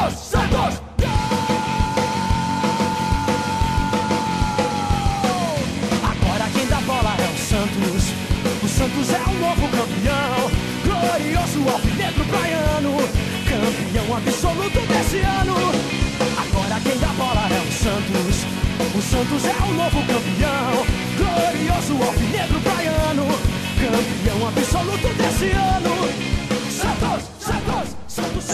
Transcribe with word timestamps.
Santos, 0.00 0.18
Santos! 0.18 0.80
Agora 6.02 6.48
quem 6.54 6.66
dá 6.66 6.80
bola 6.80 7.14
é 7.18 7.28
o 7.28 7.38
Santos. 7.38 8.04
O 8.62 8.68
Santos 8.68 9.10
é 9.10 9.22
o 9.28 9.34
novo 9.40 9.68
campeão. 9.68 10.50
Glorioso 10.84 11.68
alvinegro 11.68 12.24
praiano. 12.24 12.96
Campeão 13.44 14.16
absoluto 14.16 14.80
desse 14.88 15.18
ano. 15.18 15.56
Agora 16.38 16.80
quem 16.80 16.98
dá 16.98 17.08
bola 17.08 17.48
é 17.50 17.60
o 17.60 17.72
Santos. 17.72 18.46
O 18.94 19.02
Santos 19.02 19.44
é 19.44 19.62
o 19.62 19.74
novo 19.74 20.00
campeão. 20.06 20.86
Glorioso 21.18 22.02
alvinegro 22.02 22.60
praiano. 22.60 23.26
Campeão 23.78 24.48
absoluto 24.48 25.08
desse 25.14 25.50
ano. 25.50 26.08
Santos. 26.70 27.09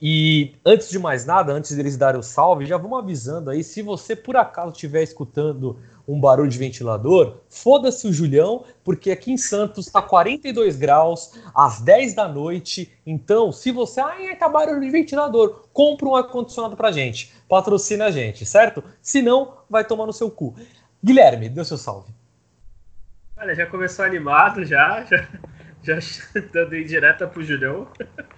E 0.00 0.54
antes 0.64 0.88
de 0.88 0.98
mais 1.00 1.26
nada, 1.26 1.52
antes 1.52 1.74
deles 1.74 1.96
darem 1.96 2.20
o 2.20 2.22
salve, 2.22 2.64
já 2.64 2.76
vamos 2.76 2.96
avisando 2.96 3.50
aí, 3.50 3.64
se 3.64 3.82
você 3.82 4.14
por 4.14 4.36
acaso 4.36 4.70
estiver 4.70 5.02
escutando 5.02 5.76
um 6.06 6.20
barulho 6.20 6.48
de 6.48 6.56
ventilador, 6.56 7.38
foda-se 7.50 8.06
o 8.06 8.12
Julião, 8.12 8.64
porque 8.84 9.10
aqui 9.10 9.32
em 9.32 9.36
Santos 9.36 9.88
está 9.88 10.00
42 10.00 10.76
graus, 10.76 11.32
às 11.52 11.80
10 11.80 12.14
da 12.14 12.28
noite. 12.28 12.96
Então, 13.04 13.50
se 13.50 13.72
você. 13.72 14.00
Ai, 14.00 14.36
tá 14.36 14.48
barulho 14.48 14.80
de 14.80 14.88
ventilador, 14.88 15.64
compra 15.72 16.08
um 16.08 16.14
ar-condicionado 16.14 16.76
pra 16.76 16.92
gente. 16.92 17.32
Patrocina 17.48 18.06
a 18.06 18.10
gente, 18.12 18.46
certo? 18.46 18.82
Se 19.02 19.20
não, 19.20 19.54
vai 19.68 19.84
tomar 19.84 20.06
no 20.06 20.12
seu 20.12 20.30
cu. 20.30 20.54
Guilherme, 21.04 21.48
dê 21.48 21.60
o 21.60 21.64
seu 21.64 21.76
salve. 21.76 22.14
Olha, 23.36 23.54
já 23.54 23.66
começou 23.66 24.04
animado, 24.04 24.64
já. 24.64 25.04
Já, 25.04 25.28
já 25.88 25.98
dando 26.52 26.76
indireta 26.76 27.26
pro 27.26 27.42
Julião. 27.42 27.88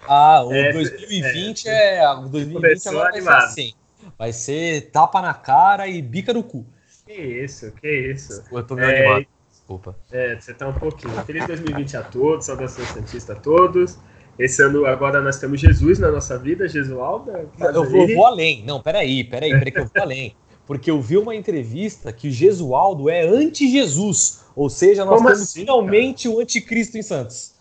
Ah, 0.06 0.44
o 0.44 0.52
é, 0.52 0.72
2020 0.72 1.68
é. 1.68 1.98
é 1.98 2.14
2020 2.14 2.54
começou 2.54 2.92
agora 2.92 3.10
vai 3.10 3.18
animado. 3.18 3.40
ser 3.40 3.46
assim. 3.46 3.74
Vai 4.18 4.32
ser 4.32 4.90
tapa 4.90 5.20
na 5.20 5.34
cara 5.34 5.86
e 5.88 6.00
bica 6.00 6.32
no 6.32 6.42
cu. 6.42 6.64
Que 7.06 7.12
isso, 7.12 7.72
que 7.72 7.88
isso. 7.88 8.42
Eu 8.52 8.62
tô 8.62 8.74
meio 8.74 8.88
É, 8.88 8.98
animado. 9.06 9.26
Desculpa. 9.50 9.96
É, 10.10 10.36
você 10.36 10.54
tá 10.54 10.68
um 10.68 10.74
pouquinho. 10.74 11.12
Feliz 11.24 11.46
2020 11.46 11.96
a 11.96 12.02
todos, 12.02 12.46
saudação 12.46 12.84
Santista 12.86 13.32
a 13.32 13.36
todos. 13.36 13.98
Esse 14.38 14.62
ano 14.62 14.86
agora 14.86 15.20
nós 15.20 15.38
temos 15.38 15.60
Jesus 15.60 15.98
na 15.98 16.10
nossa 16.10 16.38
vida, 16.38 16.66
Jesualda. 16.68 17.46
Eu 17.58 17.84
vou, 17.90 18.06
vou 18.08 18.26
além. 18.26 18.64
Não, 18.64 18.80
peraí, 18.80 19.22
peraí, 19.24 19.50
peraí 19.50 19.70
que 19.72 19.78
eu 19.80 19.84
vou 19.84 20.02
além. 20.02 20.34
Porque 20.70 20.88
eu 20.88 21.02
vi 21.02 21.18
uma 21.18 21.34
entrevista 21.34 22.12
que 22.12 22.28
o 22.28 22.30
Jesualdo 22.30 23.10
é 23.10 23.22
anti-Jesus. 23.22 24.44
Ou 24.54 24.70
seja, 24.70 25.04
nós 25.04 25.16
Como 25.16 25.26
temos 25.26 25.42
assim, 25.42 25.62
finalmente 25.62 26.28
o 26.28 26.38
anticristo 26.38 26.96
em 26.96 27.02
Santos. 27.02 27.56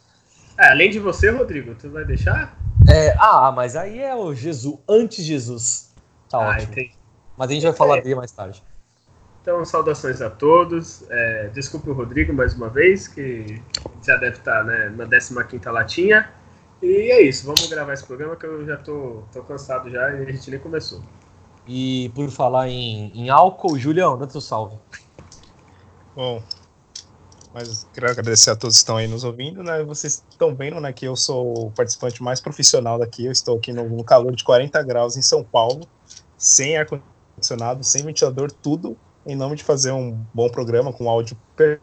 É, 0.56 0.70
além 0.70 0.92
de 0.92 1.00
você, 1.00 1.31
Rodrigo, 1.31 1.74
tu 1.74 1.90
vai 1.90 2.06
deixar? 2.06 2.56
É, 2.88 3.16
ah, 3.18 3.52
mas 3.52 3.75
aí 3.75 3.98
é 3.98 4.16
o 4.16 4.31
Jesus, 4.36 4.78
anti-Jesus. 4.88 5.92
Tá 6.30 6.38
ah, 6.38 6.50
ótimo. 6.50 6.72
entendi. 6.72 6.92
Mas 7.36 7.50
a 7.50 7.53
gente 7.56 7.64
vai 7.64 7.74
falar 7.74 8.00
dele 8.00 8.14
mais 8.14 8.31
tarde. 8.31 8.62
Então, 9.42 9.66
saudações 9.66 10.22
a 10.22 10.30
todos. 10.30 11.03
É, 11.09 11.50
desculpe 11.52 11.90
o 11.90 11.94
Rodrigo 11.94 12.31
mais 12.31 12.53
uma 12.53 12.69
vez, 12.69 13.08
que 13.08 13.59
já 14.06 14.18
deve 14.18 14.38
estar 14.38 14.64
né, 14.64 14.94
na 14.96 15.08
15 15.08 15.68
latinha. 15.72 16.30
E 16.80 17.12
é 17.12 17.24
isso, 17.24 17.48
vamos 17.48 17.68
gravar 17.68 17.94
esse 17.94 18.06
programa 18.06 18.36
que 18.36 18.46
eu 18.46 18.64
já 18.68 18.78
tô, 18.78 19.24
tô 19.34 19.42
cansado 19.42 19.90
já 19.90 20.12
e 20.12 20.28
a 20.28 20.31
gente 20.31 20.52
nem 20.52 20.59
começou. 20.59 21.02
E 21.69 22.09
por 22.16 22.30
falar 22.31 22.68
em, 22.68 23.12
em 23.13 23.30
álcool, 23.30 23.78
Julião, 23.78 24.18
dá 24.18 24.25
teu 24.25 24.41
salve. 24.41 24.75
Bom, 26.16 26.41
mas 27.53 27.85
quero 27.94 28.09
agradecer 28.09 28.50
a 28.50 28.56
todos 28.56 28.78
que 28.78 28.81
estão 28.81 28.97
aí 28.97 29.07
nos 29.07 29.24
ouvindo, 29.24 29.62
né? 29.62 29.84
Vocês 29.84 30.24
estão 30.30 30.56
vendo, 30.56 30.81
né, 30.81 30.91
que 30.91 31.06
eu 31.06 31.16
sou 31.16 31.68
o 31.68 31.72
participante 31.72 32.24
mais 32.24 32.41
profissional 32.41 32.97
daqui. 32.97 33.25
Eu 33.25 33.31
estou 33.31 33.57
aqui 33.57 33.72
no, 33.72 33.88
no 33.88 34.03
calor 34.03 34.35
de 34.35 34.44
40 34.44 34.81
graus 34.84 35.16
em 35.16 35.22
São 35.22 35.44
Paulo, 35.44 35.88
sem 36.38 36.75
ar-condicionado, 36.75 37.84
sem 37.84 38.03
ventilador, 38.03 38.51
tudo 38.51 38.97
em 39.25 39.36
nome 39.36 39.56
de 39.56 39.63
fazer 39.63 39.91
um 39.91 40.25
bom 40.34 40.50
programa 40.50 40.91
com 40.91 41.07
áudio 41.07 41.38
per- 41.56 41.81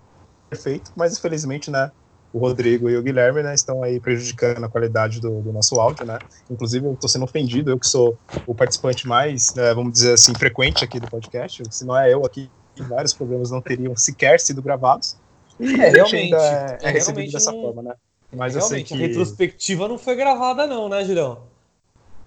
perfeito. 0.51 0.93
Mas 0.97 1.17
infelizmente, 1.17 1.71
né, 1.71 1.93
o 2.37 2.39
Rodrigo 2.39 2.91
e 2.91 2.97
o 2.97 3.03
Guilherme, 3.03 3.43
né, 3.43 3.55
estão 3.55 3.83
aí 3.83 3.99
prejudicando 3.99 4.63
a 4.65 4.69
qualidade 4.69 5.21
do, 5.21 5.41
do 5.41 5.53
nosso 5.53 5.81
áudio, 5.81 6.05
né? 6.05 6.19
Inclusive, 6.51 6.85
eu 6.87 6.93
estou 6.93 7.09
sendo 7.09 7.25
ofendido, 7.25 7.71
eu 7.71 7.79
que 7.79 7.87
sou 7.87 8.19
o 8.47 8.55
participante 8.55 9.07
mais, 9.09 9.55
né, 9.55 9.73
vamos 9.75 9.93
dizer 9.93 10.13
assim, 10.15 10.35
frequente 10.35 10.85
aqui 10.85 11.01
do 11.01 11.09
podcast. 11.09 11.63
Se 11.71 11.85
não 11.85 11.97
é 11.99 12.13
eu 12.13 12.25
aqui, 12.27 12.51
vários 12.89 13.15
programas 13.15 13.51
não 13.51 13.61
teriam 13.63 13.97
sequer 13.97 14.39
sido 14.41 14.61
gravados. 14.61 15.17
E 15.59 15.73
É, 15.81 15.89
realmente, 15.89 16.35
é, 16.35 16.79
é 16.83 16.89
é 16.89 16.91
recebido 16.91 17.17
realmente 17.17 17.33
dessa 17.33 17.53
um- 17.53 17.63
forma, 17.63 17.83
né? 17.83 17.95
Mas 18.35 18.55
eu 18.55 18.61
sei 18.61 18.79
Realmente, 18.83 18.89
que. 18.89 18.95
a 18.95 19.07
retrospectiva 19.07 19.89
não 19.89 19.97
foi 19.97 20.15
gravada, 20.17 20.67
não, 20.67 20.89
né, 20.89 21.03
Julião? 21.05 21.39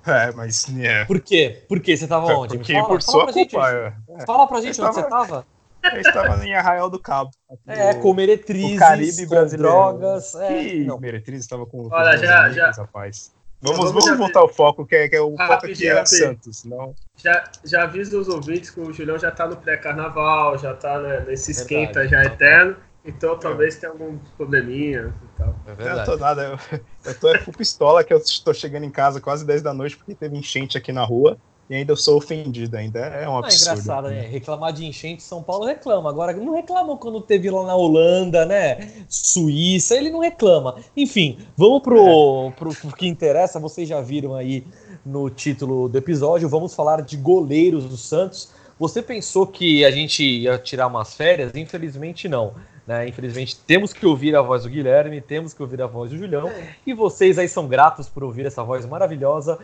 É, 0.08 0.31
mas. 0.31 0.66
É, 0.80 1.03
Por 1.06 1.20
quê? 1.20 1.64
Por 1.68 1.80
quê? 1.81 1.96
Você 1.96 2.08
tava 2.08 2.26
onde? 2.34 2.53
Me 2.53 2.59
porque 2.59 2.74
fala, 2.74 2.88
por 2.88 3.02
fala 3.03 3.12
sua 3.12 3.24
pra 3.26 3.34
gente, 3.34 3.52
culpa. 3.52 3.70
é. 3.70 3.94
É. 4.18 4.26
Fala 4.26 4.47
pra 4.47 4.62
gente 4.62 4.80
Eu 4.80 4.86
onde 4.86 4.96
você 4.96 5.03
tava- 5.03 5.26
tava. 5.28 5.46
Eu 5.94 6.02
estava 6.02 6.46
em 6.46 6.54
Arraial 6.54 6.90
do 6.90 7.00
Cabo. 7.00 7.32
É, 7.68 7.94
do- 7.94 8.00
com 8.02 8.14
meretrizes, 8.14 8.78
Caribe 8.80 9.24
com 9.24 9.30
brasileiro. 9.30 9.72
drogas. 9.72 10.36
É, 10.36 10.48
Que 10.64 10.84
não. 10.86 11.00
meretriz 11.00 11.40
estava 11.42 11.66
com. 11.66 11.90
com 11.90 11.96
Olha, 11.96 12.18
já- 12.18 12.40
amigos, 12.40 12.56
já- 12.56 12.72
Rapaz. 12.72 13.32
Vamos, 13.62 13.92
vamos 13.92 14.18
voltar 14.18 14.40
ao 14.40 14.48
foco, 14.48 14.86
que 14.86 14.96
é, 14.96 15.10
que 15.10 15.18
é 15.18 15.22
o 15.22 15.36
Ah, 15.38 15.48
foco 15.48 15.66
aqui 15.66 15.86
é. 15.86 16.06
Santos. 16.06 16.64
Não, 16.64 16.96
Já, 17.18 17.44
já 17.66 17.84
aviso 17.84 18.18
os 18.18 18.30
ouvintes 18.30 18.70
que 18.70 18.80
o 18.80 18.94
Julião 18.94 19.20
já 19.20 19.32
tá 19.32 19.46
no 19.48 19.58
pré-carnaval, 19.58 20.58
já 20.58 20.74
tá 20.74 20.98
né, 21.00 21.26
nesse 21.28 21.52
Verdade. 21.54 21.62
esquenta 21.74 22.08
já 22.08 22.24
eterno, 22.24 22.78
então 23.04 23.38
talvez 23.38 23.76
tenha 23.76 23.92
algum 23.92 24.18
probleminha 24.38 25.14
e 25.22 25.38
tal. 25.38 25.54
É 25.68 25.92
eu 25.92 25.96
não 25.98 26.06
tô 26.06 26.16
nada. 26.16 26.58
Eu, 26.72 26.80
eu 27.12 27.20
tô 27.20 27.36
é 27.36 27.40
full 27.40 27.54
pistola 27.54 28.02
que 28.02 28.14
eu 28.14 28.18
estou 28.20 28.54
chegando 28.54 28.86
em 28.86 28.90
casa 28.92 29.20
quase 29.20 29.46
10 29.46 29.62
da 29.62 29.74
noite 29.74 29.98
porque 29.98 30.16
teve 30.16 30.38
enchente 30.38 30.78
aqui 30.78 30.94
na 30.94 31.04
rua 31.04 31.38
e 31.69 31.75
ainda 31.75 31.91
eu 31.91 31.97
sou 31.97 32.18
ofendido 32.18 32.75
ainda. 32.75 33.00
É 33.00 33.30
um 33.30 33.35
Ah, 33.35 33.40
absurdo. 33.40 33.62
engraçado, 33.72 34.09
né? 34.09 34.22
Reclamar 34.22 34.74
de 34.74 34.85
enchente, 34.85 35.22
São 35.22 35.44
Paulo 35.44 35.66
reclama. 35.66 36.09
Agora, 36.09 36.34
não 36.34 36.56
reclamam 36.56 36.97
quando 36.97 37.22
teve 37.22 37.50
lá 37.52 37.63
na 37.66 37.75
Holanda, 37.75 38.44
né? 38.46 38.90
Suíça, 39.07 39.96
ele 39.96 40.09
não 40.09 40.19
reclama. 40.19 40.78
Enfim, 40.97 41.38
vamos 41.56 41.81
pro, 41.84 42.52
pro, 42.58 42.74
pro 42.74 42.96
que 42.96 43.08
interessa. 43.08 43.59
Vocês 43.59 43.88
já 43.88 44.02
viram 44.02 44.34
aí 44.34 44.66
no 45.06 45.29
título 45.29 45.88
do 45.88 45.97
episódio. 45.97 46.50
Vamos 46.50 46.74
falar 46.74 47.02
de 47.02 47.16
goleiros 47.16 47.85
do 47.85 47.97
Santos. 47.97 48.52
Você 48.79 49.02
pensou 49.03 49.46
que 49.46 49.85
a 49.85 49.91
gente 49.91 50.23
ia 50.23 50.58
tirar 50.58 50.88
umas 50.88 51.14
férias? 51.14 51.53
Infelizmente 51.53 52.28
não. 52.28 52.53
Né? 52.88 53.08
Infelizmente 53.08 53.55
temos 53.67 53.94
que 53.94 54.03
ouvir 54.03 54.35
a 54.35 54.41
voz 54.41 54.64
do 54.64 54.70
Guilherme, 54.70 55.22
temos 55.22 55.53
que 55.53 55.61
ouvir 55.61 55.79
a 55.79 55.85
voz 55.85 56.09
do 56.09 56.17
Julião. 56.17 56.49
E 56.88 56.94
vocês 56.94 57.38
aí 57.38 57.47
são 57.47 57.67
gratos 57.67 58.09
por 58.09 58.23
ouvir 58.23 58.47
essa 58.47 58.64
voz 58.64 58.84
maravilhosa 58.88 59.59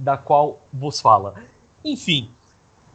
da 0.00 0.16
qual 0.16 0.62
vos 0.72 0.98
fala. 0.98 1.34
Enfim, 1.84 2.30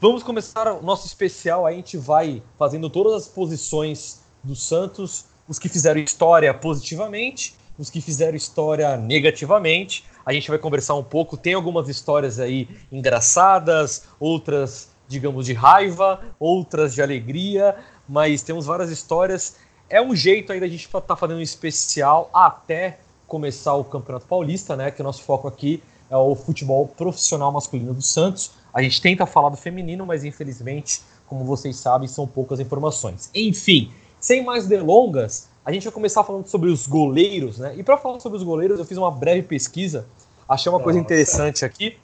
vamos 0.02 0.24
começar 0.24 0.68
o 0.74 0.82
nosso 0.82 1.06
especial. 1.06 1.66
A 1.66 1.72
gente 1.72 1.98
vai 1.98 2.42
fazendo 2.58 2.90
todas 2.90 3.14
as 3.14 3.28
posições 3.28 4.24
do 4.44 4.56
Santos, 4.56 5.26
os 5.48 5.60
que 5.60 5.70
fizeram 5.70 6.02
história 6.02 6.52
positivamente, 6.52 7.56
os 7.78 7.92
que 7.92 8.02
fizeram 8.02 8.36
história 8.36 8.98
negativamente. 8.98 10.04
A 10.26 10.34
gente 10.34 10.50
vai 10.50 10.58
conversar 10.58 10.96
um 10.96 11.04
pouco. 11.04 11.38
Tem 11.38 11.54
algumas 11.54 11.88
histórias 11.88 12.40
aí 12.40 12.68
engraçadas, 12.92 14.08
outras, 14.20 14.90
digamos, 15.08 15.46
de 15.46 15.54
raiva, 15.54 16.20
outras 16.40 16.96
de 16.96 17.04
alegria, 17.04 17.76
mas 18.10 18.42
temos 18.42 18.66
várias 18.66 18.90
histórias. 18.90 19.58
É 19.88 20.02
um 20.02 20.16
jeito 20.16 20.52
aí 20.52 20.60
da 20.60 20.68
gente 20.68 20.88
estar 20.88 21.02
tá 21.02 21.16
fazendo 21.16 21.38
um 21.38 21.42
especial 21.42 22.32
até 22.34 22.98
começar 23.28 23.76
o 23.76 23.84
Campeonato 23.84 24.26
Paulista, 24.26 24.76
né? 24.76 24.90
Que 24.90 25.02
o 25.02 25.04
nosso 25.04 25.22
foco 25.22 25.48
aqui 25.48 25.84
é 26.16 26.18
o 26.18 26.36
futebol 26.36 26.88
profissional 26.88 27.52
masculino 27.52 27.94
do 27.94 28.02
Santos. 28.02 28.52
A 28.74 28.82
gente 28.82 29.02
tenta 29.02 29.26
falar 29.26 29.50
do 29.50 29.58
feminino, 29.58 30.06
mas 30.06 30.24
infelizmente, 30.24 31.02
como 31.28 31.44
vocês 31.44 31.76
sabem, 31.76 32.08
são 32.08 32.26
poucas 32.26 32.60
informações. 32.60 33.30
Enfim, 33.34 33.92
sem 34.20 34.44
mais 34.44 34.68
delongas, 34.68 35.48
a 35.64 35.72
gente 35.72 35.84
vai 35.84 35.94
começar 35.94 36.24
falando 36.24 36.48
sobre 36.48 36.70
os 36.70 36.88
goleiros, 36.88 37.58
né? 37.58 37.76
E 37.78 37.84
para 37.84 37.98
falar 37.98 38.20
sobre 38.20 38.38
os 38.38 38.44
goleiros, 38.44 38.80
eu 38.80 38.86
fiz 38.86 38.98
uma 38.98 39.12
breve 39.12 39.44
pesquisa, 39.44 40.08
achei 40.48 40.70
uma 40.70 40.78
Nossa. 40.78 40.84
coisa 40.84 41.00
interessante 41.00 41.66
aqui. 41.66 41.98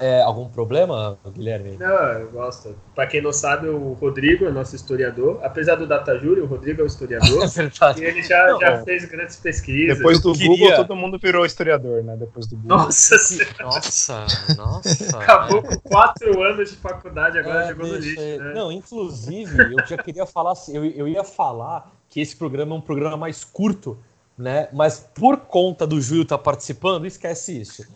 É, 0.00 0.22
algum 0.22 0.48
problema, 0.48 1.18
Guilherme? 1.26 1.76
Não, 1.76 1.86
eu 1.86 2.30
gosto. 2.30 2.74
Para 2.94 3.06
quem 3.06 3.20
não 3.20 3.32
sabe, 3.32 3.68
o 3.68 3.92
Rodrigo 3.92 4.46
é 4.46 4.50
nosso 4.50 4.74
historiador. 4.74 5.38
Apesar 5.42 5.74
do 5.74 5.86
Data 5.86 6.18
Júlio, 6.18 6.44
o 6.44 6.46
Rodrigo 6.46 6.80
é 6.80 6.84
o 6.84 6.86
historiador. 6.86 7.44
é 7.44 7.46
verdade. 7.46 8.02
E 8.02 8.04
ele 8.06 8.22
já, 8.22 8.46
não, 8.46 8.60
já 8.60 8.82
fez 8.82 9.04
grandes 9.04 9.36
pesquisas. 9.36 9.98
Depois 9.98 10.20
do 10.20 10.32
queria... 10.32 10.48
Google, 10.48 10.76
todo 10.76 10.96
mundo 10.96 11.18
virou 11.18 11.44
historiador, 11.44 12.02
né? 12.02 12.16
Depois 12.16 12.46
do 12.46 12.56
Google. 12.56 12.78
Nossa 12.78 13.16
Nossa, 13.60 14.26
nossa. 14.56 15.18
Acabou 15.18 15.62
com 15.62 15.78
quatro 15.80 16.42
anos 16.42 16.70
de 16.70 16.76
faculdade, 16.76 17.38
agora 17.38 17.64
é, 17.64 17.66
chegou 17.68 17.86
no 17.86 17.96
lixo. 17.96 18.20
Né? 18.20 18.52
Não, 18.54 18.72
inclusive, 18.72 19.74
eu 19.74 19.86
já 19.86 19.98
queria 19.98 20.24
falar 20.24 20.52
assim, 20.52 20.76
eu, 20.76 20.84
eu 20.84 21.06
ia 21.06 21.24
falar 21.24 21.92
que 22.08 22.20
esse 22.20 22.34
programa 22.34 22.74
é 22.74 22.78
um 22.78 22.80
programa 22.80 23.16
mais 23.16 23.44
curto, 23.44 23.98
né? 24.36 24.68
Mas 24.72 24.98
por 25.14 25.36
conta 25.38 25.86
do 25.86 26.00
Júlio 26.00 26.22
estar 26.22 26.38
tá 26.38 26.42
participando, 26.42 27.06
esquece 27.06 27.60
isso. 27.60 27.86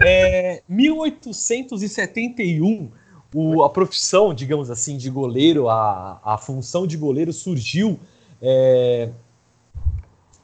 É, 0.00 0.62
1871, 0.68 2.90
o, 3.34 3.62
a 3.62 3.70
profissão, 3.70 4.32
digamos 4.32 4.70
assim, 4.70 4.96
de 4.96 5.10
goleiro, 5.10 5.68
a, 5.68 6.20
a 6.24 6.38
função 6.38 6.86
de 6.86 6.96
goleiro 6.96 7.32
surgiu 7.32 7.98
é, 8.40 9.10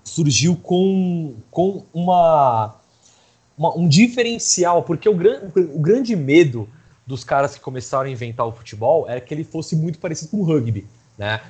surgiu 0.04 0.56
com, 0.56 1.34
com 1.50 1.84
uma, 1.92 2.76
uma, 3.56 3.76
um 3.76 3.88
diferencial, 3.88 4.82
porque 4.82 5.08
o, 5.08 5.14
gran, 5.14 5.40
o 5.54 5.78
grande 5.78 6.16
medo 6.16 6.68
dos 7.06 7.24
caras 7.24 7.54
que 7.54 7.60
começaram 7.60 8.06
a 8.06 8.10
inventar 8.10 8.46
o 8.46 8.52
futebol 8.52 9.08
era 9.08 9.20
que 9.20 9.32
ele 9.32 9.44
fosse 9.44 9.76
muito 9.76 9.98
parecido 9.98 10.30
com 10.30 10.38
o 10.38 10.44
rugby, 10.44 10.86
né? 11.16 11.40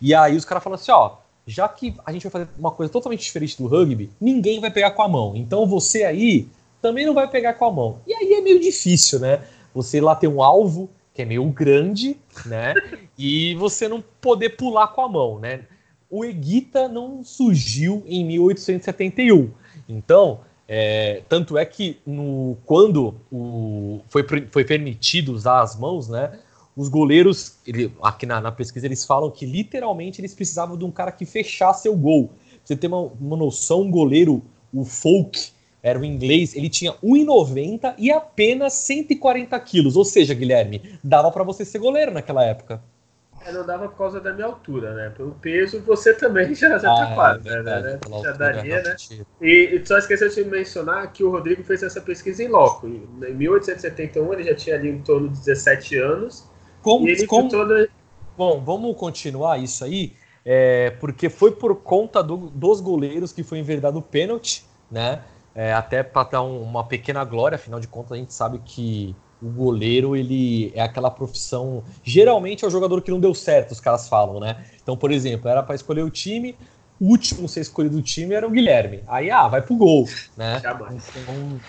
E 0.00 0.14
aí 0.14 0.36
os 0.36 0.44
caras 0.44 0.62
falaram 0.62 0.80
assim, 0.80 0.92
ó, 0.92 1.16
já 1.46 1.68
que 1.68 1.94
a 2.04 2.12
gente 2.12 2.22
vai 2.22 2.30
fazer 2.30 2.48
uma 2.58 2.70
coisa 2.70 2.92
totalmente 2.92 3.22
diferente 3.22 3.56
do 3.56 3.66
rugby, 3.66 4.10
ninguém 4.20 4.60
vai 4.60 4.70
pegar 4.70 4.92
com 4.92 5.02
a 5.02 5.08
mão. 5.08 5.34
Então 5.34 5.66
você 5.66 6.04
aí 6.04 6.48
também 6.80 7.06
não 7.06 7.14
vai 7.14 7.28
pegar 7.28 7.54
com 7.54 7.64
a 7.64 7.72
mão. 7.72 8.00
E 8.06 8.14
aí 8.14 8.34
é 8.34 8.40
meio 8.40 8.60
difícil, 8.60 9.18
né? 9.18 9.42
Você 9.74 10.00
lá 10.00 10.14
tem 10.14 10.28
um 10.28 10.42
alvo 10.42 10.90
que 11.12 11.22
é 11.22 11.24
meio 11.24 11.44
grande, 11.46 12.16
né? 12.46 12.74
e 13.18 13.54
você 13.56 13.88
não 13.88 14.02
poder 14.20 14.50
pular 14.50 14.88
com 14.88 15.02
a 15.02 15.08
mão, 15.08 15.38
né? 15.38 15.64
O 16.10 16.24
Eguita 16.24 16.88
não 16.88 17.22
surgiu 17.22 18.02
em 18.06 18.24
1871. 18.24 19.50
Então, 19.88 20.40
é, 20.66 21.22
tanto 21.28 21.56
é 21.56 21.64
que 21.64 21.98
no, 22.06 22.56
quando 22.64 23.14
o, 23.32 24.00
foi, 24.08 24.24
foi 24.50 24.64
permitido 24.64 25.32
usar 25.32 25.60
as 25.60 25.76
mãos, 25.76 26.08
né? 26.08 26.38
Os 26.76 26.88
goleiros, 26.88 27.56
ele, 27.66 27.92
aqui 28.02 28.24
na, 28.24 28.40
na, 28.40 28.52
pesquisa, 28.52 28.86
eles 28.86 29.04
falam 29.04 29.30
que 29.30 29.44
literalmente 29.44 30.20
eles 30.20 30.34
precisavam 30.34 30.76
de 30.76 30.84
um 30.84 30.90
cara 30.90 31.10
que 31.10 31.26
fechasse 31.26 31.88
o 31.88 31.96
gol. 31.96 32.28
Pra 32.28 32.36
você 32.64 32.76
ter 32.76 32.86
uma, 32.86 33.00
uma 33.00 33.36
noção, 33.36 33.82
um 33.82 33.90
goleiro, 33.90 34.42
o 34.72 34.84
Folk, 34.84 35.50
era 35.82 35.98
o 35.98 36.04
inglês, 36.04 36.54
ele 36.54 36.68
tinha 36.68 36.92
1,90 37.04 37.94
e 37.98 38.10
apenas 38.10 38.72
140 38.74 39.58
quilos. 39.60 39.96
Ou 39.96 40.04
seja, 40.04 40.34
Guilherme, 40.34 40.98
dava 41.02 41.30
para 41.30 41.44
você 41.44 41.64
ser 41.64 41.78
goleiro 41.78 42.12
naquela 42.12 42.44
época. 42.44 42.82
É, 43.46 43.52
não 43.52 43.64
dava 43.64 43.88
por 43.88 43.96
causa 43.96 44.20
da 44.20 44.32
minha 44.32 44.46
altura, 44.46 44.94
né? 44.94 45.12
Pelo 45.16 45.32
peso, 45.32 45.80
você 45.80 46.12
também 46.12 46.52
já, 46.54 46.78
já 46.78 46.80
tá 46.80 46.92
ah, 46.92 47.06
tá 47.06 47.14
quase, 47.14 47.48
é 47.48 47.52
verdade, 47.52 47.82
né? 47.84 48.00
Já 48.02 48.14
altura, 48.16 48.34
daria, 48.34 48.82
né? 48.82 48.96
E, 49.40 49.80
e 49.80 49.86
só 49.86 49.98
esqueceu 49.98 50.28
de 50.28 50.44
mencionar 50.44 51.12
que 51.12 51.22
o 51.22 51.30
Rodrigo 51.30 51.62
fez 51.62 51.82
essa 51.82 52.00
pesquisa 52.00 52.42
em 52.42 52.48
loco. 52.48 52.86
Em 52.86 53.34
1871, 53.34 54.32
ele 54.34 54.44
já 54.44 54.54
tinha 54.54 54.76
ali 54.76 54.88
em 54.88 55.00
torno 55.00 55.28
de 55.28 55.38
17 55.38 55.96
anos. 55.96 56.48
Como, 56.82 57.08
e 57.08 57.12
ele 57.12 57.26
como... 57.26 57.48
Toda... 57.48 57.88
Bom, 58.36 58.62
vamos 58.64 58.96
continuar 58.96 59.58
isso 59.58 59.84
aí, 59.84 60.12
é, 60.44 60.90
porque 61.00 61.28
foi 61.28 61.52
por 61.52 61.74
conta 61.76 62.22
do, 62.22 62.36
dos 62.36 62.80
goleiros 62.80 63.32
que 63.32 63.42
foi 63.42 63.58
enverdado 63.58 63.98
o 63.98 64.02
pênalti, 64.02 64.64
né? 64.90 65.22
É, 65.58 65.72
até 65.72 66.04
para 66.04 66.22
dar 66.22 66.42
um, 66.42 66.62
uma 66.62 66.84
pequena 66.84 67.24
glória, 67.24 67.56
afinal 67.56 67.80
de 67.80 67.88
contas 67.88 68.12
a 68.12 68.16
gente 68.16 68.32
sabe 68.32 68.60
que 68.64 69.12
o 69.42 69.48
goleiro 69.48 70.14
ele 70.14 70.70
é 70.72 70.80
aquela 70.80 71.10
profissão. 71.10 71.82
Geralmente 72.04 72.64
é 72.64 72.68
o 72.68 72.70
jogador 72.70 73.02
que 73.02 73.10
não 73.10 73.18
deu 73.18 73.34
certo, 73.34 73.72
os 73.72 73.80
caras 73.80 74.08
falam, 74.08 74.38
né? 74.38 74.64
Então, 74.80 74.96
por 74.96 75.10
exemplo, 75.10 75.50
era 75.50 75.60
para 75.60 75.74
escolher 75.74 76.02
o 76.02 76.10
time, 76.10 76.56
o 77.00 77.06
último 77.06 77.46
a 77.46 77.48
ser 77.48 77.58
escolhido 77.58 77.96
do 77.96 78.02
time 78.02 78.36
era 78.36 78.46
o 78.46 78.50
Guilherme. 78.52 79.02
Aí, 79.08 79.32
ah, 79.32 79.48
vai 79.48 79.60
pro 79.60 79.74
gol, 79.74 80.08
né? 80.36 80.58
Então, 80.94 81.60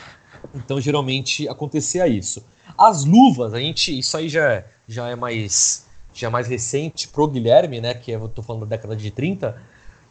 então, 0.53 0.79
geralmente 0.79 1.49
acontecia 1.49 2.07
isso. 2.07 2.45
As 2.77 3.05
luvas, 3.05 3.55
a 3.55 3.59
gente, 3.59 3.97
isso 3.97 4.15
aí 4.15 4.29
já, 4.29 4.53
é, 4.53 4.67
já 4.87 5.09
é 5.09 5.15
mais 5.15 5.87
já 6.13 6.27
é 6.27 6.29
mais 6.29 6.47
recente 6.47 7.07
pro 7.07 7.27
Guilherme, 7.27 7.81
né? 7.81 7.95
Que 7.95 8.11
eu 8.11 8.29
tô 8.29 8.43
falando 8.43 8.67
da 8.67 8.75
década 8.75 8.95
de 8.95 9.09
30. 9.09 9.59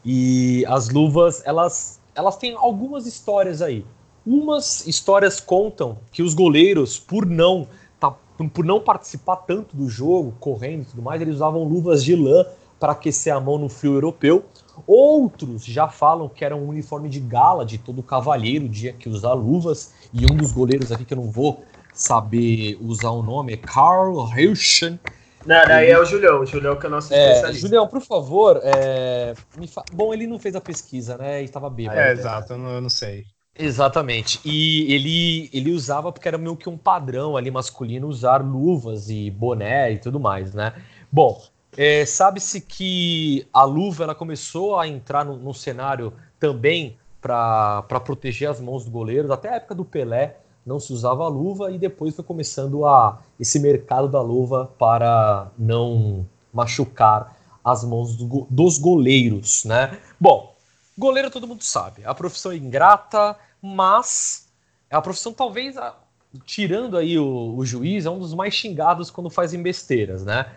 E 0.04 0.64
as 0.66 0.88
luvas, 0.88 1.42
elas 1.46 1.97
elas 2.18 2.36
têm 2.36 2.56
algumas 2.56 3.06
histórias 3.06 3.62
aí. 3.62 3.86
Umas 4.26 4.84
histórias 4.88 5.38
contam 5.38 5.98
que 6.10 6.20
os 6.20 6.34
goleiros, 6.34 6.98
por 6.98 7.24
não 7.24 7.68
tá, 8.00 8.10
por 8.52 8.64
não 8.64 8.80
participar 8.80 9.36
tanto 9.36 9.76
do 9.76 9.88
jogo, 9.88 10.34
correndo 10.40 10.82
e 10.82 10.84
tudo 10.86 11.00
mais, 11.00 11.22
eles 11.22 11.36
usavam 11.36 11.62
luvas 11.62 12.02
de 12.02 12.16
lã 12.16 12.44
para 12.80 12.90
aquecer 12.90 13.32
a 13.32 13.40
mão 13.40 13.56
no 13.56 13.68
frio 13.68 13.94
europeu. 13.94 14.44
Outros 14.84 15.64
já 15.64 15.86
falam 15.86 16.28
que 16.28 16.44
era 16.44 16.56
um 16.56 16.68
uniforme 16.68 17.08
de 17.08 17.20
gala 17.20 17.64
de 17.64 17.78
todo 17.78 18.02
cavalheiro 18.02 18.68
tinha 18.68 18.92
que 18.92 19.08
usar 19.08 19.34
luvas. 19.34 19.92
E 20.12 20.24
um 20.24 20.36
dos 20.36 20.50
goleiros 20.50 20.90
aqui 20.90 21.04
que 21.04 21.14
eu 21.14 21.18
não 21.18 21.30
vou 21.30 21.62
saber 21.94 22.76
usar 22.80 23.10
o 23.10 23.22
nome 23.22 23.52
é 23.52 23.56
Carl 23.56 24.28
Hirschen 24.36 24.98
não, 25.46 25.66
daí 25.66 25.90
é 25.90 25.98
o 25.98 26.04
Julião, 26.04 26.40
o 26.40 26.46
Julião 26.46 26.76
que 26.76 26.86
é 26.86 26.88
o 26.88 26.92
nosso 26.92 27.12
é, 27.12 27.28
especialista. 27.28 27.66
Julião, 27.66 27.86
por 27.86 28.00
favor, 28.00 28.60
é, 28.62 29.34
fa... 29.68 29.84
bom, 29.92 30.12
ele 30.12 30.26
não 30.26 30.38
fez 30.38 30.54
a 30.54 30.60
pesquisa, 30.60 31.16
né? 31.16 31.42
E 31.42 31.44
estava 31.44 31.70
bêbado. 31.70 31.98
É, 31.98 32.12
exato, 32.12 32.52
eu 32.52 32.58
não, 32.58 32.70
eu 32.70 32.80
não 32.80 32.90
sei. 32.90 33.24
Exatamente. 33.58 34.40
E 34.44 34.92
ele, 34.92 35.50
ele 35.52 35.72
usava 35.72 36.12
porque 36.12 36.28
era 36.28 36.38
meio 36.38 36.56
que 36.56 36.68
um 36.68 36.78
padrão 36.78 37.36
ali 37.36 37.50
masculino 37.50 38.06
usar 38.06 38.38
luvas 38.38 39.10
e 39.10 39.30
boné 39.30 39.92
e 39.92 39.98
tudo 39.98 40.20
mais, 40.20 40.54
né? 40.54 40.74
Bom, 41.10 41.42
é, 41.76 42.04
sabe-se 42.04 42.60
que 42.60 43.46
a 43.52 43.64
luva 43.64 44.04
ela 44.04 44.14
começou 44.14 44.78
a 44.78 44.86
entrar 44.86 45.24
no, 45.24 45.36
no 45.36 45.52
cenário 45.52 46.12
também 46.38 46.96
para 47.20 47.82
proteger 48.04 48.48
as 48.48 48.60
mãos 48.60 48.84
do 48.84 48.90
goleiro, 48.90 49.32
até 49.32 49.48
a 49.48 49.56
época 49.56 49.74
do 49.74 49.84
Pelé 49.84 50.36
não 50.68 50.78
se 50.78 50.92
usava 50.92 51.26
luva 51.26 51.72
e 51.72 51.78
depois 51.78 52.14
foi 52.14 52.22
começando 52.22 52.84
a 52.84 53.18
esse 53.40 53.58
mercado 53.58 54.06
da 54.06 54.20
luva 54.20 54.70
para 54.78 55.50
não 55.58 56.26
machucar 56.52 57.36
as 57.64 57.82
mãos 57.82 58.14
do, 58.14 58.46
dos 58.50 58.78
goleiros, 58.78 59.64
né? 59.64 59.98
Bom, 60.20 60.54
goleiro 60.96 61.30
todo 61.30 61.48
mundo 61.48 61.64
sabe, 61.64 62.04
a 62.04 62.14
profissão 62.14 62.52
é 62.52 62.56
ingrata, 62.56 63.34
mas 63.62 64.48
é 64.90 64.96
a 64.96 65.00
profissão 65.00 65.32
talvez 65.32 65.76
tirando 66.44 66.98
aí 66.98 67.18
o, 67.18 67.56
o 67.56 67.64
juiz 67.64 68.04
é 68.04 68.10
um 68.10 68.18
dos 68.18 68.34
mais 68.34 68.52
xingados 68.54 69.10
quando 69.10 69.30
fazem 69.30 69.62
besteiras, 69.62 70.24
né? 70.24 70.52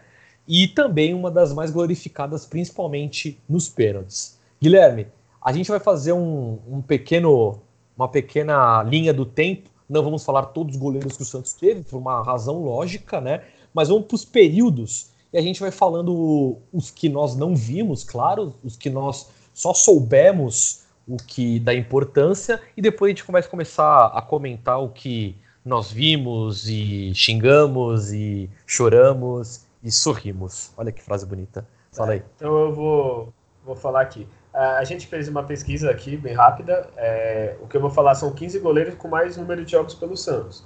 E 0.47 0.67
também 0.67 1.13
uma 1.13 1.31
das 1.31 1.53
mais 1.53 1.71
glorificadas, 1.71 2.45
principalmente 2.45 3.39
nos 3.47 3.69
pênaltis. 3.69 4.37
Guilherme, 4.61 5.07
a 5.41 5.53
gente 5.53 5.69
vai 5.69 5.79
fazer 5.79 6.11
um, 6.11 6.59
um 6.67 6.81
pequeno, 6.81 7.61
uma 7.95 8.09
pequena 8.09 8.83
linha 8.83 9.13
do 9.13 9.25
tempo 9.25 9.69
não 9.91 10.01
vamos 10.01 10.23
falar 10.23 10.47
todos 10.47 10.75
os 10.75 10.81
goleiros 10.81 11.17
que 11.17 11.23
o 11.23 11.25
Santos 11.25 11.51
teve, 11.53 11.83
por 11.83 11.97
uma 11.97 12.23
razão 12.23 12.63
lógica, 12.63 13.19
né? 13.19 13.43
Mas 13.73 13.89
vamos 13.89 14.05
para 14.05 14.15
os 14.15 14.25
períodos 14.25 15.11
e 15.33 15.37
a 15.37 15.41
gente 15.41 15.59
vai 15.59 15.71
falando 15.71 16.57
os 16.71 16.89
que 16.89 17.09
nós 17.09 17.35
não 17.35 17.55
vimos, 17.55 18.03
claro, 18.03 18.53
os 18.63 18.77
que 18.77 18.89
nós 18.89 19.29
só 19.53 19.73
soubemos 19.73 20.83
o 21.07 21.17
que 21.17 21.59
da 21.59 21.73
importância 21.73 22.61
e 22.75 22.81
depois 22.81 23.09
a 23.09 23.11
gente 23.11 23.25
começa 23.25 23.47
a 23.47 23.51
começar 23.51 24.05
a 24.07 24.21
comentar 24.21 24.81
o 24.81 24.89
que 24.89 25.35
nós 25.63 25.91
vimos 25.91 26.69
e 26.69 27.13
xingamos 27.13 28.13
e 28.13 28.49
choramos 28.65 29.65
e 29.83 29.91
sorrimos. 29.91 30.71
Olha 30.77 30.91
que 30.91 31.01
frase 31.01 31.25
bonita. 31.25 31.67
Fala 31.91 32.13
aí. 32.13 32.23
então 32.35 32.57
eu 32.57 32.73
vou, 32.73 33.33
vou 33.65 33.75
falar 33.75 34.01
aqui. 34.01 34.25
A 34.53 34.83
gente 34.83 35.07
fez 35.07 35.29
uma 35.29 35.43
pesquisa 35.43 35.89
aqui, 35.89 36.17
bem 36.17 36.33
rápida. 36.33 36.89
É, 36.97 37.55
o 37.61 37.67
que 37.67 37.77
eu 37.77 37.81
vou 37.81 37.89
falar 37.89 38.15
são 38.15 38.31
15 38.33 38.59
goleiros 38.59 38.95
com 38.95 39.07
mais 39.07 39.37
número 39.37 39.63
de 39.63 39.71
jogos 39.71 39.93
pelo 39.93 40.17
Santos. 40.17 40.65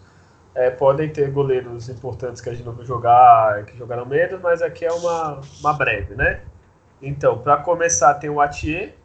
É, 0.56 0.72
podem 0.72 1.10
ter 1.10 1.30
goleiros 1.30 1.88
importantes 1.89 2.42
que 2.42 2.50
a 2.50 2.54
gente 2.54 2.65
não 2.65 2.74
vai 2.74 2.86
jogar, 2.86 3.63
que 3.65 3.77
jogaram 3.77 4.06
menos, 4.06 4.42
mas 4.42 4.62
aqui 4.62 4.86
é 4.86 4.92
uma, 4.92 5.42
uma 5.60 5.74
breve, 5.74 6.15
né? 6.15 6.42
Então, 7.01 7.38
para 7.38 7.58
começar, 7.58 8.15
tem 8.15 8.30
o 8.30 8.42
Atier. 8.42 8.96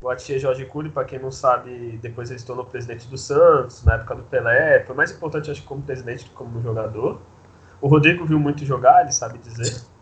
O 0.00 0.10
Atier 0.10 0.38
Jorge 0.38 0.64
Cury, 0.66 0.90
para 0.90 1.04
quem 1.04 1.18
não 1.18 1.32
sabe, 1.32 1.98
depois 2.00 2.30
ele 2.30 2.38
se 2.38 2.46
tornou 2.46 2.64
presidente 2.66 3.08
do 3.08 3.16
Santos, 3.16 3.82
na 3.84 3.94
época 3.94 4.14
do 4.14 4.22
Pelé. 4.24 4.84
Foi 4.84 4.94
mais 4.94 5.10
importante, 5.10 5.50
acho, 5.50 5.64
como 5.64 5.82
presidente 5.82 6.24
do 6.24 6.30
que 6.30 6.36
como 6.36 6.60
jogador. 6.62 7.20
O 7.80 7.88
Rodrigo 7.88 8.24
viu 8.24 8.38
muito 8.38 8.64
jogar, 8.64 9.02
ele 9.02 9.12
sabe 9.12 9.38
dizer. 9.38 9.93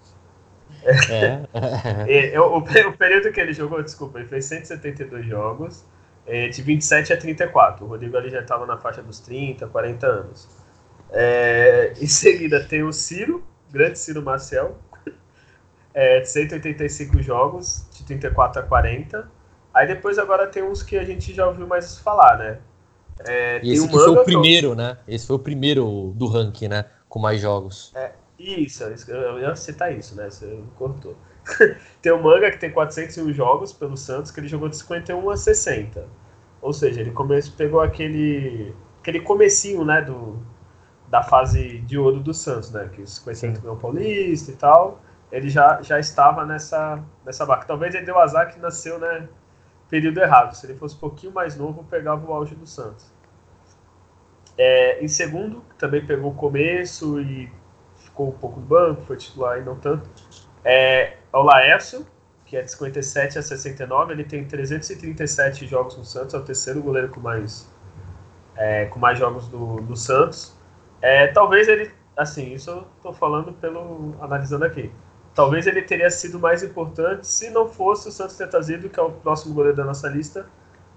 É. 0.84 2.32
é. 2.34 2.40
o, 2.40 2.56
o, 2.56 2.62
período 2.62 3.32
que 3.32 3.40
ele 3.40 3.52
jogou, 3.52 3.82
desculpa, 3.82 4.18
ele 4.18 4.28
fez 4.28 4.44
172 4.46 5.26
jogos, 5.26 5.84
é, 6.26 6.48
de 6.48 6.62
27 6.62 7.12
a 7.12 7.16
34. 7.16 7.84
O 7.84 7.88
Rodrigo 7.88 8.16
ali 8.16 8.30
já 8.30 8.40
estava 8.40 8.66
na 8.66 8.76
faixa 8.78 9.02
dos 9.02 9.20
30, 9.20 9.66
40 9.68 10.06
anos. 10.06 10.48
É, 11.10 11.92
em 12.00 12.06
seguida 12.06 12.64
tem 12.64 12.82
o 12.82 12.92
Ciro, 12.92 13.44
grande 13.70 13.98
Ciro 13.98 14.22
Marcel, 14.22 14.78
é, 15.94 16.24
185 16.24 17.22
jogos, 17.22 17.86
de 17.92 18.04
34 18.04 18.62
a 18.62 18.64
40. 18.64 19.30
Aí 19.74 19.86
depois 19.86 20.18
agora 20.18 20.46
tem 20.46 20.62
uns 20.62 20.82
que 20.82 20.96
a 20.98 21.04
gente 21.04 21.32
já 21.32 21.46
ouviu 21.46 21.66
mais 21.66 21.98
falar, 21.98 22.38
né? 22.38 22.58
É, 23.26 23.60
e 23.62 23.72
esse 23.72 23.88
foi 23.88 24.10
o 24.10 24.24
primeiro, 24.24 24.74
né? 24.74 24.96
Esse 25.06 25.26
foi 25.26 25.36
o 25.36 25.38
primeiro 25.38 26.12
do 26.16 26.26
ranking, 26.26 26.68
né? 26.68 26.86
Com 27.08 27.18
mais 27.18 27.40
jogos. 27.40 27.92
É, 27.94 28.12
isso, 28.42 28.84
eu 28.84 29.38
ia 29.38 29.54
citar 29.56 29.96
isso, 29.96 30.16
né? 30.16 30.28
Você 30.30 30.61
cortou. 30.76 31.16
tem 32.00 32.12
o 32.12 32.22
Manga 32.22 32.50
que 32.50 32.58
tem 32.58 32.70
401 32.70 33.32
jogos 33.32 33.72
pelo 33.72 33.96
Santos, 33.96 34.30
que 34.30 34.40
ele 34.40 34.49
jogou 34.49 34.68
de 34.68 34.76
51 34.76 35.30
a 35.30 35.37
60. 35.37 36.06
Ou 36.61 36.72
seja, 36.72 37.00
ele 37.00 37.11
come... 37.11 37.40
pegou 37.56 37.80
aquele 37.80 38.75
aquele 39.02 39.20
comecinho, 39.20 39.84
né, 39.84 40.00
do, 40.00 40.40
da 41.08 41.22
fase 41.22 41.80
de 41.80 41.99
ouro 41.99 42.20
do 42.20 42.32
Santos, 42.32 42.70
né, 42.70 42.88
que 42.92 43.02
os 43.02 43.16
50 43.16 43.56
campeão 43.56 43.76
paulista 43.76 44.52
e 44.52 44.54
tal, 44.54 45.00
ele 45.30 45.49
já, 45.49 45.82
já 45.82 45.99
estava 45.99 46.46
nessa, 46.46 47.02
nessa 47.25 47.44
barca. 47.44 47.66
Talvez 47.66 47.94
ele 47.94 48.06
deu 48.06 48.18
azar 48.18 48.52
que 48.52 48.61
nasceu, 48.61 48.99
né, 48.99 49.28
período 49.88 50.18
errado. 50.18 50.54
Se 50.54 50.64
ele 50.66 50.78
fosse 50.78 50.94
um 50.94 51.00
pouquinho 51.00 51.32
mais 51.32 51.56
novo, 51.56 51.84
pegava 51.84 52.25
o 52.25 52.32
auge 52.32 52.54
do 52.54 52.66
Santos. 52.66 53.12
É, 54.56 55.02
em 55.02 55.08
segundo, 55.08 55.64
também 55.76 56.06
pegou 56.06 56.30
o 56.30 56.34
começo 56.34 57.20
e 57.20 57.50
ficou 58.12 58.28
um 58.28 58.33
pouco 58.33 58.61
no 58.61 58.66
banco, 58.66 59.02
foi 59.02 59.16
titular 59.16 59.59
e 59.59 59.62
não 59.62 59.75
tanto. 59.76 60.09
É, 60.64 61.16
o 61.33 61.42
Laércio, 61.42 62.07
que 62.45 62.57
é 62.57 62.62
de 62.62 62.71
57 62.71 63.38
a 63.38 63.42
69, 63.42 64.12
ele 64.12 64.25
tem 64.25 64.45
337 64.45 65.66
jogos 65.66 65.97
no 65.97 66.04
Santos, 66.04 66.35
é 66.35 66.38
o 66.38 66.42
terceiro 66.42 66.83
goleiro 66.83 67.09
com 67.09 67.21
mais, 67.21 67.69
é, 68.54 68.85
com 68.87 69.00
mais 69.00 69.19
jogos 69.19 69.49
do, 69.49 69.81
do 69.81 69.97
Santos. 69.97 70.54
É, 71.00 71.28
talvez 71.28 71.66
ele, 71.66 71.90
assim, 72.16 72.52
isso 72.52 72.71
eu 72.71 72.87
estou 72.97 73.12
falando 73.12 73.52
pelo 73.54 74.14
analisando 74.21 74.64
aqui. 74.64 74.92
Talvez 75.35 75.66
ele 75.66 75.81
teria 75.81 76.11
sido 76.11 76.38
mais 76.38 76.62
importante 76.62 77.26
se 77.26 77.49
não 77.49 77.66
fosse 77.66 78.09
o 78.09 78.12
Santos 78.12 78.37
ter 78.37 78.49
que 78.90 79.00
é 79.00 79.02
o 79.02 79.11
próximo 79.11 79.54
goleiro 79.54 79.76
da 79.78 79.85
nossa 79.85 80.07
lista, 80.09 80.47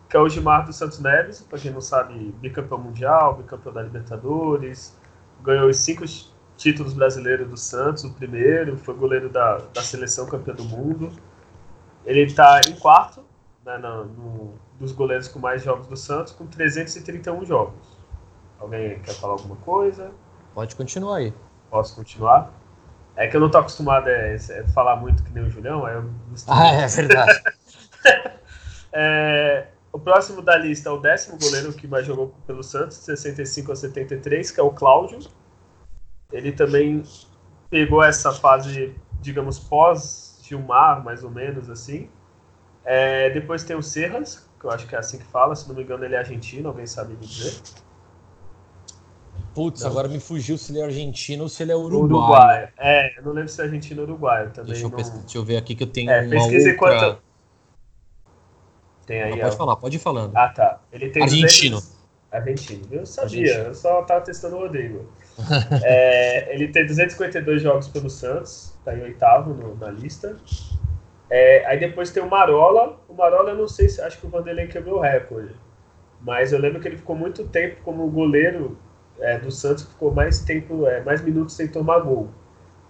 que 0.09 0.17
é 0.17 0.19
o 0.19 0.27
Gilmar 0.27 0.65
dos 0.65 0.75
Santos 0.75 0.99
Neves, 0.99 1.41
para 1.41 1.57
quem 1.57 1.71
não 1.71 1.79
sabe, 1.79 2.13
bicampeão 2.41 2.77
mundial, 2.77 3.35
bicampeão 3.35 3.73
da 3.73 3.81
Libertadores, 3.81 4.95
ganhou 5.41 5.69
os 5.69 5.77
cinco 5.77 6.03
títulos 6.57 6.93
brasileiros 6.93 7.49
do 7.49 7.57
Santos, 7.57 8.03
o 8.03 8.13
primeiro, 8.13 8.77
foi 8.77 8.93
goleiro 8.95 9.29
da, 9.29 9.57
da 9.73 9.81
seleção 9.81 10.25
campeã 10.25 10.53
do 10.53 10.63
mundo. 10.63 11.11
Ele 12.05 12.21
está 12.21 12.61
em 12.67 12.75
quarto 12.75 13.23
né, 13.65 13.77
no, 13.77 14.05
no, 14.05 14.53
dos 14.79 14.91
goleiros 14.91 15.27
com 15.27 15.39
mais 15.39 15.63
jogos 15.63 15.87
do 15.87 15.97
Santos, 15.97 16.33
com 16.33 16.45
331 16.45 17.45
jogos. 17.45 17.97
Alguém 18.59 18.99
quer 18.99 19.13
falar 19.15 19.33
alguma 19.33 19.55
coisa? 19.57 20.11
Pode 20.53 20.75
continuar 20.75 21.17
aí. 21.17 21.33
Posso 21.69 21.95
continuar? 21.95 22.51
É 23.15 23.27
que 23.27 23.35
eu 23.35 23.41
não 23.41 23.49
tô 23.49 23.57
acostumado 23.57 24.07
a, 24.07 24.11
a 24.11 24.67
falar 24.73 24.97
muito 24.97 25.23
que 25.23 25.31
nem 25.33 25.43
o 25.43 25.49
Julião, 25.49 25.85
aí 25.85 25.95
eu 25.95 26.09
Ah, 26.47 26.67
é 26.67 26.87
verdade. 26.87 27.43
é, 28.93 29.67
o 29.91 29.99
próximo 29.99 30.41
da 30.41 30.57
lista 30.57 30.89
é 30.89 30.91
o 30.91 30.99
décimo 30.99 31.37
goleiro 31.39 31.73
que 31.73 31.87
mais 31.87 32.05
jogou 32.05 32.33
pelo 32.45 32.63
Santos, 32.63 32.97
65 32.97 33.71
a 33.71 33.75
73, 33.75 34.51
que 34.51 34.59
é 34.59 34.63
o 34.63 34.69
Cláudio. 34.69 35.19
Ele 36.35 36.51
também 36.51 37.01
pegou 37.69 38.03
essa 38.03 38.31
fase, 38.33 38.93
digamos, 39.21 39.57
pós-Gilmar, 39.57 41.03
mais 41.03 41.23
ou 41.23 41.31
menos 41.31 41.69
assim. 41.69 42.09
É, 42.83 43.29
depois 43.29 43.63
tem 43.63 43.75
o 43.75 43.81
Serras, 43.81 44.47
que 44.59 44.65
eu 44.65 44.71
acho 44.71 44.85
que 44.85 44.95
é 44.95 44.99
assim 44.99 45.17
que 45.17 45.23
fala, 45.23 45.55
se 45.55 45.67
não 45.67 45.75
me 45.75 45.83
engano 45.83 46.03
ele 46.03 46.13
é 46.13 46.19
argentino, 46.19 46.67
alguém 46.67 46.85
sabe 46.85 47.13
me 47.13 47.25
dizer? 47.25 47.57
Putz, 49.53 49.81
não. 49.81 49.89
agora 49.89 50.09
me 50.09 50.19
fugiu 50.19 50.57
se 50.57 50.73
ele 50.73 50.81
é 50.81 50.83
argentino 50.83 51.43
ou 51.43 51.49
se 51.49 51.63
ele 51.63 51.71
é 51.71 51.75
uruguaio. 51.75 52.03
Uruguai. 52.03 52.69
É, 52.77 53.17
eu 53.17 53.23
não 53.23 53.31
lembro 53.31 53.49
se 53.49 53.61
é 53.61 53.63
argentino 53.63 54.01
ou 54.01 54.07
uruguaio 54.09 54.51
também. 54.51 54.73
Deixa 54.73 54.85
eu, 54.85 54.89
não... 54.89 54.97
deixa 54.97 55.37
eu 55.37 55.43
ver 55.45 55.55
aqui 55.55 55.73
que 55.73 55.83
eu 55.83 55.87
tenho 55.87 56.11
é, 56.11 56.21
uma 56.21 56.43
outra... 56.43 56.69
Enquanto... 56.69 57.17
Tem 59.05 59.23
aí. 59.23 59.31
Não, 59.31 59.39
pode 59.39 59.55
falar, 59.55 59.75
pode 59.77 59.95
ir 59.95 59.99
falando. 59.99 60.35
Ah, 60.35 60.49
tá. 60.49 60.81
Ele 60.91 61.09
tem 61.09 61.23
argentino. 61.23 61.77
200... 61.77 61.95
Argentino. 62.31 62.87
Eu 62.91 63.05
sabia, 63.05 63.39
argentino. 63.39 63.67
eu 63.69 63.73
só 63.73 64.01
tava 64.03 64.21
testando 64.21 64.57
o 64.57 64.59
Rodrigo. 64.59 65.09
é, 65.83 66.53
ele 66.53 66.69
tem 66.69 66.85
252 66.85 67.61
jogos 67.61 67.87
pelo 67.87 68.09
Santos, 68.09 68.73
tá 68.83 68.95
em 68.95 69.01
oitavo 69.01 69.53
no, 69.53 69.75
na 69.75 69.91
lista. 69.91 70.37
É, 71.29 71.65
aí 71.65 71.79
depois 71.79 72.11
tem 72.11 72.23
o 72.23 72.29
Marola. 72.29 72.99
O 73.09 73.13
Marola, 73.13 73.51
eu 73.51 73.57
não 73.57 73.67
sei 73.67 73.89
se. 73.89 74.01
Acho 74.01 74.19
que 74.19 74.27
o 74.27 74.29
Vanderlei 74.29 74.67
quebrou 74.67 74.97
o 74.97 75.01
recorde. 75.01 75.55
Mas 76.21 76.53
eu 76.53 76.59
lembro 76.59 76.79
que 76.79 76.87
ele 76.87 76.97
ficou 76.97 77.15
muito 77.15 77.45
tempo 77.47 77.81
como 77.83 78.09
goleiro 78.09 78.77
é, 79.19 79.37
do 79.37 79.51
Santos, 79.51 79.83
ficou 79.83 80.11
mais 80.11 80.39
tempo, 80.39 80.87
é, 80.87 81.01
mais 81.01 81.21
minutos 81.21 81.55
sem 81.55 81.67
tomar 81.67 81.99
gol. 81.99 82.29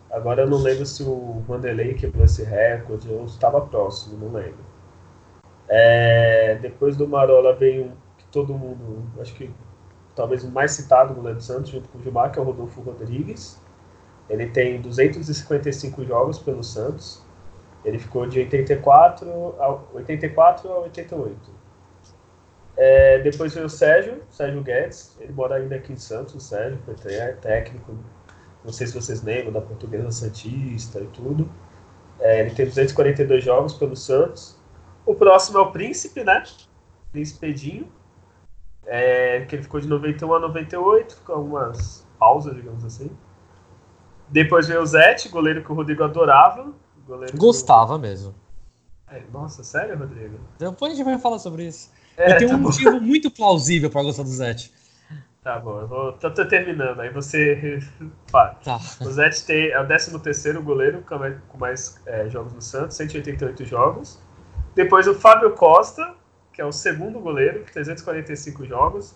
Agora 0.09 0.43
eu 0.43 0.49
não 0.49 0.59
lembro 0.59 0.85
se 0.85 1.03
o 1.03 1.43
Vanderlei 1.47 1.93
quebrou 1.93 2.23
esse 2.23 2.43
recorde 2.43 3.11
ou 3.11 3.25
estava 3.25 3.59
próximo, 3.61 4.17
não 4.17 4.31
lembro. 4.31 4.63
É, 5.67 6.55
depois 6.61 6.95
do 6.95 7.07
Marola 7.07 7.55
vem 7.55 7.81
um 7.81 7.91
que 8.17 8.25
todo 8.31 8.53
mundo, 8.53 9.03
acho 9.19 9.33
que 9.33 9.49
talvez 10.15 10.43
o 10.43 10.51
mais 10.51 10.71
citado 10.71 11.13
goleiro 11.13 11.37
do 11.37 11.43
Santos, 11.43 11.71
junto 11.71 11.89
com 11.89 11.97
o 11.97 12.01
Gilmar, 12.01 12.31
que 12.31 12.39
é 12.39 12.41
o 12.41 12.45
Rodolfo 12.45 12.81
Rodrigues. 12.81 13.61
Ele 14.29 14.47
tem 14.47 14.81
255 14.81 16.03
jogos 16.05 16.39
pelo 16.39 16.63
Santos. 16.63 17.23
Ele 17.83 17.99
ficou 17.99 18.25
de 18.25 18.39
84 18.39 19.29
a 19.59 19.79
84 19.93 20.71
a 20.71 20.79
88. 20.79 21.55
É, 22.77 23.19
depois 23.19 23.53
veio 23.53 23.67
o 23.67 23.69
Sérgio, 23.69 24.23
Sérgio 24.29 24.61
Guedes. 24.63 25.15
Ele 25.19 25.31
mora 25.33 25.55
ainda 25.55 25.75
aqui 25.75 25.93
em 25.93 25.97
Santos, 25.97 26.35
o 26.35 26.39
Sérgio, 26.39 26.79
foi 26.83 26.95
técnico. 27.41 27.93
Não 28.63 28.73
sei 28.73 28.87
se 28.87 28.93
vocês 28.93 29.21
lembram 29.21 29.53
da 29.53 29.61
Portuguesa 29.61 30.11
Santista 30.11 30.99
e 30.99 31.07
tudo. 31.07 31.49
É, 32.19 32.41
ele 32.41 32.51
tem 32.51 32.65
242 32.65 33.43
jogos 33.43 33.73
pelo 33.73 33.95
Santos. 33.95 34.57
O 35.05 35.13
próximo 35.13 35.59
é 35.59 35.61
o 35.61 35.71
Príncipe, 35.71 36.23
né? 36.23 36.43
Príncipe 37.11 37.47
Edinho. 37.47 37.87
É, 38.85 39.45
que 39.45 39.55
ele 39.55 39.63
ficou 39.63 39.79
de 39.79 39.87
91 39.87 40.33
a 40.33 40.39
98, 40.39 41.21
com 41.25 41.33
algumas 41.33 42.05
pausas, 42.19 42.55
digamos 42.55 42.85
assim. 42.85 43.09
Depois 44.29 44.67
veio 44.67 44.81
o 44.81 44.85
Zete, 44.85 45.29
goleiro 45.29 45.63
que 45.63 45.71
o 45.71 45.75
Rodrigo 45.75 46.03
adorava. 46.03 46.73
Gostava 47.35 47.97
mesmo. 47.97 48.33
É, 49.11 49.21
nossa, 49.31 49.63
sério, 49.63 49.97
Rodrigo? 49.97 50.39
Depois 50.57 50.93
a 50.93 50.95
gente 50.95 51.05
vai 51.05 51.17
falar 51.19 51.39
sobre 51.39 51.67
isso. 51.67 51.91
É, 52.17 52.33
eu 52.33 52.37
tenho 52.37 52.49
tá 52.49 52.55
um 52.55 52.59
bom. 52.59 52.69
motivo 52.69 52.99
muito 52.99 53.29
plausível 53.29 53.89
para 53.89 54.03
gostar 54.03 54.23
do 54.23 54.29
Zete. 54.29 54.73
Tá 55.43 55.59
bom, 55.59 55.79
eu 55.79 55.87
vou, 55.87 56.13
tô, 56.13 56.31
tô 56.31 56.43
terminando, 56.47 56.99
aí 56.99 57.09
você. 57.11 57.79
Tá. 58.31 58.57
O 58.99 59.11
Zete 59.11 59.45
tem, 59.45 59.69
é 59.69 59.79
o 59.79 59.85
13 59.85 60.19
terceiro 60.19 60.61
goleiro 60.61 61.03
com 61.47 61.57
mais 61.57 62.01
é, 62.05 62.27
jogos 62.29 62.53
no 62.53 62.61
Santos, 62.61 62.97
188 62.97 63.63
jogos. 63.63 64.19
Depois 64.73 65.07
o 65.07 65.13
Fábio 65.13 65.51
Costa, 65.53 66.15
que 66.55 66.61
é 66.61 66.65
o 66.65 66.71
segundo 66.71 67.19
goleiro, 67.19 67.65
345 67.73 68.65
jogos. 68.65 69.13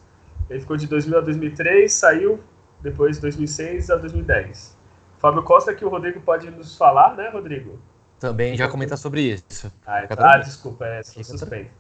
Ele 0.50 0.60
ficou 0.60 0.76
de 0.76 0.88
2000 0.88 1.18
a 1.18 1.22
2003, 1.22 1.92
saiu 1.92 2.40
depois 2.82 3.16
de 3.16 3.22
2006 3.22 3.90
a 3.90 3.96
2010. 3.96 4.78
Fábio 5.18 5.44
Costa, 5.44 5.74
que 5.74 5.86
o 5.86 5.90
Rodrigo 5.90 6.20
pode 6.20 6.52
nos 6.52 6.78
falar, 6.78 7.16
né, 7.16 7.30
Rodrigo? 7.30 7.80
Também 8.20 8.58
já 8.58 8.68
comentar 8.68 8.98
sobre 8.98 9.22
isso. 9.22 9.72
Ah, 9.88 10.06
ah 10.10 10.38
desculpa, 10.38 10.86
é, 10.86 11.02
suspeito. 11.02 11.72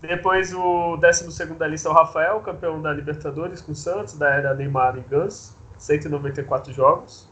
Depois 0.00 0.54
o 0.54 0.96
12 0.96 1.44
da 1.58 1.66
lista 1.66 1.88
é 1.88 1.92
o 1.92 1.94
Rafael, 1.94 2.40
campeão 2.40 2.80
da 2.80 2.90
Libertadores 2.90 3.60
com 3.60 3.72
o 3.72 3.74
Santos, 3.74 4.16
da 4.16 4.30
era 4.30 4.54
Neymar 4.54 4.96
e 4.96 5.02
Gans, 5.02 5.54
194 5.76 6.72
jogos. 6.72 7.28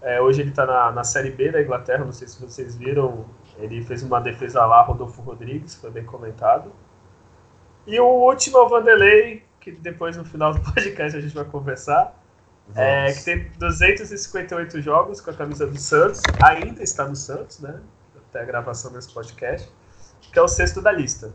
É, 0.00 0.20
hoje 0.20 0.42
ele 0.42 0.50
está 0.50 0.64
na, 0.64 0.92
na 0.92 1.02
Série 1.02 1.30
B 1.30 1.50
da 1.50 1.60
Inglaterra, 1.60 2.04
não 2.04 2.12
sei 2.12 2.28
se 2.28 2.40
vocês 2.40 2.76
viram, 2.76 3.24
ele 3.58 3.82
fez 3.82 4.02
uma 4.04 4.20
defesa 4.20 4.64
lá, 4.64 4.82
Rodolfo 4.82 5.22
Rodrigues, 5.22 5.74
foi 5.74 5.90
bem 5.90 6.04
comentado. 6.04 6.70
E 7.86 8.00
o 8.00 8.06
último 8.06 8.58
é 8.58 8.62
o 8.62 8.68
Vanderlei, 8.68 9.42
que 9.60 9.72
depois 9.72 10.16
no 10.16 10.24
final 10.24 10.54
do 10.54 10.60
podcast 10.72 11.16
a 11.16 11.20
gente 11.20 11.34
vai 11.34 11.44
conversar. 11.44 12.18
É, 12.74 13.12
que 13.12 13.24
tem 13.24 13.50
258 13.58 14.80
jogos 14.80 15.20
com 15.20 15.30
a 15.30 15.34
camisa 15.34 15.66
do 15.66 15.78
Santos, 15.78 16.22
ainda 16.42 16.82
está 16.82 17.06
no 17.06 17.14
Santos, 17.14 17.60
né? 17.60 17.78
Até 18.30 18.40
a 18.40 18.44
gravação 18.44 18.90
desse 18.90 19.12
podcast, 19.12 19.68
que 20.32 20.38
é 20.38 20.42
o 20.42 20.48
sexto 20.48 20.80
da 20.80 20.90
lista. 20.90 21.34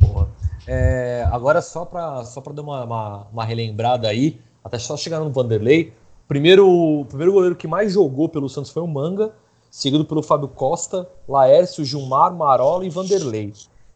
Boa. 0.00 0.28
É, 0.66 1.24
agora, 1.30 1.62
só 1.62 1.84
para 1.84 2.24
só 2.24 2.40
dar 2.40 2.62
uma, 2.62 2.84
uma, 2.84 3.26
uma, 3.32 3.44
relembrada 3.44 4.08
aí, 4.08 4.40
até 4.64 4.78
só 4.78 4.96
chegar 4.96 5.20
no 5.20 5.30
Vanderlei, 5.30 5.92
primeiro, 6.26 6.68
o 6.68 7.04
primeiro 7.04 7.32
goleiro 7.32 7.54
que 7.54 7.68
mais 7.68 7.92
jogou 7.92 8.28
pelo 8.28 8.48
Santos 8.48 8.72
foi 8.72 8.82
o 8.82 8.88
Manga, 8.88 9.32
seguido 9.70 10.04
pelo 10.04 10.22
Fábio 10.24 10.48
Costa, 10.48 11.08
Laércio, 11.28 11.84
Gilmar, 11.84 12.34
Marola 12.34 12.84
e 12.84 12.90
Vanderlei. 12.90 13.52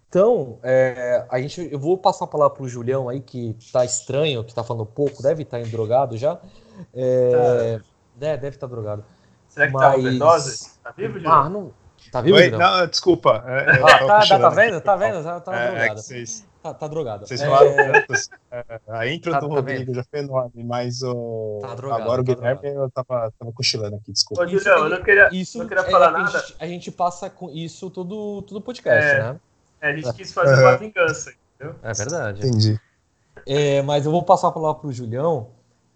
Então, 0.08 0.58
é, 0.62 1.26
a 1.28 1.40
gente, 1.40 1.68
eu 1.70 1.78
vou 1.78 1.98
passar 1.98 2.24
a 2.24 2.28
palavra 2.28 2.54
para 2.54 2.62
o 2.64 2.68
Julião 2.68 3.08
aí, 3.08 3.20
que 3.20 3.56
tá 3.72 3.84
estranho, 3.84 4.44
que 4.44 4.54
tá 4.54 4.62
falando 4.62 4.86
pouco, 4.86 5.22
deve 5.22 5.42
estar 5.42 5.60
tá 5.60 5.66
drogado 5.68 6.16
já. 6.16 6.38
É, 6.94 7.30
tá. 8.18 8.26
é, 8.26 8.36
deve 8.36 8.48
estar 8.56 8.68
tá 8.68 8.74
drogado. 8.74 9.04
Será 9.48 9.66
que 9.66 9.72
Mas... 9.72 9.82
tá 9.92 9.98
overdose? 9.98 10.70
Tá 10.82 10.90
vivo, 10.96 11.14
Julião? 11.14 11.32
Ah, 11.32 11.48
não, 11.48 11.72
Tá 12.12 12.20
vivo, 12.20 12.36
Oi, 12.36 12.44
Julião? 12.50 12.60
não, 12.60 12.86
desculpa. 12.86 13.42
é, 13.46 13.70
Ah, 13.82 13.98
tá, 14.06 14.26
tá, 14.26 14.38
tá 14.38 14.48
vendo? 14.50 14.80
Tá 14.80 14.96
vendo? 14.96 15.24
Tá, 15.24 15.40
tá. 15.40 15.54
É, 15.56 15.64
é 15.64 15.70
drogado. 15.70 15.94
que 15.96 16.02
vocês, 16.02 16.46
Tá, 16.62 16.74
tá 16.74 16.86
drogado. 16.88 17.26
vocês 17.26 17.40
É, 17.40 17.46
falaram 17.46 17.74
tantos. 17.92 18.30
é, 18.50 18.80
a 18.88 19.06
intro 19.08 19.32
Tá- 19.32 19.40
do 19.40 19.48
tá 19.48 19.54
Rodrigo 19.54 19.86
vendo? 19.86 19.94
já 19.96 20.04
foi 20.04 20.20
enorme, 20.20 20.64
mas 20.64 21.02
o, 21.02 21.58
Tá 21.62 21.74
drogado, 21.74 22.02
agora 22.02 22.20
o 22.22 22.24
tá 22.24 22.34
Guilherme 22.34 22.60
drogado. 22.60 22.84
eu 22.84 22.90
tava, 22.90 23.32
tava 23.38 23.52
cochilando 23.52 23.96
aqui, 23.96 24.12
desculpa. 24.12 24.42
Ô, 24.42 24.46
Julião, 24.46 24.84
eu 24.84 24.88
não 24.90 25.02
queria, 25.02 25.28
Isso 25.32 25.58
não 25.58 25.66
queria 25.66 25.82
é, 25.84 25.90
falar 25.90 26.08
a 26.08 26.10
nada. 26.12 26.38
gente- 26.38 26.54
A 26.60 26.66
gente 26.66 26.90
passa 26.92 27.28
com 27.30 27.50
isso 27.50 27.90
todo, 27.90 28.42
todo 28.42 28.60
podcast, 28.60 29.04
É. 29.04 29.22
né? 29.32 29.40
É, 29.80 29.90
a 29.90 29.96
gente 29.96 30.12
quis 30.14 30.32
fazer 30.32 30.62
uma 30.62 30.76
vingança, 30.76 31.32
entendeu? 31.54 31.76
É 31.82 31.92
verdade. 31.92 32.46
Entendi. 32.46 32.80
É, 33.46 33.82
mas 33.82 34.04
eu 34.04 34.12
vou 34.12 34.22
passar 34.22 34.48
a 34.48 34.52
palavra 34.52 34.80
para 34.80 34.88
o 34.88 34.92
Julião. 34.92 35.48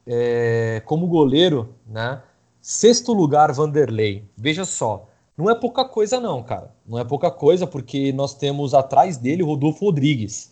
É, 0.07 0.83
como 0.85 1.07
goleiro, 1.07 1.75
né? 1.87 2.23
Sexto 2.61 3.13
lugar, 3.13 3.53
Vanderlei. 3.53 4.25
Veja 4.37 4.65
só, 4.65 5.09
não 5.41 5.49
é 5.49 5.55
pouca 5.55 5.85
coisa, 5.85 6.21
não, 6.21 6.43
cara. 6.43 6.71
Não 6.87 6.99
é 6.99 7.05
pouca 7.05 7.31
coisa, 7.31 7.67
porque 7.67 8.13
nós 8.13 8.35
temos 8.35 8.75
atrás 8.75 9.17
dele 9.17 9.43
o 9.43 9.47
Rodolfo 9.47 9.87
Rodrigues. 9.87 10.51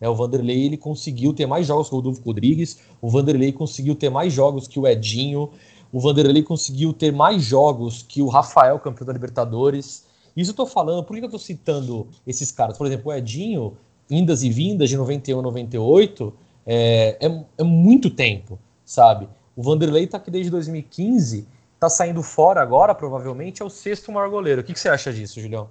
né? 0.00 0.08
o 0.08 0.14
Vanderlei 0.14 0.64
ele 0.64 0.78
conseguiu 0.78 1.34
ter 1.34 1.46
mais 1.46 1.66
jogos 1.66 1.88
que 1.88 1.94
o 1.94 1.98
Rodolfo 1.98 2.22
Rodrigues. 2.24 2.80
O 3.02 3.10
Vanderlei 3.10 3.52
conseguiu 3.52 3.94
ter 3.94 4.08
mais 4.08 4.32
jogos 4.32 4.66
que 4.66 4.80
o 4.80 4.86
Edinho. 4.86 5.50
O 5.92 6.00
Vanderlei 6.00 6.42
conseguiu 6.42 6.92
ter 6.94 7.12
mais 7.12 7.42
jogos 7.42 8.02
que 8.02 8.22
o 8.22 8.28
Rafael, 8.28 8.78
campeão 8.78 9.06
da 9.06 9.12
Libertadores. 9.12 10.06
Isso 10.40 10.52
eu 10.52 10.56
tô 10.56 10.66
falando, 10.66 11.04
por 11.04 11.16
que 11.16 11.24
eu 11.24 11.30
tô 11.30 11.38
citando 11.38 12.08
esses 12.26 12.50
caras? 12.50 12.78
Por 12.78 12.86
exemplo, 12.86 13.10
o 13.10 13.14
Edinho, 13.14 13.76
indas 14.10 14.42
e 14.42 14.50
vindas 14.50 14.88
de 14.88 14.96
91 14.96 15.38
a 15.38 15.42
98, 15.42 16.34
é, 16.66 17.16
é, 17.20 17.44
é 17.58 17.62
muito 17.62 18.10
tempo, 18.10 18.58
sabe? 18.84 19.28
O 19.54 19.62
Vanderlei 19.62 20.06
tá 20.06 20.16
aqui 20.16 20.30
desde 20.30 20.50
2015, 20.50 21.46
tá 21.78 21.88
saindo 21.88 22.22
fora 22.22 22.62
agora, 22.62 22.94
provavelmente, 22.94 23.62
é 23.62 23.64
o 23.64 23.70
sexto 23.70 24.12
maior 24.12 24.30
goleiro. 24.30 24.60
O 24.60 24.64
que, 24.64 24.72
que 24.72 24.80
você 24.80 24.88
acha 24.88 25.12
disso, 25.12 25.40
Julião? 25.40 25.70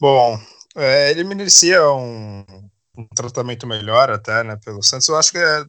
Bom, 0.00 0.38
é, 0.76 1.10
ele 1.10 1.24
merecia 1.24 1.92
um, 1.92 2.44
um 2.98 3.06
tratamento 3.14 3.66
melhor 3.66 4.10
até, 4.10 4.42
né, 4.42 4.58
pelo 4.64 4.82
Santos. 4.82 5.06
Eu 5.08 5.16
acho 5.16 5.30
que 5.30 5.38
é, 5.38 5.64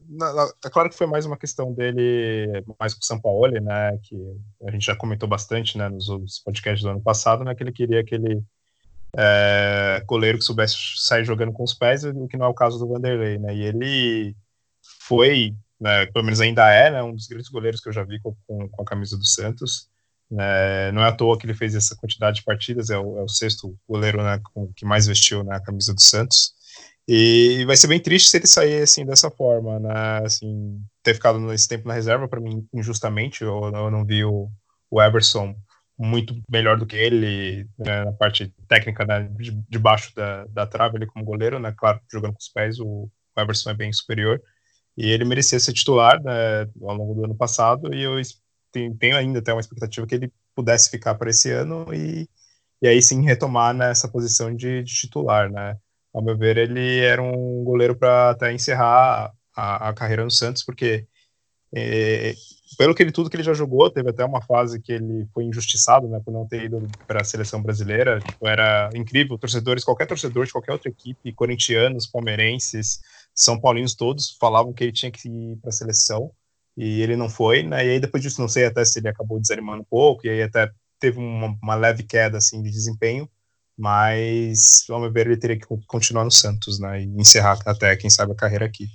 é 0.64 0.68
claro 0.68 0.90
que 0.90 0.96
foi 0.96 1.06
mais 1.06 1.24
uma 1.24 1.36
questão 1.36 1.72
dele, 1.72 2.64
mais 2.78 2.92
com 2.92 3.00
o 3.00 3.04
Sampaoli, 3.04 3.60
né, 3.60 3.96
que 4.02 4.16
a 4.66 4.70
gente 4.72 4.84
já 4.84 4.96
comentou 4.96 5.28
bastante, 5.28 5.78
né, 5.78 5.88
nos 5.88 6.40
podcasts 6.44 6.82
do 6.82 6.90
ano 6.90 7.00
passado, 7.00 7.44
né, 7.44 7.54
que 7.54 7.62
ele 7.62 7.70
queria 7.70 8.00
aquele 8.00 8.42
é, 9.16 10.02
goleiro 10.06 10.38
que 10.38 10.44
soubesse 10.44 10.76
sair 10.96 11.24
jogando 11.24 11.52
com 11.52 11.62
os 11.62 11.72
pés, 11.72 12.04
o 12.04 12.26
que 12.26 12.36
não 12.36 12.46
é 12.46 12.48
o 12.48 12.54
caso 12.54 12.80
do 12.80 12.88
Vanderlei, 12.88 13.38
né, 13.38 13.54
e 13.54 13.62
ele 13.62 14.36
foi, 15.06 15.54
né, 15.80 16.06
pelo 16.06 16.24
menos 16.24 16.40
ainda 16.40 16.68
é, 16.68 16.90
né, 16.90 17.00
um 17.00 17.14
dos 17.14 17.28
grandes 17.28 17.48
goleiros 17.48 17.80
que 17.80 17.88
eu 17.88 17.92
já 17.92 18.02
vi 18.02 18.20
com, 18.20 18.34
com, 18.48 18.82
a 18.82 18.84
camisa 18.84 19.16
do 19.16 19.24
Santos. 19.24 19.88
né, 20.28 20.90
não 20.90 21.02
é 21.02 21.08
à 21.08 21.12
toa 21.12 21.38
que 21.38 21.46
ele 21.46 21.54
fez 21.54 21.76
essa 21.76 21.94
quantidade 21.94 22.38
de 22.38 22.44
partidas, 22.44 22.90
é 22.90 22.98
o, 22.98 23.18
é 23.18 23.22
o 23.22 23.28
sexto 23.28 23.78
goleiro 23.88 24.20
né, 24.20 24.40
com, 24.52 24.72
que 24.72 24.84
mais 24.84 25.06
vestiu 25.06 25.44
na 25.44 25.60
camisa 25.60 25.94
do 25.94 26.00
Santos. 26.00 26.58
E 27.08 27.64
vai 27.66 27.76
ser 27.76 27.88
bem 27.88 28.00
triste 28.00 28.30
se 28.30 28.36
ele 28.36 28.46
sair 28.46 28.82
assim 28.82 29.04
dessa 29.04 29.30
forma, 29.30 29.80
né? 29.80 30.22
Assim, 30.24 30.80
ter 31.02 31.14
ficado 31.14 31.40
nesse 31.40 31.66
tempo 31.68 31.88
na 31.88 31.94
reserva 31.94 32.28
para 32.28 32.40
mim 32.40 32.66
injustamente. 32.72 33.42
Eu, 33.42 33.70
eu 33.74 33.90
não 33.90 34.04
vi 34.04 34.24
o, 34.24 34.48
o 34.90 35.02
Eberson 35.02 35.54
muito 35.98 36.34
melhor 36.48 36.78
do 36.78 36.86
que 36.86 36.96
ele 36.96 37.68
né, 37.78 38.04
na 38.04 38.12
parte 38.12 38.54
técnica 38.66 39.04
né, 39.04 39.28
de, 39.38 39.50
da, 40.14 40.46
da 40.46 40.66
trave 40.66 40.96
ele 40.96 41.06
como 41.06 41.24
goleiro, 41.24 41.58
né? 41.58 41.74
Claro, 41.76 42.00
jogando 42.10 42.32
com 42.32 42.40
os 42.40 42.48
pés 42.48 42.80
o, 42.80 43.10
o 43.36 43.40
Eberson 43.40 43.70
é 43.70 43.74
bem 43.74 43.92
superior 43.92 44.40
e 44.96 45.10
ele 45.10 45.24
merecia 45.24 45.58
ser 45.60 45.72
titular 45.72 46.22
né, 46.22 46.62
ao 46.82 46.94
longo 46.94 47.14
do 47.14 47.24
ano 47.24 47.34
passado 47.34 47.94
e 47.94 48.02
eu 48.02 48.14
tenho 48.72 49.16
ainda 49.16 49.38
até 49.40 49.52
uma 49.52 49.60
expectativa 49.60 50.06
que 50.06 50.14
ele 50.14 50.32
pudesse 50.54 50.90
ficar 50.90 51.14
para 51.14 51.30
esse 51.30 51.50
ano 51.50 51.86
e, 51.92 52.28
e 52.82 52.88
aí 52.88 53.02
sim 53.02 53.22
retomar 53.24 53.74
nessa 53.74 54.08
posição 54.08 54.54
de, 54.54 54.82
de 54.82 54.92
titular, 54.94 55.50
né? 55.50 55.76
Ao 56.12 56.22
meu 56.22 56.36
ver, 56.36 56.56
ele 56.56 56.98
era 57.00 57.22
um 57.22 57.62
goleiro 57.64 57.96
para 57.96 58.30
até 58.30 58.52
encerrar 58.52 59.32
a, 59.54 59.88
a 59.88 59.94
carreira 59.94 60.24
no 60.24 60.30
Santos, 60.30 60.64
porque 60.64 61.06
é, 61.74 62.34
pelo 62.76 62.94
que 62.94 63.02
ele 63.02 63.12
tudo 63.12 63.30
que 63.30 63.36
ele 63.36 63.42
já 63.42 63.54
jogou, 63.54 63.90
teve 63.90 64.10
até 64.10 64.24
uma 64.24 64.42
fase 64.42 64.80
que 64.80 64.92
ele 64.92 65.26
foi 65.32 65.44
injustiçado, 65.44 66.08
né, 66.08 66.20
por 66.24 66.32
não 66.32 66.46
ter 66.46 66.64
ido 66.64 66.90
para 67.06 67.20
a 67.20 67.24
seleção 67.24 67.62
brasileira. 67.62 68.20
Tipo, 68.20 68.48
era 68.48 68.90
incrível, 68.94 69.38
torcedores, 69.38 69.84
qualquer 69.84 70.06
torcedor 70.06 70.46
de 70.46 70.52
qualquer 70.52 70.72
outra 70.72 70.88
equipe, 70.90 71.32
corintianos, 71.32 72.06
palmeirenses, 72.06 73.00
são 73.34 73.60
paulinos 73.60 73.94
todos 73.94 74.36
falavam 74.40 74.72
que 74.72 74.84
ele 74.84 74.92
tinha 74.92 75.10
que 75.10 75.28
ir 75.28 75.56
para 75.58 75.70
a 75.70 75.72
seleção 75.72 76.32
e 76.76 77.00
ele 77.02 77.16
não 77.16 77.28
foi, 77.28 77.62
né? 77.62 77.86
E 77.86 77.90
aí 77.90 78.00
depois 78.00 78.22
disso 78.22 78.40
não 78.40 78.48
sei 78.48 78.64
até 78.66 78.84
se 78.84 78.98
ele 78.98 79.08
acabou 79.08 79.40
desanimando 79.40 79.82
um 79.82 79.84
pouco 79.84 80.26
e 80.26 80.30
aí 80.30 80.42
até 80.42 80.70
teve 80.98 81.18
uma, 81.18 81.56
uma 81.62 81.74
leve 81.74 82.02
queda 82.02 82.38
assim 82.38 82.62
de 82.62 82.70
desempenho, 82.70 83.28
mas 83.80 84.84
ao 84.90 85.00
meu 85.00 85.10
ver 85.10 85.26
ele 85.26 85.38
teria 85.38 85.58
que 85.58 85.66
continuar 85.86 86.22
no 86.22 86.30
Santos, 86.30 86.78
né? 86.78 87.02
E 87.02 87.06
encerrar 87.18 87.58
até 87.64 87.96
quem 87.96 88.10
sabe 88.10 88.32
a 88.32 88.34
carreira 88.34 88.66
aqui. 88.66 88.86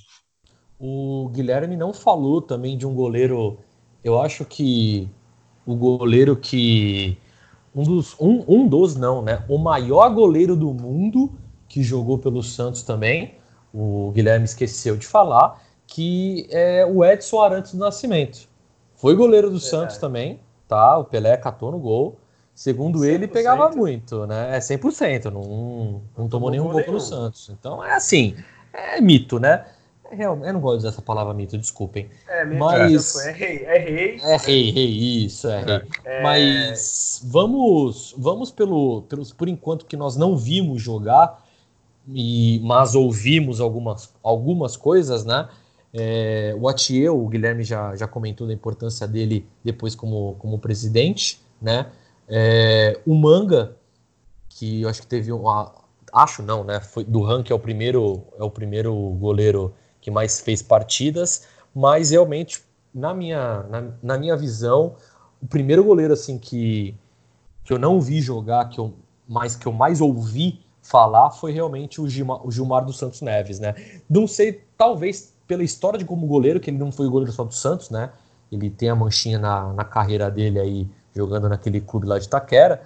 O 0.80 1.28
Guilherme 1.34 1.76
não 1.76 1.92
falou 1.92 2.40
também 2.40 2.78
de 2.78 2.86
um 2.86 2.94
goleiro. 2.94 3.58
Eu 4.04 4.22
acho 4.22 4.46
que 4.46 5.10
o 5.66 5.76
goleiro 5.76 6.36
que. 6.36 7.18
Um 7.74 7.82
dos, 7.82 8.16
um, 8.20 8.46
um 8.48 8.68
dos, 8.68 8.96
não, 8.96 9.24
né? 9.24 9.44
O 9.50 9.58
maior 9.58 10.08
goleiro 10.14 10.56
do 10.56 10.72
mundo 10.72 11.34
que 11.68 11.82
jogou 11.82 12.20
pelo 12.20 12.44
Santos 12.44 12.84
também. 12.84 13.34
O 13.74 14.12
Guilherme 14.12 14.46
esqueceu 14.46 14.96
de 14.96 15.08
falar. 15.08 15.64
Que 15.88 16.48
é 16.52 16.86
o 16.86 17.04
Edson 17.04 17.42
Arantes 17.42 17.74
do 17.74 17.80
Nascimento. 17.80 18.48
Foi 18.96 19.16
goleiro 19.16 19.50
do. 19.50 19.60
Santos 19.60 19.98
também, 19.98 20.40
tá? 20.68 20.96
O 20.98 21.06
Pelé 21.06 21.38
catou 21.38 21.72
no 21.72 21.80
gol. 21.80 22.20
Segundo 22.56 23.04
ele, 23.04 23.28
100%. 23.28 23.32
pegava 23.32 23.70
muito, 23.70 24.26
né? 24.26 24.56
É 24.56 24.60
100%, 24.60 25.26
não, 25.26 26.02
não 26.18 26.30
tomou 26.30 26.50
nenhum 26.50 26.70
gol 26.70 26.82
pelo. 26.82 27.02
Santos. 27.02 27.50
Então 27.50 27.84
é 27.84 27.94
assim, 27.94 28.34
é 28.74 29.02
mito, 29.02 29.38
né? 29.40 29.66
É 30.10 30.24
eu 30.24 30.36
não 30.36 30.62
gosto 30.62 30.76
de 30.76 30.78
usar 30.80 30.90
essa 30.90 31.02
palavra 31.02 31.34
mito, 31.34 31.58
desculpem. 31.58 32.10
É, 32.28 32.46
Mas- 32.46 33.12
foi. 33.12 33.28
É 33.28 33.32
rei, 33.32 33.66
é 33.66 33.78
rei. 33.78 34.20
É 34.22 34.38
rei, 34.38 34.72
rei, 34.72 35.26
isso, 35.26 35.50
é 35.50 35.62
rei. 35.62 35.82
É, 36.06 36.24
Mas 36.24 37.22
vamos, 37.26 38.16
vamos 38.18 38.52
pelo, 38.52 39.02
pelos, 39.04 39.34
por 39.34 39.50
enquanto 39.50 39.86
que 39.86 39.98
nós 39.98 40.16
não 40.16 40.38
vimos 40.38 40.82
jogar, 40.82 41.44
e, 42.08 42.62
mas 42.64 42.96
ouvimos 42.96 43.60
algumas, 43.60 44.14
algumas 44.24 44.78
coisas, 44.78 45.26
né? 45.26 45.50
É, 45.94 46.56
o 46.60 46.70
Atieu, 46.70 47.22
o 47.22 47.28
Guilherme 47.28 47.64
já, 47.64 47.96
já 47.96 48.08
comentou 48.08 48.46
da 48.48 48.54
importância 48.54 49.08
dele 49.08 49.46
depois 49.64 49.96
como, 49.96 50.36
como 50.40 50.60
presidente, 50.60 51.42
né? 51.62 51.88
É, 52.28 53.00
o 53.06 53.14
Manga, 53.14 53.76
que 54.50 54.82
eu 54.82 54.90
acho 54.90 55.02
que 55.02 55.08
teve 55.08 55.32
uma. 55.32 55.74
Acho 56.14 56.42
não, 56.42 56.64
né? 56.64 56.80
Foi, 56.80 57.04
do 57.04 57.22
ranking 57.22 57.52
é 57.52 57.56
o 57.56 57.60
primeiro 57.60 58.24
é 58.38 58.44
o 58.44 58.50
primeiro 58.50 58.94
goleiro 59.20 59.74
que 60.00 60.10
mais 60.10 60.40
fez 60.40 60.62
partidas, 60.62 61.48
mas 61.74 62.12
realmente, 62.12 62.64
na 62.94 63.14
minha, 63.14 63.64
na, 63.64 63.92
na 64.02 64.18
minha 64.18 64.38
visão, 64.38 64.96
o 65.42 65.48
primeiro 65.48 65.84
goleiro 65.84 66.14
assim 66.14 66.38
que, 66.38 66.96
que 67.64 67.74
eu 67.74 67.80
não 67.80 68.00
vi 68.00 68.22
jogar, 68.22 68.70
que 68.70 68.80
eu, 68.80 68.94
mas 69.28 69.56
que 69.56 69.66
eu 69.66 69.74
mais 69.74 70.02
ouvi 70.02 70.62
falar 70.82 71.32
foi 71.32 71.52
realmente 71.52 72.00
o 72.00 72.08
Gilmar, 72.08 72.46
o 72.46 72.52
Gilmar 72.52 72.86
dos 72.86 72.98
Santos 72.98 73.22
Neves, 73.22 73.60
né? 73.60 73.74
Não 74.08 74.28
sei, 74.28 74.64
talvez 74.78 75.34
pela 75.48 75.64
história 75.64 75.98
de 75.98 76.06
como 76.06 76.28
goleiro, 76.28 76.60
que 76.60 76.70
ele 76.70 76.78
não 76.78 76.92
foi 76.92 77.10
goleiro 77.10 77.32
só 77.32 77.44
do 77.44 77.54
Santos, 77.54 77.90
né? 77.90 78.12
Ele 78.52 78.70
tem 78.70 78.90
a 78.90 78.96
manchinha 78.96 79.40
na, 79.40 79.74
na 79.74 79.84
carreira 79.84 80.30
dele 80.30 80.60
aí, 80.60 80.88
jogando 81.16 81.48
naquele 81.48 81.80
clube 81.80 82.08
lá 82.08 82.20
de 82.20 82.26
Itaquera, 82.26 82.82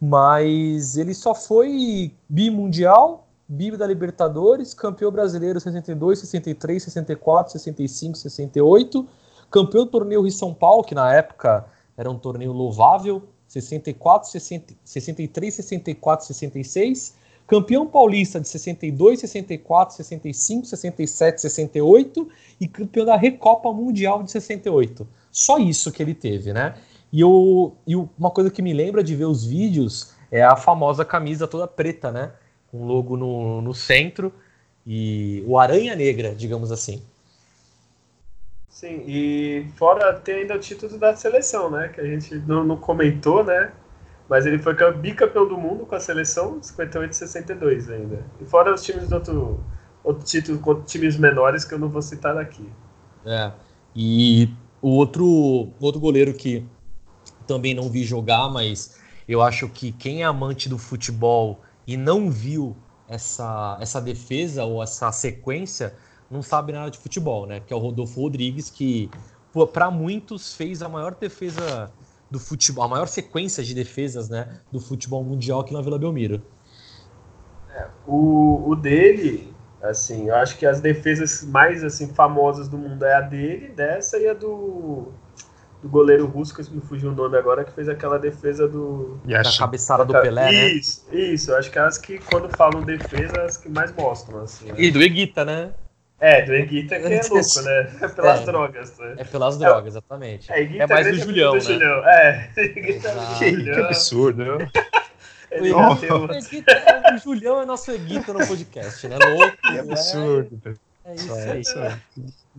mas 0.00 0.96
ele 0.96 1.14
só 1.14 1.34
foi 1.34 2.14
bimundial, 2.28 3.26
bi 3.48 3.76
da 3.76 3.86
Libertadores, 3.86 4.74
campeão 4.74 5.10
brasileiro 5.10 5.58
62, 5.58 6.20
63, 6.20 6.82
64, 6.82 7.52
65, 7.52 8.18
68, 8.18 9.08
campeão 9.50 9.84
do 9.84 9.90
torneio 9.90 10.22
Rio 10.22 10.32
São 10.32 10.54
Paulo, 10.54 10.84
que 10.84 10.94
na 10.94 11.12
época 11.12 11.64
era 11.96 12.10
um 12.10 12.18
torneio 12.18 12.52
louvável, 12.52 13.22
64, 13.48 14.30
60, 14.30 14.74
63, 14.84 15.54
64, 15.54 16.26
66, 16.26 17.14
campeão 17.46 17.86
paulista 17.86 18.40
de 18.40 18.48
62, 18.48 19.20
64, 19.20 19.96
65, 19.96 20.66
67, 20.66 21.40
68 21.40 22.28
e 22.60 22.68
campeão 22.68 23.04
da 23.04 23.16
Recopa 23.16 23.72
Mundial 23.72 24.22
de 24.22 24.30
68. 24.30 25.06
Só 25.32 25.58
isso 25.58 25.90
que 25.90 26.00
ele 26.00 26.14
teve, 26.14 26.52
né? 26.52 26.76
E, 27.12 27.20
eu, 27.20 27.76
e 27.86 27.96
uma 27.96 28.30
coisa 28.30 28.50
que 28.50 28.62
me 28.62 28.72
lembra 28.72 29.02
de 29.02 29.16
ver 29.16 29.24
os 29.26 29.44
vídeos 29.44 30.14
é 30.30 30.42
a 30.44 30.56
famosa 30.56 31.04
camisa 31.04 31.46
toda 31.48 31.66
preta, 31.66 32.12
né? 32.12 32.32
Com 32.70 32.86
logo 32.86 33.16
no, 33.16 33.60
no 33.60 33.74
centro 33.74 34.32
e 34.86 35.42
o 35.46 35.58
Aranha 35.58 35.96
Negra, 35.96 36.34
digamos 36.34 36.70
assim. 36.72 37.02
Sim, 38.68 39.04
e 39.06 39.66
fora 39.76 40.18
tem 40.20 40.36
ainda 40.36 40.54
o 40.54 40.58
título 40.58 40.96
da 40.98 41.14
seleção, 41.16 41.70
né? 41.70 41.88
Que 41.88 42.00
a 42.00 42.04
gente 42.04 42.34
não, 42.36 42.64
não 42.64 42.76
comentou, 42.76 43.44
né? 43.44 43.72
Mas 44.28 44.46
ele 44.46 44.58
foi 44.58 44.74
cam- 44.76 44.92
bicampeão 44.96 45.46
do 45.48 45.58
mundo 45.58 45.84
com 45.86 45.94
a 45.94 46.00
seleção, 46.00 46.62
58 46.62 47.12
e 47.12 47.16
62 47.16 47.90
ainda. 47.90 48.24
E 48.40 48.44
fora 48.46 48.72
os 48.72 48.82
times 48.82 49.08
do 49.08 49.14
outro, 49.16 49.64
outro 50.04 50.24
título 50.24 50.58
contra 50.60 50.84
times 50.84 51.16
menores 51.18 51.64
que 51.64 51.74
eu 51.74 51.78
não 51.78 51.88
vou 51.88 52.00
citar 52.02 52.38
aqui. 52.38 52.68
É. 53.24 53.52
E 53.94 54.48
o 54.80 54.88
outro, 54.90 55.24
outro 55.80 56.00
goleiro 56.00 56.32
que 56.34 56.66
também 57.50 57.74
não 57.74 57.90
vi 57.90 58.04
jogar, 58.04 58.48
mas 58.48 58.96
eu 59.26 59.42
acho 59.42 59.68
que 59.68 59.90
quem 59.90 60.22
é 60.22 60.24
amante 60.24 60.68
do 60.68 60.78
futebol 60.78 61.60
e 61.84 61.96
não 61.96 62.30
viu 62.30 62.76
essa, 63.08 63.76
essa 63.80 64.00
defesa 64.00 64.64
ou 64.64 64.80
essa 64.80 65.10
sequência 65.10 65.92
não 66.30 66.42
sabe 66.42 66.72
nada 66.72 66.92
de 66.92 66.98
futebol, 66.98 67.46
né? 67.46 67.58
Que 67.58 67.72
é 67.72 67.76
o 67.76 67.80
Rodolfo 67.80 68.20
Rodrigues, 68.20 68.70
que 68.70 69.10
para 69.72 69.90
muitos 69.90 70.54
fez 70.54 70.80
a 70.80 70.88
maior 70.88 71.12
defesa 71.16 71.90
do 72.30 72.38
futebol, 72.38 72.84
a 72.84 72.88
maior 72.88 73.08
sequência 73.08 73.64
de 73.64 73.74
defesas, 73.74 74.28
né, 74.28 74.60
do 74.70 74.78
futebol 74.78 75.24
mundial 75.24 75.58
aqui 75.58 75.72
na 75.72 75.82
Vila 75.82 75.98
Belmiro. 75.98 76.40
É, 77.74 77.88
o, 78.06 78.62
o 78.68 78.76
dele, 78.76 79.52
assim, 79.82 80.28
eu 80.28 80.36
acho 80.36 80.56
que 80.56 80.64
as 80.64 80.80
defesas 80.80 81.42
mais 81.42 81.82
assim 81.82 82.14
famosas 82.14 82.68
do 82.68 82.78
mundo 82.78 83.04
é 83.04 83.16
a 83.16 83.20
dele, 83.20 83.70
dessa 83.70 84.16
e 84.18 84.28
a 84.28 84.34
do 84.34 85.12
do 85.82 85.88
goleiro 85.88 86.26
russo, 86.26 86.54
que 86.54 86.70
me 86.74 86.80
fugiu 86.80 87.10
o 87.10 87.14
nome 87.14 87.36
agora, 87.38 87.64
que 87.64 87.72
fez 87.72 87.88
aquela 87.88 88.18
defesa 88.18 88.68
do. 88.68 89.18
Da 89.24 89.42
cabeçada 89.58 90.04
do 90.04 90.12
Pelé, 90.12 90.50
né? 90.52 90.68
Isso, 90.72 91.06
isso. 91.12 91.54
Acho 91.54 91.70
que 91.70 91.78
é 91.78 91.82
as 91.82 91.96
que, 91.98 92.18
quando 92.18 92.48
falam 92.56 92.82
defesa, 92.82 93.42
as 93.42 93.56
que 93.56 93.68
mais 93.68 93.92
mostram, 93.92 94.42
assim. 94.42 94.66
Né? 94.66 94.74
E 94.76 94.90
do 94.90 95.02
Eguita, 95.02 95.44
né? 95.44 95.70
É, 96.20 96.42
do 96.44 96.52
Eguita 96.54 97.00
que 97.00 97.06
é 97.06 97.20
louco, 97.28 97.62
né? 97.62 97.92
É 98.02 98.08
pelas 98.08 98.40
É. 98.40 98.44
drogas, 98.44 98.98
né? 98.98 99.14
É 99.16 99.24
pelas 99.24 99.58
drogas, 99.58 99.86
exatamente. 99.94 100.52
É, 100.52 100.60
Eguita 100.60 100.84
É 100.84 100.86
mais 100.86 101.06
do 101.06 101.10
grande 101.12 101.24
Julião, 101.24 101.54
né? 101.54 101.60
Julião. 101.60 102.08
É, 102.08 102.50
Eguita 102.58 103.08
é 103.08 103.14
do 103.14 103.34
Julião. 103.38 103.74
que 103.74 103.80
absurdo. 103.80 104.44
né? 104.58 104.68
Ele 105.50 105.72
um- 105.74 105.88
O 105.88 106.32
Eguita- 106.32 107.02
o 107.14 107.18
Julião 107.18 107.60
é 107.62 107.64
nosso 107.64 107.90
Eguita 107.90 108.32
no 108.32 108.46
podcast, 108.46 109.08
né? 109.08 109.16
Louco. 109.18 109.56
Que 109.56 109.78
absurdo. 109.78 110.60
É, 111.04 111.10
é 111.10 111.14
isso 111.14 111.32
aí. 111.34 111.60
isso 111.62 111.78
aí. 111.78 111.92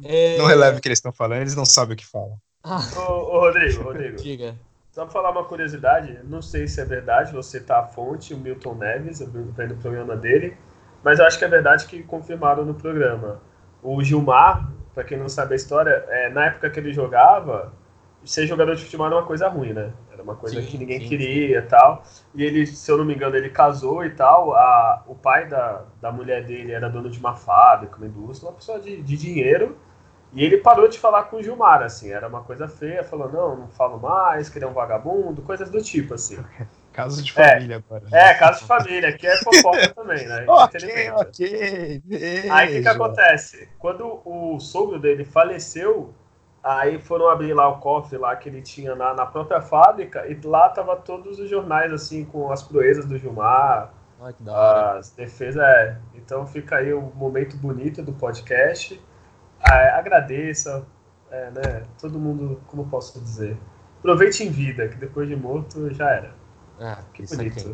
É... 0.03 0.37
Não 0.37 0.45
releve 0.45 0.79
o 0.79 0.81
que 0.81 0.87
eles 0.87 0.97
estão 0.97 1.11
falando, 1.13 1.41
eles 1.41 1.55
não 1.55 1.63
sabem 1.65 1.93
o 1.93 1.97
que 1.97 2.05
falam. 2.05 2.35
Ah, 2.63 2.81
Ô, 2.95 2.99
ô, 3.37 3.39
Rodrigo, 3.41 3.83
Rodrigo, 3.83 4.17
diga. 4.17 4.55
só 4.91 5.03
pra 5.05 5.13
falar 5.13 5.31
uma 5.31 5.45
curiosidade, 5.45 6.19
não 6.25 6.41
sei 6.41 6.67
se 6.67 6.81
é 6.81 6.85
verdade, 6.85 7.33
você 7.33 7.59
tá 7.59 7.79
a 7.79 7.87
fonte, 7.87 8.33
o 8.33 8.37
Milton 8.37 8.75
Neves, 8.75 9.21
eu 9.21 9.27
vi 9.29 9.39
no 9.39 9.77
programa 9.77 10.15
dele, 10.15 10.57
mas 11.03 11.19
eu 11.19 11.25
acho 11.25 11.39
que 11.39 11.45
é 11.45 11.47
verdade 11.47 11.85
que 11.87 12.03
confirmaram 12.03 12.65
no 12.65 12.73
programa. 12.75 13.41
O 13.83 14.03
Gilmar, 14.03 14.71
pra 14.93 15.03
quem 15.03 15.17
não 15.17 15.29
sabe 15.29 15.53
a 15.53 15.55
história, 15.55 16.05
é, 16.09 16.29
na 16.29 16.45
época 16.47 16.69
que 16.69 16.79
ele 16.79 16.93
jogava, 16.93 17.73
ser 18.23 18.45
jogador 18.45 18.75
de 18.75 18.83
futebol 18.83 19.07
era 19.07 19.15
uma 19.15 19.25
coisa 19.25 19.47
ruim, 19.47 19.73
né? 19.73 19.91
Era 20.11 20.21
uma 20.21 20.35
coisa 20.35 20.61
Sim, 20.61 20.67
que 20.67 20.77
ninguém 20.77 20.99
sim. 20.99 21.07
queria 21.07 21.59
e 21.59 21.61
tal. 21.63 22.03
E 22.35 22.43
ele, 22.43 22.65
se 22.67 22.91
eu 22.91 22.97
não 22.97 23.05
me 23.05 23.15
engano, 23.15 23.35
ele 23.35 23.49
casou 23.49 24.05
e 24.05 24.11
tal. 24.11 24.53
A, 24.53 25.03
o 25.07 25.15
pai 25.15 25.47
da, 25.47 25.85
da 25.99 26.11
mulher 26.11 26.43
dele 26.45 26.71
era 26.71 26.89
dono 26.89 27.09
de 27.09 27.19
uma 27.19 27.35
fábrica, 27.35 27.97
uma 27.97 28.05
indústria, 28.05 28.49
uma 28.49 28.55
pessoa 28.55 28.79
de, 28.79 29.01
de 29.01 29.17
dinheiro. 29.17 29.75
E 30.33 30.43
ele 30.45 30.57
parou 30.57 30.87
de 30.87 30.97
falar 30.97 31.23
com 31.25 31.37
o 31.37 31.43
Gilmar, 31.43 31.81
assim, 31.83 32.09
era 32.11 32.27
uma 32.27 32.41
coisa 32.43 32.67
feia, 32.67 33.03
falou, 33.03 33.29
não, 33.31 33.55
não 33.57 33.67
falo 33.67 33.99
mais, 33.99 34.47
que 34.49 34.57
ele 34.57 34.65
é 34.65 34.67
um 34.67 34.73
vagabundo, 34.73 35.41
coisas 35.41 35.69
do 35.69 35.81
tipo, 35.81 36.13
assim. 36.13 36.37
Caso 36.93 37.21
de 37.23 37.31
É. 37.39 37.53
família 37.53 37.77
agora. 37.77 38.03
É, 38.11 38.33
caso 38.33 38.59
de 38.61 38.65
família, 38.65 39.09
aqui 39.09 39.25
é 39.25 39.37
fofoca 39.37 39.89
também, 39.95 40.27
né? 40.27 40.43
Ok, 40.47 41.11
ok. 41.15 42.03
Aí 42.49 42.67
o 42.67 42.71
que, 42.73 42.81
que 42.83 42.89
veja. 42.89 42.91
acontece? 42.91 43.69
Quando 43.79 44.21
o 44.25 44.59
sogro 44.59 44.99
dele 44.99 45.23
faleceu, 45.23 46.13
aí 46.63 46.99
foram 46.99 47.29
abrir 47.29 47.53
lá 47.53 47.69
o 47.69 47.79
cofre 47.79 48.17
lá 48.17 48.35
que 48.35 48.49
ele 48.49 48.61
tinha 48.61 48.93
na, 48.95 49.13
na 49.13 49.25
própria 49.25 49.61
fábrica, 49.61 50.27
e 50.27 50.39
lá 50.45 50.67
tava 50.69 50.95
todos 50.97 51.39
os 51.39 51.49
jornais, 51.49 51.93
assim, 51.93 52.25
com 52.25 52.51
as 52.51 52.61
proezas 52.61 53.05
do 53.05 53.17
Gilmar, 53.17 53.93
Ai, 54.19 54.33
que 54.33 54.43
da 54.43 54.51
hora. 54.53 54.93
as 54.97 55.11
defesas, 55.11 55.63
é. 55.63 55.97
Então 56.15 56.45
fica 56.45 56.75
aí 56.77 56.93
o 56.93 57.01
momento 57.15 57.55
bonito 57.57 58.03
do 58.03 58.13
podcast. 58.13 59.01
É, 59.63 59.89
agradeça, 59.89 60.85
é, 61.29 61.51
né? 61.51 61.83
Todo 61.99 62.17
mundo, 62.19 62.61
como 62.67 62.83
eu 62.83 62.87
posso 62.87 63.19
dizer? 63.19 63.57
Aproveite 63.99 64.43
em 64.43 64.49
vida, 64.49 64.87
que 64.87 64.95
depois 64.95 65.27
de 65.29 65.35
morto 65.35 65.93
já 65.93 66.09
era. 66.09 66.33
Ah, 66.79 67.03
que 67.13 67.23
isso 67.23 67.33
é 67.35 67.37
bonito. 67.37 67.73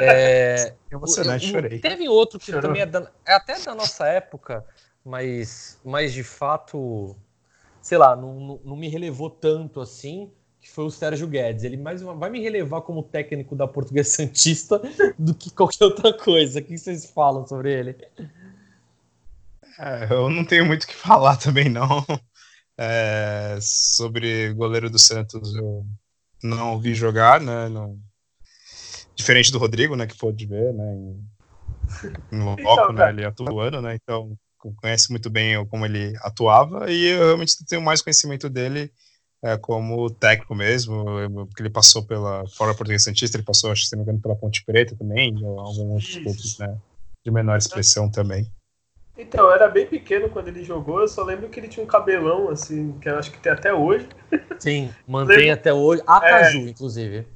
É, 0.00 0.74
Emocionante, 0.90 1.46
o- 1.46 1.48
o- 1.48 1.52
chorei. 1.52 1.78
Teve 1.78 2.08
outro 2.08 2.38
que 2.38 2.46
Chorou? 2.46 2.62
também 2.62 2.82
é, 2.82 2.86
da- 2.86 3.10
é 3.26 3.32
até 3.34 3.58
da 3.58 3.74
nossa 3.74 4.06
época, 4.06 4.64
mas, 5.04 5.78
mas 5.84 6.12
de 6.12 6.22
fato, 6.22 7.16
sei 7.80 7.96
lá, 7.98 8.14
não, 8.14 8.34
não, 8.40 8.60
não 8.64 8.76
me 8.76 8.88
relevou 8.88 9.30
tanto 9.30 9.80
assim, 9.80 10.30
que 10.60 10.70
foi 10.70 10.84
o 10.84 10.90
Sérgio 10.90 11.26
Guedes. 11.26 11.64
Ele 11.64 11.76
mais 11.76 12.02
uma- 12.02 12.14
vai 12.14 12.30
me 12.30 12.40
relevar 12.40 12.82
como 12.82 13.02
técnico 13.02 13.56
da 13.56 13.66
Portuguesa 13.66 14.10
Santista 14.16 14.80
do 15.18 15.34
que 15.34 15.50
qualquer 15.50 15.84
outra 15.84 16.12
coisa. 16.12 16.60
O 16.60 16.62
que 16.62 16.76
vocês 16.76 17.06
falam 17.10 17.46
sobre 17.46 17.72
ele? 17.72 17.96
É, 19.78 20.12
eu 20.12 20.30
não 20.30 20.44
tenho 20.44 20.64
muito 20.66 20.84
o 20.84 20.86
que 20.86 20.94
falar 20.96 21.36
também, 21.36 21.68
não. 21.68 22.04
É, 22.78 23.58
sobre 23.60 24.52
goleiro 24.54 24.90
do 24.90 24.98
Santos, 24.98 25.54
eu 25.54 25.86
não 26.42 26.78
vi 26.80 26.94
jogar, 26.94 27.40
né? 27.40 27.68
não- 27.68 27.98
Diferente 29.16 29.52
do 29.52 29.58
Rodrigo, 29.58 29.94
né? 29.94 30.06
Que 30.06 30.16
pôde 30.16 30.44
ver, 30.46 30.72
né? 30.74 30.84
Em, 30.92 31.24
em 32.32 32.42
loco, 32.44 32.60
Então, 32.60 32.92
né? 32.92 32.98
cara. 32.98 33.10
Ele 33.10 33.24
atuando, 33.24 33.80
né? 33.80 33.94
Então 33.94 34.36
conhece 34.80 35.10
muito 35.10 35.28
bem 35.28 35.64
como 35.68 35.84
ele 35.84 36.14
atuava 36.22 36.90
e 36.90 37.08
eu 37.08 37.26
realmente 37.26 37.64
tenho 37.66 37.82
mais 37.82 38.00
conhecimento 38.00 38.48
dele 38.48 38.90
é, 39.42 39.58
como 39.58 40.08
técnico 40.10 40.54
mesmo, 40.54 41.04
porque 41.46 41.62
ele 41.62 41.68
passou 41.70 42.02
pela 42.06 42.46
fora 42.48 42.74
português 42.74 43.04
santista, 43.04 43.36
ele 43.36 43.44
passou, 43.44 43.70
acho 43.70 43.82
que 43.82 43.88
se 43.88 43.94
não 43.94 44.02
me 44.02 44.08
engano, 44.08 44.22
pela 44.22 44.34
Ponte 44.36 44.64
Preta 44.64 44.96
também, 44.96 45.34
alguns 45.44 46.16
clubes, 46.16 46.58
né? 46.58 46.78
De 47.22 47.30
menor 47.30 47.58
expressão 47.58 48.10
também. 48.10 48.50
Então, 49.16 49.46
eu 49.46 49.52
era 49.52 49.68
bem 49.68 49.86
pequeno 49.86 50.28
quando 50.28 50.48
ele 50.48 50.64
jogou, 50.64 51.00
eu 51.00 51.06
só 51.08 51.22
lembro 51.22 51.48
que 51.48 51.60
ele 51.60 51.68
tinha 51.68 51.84
um 51.84 51.86
cabelão, 51.86 52.50
assim, 52.50 52.92
que 53.00 53.08
eu 53.08 53.16
acho 53.16 53.30
que 53.30 53.38
tem 53.38 53.52
até 53.52 53.72
hoje. 53.72 54.08
Sim, 54.58 54.92
mantém 55.06 55.36
Lembra- 55.36 55.54
até 55.54 55.72
hoje. 55.72 56.02
A 56.06 56.20
Caju, 56.20 56.58
inclusive. 56.68 57.26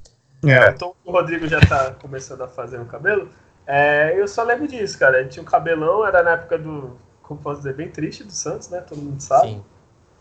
É, 0.44 0.70
Então 0.70 0.94
o 1.04 1.10
Rodrigo 1.12 1.46
já 1.48 1.60
tá 1.60 1.92
começando 2.00 2.42
a 2.42 2.48
fazer 2.48 2.78
um 2.78 2.84
cabelo. 2.84 3.28
É, 3.66 4.14
eu 4.18 4.26
só 4.26 4.42
lembro 4.44 4.66
disso, 4.66 4.98
cara. 4.98 5.20
Ele 5.20 5.28
tinha 5.28 5.42
um 5.42 5.46
cabelão, 5.46 6.06
era 6.06 6.22
na 6.22 6.32
época 6.32 6.56
do. 6.58 6.96
Como 7.22 7.40
posso 7.40 7.58
dizer, 7.58 7.74
bem 7.74 7.88
triste 7.90 8.24
do 8.24 8.32
Santos, 8.32 8.70
né? 8.70 8.80
Todo 8.80 8.98
mundo 9.02 9.20
sabe. 9.20 9.48
Sim, 9.48 9.64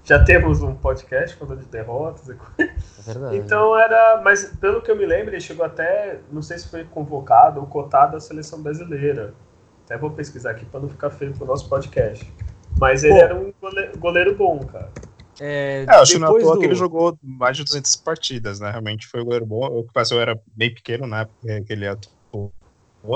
Já 0.03 0.23
temos 0.23 0.61
um 0.61 0.75
podcast 0.75 1.35
falando 1.37 1.59
de 1.59 1.65
derrotas 1.67 2.27
e 2.29 2.33
coisa. 2.33 2.71
é 2.71 3.01
verdade. 3.05 3.37
Então 3.37 3.77
era. 3.77 4.19
Mas 4.23 4.45
pelo 4.59 4.81
que 4.81 4.89
eu 4.91 4.95
me 4.97 5.05
lembro, 5.05 5.29
ele 5.33 5.39
chegou 5.39 5.65
até. 5.65 6.19
Não 6.31 6.41
sei 6.41 6.57
se 6.57 6.67
foi 6.67 6.83
convocado 6.83 7.59
ou 7.61 7.67
cotado 7.67 8.17
à 8.17 8.19
seleção 8.19 8.61
brasileira. 8.61 9.33
Até 9.87 9.97
vou 9.97 10.11
pesquisar 10.11 10.51
aqui 10.51 10.65
para 10.65 10.81
não 10.81 10.89
ficar 10.89 11.09
feio 11.09 11.31
pro 11.33 11.45
nosso 11.45 11.69
podcast. 11.69 12.29
Mas 12.77 13.05
ele 13.05 13.13
Pô. 13.13 13.21
era 13.21 13.35
um 13.39 13.53
goleiro, 13.61 13.97
goleiro 13.97 14.35
bom, 14.35 14.59
cara. 14.65 14.91
É, 15.39 15.85
É, 15.87 15.95
eu 15.95 16.01
acho 16.01 16.11
que 16.11 16.19
não 16.19 16.27
é 16.27 16.29
à 16.29 16.33
depois 16.33 16.43
toa 16.43 16.55
do- 16.55 16.59
que 16.59 16.65
ele 16.65 16.75
jogou 16.75 17.17
mais 17.23 17.55
de 17.55 17.63
200 17.63 17.95
partidas, 17.95 18.59
né? 18.59 18.69
Realmente 18.69 19.07
foi 19.07 19.21
um 19.21 19.23
goleiro 19.23 19.45
bom. 19.45 19.65
Eu 19.65 19.85
confesso, 19.85 20.13
eu 20.13 20.19
era 20.19 20.37
bem 20.53 20.73
pequeno 20.73 21.07
na 21.07 21.21
época 21.21 21.63
que 21.63 21.71
ele 21.71 21.87
atuou 21.87 22.51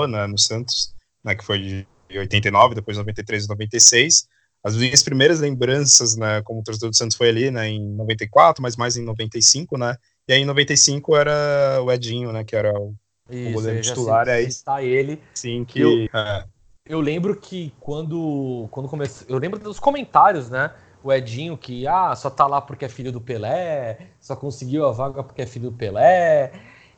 né, 0.08 0.26
no 0.26 0.38
Santos, 0.38 0.94
né, 1.22 1.34
que 1.34 1.44
foi 1.44 1.58
de 1.60 1.86
89, 2.18 2.74
depois 2.74 2.96
93 2.96 3.44
e 3.44 3.48
96. 3.48 4.26
As 4.64 4.74
minhas 4.74 5.02
primeiras 5.02 5.40
lembranças, 5.40 6.16
né, 6.16 6.40
como 6.42 6.62
torcedor 6.62 6.88
do 6.88 6.96
Santos 6.96 7.18
foi 7.18 7.28
ali, 7.28 7.50
né, 7.50 7.68
em 7.68 7.84
94, 7.94 8.62
mas 8.62 8.76
mais 8.76 8.96
em 8.96 9.04
95, 9.04 9.76
né? 9.76 9.94
E 10.26 10.32
aí 10.32 10.40
em 10.40 10.46
95 10.46 11.14
era 11.16 11.82
o 11.82 11.92
Edinho, 11.92 12.32
né, 12.32 12.44
que 12.44 12.56
era 12.56 12.72
o 12.80 12.94
Isso, 13.28 13.52
goleiro 13.52 13.78
eu 13.80 13.82
já 13.82 13.90
titular, 13.92 14.28
é 14.28 14.40
isso. 14.40 14.60
citar 14.60 14.82
ele. 14.82 15.20
sim 15.34 15.64
que 15.64 15.80
Eu- 15.80 16.08
é, 16.14 16.44
Eu 16.84 17.00
lembro 17.00 17.36
que 17.36 17.72
quando, 17.78 18.66
quando 18.70 18.88
começou. 18.88 19.26
Eu 19.28 19.38
lembro 19.38 19.58
dos 19.58 19.78
comentários, 19.78 20.50
né? 20.50 20.74
O 21.02 21.12
Edinho 21.12 21.56
que 21.56 21.86
ah, 21.86 22.14
só 22.16 22.28
tá 22.28 22.46
lá 22.46 22.60
porque 22.60 22.84
é 22.84 22.88
filho 22.88 23.12
do 23.12 23.20
Pelé, 23.20 24.08
só 24.20 24.36
conseguiu 24.36 24.86
a 24.86 24.92
vaga 24.92 25.22
porque 25.22 25.42
é 25.42 25.46
filho 25.46 25.70
do 25.70 25.76
Pelé. 25.76 26.52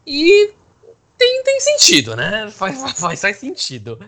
E 0.06 0.54
tem, 1.18 1.42
tem 1.42 1.60
sentido, 1.60 2.16
né? 2.16 2.48
Faz, 2.52 2.98
faz, 2.98 3.20
faz 3.20 3.36
sentido. 3.36 3.98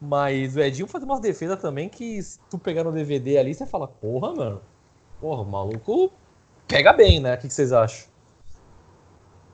Mas 0.00 0.56
o 0.56 0.60
Edinho 0.60 0.88
faz 0.88 1.04
umas 1.04 1.20
defesas 1.20 1.60
também 1.60 1.88
que 1.88 2.20
se 2.22 2.40
tu 2.50 2.58
pegar 2.58 2.82
no 2.82 2.92
DVD 2.92 3.38
ali, 3.38 3.54
você 3.54 3.66
fala, 3.66 3.86
porra, 3.86 4.34
mano. 4.34 4.62
Porra, 5.20 5.42
o 5.42 5.46
maluco 5.46 6.12
pega 6.66 6.92
bem, 6.92 7.20
né? 7.20 7.34
O 7.34 7.38
que, 7.38 7.46
que 7.46 7.54
vocês 7.54 7.72
acham? 7.72 8.11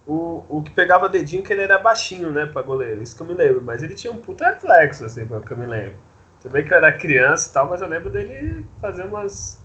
O, 0.08 0.42
o 0.48 0.62
que 0.62 0.70
pegava 0.70 1.06
dedinho 1.06 1.42
que 1.42 1.52
ele 1.52 1.60
era 1.60 1.78
baixinho, 1.78 2.32
né, 2.32 2.46
pra 2.46 2.62
goleiro. 2.62 3.02
Isso 3.02 3.14
que 3.14 3.20
eu 3.20 3.26
me 3.26 3.34
lembro. 3.34 3.60
Mas 3.62 3.82
ele 3.82 3.94
tinha 3.94 4.10
um 4.10 4.16
puta 4.16 4.46
reflexo, 4.48 5.04
assim, 5.04 5.26
pelo 5.26 5.42
que 5.42 5.52
eu 5.52 5.58
me 5.58 5.66
lembro. 5.66 5.96
Também 6.42 6.64
que 6.64 6.72
eu 6.72 6.78
era 6.78 6.90
criança 6.92 7.50
e 7.50 7.52
tal, 7.52 7.68
mas 7.68 7.82
eu 7.82 7.88
lembro 7.88 8.08
dele 8.08 8.64
fazer 8.80 9.04
umas 9.04 9.62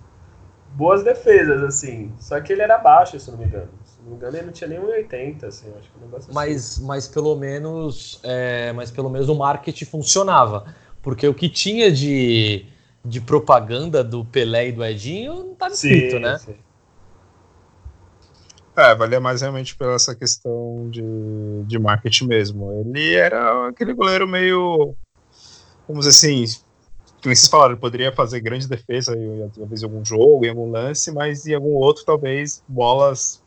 boas 0.73 1.01
defesas, 1.01 1.63
assim. 1.63 2.11
Só 2.19 2.41
que 2.41 2.51
ele 2.51 2.61
era 2.61 2.77
baixo, 2.77 3.17
se 3.17 3.31
não 3.31 3.37
me 3.37 3.45
engano. 3.45 3.69
Se 3.85 4.01
não 4.01 4.09
me 4.09 4.15
engano, 4.17 4.35
ele 4.35 4.45
não 4.47 4.51
tinha 4.51 4.67
nem 4.67 4.79
1,80, 4.79 5.45
assim. 5.45 5.69
Acho 5.79 5.89
que 5.89 5.97
o 5.97 6.01
negócio 6.01 6.29
assim. 6.29 6.33
Mas, 6.33 6.79
mas 6.79 7.07
pelo 7.07 7.35
menos, 7.37 8.19
é, 8.21 8.73
mas 8.73 8.91
pelo 8.91 9.09
menos 9.09 9.29
o 9.29 9.35
marketing 9.35 9.85
funcionava, 9.85 10.65
porque 11.01 11.25
o 11.25 11.33
que 11.33 11.47
tinha 11.47 11.89
de, 11.89 12.65
de 13.05 13.21
propaganda 13.21 14.03
do 14.03 14.25
Pelé 14.25 14.69
e 14.69 14.71
do 14.73 14.83
Edinho 14.83 15.35
não 15.35 15.53
estava 15.53 15.73
escrito, 15.73 16.19
né? 16.19 16.37
sim. 16.37 16.55
É, 18.75 18.95
valia 18.95 19.19
mais 19.19 19.41
realmente 19.41 19.75
pela 19.75 19.93
essa 19.93 20.15
questão 20.15 20.89
de, 20.89 21.03
de 21.65 21.77
marketing 21.77 22.25
mesmo. 22.25 22.71
Ele 22.81 23.13
era 23.13 23.67
aquele 23.67 23.93
goleiro 23.93 24.27
meio, 24.27 24.95
vamos 25.87 26.05
dizer 26.05 26.09
assim, 26.09 26.45
como 27.21 27.35
vocês 27.35 27.47
falaram, 27.47 27.73
ele 27.73 27.79
poderia 27.79 28.11
fazer 28.11 28.41
grande 28.41 28.67
defesa, 28.67 29.15
talvez 29.55 29.81
em 29.81 29.85
algum 29.85 30.03
jogo, 30.03 30.45
em 30.45 30.49
algum 30.49 30.69
lance, 30.69 31.11
mas 31.11 31.45
em 31.45 31.53
algum 31.53 31.73
outro, 31.73 32.03
talvez, 32.03 32.63
bolas 32.67 33.41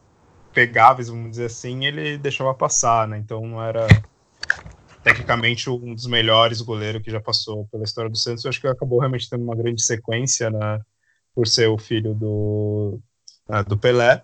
pegáveis, 0.54 1.08
vamos 1.08 1.32
dizer 1.32 1.46
assim, 1.46 1.84
ele 1.84 2.16
deixava 2.16 2.54
passar, 2.54 3.06
né? 3.06 3.18
Então 3.18 3.46
não 3.46 3.62
era 3.62 3.86
tecnicamente 5.04 5.68
um 5.68 5.94
dos 5.94 6.06
melhores 6.06 6.62
goleiros 6.62 7.02
que 7.02 7.10
já 7.10 7.20
passou 7.20 7.68
pela 7.70 7.84
história 7.84 8.10
do 8.10 8.16
Santos. 8.16 8.44
Eu 8.44 8.48
acho 8.48 8.60
que 8.60 8.66
acabou 8.66 8.98
realmente 8.98 9.28
tendo 9.28 9.44
uma 9.44 9.54
grande 9.54 9.82
sequência, 9.82 10.50
né? 10.50 10.80
Por 11.34 11.46
ser 11.46 11.68
o 11.68 11.76
filho 11.76 12.14
do, 12.14 12.98
uh, 13.50 13.62
do 13.68 13.76
Pelé. 13.76 14.22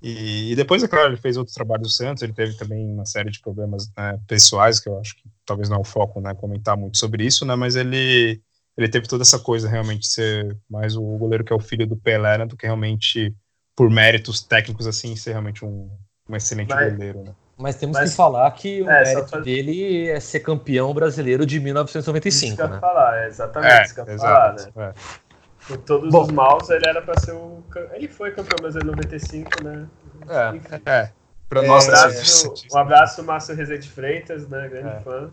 E, 0.00 0.52
e, 0.52 0.56
depois, 0.56 0.82
é 0.82 0.88
claro, 0.88 1.08
ele 1.08 1.16
fez 1.16 1.36
outros 1.36 1.54
trabalhos 1.54 1.88
do 1.88 1.92
Santos, 1.92 2.22
ele 2.22 2.32
teve 2.32 2.54
também 2.56 2.86
uma 2.86 3.04
série 3.04 3.30
de 3.30 3.40
problemas 3.40 3.90
né, 3.96 4.18
pessoais, 4.28 4.78
que 4.78 4.88
eu 4.88 4.98
acho 4.98 5.16
que 5.16 5.24
talvez 5.44 5.68
não 5.68 5.78
é 5.78 5.80
o 5.80 5.84
foco, 5.84 6.20
né, 6.20 6.34
comentar 6.34 6.76
muito 6.76 6.98
sobre 6.98 7.24
isso, 7.24 7.44
né, 7.44 7.56
mas 7.56 7.74
ele, 7.74 8.40
ele 8.76 8.88
teve 8.88 9.08
toda 9.08 9.22
essa 9.22 9.40
coisa 9.40 9.68
realmente 9.68 10.02
de 10.02 10.12
ser 10.12 10.56
mais 10.70 10.94
o 10.94 11.02
goleiro 11.02 11.42
que 11.42 11.52
é 11.52 11.56
o 11.56 11.60
filho 11.60 11.86
do 11.86 11.96
Pelé, 11.96 12.38
né, 12.38 12.46
do 12.46 12.56
que 12.56 12.64
realmente 12.64 13.34
por 13.74 13.90
méritos 13.90 14.40
técnicos, 14.40 14.86
assim, 14.86 15.16
ser 15.16 15.30
realmente 15.32 15.64
um, 15.64 15.90
um 16.28 16.36
excelente 16.36 16.68
mas, 16.68 16.92
goleiro, 16.92 17.24
né. 17.24 17.34
Mas 17.56 17.74
temos 17.74 17.98
mas, 17.98 18.10
que 18.10 18.16
falar 18.16 18.48
que 18.52 18.82
o 18.82 18.88
é, 18.88 19.02
mérito 19.02 19.30
faz... 19.30 19.44
dele 19.44 20.08
é 20.08 20.20
ser 20.20 20.40
campeão 20.40 20.94
brasileiro 20.94 21.44
de 21.44 21.58
1995, 21.58 22.52
isso 22.52 22.68
né? 22.68 22.78
falar, 22.78 23.24
é 23.24 23.26
exatamente 23.26 23.72
é, 23.72 23.82
isso 23.82 23.94
que 23.94 24.00
eu 24.00 24.06
ia 24.06 24.18
falar, 24.18 24.54
né? 24.54 24.72
É. 24.76 25.27
Por 25.68 25.76
todos 25.78 26.10
Bom, 26.10 26.22
os 26.22 26.30
maus, 26.30 26.70
ele 26.70 26.88
era 26.88 27.02
para 27.02 27.20
ser 27.20 27.32
o. 27.32 27.62
Ele 27.92 28.08
foi 28.08 28.32
campeão 28.32 28.56
brasileiro 28.58 28.88
em 28.88 28.96
95, 28.96 29.62
né? 29.62 29.88
É, 30.26 30.90
é. 30.90 31.12
Pra 31.46 31.62
nós, 31.62 31.86
um 31.86 31.90
abraço, 31.90 32.54
um 32.72 32.78
abraço 32.78 33.22
Márcio 33.22 33.54
Rezende 33.54 33.88
Freitas, 33.88 34.48
né? 34.48 34.66
Grande 34.68 34.88
é. 34.88 35.00
fã. 35.00 35.30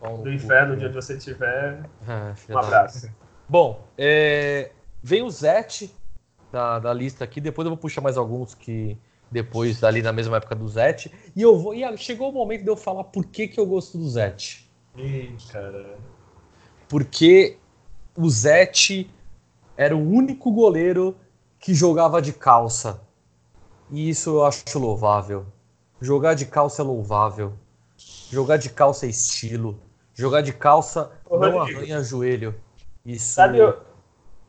Bom, 0.00 0.22
do 0.22 0.32
inferno, 0.32 0.76
de 0.76 0.86
onde 0.86 0.94
você 0.94 1.14
estiver. 1.14 1.82
Ah, 2.06 2.34
um 2.48 2.58
abraço. 2.58 3.10
Bom, 3.48 3.86
é, 3.96 4.70
vem 5.02 5.22
o 5.22 5.30
Zete 5.30 5.94
da, 6.50 6.78
da 6.78 6.92
lista 6.92 7.24
aqui, 7.24 7.40
depois 7.40 7.64
eu 7.64 7.70
vou 7.70 7.78
puxar 7.78 8.00
mais 8.00 8.16
alguns 8.16 8.54
que 8.54 8.98
depois 9.30 9.82
ali 9.82 10.00
na 10.00 10.12
mesma 10.12 10.38
época 10.38 10.54
do 10.54 10.68
Zete. 10.68 11.12
E 11.34 11.42
eu 11.42 11.58
vou. 11.58 11.74
E 11.74 11.96
chegou 11.98 12.30
o 12.30 12.32
momento 12.32 12.62
de 12.62 12.70
eu 12.70 12.76
falar 12.76 13.04
por 13.04 13.26
que, 13.26 13.48
que 13.48 13.60
eu 13.60 13.66
gosto 13.66 13.98
do 13.98 14.08
Zete. 14.08 14.70
Ih, 14.96 15.36
cara. 15.50 15.98
Porque 16.88 17.58
o 18.16 18.30
Zete 18.30 19.10
era 19.76 19.96
o 19.96 20.00
único 20.00 20.52
goleiro 20.52 21.16
que 21.58 21.74
jogava 21.74 22.20
de 22.20 22.32
calça. 22.32 23.00
E 23.90 24.08
isso 24.08 24.30
eu 24.30 24.44
acho 24.44 24.78
louvável. 24.78 25.46
Jogar 26.00 26.34
de 26.34 26.46
calça 26.46 26.82
é 26.82 26.84
louvável. 26.84 27.54
Jogar 28.30 28.56
de 28.56 28.70
calça 28.70 29.06
é 29.06 29.08
estilo. 29.08 29.80
Jogar 30.14 30.42
de 30.42 30.52
calça 30.52 31.10
Ô, 31.28 31.38
não 31.38 31.58
Rodrigo, 31.58 31.80
arranha 31.80 32.02
joelho. 32.02 32.54
Isso 33.04 33.34
sabe 33.34 33.58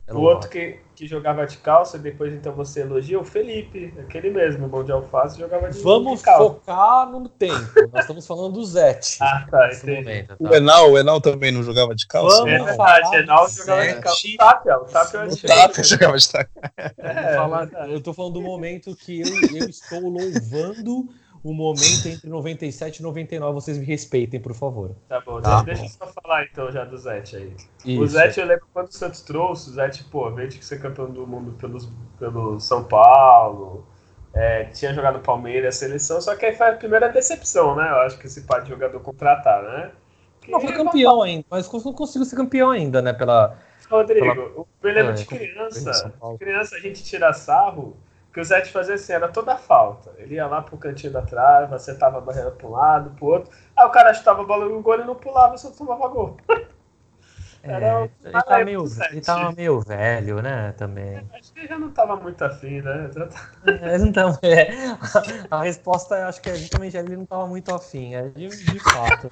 o, 0.08 0.12
é 0.12 0.16
outro 0.16 0.50
que, 0.50 0.78
que 0.96 1.08
jogava 1.08 1.48
de 1.48 1.58
calça, 1.58 1.98
depois 1.98 2.32
então 2.32 2.54
você 2.54 2.82
elogia? 2.82 3.20
O 3.20 3.24
Felipe, 3.24 3.92
aquele 4.00 4.30
mesmo, 4.30 4.68
mão 4.68 4.84
de 4.84 4.92
alface, 4.92 5.40
jogava 5.40 5.70
de, 5.70 5.82
Vamos 5.82 6.20
de 6.20 6.26
calça. 6.26 6.44
focar 6.44 7.10
no 7.10 7.28
tempo. 7.28 7.90
Nós 7.92 8.02
estamos 8.02 8.28
falando 8.28 8.54
do 8.54 8.64
Zete. 8.64 9.18
ah, 9.24 9.48
tá, 9.50 9.70
momento, 9.84 10.28
tá. 10.28 10.36
O 10.40 10.54
Enal, 10.54 10.92
o 10.92 10.98
Enal 10.98 11.20
também 11.20 11.52
não 11.52 11.64
jogava 11.64 11.96
de 11.96 12.06
calça? 12.06 12.38
Vamos 12.38 12.54
é 12.54 12.64
verdade, 12.64 13.10
o 13.10 13.16
Enal 13.16 13.50
jogava 13.50 13.88
de 13.88 14.02
calça. 14.02 14.28
O 14.28 14.38
Tapia, 14.38 14.78
o 14.78 14.86
Tapia, 14.86 15.24
o 15.26 15.38
Tapia 15.38 15.84
jogava 15.84 16.18
de 16.18 16.30
calça. 16.30 16.50
É, 16.98 17.36
falar, 17.36 17.70
eu 17.90 18.02
tô 18.02 18.14
falando 18.14 18.34
do 18.34 18.42
momento 18.42 18.96
que 18.96 19.22
eu, 19.22 19.58
eu 19.58 19.68
estou 19.68 20.02
louvando 20.02 21.10
o 21.46 21.54
momento 21.54 22.08
entre 22.08 22.28
97 22.28 22.98
e 22.98 23.04
99. 23.04 23.54
Vocês 23.54 23.78
me 23.78 23.86
respeitem, 23.86 24.40
por 24.40 24.56
favor. 24.56 24.96
Tá 25.08 25.22
bom, 25.22 25.40
tá 25.40 25.62
deixa 25.62 25.84
bom. 25.84 25.88
eu 25.88 25.92
só 25.92 26.08
falar 26.08 26.44
então 26.46 26.72
já 26.72 26.84
do 26.84 26.98
Zete 26.98 27.36
aí. 27.36 27.54
Isso. 27.86 28.02
O 28.02 28.08
Zete, 28.08 28.40
eu 28.40 28.48
lembro 28.48 28.66
quando 28.74 28.88
o 28.88 28.92
Santos 28.92 29.22
trouxe, 29.22 29.70
o 29.70 29.74
Zete, 29.74 30.04
pô, 30.06 30.32
veio 30.32 30.50
de 30.50 30.66
ser 30.66 30.82
campeão 30.82 31.08
do 31.08 31.28
mundo 31.28 31.52
pelos, 31.52 31.88
pelo 32.18 32.60
São 32.60 32.84
Paulo, 32.84 33.86
é, 34.34 34.64
tinha 34.66 34.92
jogado 34.92 35.20
Palmeiras, 35.20 35.76
seleção, 35.76 36.20
só 36.20 36.36
que 36.36 36.48
aí 36.48 36.56
foi 36.56 36.68
a 36.68 36.74
primeira 36.74 37.10
decepção, 37.10 37.76
né? 37.76 37.92
Eu 37.92 37.98
acho 37.98 38.18
que 38.18 38.26
esse 38.26 38.42
par 38.42 38.64
de 38.64 38.70
jogador 38.70 39.00
contratar, 39.02 39.62
né? 39.62 39.92
Que 40.42 40.50
não, 40.50 40.60
foi 40.60 40.74
campeão 40.74 41.22
ainda, 41.22 41.46
mas 41.48 41.72
não 41.72 41.94
conseguiu 41.94 42.26
ser 42.26 42.36
campeão 42.36 42.72
ainda, 42.72 43.04
né? 43.04 43.14
Pela. 43.14 43.56
Rodrigo, 43.88 44.26
pela... 44.26 44.36
eu 44.48 44.68
lembro 44.82 45.12
é, 45.12 45.14
de 45.14 45.26
criança, 45.28 46.12
de 46.32 46.38
criança 46.40 46.76
a 46.76 46.80
gente 46.80 47.04
tira 47.04 47.32
sarro 47.34 47.96
que 48.36 48.42
o 48.42 48.44
Zete 48.44 48.70
fazia 48.70 48.96
assim, 48.96 49.14
era 49.14 49.30
toda 49.30 49.56
falta. 49.56 50.12
Ele 50.18 50.36
ia 50.36 50.46
lá 50.46 50.62
pro 50.62 50.76
cantinho 50.76 51.14
da 51.14 51.22
trave, 51.22 51.74
acertava 51.74 52.18
a 52.18 52.22
barreira 52.22 52.52
pra 52.52 52.68
um 52.68 52.72
lado, 52.72 53.12
pro 53.12 53.28
outro. 53.28 53.50
Aí 53.74 53.86
o 53.86 53.90
cara 53.90 54.14
chutava 54.14 54.42
a 54.42 54.46
bola 54.46 54.68
no 54.68 54.82
gol 54.82 55.00
e 55.00 55.06
não 55.06 55.16
pulava, 55.16 55.58
só 55.58 55.72
tomava 55.72 56.06
gol. 56.10 56.36
É, 57.64 58.10
ele, 58.26 58.34
tá 58.34 58.66
meio, 58.66 58.86
ele 59.10 59.22
tava 59.22 59.52
meio 59.54 59.80
velho, 59.80 60.42
né, 60.42 60.74
também. 60.74 61.16
É, 61.16 61.38
acho 61.40 61.54
que 61.54 61.62
ele 61.62 61.68
já 61.70 61.80
não 61.80 61.92
tava 61.92 62.18
muito 62.18 62.44
afim, 62.44 62.82
né? 62.82 63.10
É, 63.66 63.96
ele 63.96 64.04
não 64.04 64.12
tava, 64.12 64.38
é, 64.44 64.68
a, 65.50 65.58
a, 65.58 65.64
resposta, 65.64 66.28
acho 66.28 66.42
que 66.42 66.50
é 66.50 66.56
justamente 66.56 66.98
ele 66.98 67.16
não 67.16 67.26
tava 67.26 67.48
muito 67.48 67.74
afim, 67.74 68.16
é 68.16 68.28
de, 68.28 68.50
de 68.50 68.80
fato. 68.80 69.32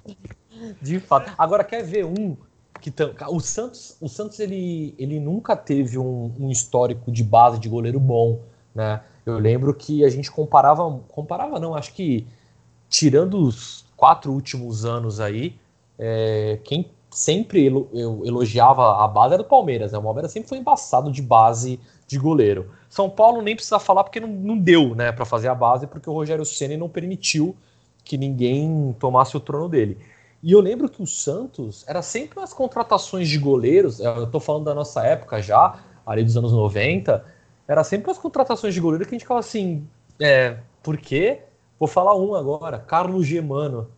De 0.81 0.99
fato. 1.01 1.29
Agora, 1.37 1.65
quer 1.65 1.83
ver 1.83 2.05
um 2.05 2.37
que 2.79 2.91
o 3.29 3.39
Santos, 3.41 3.97
o 3.99 4.07
Santos 4.07 4.39
ele, 4.39 4.95
ele 4.97 5.19
nunca 5.19 5.57
teve 5.57 5.97
um, 5.97 6.33
um 6.39 6.49
histórico 6.49 7.11
de 7.11 7.23
base 7.23 7.59
de 7.59 7.67
goleiro 7.67 7.99
bom. 7.99 8.52
Né? 8.73 9.01
Eu 9.25 9.37
lembro 9.37 9.73
que 9.73 10.03
a 10.03 10.09
gente 10.09 10.31
comparava, 10.31 10.99
comparava 11.09 11.59
não, 11.59 11.75
acho 11.75 11.93
que 11.93 12.27
tirando 12.89 13.39
os 13.39 13.85
quatro 13.95 14.31
últimos 14.31 14.85
anos 14.85 15.19
aí, 15.19 15.55
é, 15.97 16.59
quem 16.63 16.91
sempre 17.09 17.67
elo, 17.67 17.89
eu 17.93 18.23
elogiava 18.25 19.03
a 19.03 19.07
base 19.07 19.35
era 19.35 19.43
o 19.43 19.45
Palmeiras, 19.45 19.91
né? 19.91 19.99
O 19.99 20.01
Palmeiras 20.01 20.31
sempre 20.31 20.49
foi 20.49 20.57
embaçado 20.57 21.11
de 21.11 21.21
base 21.21 21.79
de 22.07 22.17
goleiro. 22.17 22.71
São 22.89 23.09
Paulo 23.09 23.41
nem 23.41 23.55
precisa 23.55 23.79
falar 23.79 24.03
porque 24.03 24.19
não, 24.19 24.27
não 24.27 24.57
deu, 24.57 24.95
né, 24.95 25.11
para 25.11 25.25
fazer 25.25 25.47
a 25.47 25.55
base, 25.55 25.87
porque 25.87 26.09
o 26.09 26.13
Rogério 26.13 26.45
Ceni 26.45 26.75
não 26.75 26.89
permitiu 26.89 27.55
que 28.03 28.17
ninguém 28.17 28.95
tomasse 28.99 29.37
o 29.37 29.39
trono 29.39 29.69
dele. 29.69 29.97
E 30.41 30.51
eu 30.51 30.59
lembro 30.59 30.89
que 30.89 31.01
o 31.01 31.07
Santos 31.07 31.85
era 31.87 32.01
sempre 32.01 32.39
as 32.41 32.53
contratações 32.53 33.29
de 33.29 33.37
goleiros, 33.37 33.99
eu 33.99 34.27
tô 34.27 34.39
falando 34.39 34.65
da 34.65 34.75
nossa 34.75 35.01
época 35.05 35.41
já, 35.41 35.79
ali 36.05 36.23
dos 36.23 36.35
anos 36.35 36.51
90, 36.51 37.23
era 37.67 37.83
sempre 37.83 38.11
as 38.11 38.17
contratações 38.17 38.73
de 38.73 38.79
goleiro 38.79 39.05
que 39.05 39.11
a 39.11 39.15
gente 39.15 39.23
ficava 39.23 39.39
assim, 39.39 39.87
é, 40.19 40.57
por 40.81 40.97
quê? 40.97 41.41
Vou 41.79 41.87
falar 41.87 42.15
um 42.15 42.35
agora, 42.35 42.79
Carlos 42.79 43.25
Gemano. 43.25 43.89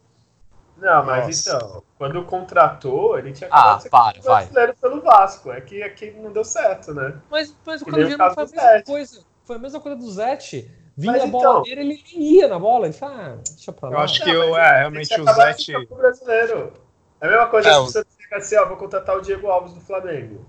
Não, 0.77 1.05
mas 1.05 1.45
Nossa. 1.45 1.57
então, 1.57 1.83
quando 1.97 2.23
contratou, 2.25 3.17
ele 3.17 3.31
tinha 3.31 3.49
ah, 3.51 3.79
para, 3.89 4.19
brasileiro 4.21 4.75
pelo 4.81 5.01
Vasco. 5.01 5.51
É 5.51 5.61
que 5.61 5.81
aqui 5.81 6.11
não 6.11 6.31
deu 6.31 6.43
certo, 6.43 6.93
né? 6.93 7.15
Mas, 7.29 7.55
mas 7.65 7.81
o 7.81 7.85
Carlos 7.85 8.09
Gemano 8.09 8.33
foi 8.33 8.43
a 8.43 8.47
mesma 8.47 8.83
coisa. 8.83 9.21
Foi 9.45 9.55
a 9.55 9.59
mesma 9.59 9.79
coisa 9.79 9.97
do 9.97 10.11
Zete. 10.11 10.69
Vinha 10.97 11.13
mas, 11.13 11.23
a 11.23 11.27
bola 11.27 11.43
então, 11.43 11.63
dele, 11.63 11.81
ele 11.81 12.03
ia 12.17 12.47
na 12.47 12.59
bola. 12.59 12.85
Ele 12.85 12.93
fala, 12.93 13.15
ah, 13.15 13.37
deixa 13.49 13.71
pra 13.71 13.89
lá. 13.89 13.95
Eu 13.95 13.99
acho 13.99 14.23
que 14.23 14.29
eu, 14.29 14.57
é, 14.57 14.79
realmente 14.79 15.21
o 15.21 15.33
Zete. 15.33 15.85
brasileiro. 15.87 16.73
É 17.21 17.27
a 17.27 17.29
mesma 17.29 17.47
coisa 17.47 17.69
é, 17.69 17.71
que 17.71 17.79
você 17.79 18.05
fica 18.17 18.37
assim, 18.37 18.57
ó, 18.57 18.65
vou 18.65 18.77
contratar 18.77 19.15
o 19.17 19.21
Diego 19.21 19.47
Alves 19.47 19.73
do 19.73 19.81
Flamengo. 19.81 20.45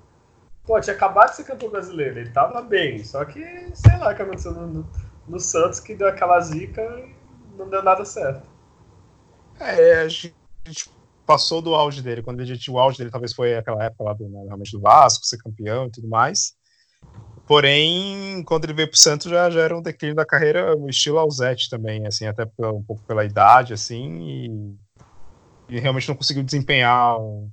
Pô, 0.66 0.80
tinha 0.80 0.96
acabado 0.96 1.30
de 1.30 1.36
ser 1.36 1.44
campeão 1.44 1.70
brasileiro, 1.70 2.18
ele 2.18 2.30
tava 2.30 2.60
bem, 2.60 3.04
só 3.04 3.24
que 3.24 3.40
sei 3.72 3.96
lá 3.98 4.12
o 4.12 4.16
que 4.16 4.22
aconteceu 4.22 4.52
no, 4.52 4.66
no, 4.66 4.90
no 5.28 5.38
Santos 5.38 5.78
que 5.78 5.94
deu 5.94 6.08
aquela 6.08 6.40
zica 6.40 6.82
e 6.82 7.56
não 7.56 7.68
deu 7.68 7.82
nada 7.82 8.04
certo. 8.04 8.48
É, 9.60 10.00
a 10.00 10.08
gente 10.08 10.34
passou 11.24 11.62
do 11.62 11.74
auge 11.74 12.02
dele, 12.02 12.22
quando 12.22 12.44
gente, 12.44 12.70
o 12.70 12.78
auge 12.78 12.98
dele 12.98 13.10
talvez 13.10 13.32
foi 13.32 13.56
aquela 13.56 13.84
época 13.84 14.04
lá 14.04 14.12
do, 14.12 14.28
né, 14.28 14.44
realmente 14.46 14.72
do 14.72 14.80
Vasco, 14.80 15.24
ser 15.24 15.38
campeão 15.38 15.86
e 15.86 15.90
tudo 15.90 16.08
mais. 16.08 16.54
Porém, 17.46 18.42
quando 18.44 18.64
ele 18.64 18.72
veio 18.72 18.88
pro 18.88 18.98
Santos 18.98 19.30
já, 19.30 19.48
já 19.48 19.60
era 19.60 19.76
um 19.76 19.82
declínio 19.82 20.16
da 20.16 20.26
carreira, 20.26 20.76
o 20.76 20.88
estilo 20.88 21.18
Alzete 21.18 21.70
também, 21.70 22.04
assim, 22.04 22.26
até 22.26 22.42
um 22.42 22.82
pouco 22.82 23.02
pela 23.04 23.24
idade, 23.24 23.72
assim, 23.72 24.76
e, 25.68 25.76
e 25.76 25.78
realmente 25.78 26.08
não 26.08 26.16
conseguiu 26.16 26.42
desempenhar 26.42 27.20
um, 27.20 27.48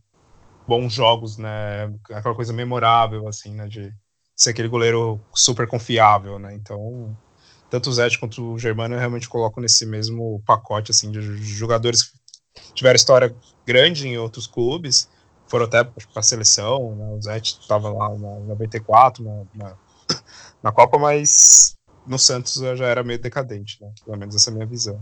bons 0.67 0.93
jogos, 0.93 1.37
né? 1.37 1.93
Aquela 2.11 2.35
coisa 2.35 2.53
memorável, 2.53 3.27
assim, 3.27 3.53
né? 3.53 3.67
De 3.67 3.93
ser 4.35 4.51
aquele 4.51 4.67
goleiro 4.67 5.19
super 5.33 5.67
confiável, 5.67 6.39
né? 6.39 6.53
Então, 6.55 7.15
tanto 7.69 7.89
o 7.89 7.93
Zete 7.93 8.19
quanto 8.19 8.53
o 8.53 8.59
Germano 8.59 8.95
eu 8.95 8.99
realmente 8.99 9.29
coloco 9.29 9.61
nesse 9.61 9.85
mesmo 9.85 10.41
pacote, 10.45 10.91
assim, 10.91 11.11
de 11.11 11.21
jogadores 11.43 12.03
que 12.03 12.73
tiveram 12.73 12.95
história 12.95 13.35
grande 13.65 14.07
em 14.07 14.17
outros 14.17 14.47
clubes, 14.47 15.09
foram 15.47 15.65
até 15.65 15.83
para 15.83 16.01
a 16.15 16.23
seleção, 16.23 16.95
né? 16.95 17.13
O 17.13 17.21
Zete 17.21 17.59
estava 17.59 17.89
lá 17.89 18.09
na 18.17 18.39
94, 18.39 19.23
na, 19.23 19.43
na, 19.53 19.77
na 20.63 20.71
Copa, 20.71 20.97
mas 20.97 21.75
no 22.05 22.17
Santos 22.17 22.55
já 22.55 22.85
era 22.85 23.03
meio 23.03 23.19
decadente, 23.19 23.77
né? 23.81 23.91
Pelo 24.03 24.17
menos 24.17 24.35
essa 24.35 24.49
é 24.49 24.51
a 24.51 24.55
minha 24.55 24.67
visão. 24.67 24.99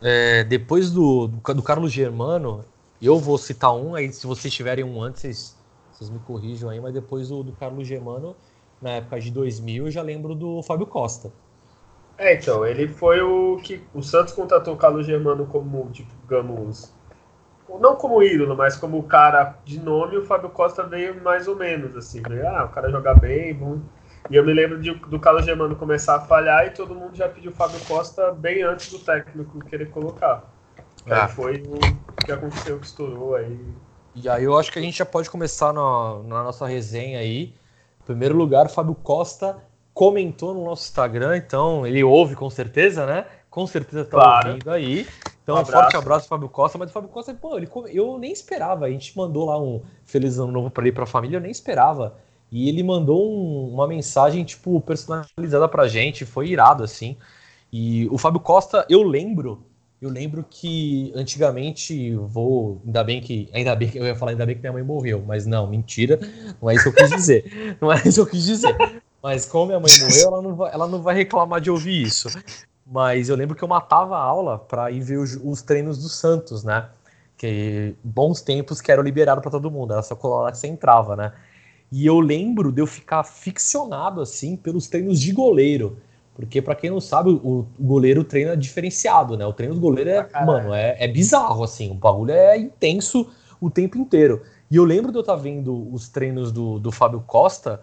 É, 0.00 0.44
depois 0.44 0.90
do, 0.90 1.26
do, 1.26 1.54
do 1.54 1.62
Carlos 1.62 1.92
Germano, 1.92 2.64
eu 3.06 3.18
vou 3.18 3.38
citar 3.38 3.74
um, 3.74 3.94
aí 3.94 4.12
se 4.12 4.26
vocês 4.26 4.52
tiverem 4.52 4.84
um 4.84 5.00
antes, 5.00 5.22
vocês, 5.22 5.56
vocês 5.92 6.10
me 6.10 6.18
corrijam 6.20 6.70
aí, 6.70 6.80
mas 6.80 6.92
depois 6.92 7.28
do, 7.28 7.42
do 7.42 7.52
Carlos 7.52 7.86
Germano, 7.86 8.34
na 8.80 8.90
época 8.90 9.20
de 9.20 9.30
2000, 9.30 9.86
eu 9.86 9.90
já 9.90 10.02
lembro 10.02 10.34
do 10.34 10.62
Fábio 10.62 10.86
Costa. 10.86 11.32
É, 12.16 12.34
então, 12.34 12.66
ele 12.66 12.88
foi 12.88 13.20
o 13.20 13.58
que 13.62 13.80
o 13.94 14.02
Santos 14.02 14.34
contratou 14.34 14.74
o 14.74 14.76
Carlos 14.76 15.06
Germano 15.06 15.46
como, 15.46 15.88
tipo, 15.92 16.10
digamos, 16.22 16.92
não 17.80 17.94
como 17.94 18.22
ídolo, 18.22 18.56
mas 18.56 18.76
como 18.76 19.02
cara 19.04 19.56
de 19.64 19.78
nome, 19.78 20.16
o 20.16 20.24
Fábio 20.24 20.50
Costa 20.50 20.82
veio 20.82 21.22
mais 21.22 21.46
ou 21.46 21.54
menos, 21.54 21.96
assim, 21.96 22.20
veio, 22.26 22.48
ah, 22.48 22.64
o 22.64 22.70
cara 22.70 22.90
joga 22.90 23.14
bem, 23.14 23.54
bom. 23.54 23.80
E 24.28 24.34
eu 24.34 24.44
me 24.44 24.52
lembro 24.52 24.80
de, 24.80 24.92
do 24.92 25.20
Carlos 25.20 25.44
Germano 25.44 25.76
começar 25.76 26.16
a 26.16 26.20
falhar 26.20 26.66
e 26.66 26.70
todo 26.70 26.94
mundo 26.94 27.16
já 27.16 27.28
pediu 27.28 27.52
o 27.52 27.54
Fábio 27.54 27.80
Costa 27.86 28.32
bem 28.32 28.62
antes 28.62 28.90
do 28.90 28.98
técnico 28.98 29.60
querer 29.60 29.90
colocar. 29.90 30.57
Ah. 31.10 31.24
Aí 31.24 31.28
foi 31.28 31.62
o 31.62 31.96
que 32.24 32.32
aconteceu, 32.32 32.78
que 32.78 32.86
estourou 32.86 33.34
aí. 33.34 33.58
E 34.14 34.28
aí 34.28 34.44
eu 34.44 34.56
acho 34.58 34.72
que 34.72 34.78
a 34.78 34.82
gente 34.82 34.98
já 34.98 35.06
pode 35.06 35.30
começar 35.30 35.72
na, 35.72 36.22
na 36.24 36.42
nossa 36.44 36.66
resenha 36.66 37.18
aí. 37.20 37.54
Em 38.02 38.04
primeiro 38.06 38.36
lugar, 38.36 38.66
o 38.66 38.68
Fábio 38.68 38.94
Costa 38.94 39.58
comentou 39.94 40.54
no 40.54 40.64
nosso 40.64 40.84
Instagram, 40.84 41.36
então 41.36 41.86
ele 41.86 42.02
ouve 42.02 42.34
com 42.34 42.48
certeza, 42.50 43.06
né? 43.06 43.26
Com 43.50 43.66
certeza 43.66 44.04
tá 44.04 44.16
Claro. 44.16 44.50
ouvindo 44.50 44.70
aí. 44.70 45.06
Então, 45.42 45.56
Um 45.56 45.60
um 45.60 45.64
forte 45.64 45.96
abraço. 45.96 46.28
Fábio 46.28 46.48
Costa. 46.48 46.78
Mas 46.78 46.90
o 46.90 46.92
Fábio 46.92 47.08
Costa, 47.08 47.34
pô, 47.34 47.56
ele, 47.56 47.68
eu 47.92 48.18
nem 48.18 48.32
esperava. 48.32 48.86
A 48.86 48.90
gente 48.90 49.16
mandou 49.16 49.46
lá 49.46 49.60
um 49.60 49.82
Feliz 50.04 50.38
Ano 50.38 50.52
Novo 50.52 50.70
pra 50.70 50.82
ele 50.82 50.90
e 50.90 50.92
pra 50.92 51.06
família, 51.06 51.36
eu 51.36 51.40
nem 51.40 51.50
esperava. 51.50 52.16
E 52.50 52.68
ele 52.68 52.82
mandou 52.82 53.30
um- 53.30 53.72
uma 53.74 53.86
mensagem, 53.86 54.44
tipo, 54.44 54.80
personalizada 54.80 55.68
pra 55.68 55.86
gente, 55.88 56.24
foi 56.26 56.48
irado, 56.48 56.82
assim. 56.84 57.16
E 57.72 58.08
o 58.10 58.18
Fábio 58.18 58.40
Costa, 58.40 58.86
eu 58.88 59.02
lembro, 59.02 59.66
eu 60.00 60.10
lembro 60.10 60.44
que 60.48 61.12
antigamente, 61.14 62.14
vou, 62.14 62.80
ainda 62.86 63.02
bem 63.02 63.20
que, 63.20 63.48
ainda 63.52 63.74
bem 63.74 63.90
que, 63.90 63.98
eu 63.98 64.06
ia 64.06 64.14
falar 64.14 64.30
ainda 64.30 64.46
bem 64.46 64.54
que 64.54 64.60
minha 64.60 64.72
mãe 64.72 64.82
morreu, 64.82 65.24
mas 65.26 65.44
não, 65.44 65.66
mentira, 65.66 66.20
não 66.62 66.70
é 66.70 66.74
isso 66.74 66.84
que 66.84 66.88
eu 66.88 66.94
quis 66.94 67.10
dizer, 67.10 67.76
não 67.80 67.92
é 67.92 67.96
isso 68.04 68.14
que 68.14 68.20
eu 68.20 68.26
quis 68.26 68.44
dizer. 68.44 69.02
Mas 69.20 69.44
como 69.44 69.66
minha 69.66 69.80
mãe 69.80 69.90
morreu, 70.00 70.28
ela 70.28 70.42
não 70.42 70.54
vai, 70.54 70.72
ela 70.72 70.86
não 70.86 71.02
vai 71.02 71.14
reclamar 71.16 71.60
de 71.60 71.70
ouvir 71.70 72.02
isso. 72.02 72.28
Mas 72.86 73.28
eu 73.28 73.36
lembro 73.36 73.56
que 73.56 73.62
eu 73.62 73.68
matava 73.68 74.16
a 74.16 74.20
aula 74.20 74.58
para 74.58 74.90
ir 74.90 75.00
ver 75.00 75.18
os, 75.18 75.34
os 75.42 75.60
treinos 75.60 75.98
do 76.00 76.08
Santos, 76.08 76.62
né? 76.62 76.88
Que 77.36 77.94
bons 78.02 78.40
tempos 78.40 78.80
que 78.80 78.92
eram 78.92 79.02
liberados 79.02 79.42
para 79.42 79.50
todo 79.50 79.70
mundo, 79.70 79.92
era 79.92 80.02
só 80.02 80.14
colar 80.14 80.44
lá 80.44 80.52
que 80.52 80.58
você 80.58 80.68
entrava, 80.68 81.16
né? 81.16 81.32
E 81.90 82.06
eu 82.06 82.20
lembro 82.20 82.70
de 82.70 82.80
eu 82.80 82.86
ficar 82.86 83.24
ficcionado 83.24 84.20
assim 84.20 84.56
pelos 84.56 84.86
treinos 84.86 85.20
de 85.20 85.32
goleiro. 85.32 85.98
Porque, 86.38 86.62
pra 86.62 86.76
quem 86.76 86.88
não 86.88 87.00
sabe, 87.00 87.30
o, 87.30 87.34
o 87.42 87.66
goleiro 87.80 88.22
treina 88.22 88.56
diferenciado, 88.56 89.36
né? 89.36 89.44
O 89.44 89.52
treino 89.52 89.74
do 89.74 89.80
goleiro 89.80 90.08
é, 90.08 90.22
caralho. 90.22 90.46
mano, 90.46 90.72
é, 90.72 90.96
é 90.96 91.08
bizarro, 91.08 91.64
assim. 91.64 91.90
O 91.90 91.94
bagulho 91.94 92.30
é 92.30 92.56
intenso 92.56 93.28
o 93.60 93.68
tempo 93.68 93.98
inteiro. 93.98 94.40
E 94.70 94.76
eu 94.76 94.84
lembro 94.84 95.10
de 95.10 95.18
eu 95.18 95.22
estar 95.22 95.34
vendo 95.34 95.92
os 95.92 96.08
treinos 96.08 96.52
do, 96.52 96.78
do 96.78 96.92
Fábio 96.92 97.24
Costa. 97.26 97.82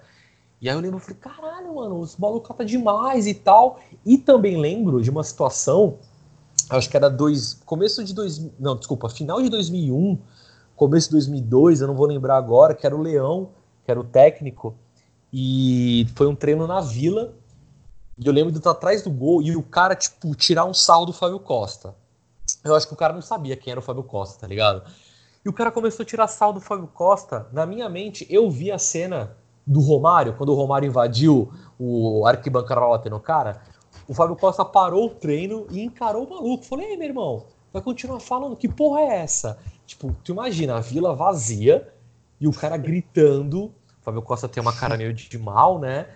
E 0.62 0.70
aí 0.70 0.76
eu 0.76 0.80
lembro, 0.80 0.96
eu 0.96 1.02
falei, 1.02 1.18
caralho, 1.20 1.76
mano, 1.76 2.00
os 2.00 2.16
malucos 2.16 2.56
tá 2.56 2.64
demais 2.64 3.28
e 3.28 3.34
tal. 3.34 3.78
E 4.06 4.18
também 4.18 4.56
lembro 4.56 5.02
de 5.02 5.10
uma 5.10 5.26
situação, 5.26 5.98
acho 6.70 6.90
que 6.90 6.96
era 6.96 7.10
dois, 7.10 7.56
começo 7.66 8.06
de 8.06 8.14
dois, 8.14 8.50
não, 8.58 8.78
desculpa, 8.78 9.10
final 9.10 9.42
de 9.42 9.50
2001, 9.50 10.18
começo 10.78 11.10
de 11.10 11.16
2002, 11.16 11.82
eu 11.82 11.88
não 11.88 11.96
vou 11.96 12.08
lembrar 12.08 12.38
agora, 12.38 12.74
que 12.74 12.86
era 12.86 12.96
o 12.96 13.02
Leão, 13.02 13.50
que 13.84 13.92
era 13.92 14.00
o 14.00 14.04
técnico, 14.06 14.74
e 15.34 16.08
foi 16.16 16.26
um 16.26 16.36
treino 16.36 16.66
na 16.66 16.80
Vila. 16.80 17.34
E 18.18 18.26
eu 18.26 18.32
lembro 18.32 18.52
de 18.52 18.60
estar 18.60 18.72
atrás 18.72 19.04
do 19.04 19.10
gol 19.10 19.42
e 19.42 19.56
o 19.56 19.64
cara, 19.64 19.96
tipo, 19.96 20.34
tirar 20.36 20.66
um 20.66 20.74
sarro 20.74 21.06
do 21.06 21.14
Fábio 21.14 21.40
Costa. 21.40 21.96
Eu 22.64 22.76
acho 22.76 22.88
que 22.88 22.94
o 22.94 22.98
cara 22.98 23.14
não 23.14 23.22
sabia 23.22 23.58
quem 23.58 23.72
era 23.72 23.80
o 23.80 23.84
Fábio 23.84 24.04
Costa, 24.04 24.40
tá 24.40 24.48
ligado? 24.48 24.84
E 25.44 25.50
o 25.50 25.54
cara 25.54 25.72
começou 25.72 26.04
a 26.04 26.06
tirar 26.06 26.28
sarro 26.28 26.54
do 26.54 26.62
Fábio 26.62 26.88
Costa. 26.88 27.48
Na 27.52 27.66
minha 27.66 27.90
mente, 27.90 28.26
eu 28.30 28.50
vi 28.50 28.72
a 28.72 28.80
cena 28.80 29.36
do 29.68 29.80
Romário, 29.80 30.34
quando 30.34 30.50
o 30.50 30.56
Romário 30.56 30.88
invadiu 30.88 31.52
o 31.78 32.26
arquibancada 32.26 33.10
no 33.10 33.20
cara. 33.20 33.62
O 34.08 34.14
Fábio 34.14 34.36
Costa 34.36 34.64
parou 34.64 35.08
o 35.08 35.10
treino 35.10 35.68
e 35.70 35.82
encarou 35.84 36.26
o 36.26 36.30
maluco. 36.30 36.64
Falei, 36.64 36.92
ei, 36.92 36.98
meu 36.98 37.08
irmão, 37.08 37.46
vai 37.74 37.82
continuar 37.82 38.20
falando? 38.20 38.56
Que 38.56 38.70
porra 38.70 39.02
é 39.02 39.18
essa? 39.18 39.60
Tipo, 39.86 40.16
tu 40.24 40.32
imagina, 40.32 40.78
a 40.78 40.80
vila 40.80 41.14
vazia 41.14 41.92
e 42.40 42.48
o 42.48 42.54
cara 42.54 42.78
gritando. 42.78 43.66
O 43.66 43.74
Fábio 44.04 44.22
Costa 44.22 44.48
tem 44.48 44.62
uma 44.62 44.74
cara 44.74 44.96
meio 44.96 45.14
de 45.14 45.38
mal, 45.38 45.80
né? 45.80 46.08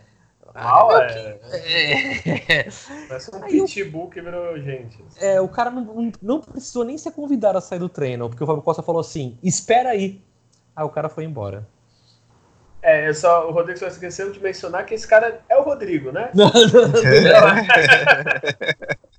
Mal 0.53 1.01
é. 1.01 1.39
É, 1.51 2.63
Parece 3.07 3.35
um 3.35 3.43
Aí 3.43 3.57
eu- 3.57 3.65
pitbull 3.65 4.09
que 4.09 4.21
virou 4.21 4.57
gente. 4.59 5.03
é, 5.17 5.39
o 5.41 5.47
cara 5.47 5.69
não, 5.69 5.83
não, 5.83 6.11
não 6.21 6.41
precisou 6.41 6.83
nem 6.83 6.97
ser 6.97 7.11
convidado 7.11 7.57
a 7.57 7.61
sair 7.61 7.79
do 7.79 7.89
treino, 7.89 8.29
porque 8.29 8.43
o 8.43 8.47
Fábio 8.47 8.61
Costa 8.63 8.81
falou 8.83 9.01
assim: 9.01 9.37
espera 9.43 9.89
aí. 9.89 10.21
Aí 10.75 10.85
o 10.85 10.89
cara 10.89 11.09
foi 11.09 11.25
embora. 11.25 11.67
É, 12.81 13.09
eu 13.09 13.13
só, 13.13 13.49
o 13.49 13.51
Rodrigo 13.51 13.77
só 13.77 13.87
esqueceu 13.87 14.31
de 14.31 14.41
mencionar 14.41 14.85
que 14.85 14.93
esse 14.93 15.05
cara 15.05 15.41
é 15.49 15.57
o 15.57 15.63
Rodrigo, 15.63 16.13
né? 16.13 16.29
Não, 16.33 16.45
não, 16.47 16.87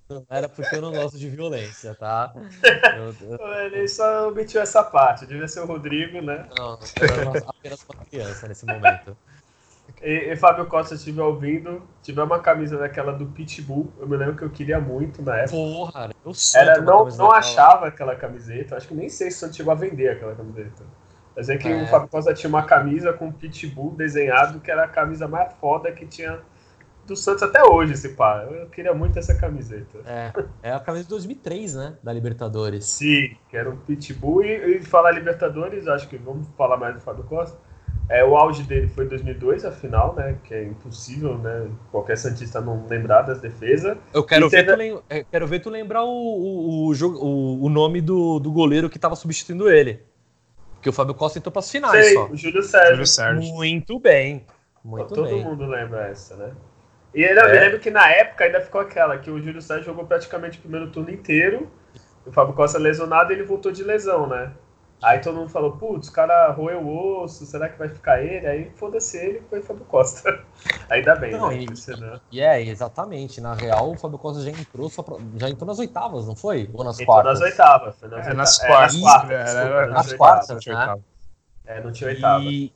não 0.09 0.27
era 0.31 0.49
porque 0.49 0.75
eu 0.75 0.81
não 0.81 0.93
gosto 0.93 1.19
de 1.19 1.29
violência, 1.29 1.95
tá? 1.95 2.33
Eu, 2.97 3.15
eu, 3.39 3.47
Ele 3.67 3.87
só 3.87 4.29
omitiu 4.29 4.61
essa 4.61 4.83
parte, 4.83 5.27
devia 5.27 5.47
ser 5.47 5.61
o 5.61 5.67
Rodrigo, 5.67 6.21
né? 6.21 6.47
não, 6.57 6.79
eu 7.01 7.31
era 7.31 7.39
apenas 7.47 7.87
uma 7.95 8.05
criança 8.07 8.49
nesse 8.49 8.67
momento. 8.67 9.17
E, 10.03 10.33
e 10.33 10.37
Fábio 10.37 10.67
Costa, 10.67 10.91
se 10.97 11.01
estiver 11.03 11.23
ouvindo, 11.23 11.83
tiver 12.03 12.23
uma 12.23 12.39
camisa 12.41 12.79
daquela 12.79 13.13
do 13.13 13.27
Pitbull, 13.27 13.93
eu 13.99 14.09
me 14.09 14.17
lembro 14.17 14.37
que 14.37 14.43
eu 14.43 14.51
queria 14.51 14.81
muito 14.81 15.23
na 15.23 15.37
época. 15.37 15.57
Porra, 15.57 16.11
eu 16.25 16.35
sonho 16.35 16.63
Era, 16.63 16.81
não, 16.81 16.99
não 17.05 17.05
daquela. 17.07 17.37
achava 17.39 17.87
aquela 17.87 18.17
camiseta, 18.17 18.77
acho 18.77 18.89
que 18.89 18.95
nem 18.95 19.09
sei 19.09 19.31
se 19.31 19.37
o 19.39 19.41
Santos 19.41 19.57
chegou 19.57 19.73
a 19.73 19.77
vender 19.77 20.09
aquela 20.09 20.35
camiseta. 20.35 20.85
Mas 21.37 21.49
é 21.49 21.57
que 21.57 21.69
É. 21.69 21.83
o 21.83 21.87
Fábio 21.87 22.09
Costa 22.09 22.35
tinha 22.35 22.49
uma 22.49 22.65
camisa 22.65 23.13
com 23.13 23.31
Pitbull 23.33 23.95
desenhado, 23.95 24.61
que 24.61 24.71
era 24.71 24.85
a 24.85 24.89
camisa 24.89 25.27
mais 25.29 25.53
foda 25.55 25.91
que 25.93 26.07
tinha 26.07 26.41
do 27.07 27.17
Santos 27.17 27.43
até 27.43 27.63
hoje, 27.65 27.95
esse 27.95 28.11
pá. 28.11 28.47
Eu 28.49 28.69
queria 28.69 28.95
muito 28.95 29.19
essa 29.19 29.35
camiseta. 29.35 29.99
É, 30.07 30.33
é 30.63 30.73
a 30.73 30.79
camisa 30.81 31.05
de 31.05 31.11
2003, 31.11 31.75
né? 31.75 31.97
Da 32.03 32.13
Libertadores. 32.13 32.85
Sim, 32.85 33.37
que 33.49 33.57
era 33.57 33.69
um 33.69 33.77
Pitbull. 33.77 34.45
E, 34.45 34.77
e 34.77 34.83
falar 34.83 35.11
Libertadores, 35.13 35.89
acho 35.89 36.09
que 36.09 36.17
vamos 36.17 36.47
falar 36.57 36.77
mais 36.77 36.95
do 36.95 37.01
Fábio 37.01 37.25
Costa. 37.25 37.59
É, 38.13 38.25
o 38.25 38.37
auge 38.37 38.65
dele 38.65 38.89
foi 38.89 39.05
em 39.05 39.09
2002, 39.09 39.65
a 39.65 39.71
final, 39.71 40.17
né? 40.17 40.37
Que 40.43 40.53
é 40.53 40.65
impossível, 40.65 41.39
né? 41.39 41.69
Qualquer 41.93 42.17
Santista 42.19 42.61
não 42.61 42.85
lembrar 42.89 43.23
das 43.23 43.41
defesas. 43.41 43.97
Eu 44.13 44.25
quero, 44.25 44.47
E 44.47 44.49
ver 44.49 44.57
teve- 44.67 44.73
tu, 44.73 44.79
lem- 44.79 45.01
é, 45.09 45.23
quero 45.23 45.47
ver 45.47 45.61
tu 45.61 45.71
lembrar 45.71 46.03
o, 46.05 46.09
o, 46.09 46.93
o, 46.93 47.65
o, 47.65 47.69
nome 47.69 48.01
do, 48.01 48.41
do 48.41 48.51
goleiro 48.51 48.91
que 48.91 48.99
tava 48.99 49.15
substituindo 49.15 49.71
ele. 49.71 50.03
Porque 50.75 50.89
o 50.89 50.93
Fábio 50.93 51.15
Costa 51.15 51.39
entrou 51.39 51.53
pras 51.53 51.71
finais 51.71 52.05
Sei, 52.07 52.15
só. 52.15 52.27
o 52.27 52.37
Júlio 52.37 52.63
Sérgio. 52.65 52.91
Júlio 52.95 53.07
Sérgio. 53.07 53.55
Muito 53.55 54.01
bem. 54.01 54.45
Muito 54.85 55.15
Todo 55.15 55.29
bem. 55.29 55.45
mundo 55.45 55.65
lembra 55.67 56.09
essa, 56.09 56.35
né? 56.37 56.51
E 57.15 57.23
eu 57.23 57.35
me 57.35 57.57
É. 57.57 57.61
lembro 57.61 57.79
que 57.79 57.91
na 57.93 58.11
época 58.11 58.43
ainda 58.45 58.61
ficou 58.61 58.81
aquela, 58.81 59.19
que 59.19 59.31
o 59.31 59.41
Júlio 59.41 59.63
Sérgio 59.63 59.85
jogou 59.87 60.05
praticamente 60.05 60.59
o 60.59 60.63
primeiro 60.63 60.91
turno 60.91 61.11
inteiro. 61.11 61.71
O 62.27 62.33
Fábio 62.33 62.55
Costa 62.55 62.77
lesionado 62.79 63.33
e 63.33 63.37
ele 63.37 63.45
voltou 63.45 63.71
de 63.71 63.85
lesão, 63.85 64.27
né? 64.27 64.51
Aí 65.03 65.19
todo 65.21 65.37
mundo 65.39 65.49
falou, 65.49 65.73
putz, 65.73 66.09
o 66.09 66.13
cara 66.13 66.51
roeu 66.53 66.81
o 66.81 67.23
osso, 67.23 67.47
será 67.47 67.69
que 67.71 67.79
vai 67.79 67.89
ficar 67.89 68.23
ele? 68.23 68.47
Aí 68.47 68.71
foda-se 68.77 69.17
ele, 69.17 69.41
foi 69.49 69.61
o 69.61 69.63
Fábio 69.63 69.85
Costa. 69.87 70.45
Ainda 70.91 71.15
bem, 71.17 71.33
Não, 71.33 71.49
né? 71.49 71.65
e- 71.71 71.77
senão- 71.77 72.21
E 72.31 72.41
é, 72.41 72.61
exatamente. 72.63 73.41
Na 73.41 73.55
real, 73.55 73.93
o 73.93 73.97
Fábio 73.97 74.19
Costa 74.19 74.43
já 74.43 74.51
entrou, 74.51 74.91
só 74.91 75.03
pra- 75.03 75.17
já 75.37 75.49
entrou 75.49 75.67
nas 75.67 75.79
oitavas, 75.79 76.27
não 76.27 76.37
foi? 76.37 76.69
Ou 76.75 76.85
nas 76.85 77.01
Entrou 77.01 77.15
quartas? 77.17 77.41
nas 77.41 77.51
oitavas. 77.51 77.97
Foi 77.97 78.09
nas, 78.09 78.19
É, 78.19 78.29
oita- 78.31 78.35
nas 78.35 78.61
é, 78.61 78.67
quartas. 78.67 78.95
nas 78.95 79.03
quartas, 79.03 79.45
desculpa, 79.45 79.61
era- 79.79 79.87
nas 79.87 80.11
oitavas. 80.11 80.47
quartas. 80.47 80.67
Né? 80.67 81.03
É, 81.67 81.81
não 81.83 81.93
tinha 81.93 82.11
oitava. 82.11 82.45
E, 82.45 82.73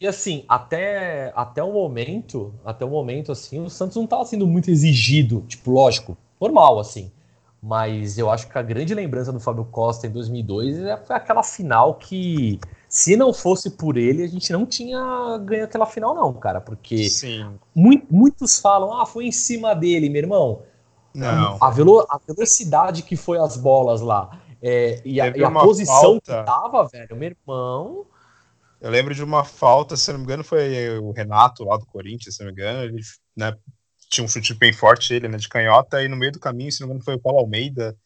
e 0.00 0.06
assim, 0.06 0.44
até, 0.48 1.32
até 1.36 1.62
o 1.62 1.72
momento, 1.72 2.54
até 2.64 2.84
o 2.84 2.88
momento, 2.88 3.30
assim, 3.32 3.60
o 3.62 3.68
Santos 3.68 3.96
não 3.96 4.04
estava 4.04 4.24
sendo 4.24 4.46
muito 4.46 4.70
exigido, 4.70 5.42
tipo, 5.48 5.70
lógico, 5.70 6.16
normal, 6.40 6.78
assim. 6.78 7.10
Mas 7.60 8.18
eu 8.18 8.30
acho 8.30 8.48
que 8.48 8.56
a 8.56 8.62
grande 8.62 8.94
lembrança 8.94 9.32
do 9.32 9.40
Fábio 9.40 9.64
Costa 9.64 10.06
em 10.06 10.10
2002 10.10 10.78
é- 10.78 10.96
foi 10.96 11.16
aquela 11.16 11.42
final 11.42 11.94
que, 11.94 12.60
se 12.88 13.16
não 13.16 13.32
fosse 13.34 13.70
por 13.70 13.96
ele, 13.96 14.22
a 14.22 14.28
gente 14.28 14.52
não 14.52 14.64
tinha 14.64 15.38
ganho 15.44 15.64
aquela 15.64 15.86
final, 15.86 16.14
não, 16.14 16.32
cara. 16.34 16.60
Porque 16.60 17.08
mui- 17.74 18.06
muitos 18.08 18.60
falam, 18.60 19.00
ah, 19.00 19.04
foi 19.04 19.26
em 19.26 19.32
cima 19.32 19.74
dele, 19.74 20.08
meu 20.08 20.22
irmão. 20.22 20.62
Não. 21.12 21.58
A, 21.60 21.70
velo- 21.70 22.06
a 22.08 22.18
velocidade 22.26 23.02
que 23.02 23.16
foi 23.16 23.38
as 23.38 23.56
bolas 23.56 24.00
lá. 24.00 24.38
é, 24.62 25.00
e, 25.04 25.20
a, 25.20 25.36
e 25.36 25.44
a 25.44 25.50
posição 25.50 26.20
que 26.20 26.30
falta. 26.30 26.44
tava, 26.44 26.86
velho, 26.88 27.16
meu 27.16 27.30
irmão. 27.30 28.06
Eu 28.80 28.90
lembro 28.90 29.14
de 29.14 29.22
uma 29.24 29.44
falta, 29.44 29.96
se 29.96 30.12
não 30.12 30.18
me 30.18 30.24
engano, 30.24 30.44
foi 30.44 30.98
o 30.98 31.10
Renato 31.10 31.64
lá 31.64 31.76
do 31.76 31.86
Corinthians, 31.86 32.36
se 32.36 32.40
não 32.40 32.46
me 32.46 32.52
engano. 32.52 32.82
Ele 32.84 33.00
né, 33.36 33.52
tinha 34.08 34.24
um 34.24 34.28
chute 34.28 34.54
bem 34.54 34.72
forte, 34.72 35.12
ele, 35.14 35.28
né, 35.28 35.36
de 35.38 35.48
canhota, 35.48 36.02
e 36.02 36.08
no 36.08 36.16
meio 36.16 36.32
do 36.32 36.40
caminho, 36.40 36.72
se 36.72 36.80
não 36.80 36.88
me 36.88 36.92
engano, 36.94 37.04
foi 37.04 37.14
o 37.14 37.20
Paulo 37.20 37.38
Almeida. 37.40 37.96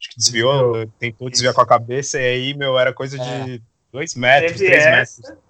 Acho 0.00 0.10
que 0.10 0.16
desviou, 0.16 0.72
Desviou. 0.72 0.92
tentou 0.98 1.30
desviar 1.30 1.54
com 1.54 1.60
a 1.60 1.66
cabeça, 1.66 2.20
e 2.20 2.24
aí, 2.24 2.54
meu, 2.54 2.76
era 2.78 2.92
coisa 2.92 3.16
de 3.18 3.62
dois 3.92 4.14
metros, 4.16 4.52
Teve 4.58 4.66
três 4.66 4.84
essa. 4.86 5.20
metros. 5.22 5.42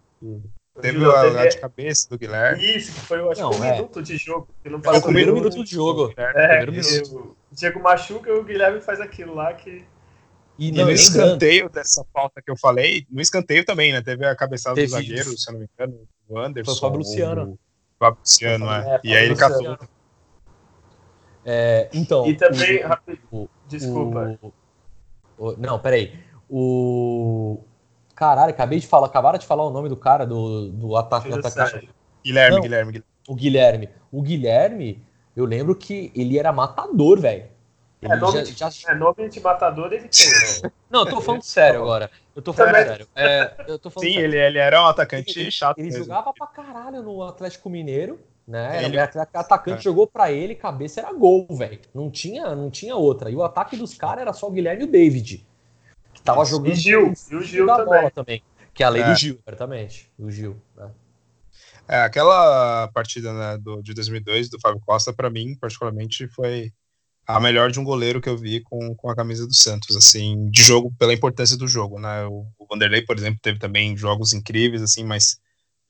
O 0.74 0.80
Teve 0.80 1.05
a, 1.05 1.22
teve- 1.22 1.39
a 1.39 1.47
de 1.49 1.59
cabeça 1.59 2.09
do 2.09 2.18
Guilherme. 2.18 2.76
Isso, 2.76 2.93
que 2.93 3.01
foi, 3.01 3.18
eu 3.18 3.30
acho 3.30 3.37
que 3.37 3.43
Não, 3.43 3.61
um 3.61 3.64
é. 3.64 3.72
minuto 3.72 4.03
de 4.03 4.16
jogo. 4.16 4.49
Que 4.62 4.70
não 4.70 4.78
É 4.78 4.80
o 4.80 4.82
passou 4.82 5.03
primeiro 5.03 5.32
nenhum. 5.32 5.45
minuto 5.45 5.64
de 5.64 5.70
jogo. 5.70 6.14
É, 6.16 6.61
primeiro 6.62 7.16
o 7.18 7.37
Diego 7.55 7.80
machuca 7.82 8.30
e 8.30 8.32
o 8.32 8.43
Guilherme 8.43 8.80
faz 8.80 8.99
aquilo 9.01 9.34
lá 9.34 9.53
que. 9.53 9.84
E, 10.59 10.68
E 10.68 10.72
não, 10.72 10.84
no 10.87 10.91
escanteio 10.93 11.68
dessa 11.68 12.05
falta 12.12 12.41
que 12.41 12.51
eu 12.51 12.57
falei, 12.57 13.07
no 13.11 13.20
escanteio 13.20 13.64
também, 13.66 13.93
né? 13.93 14.01
Teve 14.03 14.24
a 14.24 14.34
cabeçada 14.34 14.74
Teve 14.74 14.87
do 14.87 14.91
zagueiro, 14.93 15.28
isso. 15.28 15.39
se 15.39 15.51
eu 15.51 15.53
não 15.55 15.61
me 15.61 15.68
engano, 15.74 16.09
o 16.28 16.39
Anderson. 16.39 16.70
Foi 16.70 16.78
o 16.78 16.80
Fábio 16.80 16.99
Luciano. 16.99 17.43
O 17.53 17.59
Fábio 17.99 18.20
Luciano, 18.20 18.70
É, 18.72 18.95
é. 18.95 19.01
E 19.05 19.16
aí 19.16 19.24
ele 19.26 19.37
catou. 19.37 19.78
É, 21.45 21.88
então. 21.93 22.26
E 22.26 22.34
também, 22.36 22.80
o- 23.32 23.49
desculpa. 23.68 24.38
o- 25.38 25.55
não, 25.59 25.78
peraí. 25.78 26.12
O. 26.49 27.59
Caralho, 28.14 28.51
acabei 28.51 28.78
de 28.78 28.86
falar, 28.86 29.07
acabaram 29.07 29.38
de 29.38 29.47
falar 29.47 29.64
o 29.66 29.70
nome 29.70 29.88
do 29.88 29.97
cara, 29.97 30.24
do, 30.26 30.70
do 30.70 30.97
ata- 30.97 31.20
Júlio 31.20 31.38
atacante. 31.38 31.88
Guilherme, 32.24 32.55
Não. 32.57 32.62
Guilherme, 32.62 32.93
Guilherme. 32.93 33.05
O 33.28 33.34
Guilherme. 33.34 33.88
O 34.12 34.22
Guilherme, 34.22 35.03
eu 35.34 35.45
lembro 35.45 35.74
que 35.74 36.12
ele 36.14 36.38
era 36.38 36.53
matador, 36.53 37.18
velho. 37.20 37.51
É 38.03 38.16
nome, 38.16 38.45
já- 38.45 38.68
de, 38.68 38.80
já- 38.80 38.93
é, 38.93 38.95
nome 38.97 39.28
de 39.28 39.40
matador 39.40 39.93
ele 39.93 40.09
tem, 40.09 40.28
né? 40.62 40.70
Não, 40.90 41.01
eu 41.05 41.07
tô 41.11 41.20
falando 41.20 41.43
sério 41.43 41.80
agora. 41.82 42.11
Eu 42.34 42.43
tô 42.43 42.53
falando 42.53 42.72
Também. 42.72 42.86
sério. 42.88 43.09
É, 43.14 43.55
eu 43.68 43.78
tô 43.78 43.90
falando 43.90 44.09
Sim, 44.09 44.14
sério. 44.14 44.28
ele, 44.28 44.38
ele 44.38 44.59
era 44.59 44.82
um 44.82 44.86
atacante 44.86 45.38
Ele- 45.38 45.51
chato 45.53 45.78
Ele 45.78 45.88
mesmo. 45.88 46.05
jogava 46.05 46.32
pra 46.32 46.47
caralho 46.49 47.01
no 47.03 47.22
Atlético 47.22 47.70
Mineiro, 47.70 48.20
né? 48.47 48.84
Ele- 48.84 48.97
Era 48.97 49.11
o 49.34 49.38
atacante 49.38 49.78
É. 49.78 49.82
jogou 49.82 50.07
pra 50.07 50.30
ele, 50.32 50.55
cabeça 50.55 51.01
era 51.01 51.12
gol, 51.12 51.47
velho. 51.51 51.78
Não 51.95 52.11
tinha, 52.11 52.55
não 52.55 52.70
tinha 52.70 52.97
outra. 52.97 53.30
E 53.30 53.36
o 53.36 53.43
ataque 53.43 53.76
dos 53.76 53.95
caras 53.95 54.22
era 54.22 54.32
só 54.32 54.49
o 54.49 54.51
Guilherme 54.51 54.82
e 54.82 54.86
o 54.86 54.90
David, 54.90 55.47
que 56.12 56.22
tava 56.22 56.45
jogando 56.45 56.72
E 56.72 56.76
Gil, 56.76 57.12
e 57.30 57.34
o 57.36 57.43
Gil 57.43 57.66
da 57.66 57.76
também. 57.76 57.86
bola 58.01 58.11
também. 58.11 58.43
Que 58.74 58.82
é 58.82 58.86
a 58.86 58.88
lei 58.88 59.03
É. 59.03 59.11
do 59.11 59.14
Gil, 59.18 59.38
certamente. 59.45 60.11
O 60.18 60.30
Gil. 60.30 60.57
né? 60.76 60.90
É, 61.88 62.03
aquela 62.03 62.88
partida 62.88 63.32
né, 63.32 63.59
do, 63.59 63.82
de 63.82 63.93
2002 63.93 64.49
do 64.49 64.59
Fábio 64.61 64.80
Costa, 64.86 65.12
pra 65.12 65.28
mim, 65.28 65.55
particularmente, 65.61 66.26
foi 66.28 66.72
a 67.26 67.38
melhor 67.38 67.70
de 67.70 67.78
um 67.78 67.84
goleiro 67.84 68.20
que 68.20 68.28
eu 68.28 68.36
vi 68.36 68.61
com, 68.61 68.95
com 68.95 69.11
a 69.11 69.14
camisa 69.16 69.47
do 69.47 69.55
Santos, 69.55 69.95
assim, 69.97 70.49
de 70.51 70.62
jogo, 70.62 70.93
pela 70.99 71.12
importância 71.12 71.57
do 71.57 71.68
jogo, 71.68 71.99
né? 72.01 72.24
O, 72.26 72.47
o 72.59 72.66
Vanderlei, 72.70 73.03
por 73.03 73.16
exemplo, 73.18 73.38
teve 73.43 73.59
também 73.59 73.97
jogos 73.97 74.32
incríveis, 74.32 74.80
assim, 74.82 75.05
mas 75.05 75.38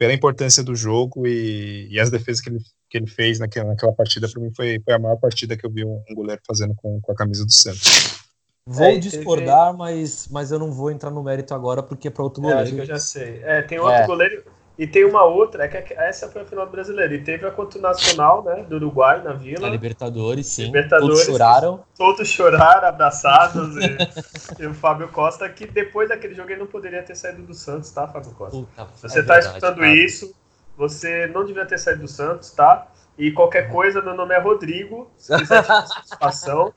pela 0.03 0.13
importância 0.13 0.65
do 0.65 0.75
jogo 0.75 1.29
e, 1.29 1.87
e 1.89 2.01
as 2.01 2.11
defesas 2.11 2.41
que 2.43 2.51
ele, 2.51 2.59
que 2.91 2.99
ele 2.99 3.07
fez 3.07 3.39
naquela, 3.39 3.69
naquela 3.69 3.93
partida, 3.93 4.29
pra 4.29 4.43
mim, 4.43 4.51
foi, 4.53 4.81
foi 4.85 4.95
a 4.95 4.99
maior 4.99 5.15
partida 5.15 5.57
que 5.57 5.65
eu 5.65 5.71
vi 5.71 5.85
um, 5.85 6.03
um 6.11 6.15
goleiro 6.17 6.43
fazendo 6.45 6.75
com, 6.75 7.01
com 7.01 7.13
a 7.13 7.15
camisa 7.15 7.45
do 7.45 7.53
Santos. 7.53 8.19
Vou 8.67 8.85
É, 8.87 8.97
discordar, 8.97 9.73
mas, 9.77 10.27
mas 10.29 10.51
eu 10.51 10.59
não 10.59 10.73
vou 10.73 10.91
entrar 10.91 11.13
no 11.13 11.23
mérito 11.23 11.55
agora 11.55 11.85
porque 11.85 12.09
é 12.09 12.11
pra 12.11 12.25
outro 12.25 12.43
É, 12.49 12.53
acho 12.53 12.57
que 12.57 12.61
eu 12.63 12.69
goleiro. 12.71 12.87
já 12.87 12.99
sei. 12.99 13.43
É, 13.45 13.63
tem 13.63 13.79
outro 13.79 14.03
É. 14.03 14.07
goleiro. 14.09 14.45
E 14.83 14.87
tem 14.89 15.05
uma 15.05 15.23
outra, 15.23 15.63
é 15.63 15.69
que 15.69 15.95
essa 15.95 16.29
foi 16.29 16.43
a 16.43 16.45
final 16.45 16.67
do 16.67 16.73
brasileiro. 16.73 17.15
E 17.15 17.23
teve 17.23 17.47
a 17.47 17.53
contra 17.53 17.79
o 17.79 17.83
Nacional, 17.83 18.43
né? 18.43 18.65
Do 18.69 18.75
Uruguai, 18.75 19.23
na 19.23 19.33
Vila. 19.33 19.69
Libertadores, 19.69 20.49
sim. 20.49 20.65
Libertadores. 20.65 21.19
Todos 21.19 21.25
choraram. 21.25 21.85
Todos 21.97 22.29
choraram, 22.29 22.89
abraçados. 22.89 23.77
e, 23.77 24.61
e 24.61 24.67
o 24.67 24.75
Fábio 24.75 25.07
Costa, 25.07 25.49
que 25.49 25.69
depois 25.69 26.09
daquele 26.09 26.35
jogo 26.35 26.51
ele 26.51 26.59
não 26.59 26.67
poderia 26.67 27.01
ter 27.01 27.15
saído 27.15 27.43
do 27.43 27.55
Santos, 27.55 27.93
tá, 27.93 28.09
Fábio 28.09 28.33
Costa? 28.33 28.59
Puta, 28.59 28.89
Se 28.97 29.07
é 29.07 29.09
você 29.09 29.23
tá 29.23 29.35
verdade, 29.35 29.47
escutando 29.47 29.77
cara. 29.77 29.95
isso, 29.95 30.35
você 30.77 31.27
não 31.29 31.45
devia 31.45 31.65
ter 31.65 31.79
saído 31.79 32.01
do 32.01 32.09
Santos, 32.09 32.51
tá? 32.51 32.89
E 33.17 33.31
qualquer 33.31 33.71
coisa, 33.71 34.03
meu 34.03 34.17
nome 34.17 34.35
é 34.35 34.41
Rodrigo. 34.41 35.09
Se 35.17 35.33
quiser 35.39 35.65
satisfação, 35.65 36.75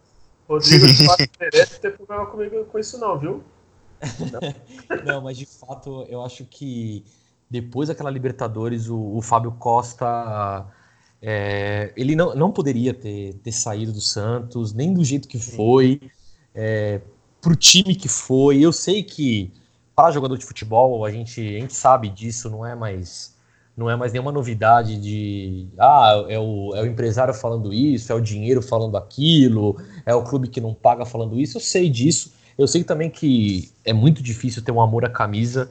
Rodrigo 0.47 0.85
não 0.85 1.05
faz 1.07 1.19
interesse 1.21 1.79
ter 1.79 1.97
problema 1.97 2.27
comigo 2.27 2.65
com 2.65 2.77
isso, 2.77 2.99
não, 2.99 3.17
viu? 3.17 3.43
Não, 5.05 5.21
mas 5.21 5.37
de 5.37 5.45
fato, 5.45 6.05
eu 6.09 6.21
acho 6.21 6.45
que 6.45 7.03
depois 7.49 7.89
daquela 7.89 8.09
Libertadores, 8.09 8.89
o, 8.89 9.17
o 9.17 9.21
Fábio 9.21 9.51
Costa. 9.53 10.65
é, 11.21 11.93
ele 11.95 12.15
não, 12.15 12.35
não 12.35 12.51
poderia 12.51 12.93
ter, 12.93 13.35
ter 13.35 13.51
saído 13.51 13.91
do 13.91 14.01
Santos, 14.01 14.73
nem 14.73 14.93
do 14.93 15.03
jeito 15.03 15.27
que 15.27 15.39
foi, 15.39 16.01
é, 16.53 17.01
pro 17.41 17.55
time 17.55 17.95
que 17.95 18.07
foi. 18.07 18.59
Eu 18.59 18.73
sei 18.73 19.03
que 19.03 19.51
para 19.95 20.11
jogador 20.11 20.37
de 20.37 20.45
futebol, 20.45 21.05
a 21.05 21.11
gente, 21.11 21.39
a 21.39 21.59
gente 21.59 21.73
sabe 21.73 22.09
disso, 22.09 22.49
não 22.49 22.65
é 22.65 22.75
mais. 22.75 23.33
Não 23.77 23.89
é 23.89 23.95
mais 23.95 24.13
nenhuma 24.13 24.31
novidade 24.31 24.97
de 24.97 25.67
ah, 25.77 26.25
é 26.29 26.39
o, 26.39 26.73
é 26.73 26.81
o 26.81 26.85
empresário 26.85 27.33
falando 27.33 27.73
isso, 27.73 28.09
é 28.09 28.15
o 28.15 28.21
dinheiro 28.21 28.61
falando 28.61 28.95
aquilo, 28.95 29.75
é 30.05 30.15
o 30.15 30.23
clube 30.23 30.47
que 30.47 30.61
não 30.61 30.73
paga 30.73 31.05
falando 31.05 31.37
isso. 31.37 31.57
Eu 31.57 31.61
sei 31.61 31.89
disso. 31.89 32.33
Eu 32.57 32.69
sei 32.69 32.85
também 32.85 33.09
que 33.09 33.69
é 33.83 33.91
muito 33.91 34.23
difícil 34.23 34.63
ter 34.63 34.71
um 34.71 34.79
amor 34.79 35.03
à 35.03 35.09
camisa, 35.09 35.69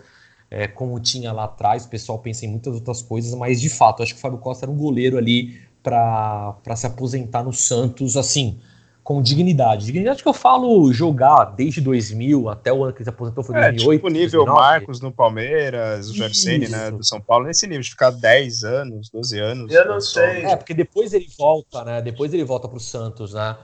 é, 0.54 0.68
como 0.68 0.98
tinha 1.00 1.32
lá 1.32 1.44
atrás. 1.44 1.84
O 1.84 1.88
pessoal 1.88 2.18
pensa 2.18 2.44
em 2.46 2.48
muitas 2.48 2.74
outras 2.74 3.02
coisas, 3.02 3.34
mas 3.34 3.60
de 3.60 3.68
fato, 3.68 4.02
acho 4.02 4.12
que 4.14 4.18
o 4.18 4.22
Fábio 4.22 4.38
Costa 4.38 4.64
era 4.64 4.70
um 4.72 4.76
goleiro 4.76 5.18
ali 5.18 5.60
para 5.82 6.76
se 6.76 6.86
aposentar 6.86 7.42
no 7.42 7.52
Santos, 7.52 8.16
assim, 8.16 8.58
com 9.02 9.20
dignidade. 9.20 9.84
Dignidade 9.84 10.22
que 10.22 10.28
eu 10.28 10.32
falo 10.32 10.90
jogar 10.92 11.44
desde 11.46 11.80
2000 11.80 12.48
até 12.48 12.72
o 12.72 12.84
ano 12.84 12.92
que 12.92 13.00
ele 13.00 13.04
se 13.04 13.10
aposentou 13.10 13.44
foi 13.44 13.56
É, 13.56 13.72
2008. 13.72 13.98
tipo 13.98 14.06
o 14.06 14.10
nível 14.10 14.44
2009. 14.44 14.60
Marcos 14.60 15.00
no 15.00 15.12
Palmeiras, 15.12 16.08
o 16.08 16.14
Gersene, 16.14 16.68
né, 16.68 16.90
do 16.90 17.04
São 17.04 17.20
Paulo, 17.20 17.46
nesse 17.46 17.66
nível 17.66 17.82
de 17.82 17.90
ficar 17.90 18.10
10 18.10 18.64
anos, 18.64 19.10
12 19.10 19.38
anos. 19.38 19.72
Eu 19.72 19.86
não 19.86 20.00
sei. 20.00 20.44
É, 20.44 20.56
porque 20.56 20.72
depois 20.72 21.12
ele 21.12 21.28
volta, 21.36 21.84
né? 21.84 22.00
Depois 22.00 22.32
ele 22.32 22.44
volta 22.44 22.68
pro 22.68 22.80
Santos, 22.80 23.34
né? 23.34 23.56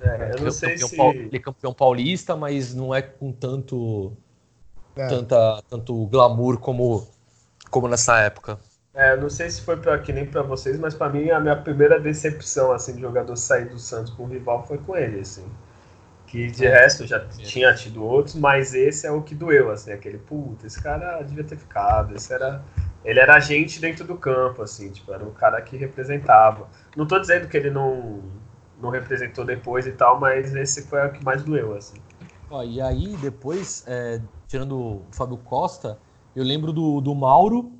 É, 0.00 0.08
eu 0.34 0.34
Ele 0.34 0.40
não 0.42 0.48
é 0.48 0.50
sei 0.50 0.78
campeão 0.78 1.10
se. 1.12 1.18
Ele 1.18 1.36
é 1.36 1.40
campeão 1.40 1.72
paulista, 1.72 2.36
mas 2.36 2.74
não 2.74 2.94
é 2.94 3.02
com 3.02 3.32
tanto, 3.32 4.12
É. 4.96 5.06
tanta, 5.08 5.62
tanto 5.68 6.06
glamour 6.06 6.58
como, 6.58 7.06
como 7.70 7.86
nessa 7.86 8.18
época. 8.20 8.58
É, 8.94 9.12
eu 9.12 9.20
não 9.20 9.28
sei 9.28 9.50
se 9.50 9.60
foi 9.60 9.76
pra, 9.76 9.98
que 9.98 10.10
nem 10.10 10.24
pra 10.24 10.40
vocês, 10.40 10.78
mas 10.78 10.94
pra 10.94 11.10
mim 11.10 11.28
a 11.30 11.38
minha 11.38 11.54
primeira 11.54 12.00
decepção 12.00 12.72
assim, 12.72 12.94
de 12.94 13.02
jogador 13.02 13.36
sair 13.36 13.66
do 13.68 13.78
Santos 13.78 14.10
com 14.14 14.22
o 14.22 14.26
rival 14.26 14.66
foi 14.66 14.78
com 14.78 14.96
ele, 14.96 15.20
assim. 15.20 15.44
Que 16.26 16.50
de 16.50 16.66
resto 16.66 17.02
eu 17.02 17.06
já 17.06 17.20
tinha 17.28 17.74
tido 17.74 18.02
outros, 18.02 18.34
mas 18.34 18.74
esse 18.74 19.06
é 19.06 19.10
o 19.12 19.22
que 19.22 19.34
doeu, 19.34 19.70
assim, 19.70 19.92
aquele, 19.92 20.18
puta, 20.18 20.66
esse 20.66 20.82
cara 20.82 21.22
devia 21.22 21.44
ter 21.44 21.56
ficado, 21.56 22.14
esse 22.14 22.32
era. 22.32 22.64
Ele 23.04 23.20
era 23.20 23.36
agente 23.36 23.80
dentro 23.80 24.04
do 24.04 24.16
campo, 24.16 24.62
assim, 24.62 24.90
tipo, 24.90 25.12
era 25.12 25.22
um 25.22 25.30
cara 25.30 25.60
que 25.62 25.76
representava. 25.76 26.66
Não 26.96 27.06
tô 27.06 27.20
dizendo 27.20 27.46
que 27.46 27.56
ele 27.56 27.70
não, 27.70 28.20
não 28.80 28.90
representou 28.90 29.44
depois 29.44 29.86
e 29.86 29.92
tal, 29.92 30.18
mas 30.18 30.54
esse 30.56 30.86
foi 30.88 31.06
o 31.06 31.12
que 31.12 31.24
mais 31.24 31.42
doeu, 31.42 31.76
assim. 31.76 31.96
Ó, 32.50 32.64
e 32.64 32.80
aí, 32.80 33.16
depois, 33.18 33.84
é, 33.86 34.20
tirando 34.46 34.76
o 34.76 35.02
Fábio 35.10 35.36
Costa, 35.38 35.98
eu 36.34 36.44
lembro 36.44 36.72
do, 36.72 37.00
do 37.00 37.14
Mauro, 37.14 37.72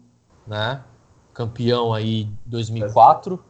né? 0.46 0.82
Campeão 1.32 1.92
aí 1.92 2.28
2004. 2.46 3.42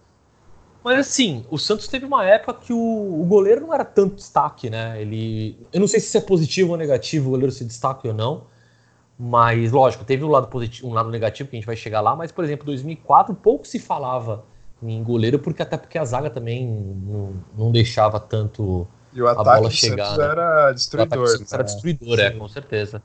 Mas 0.83 1.01
assim, 1.01 1.45
o 1.51 1.59
Santos 1.59 1.89
teve 1.89 2.05
uma 2.05 2.25
época 2.25 2.55
que 2.55 2.73
o, 2.73 3.21
o 3.21 3.25
goleiro 3.25 3.61
não 3.61 3.75
era 3.75 3.85
tanto 3.85 4.17
destaque, 4.17 4.71
né? 4.71 5.01
Ele. 5.01 5.67
Eu 5.73 5.81
não 5.81 5.89
sei 5.89 6.01
se 6.01 6.07
isso 6.07 6.19
é 6.19 6.21
positivo 6.21 6.73
ou 6.73 6.77
negativo 6.77 7.29
o 7.29 7.31
goleiro 7.31 7.53
se 7.53 7.65
destaque 7.65 8.07
ou 8.07 8.15
não. 8.15 8.45
Mas, 9.19 9.73
lógico, 9.73 10.05
teve 10.05 10.25
um 10.25 10.29
lado 10.29 10.49
positivo, 10.49 10.89
um 10.89 10.93
lado 10.93 11.11
negativo 11.11 11.49
que 11.49 11.57
a 11.57 11.59
gente 11.59 11.67
vai 11.67 11.77
chegar 11.77 12.01
lá, 12.03 12.15
mas, 12.15 12.31
por 12.31 12.45
exemplo, 12.45 12.67
2004 12.67 13.35
pouco 13.35 13.67
se 13.67 13.79
falava 13.79 14.45
em 14.83 15.03
goleiro, 15.03 15.39
porque 15.39 15.63
até 15.63 15.79
porque 15.79 15.97
a 15.97 16.05
zaga 16.05 16.29
também 16.29 16.67
não, 16.67 17.33
não 17.57 17.73
deixava 17.73 18.21
tanto 18.21 18.87
E 19.17 19.23
o 19.23 19.29
ataque 19.29 19.45
bola 19.57 19.69
do 19.69 19.77
chegar, 19.77 20.11
Santos 20.11 20.19
né? 20.19 20.25
era 20.25 20.73
O 20.73 20.75
destruidor. 20.75 21.27
do 21.27 21.39
Santos 21.39 21.53
era 21.53 21.63
né? 21.63 21.69
destruidor, 21.69 22.21
é, 22.21 22.31
Sim. 22.31 22.39
com 22.39 22.49
certeza. 22.49 23.03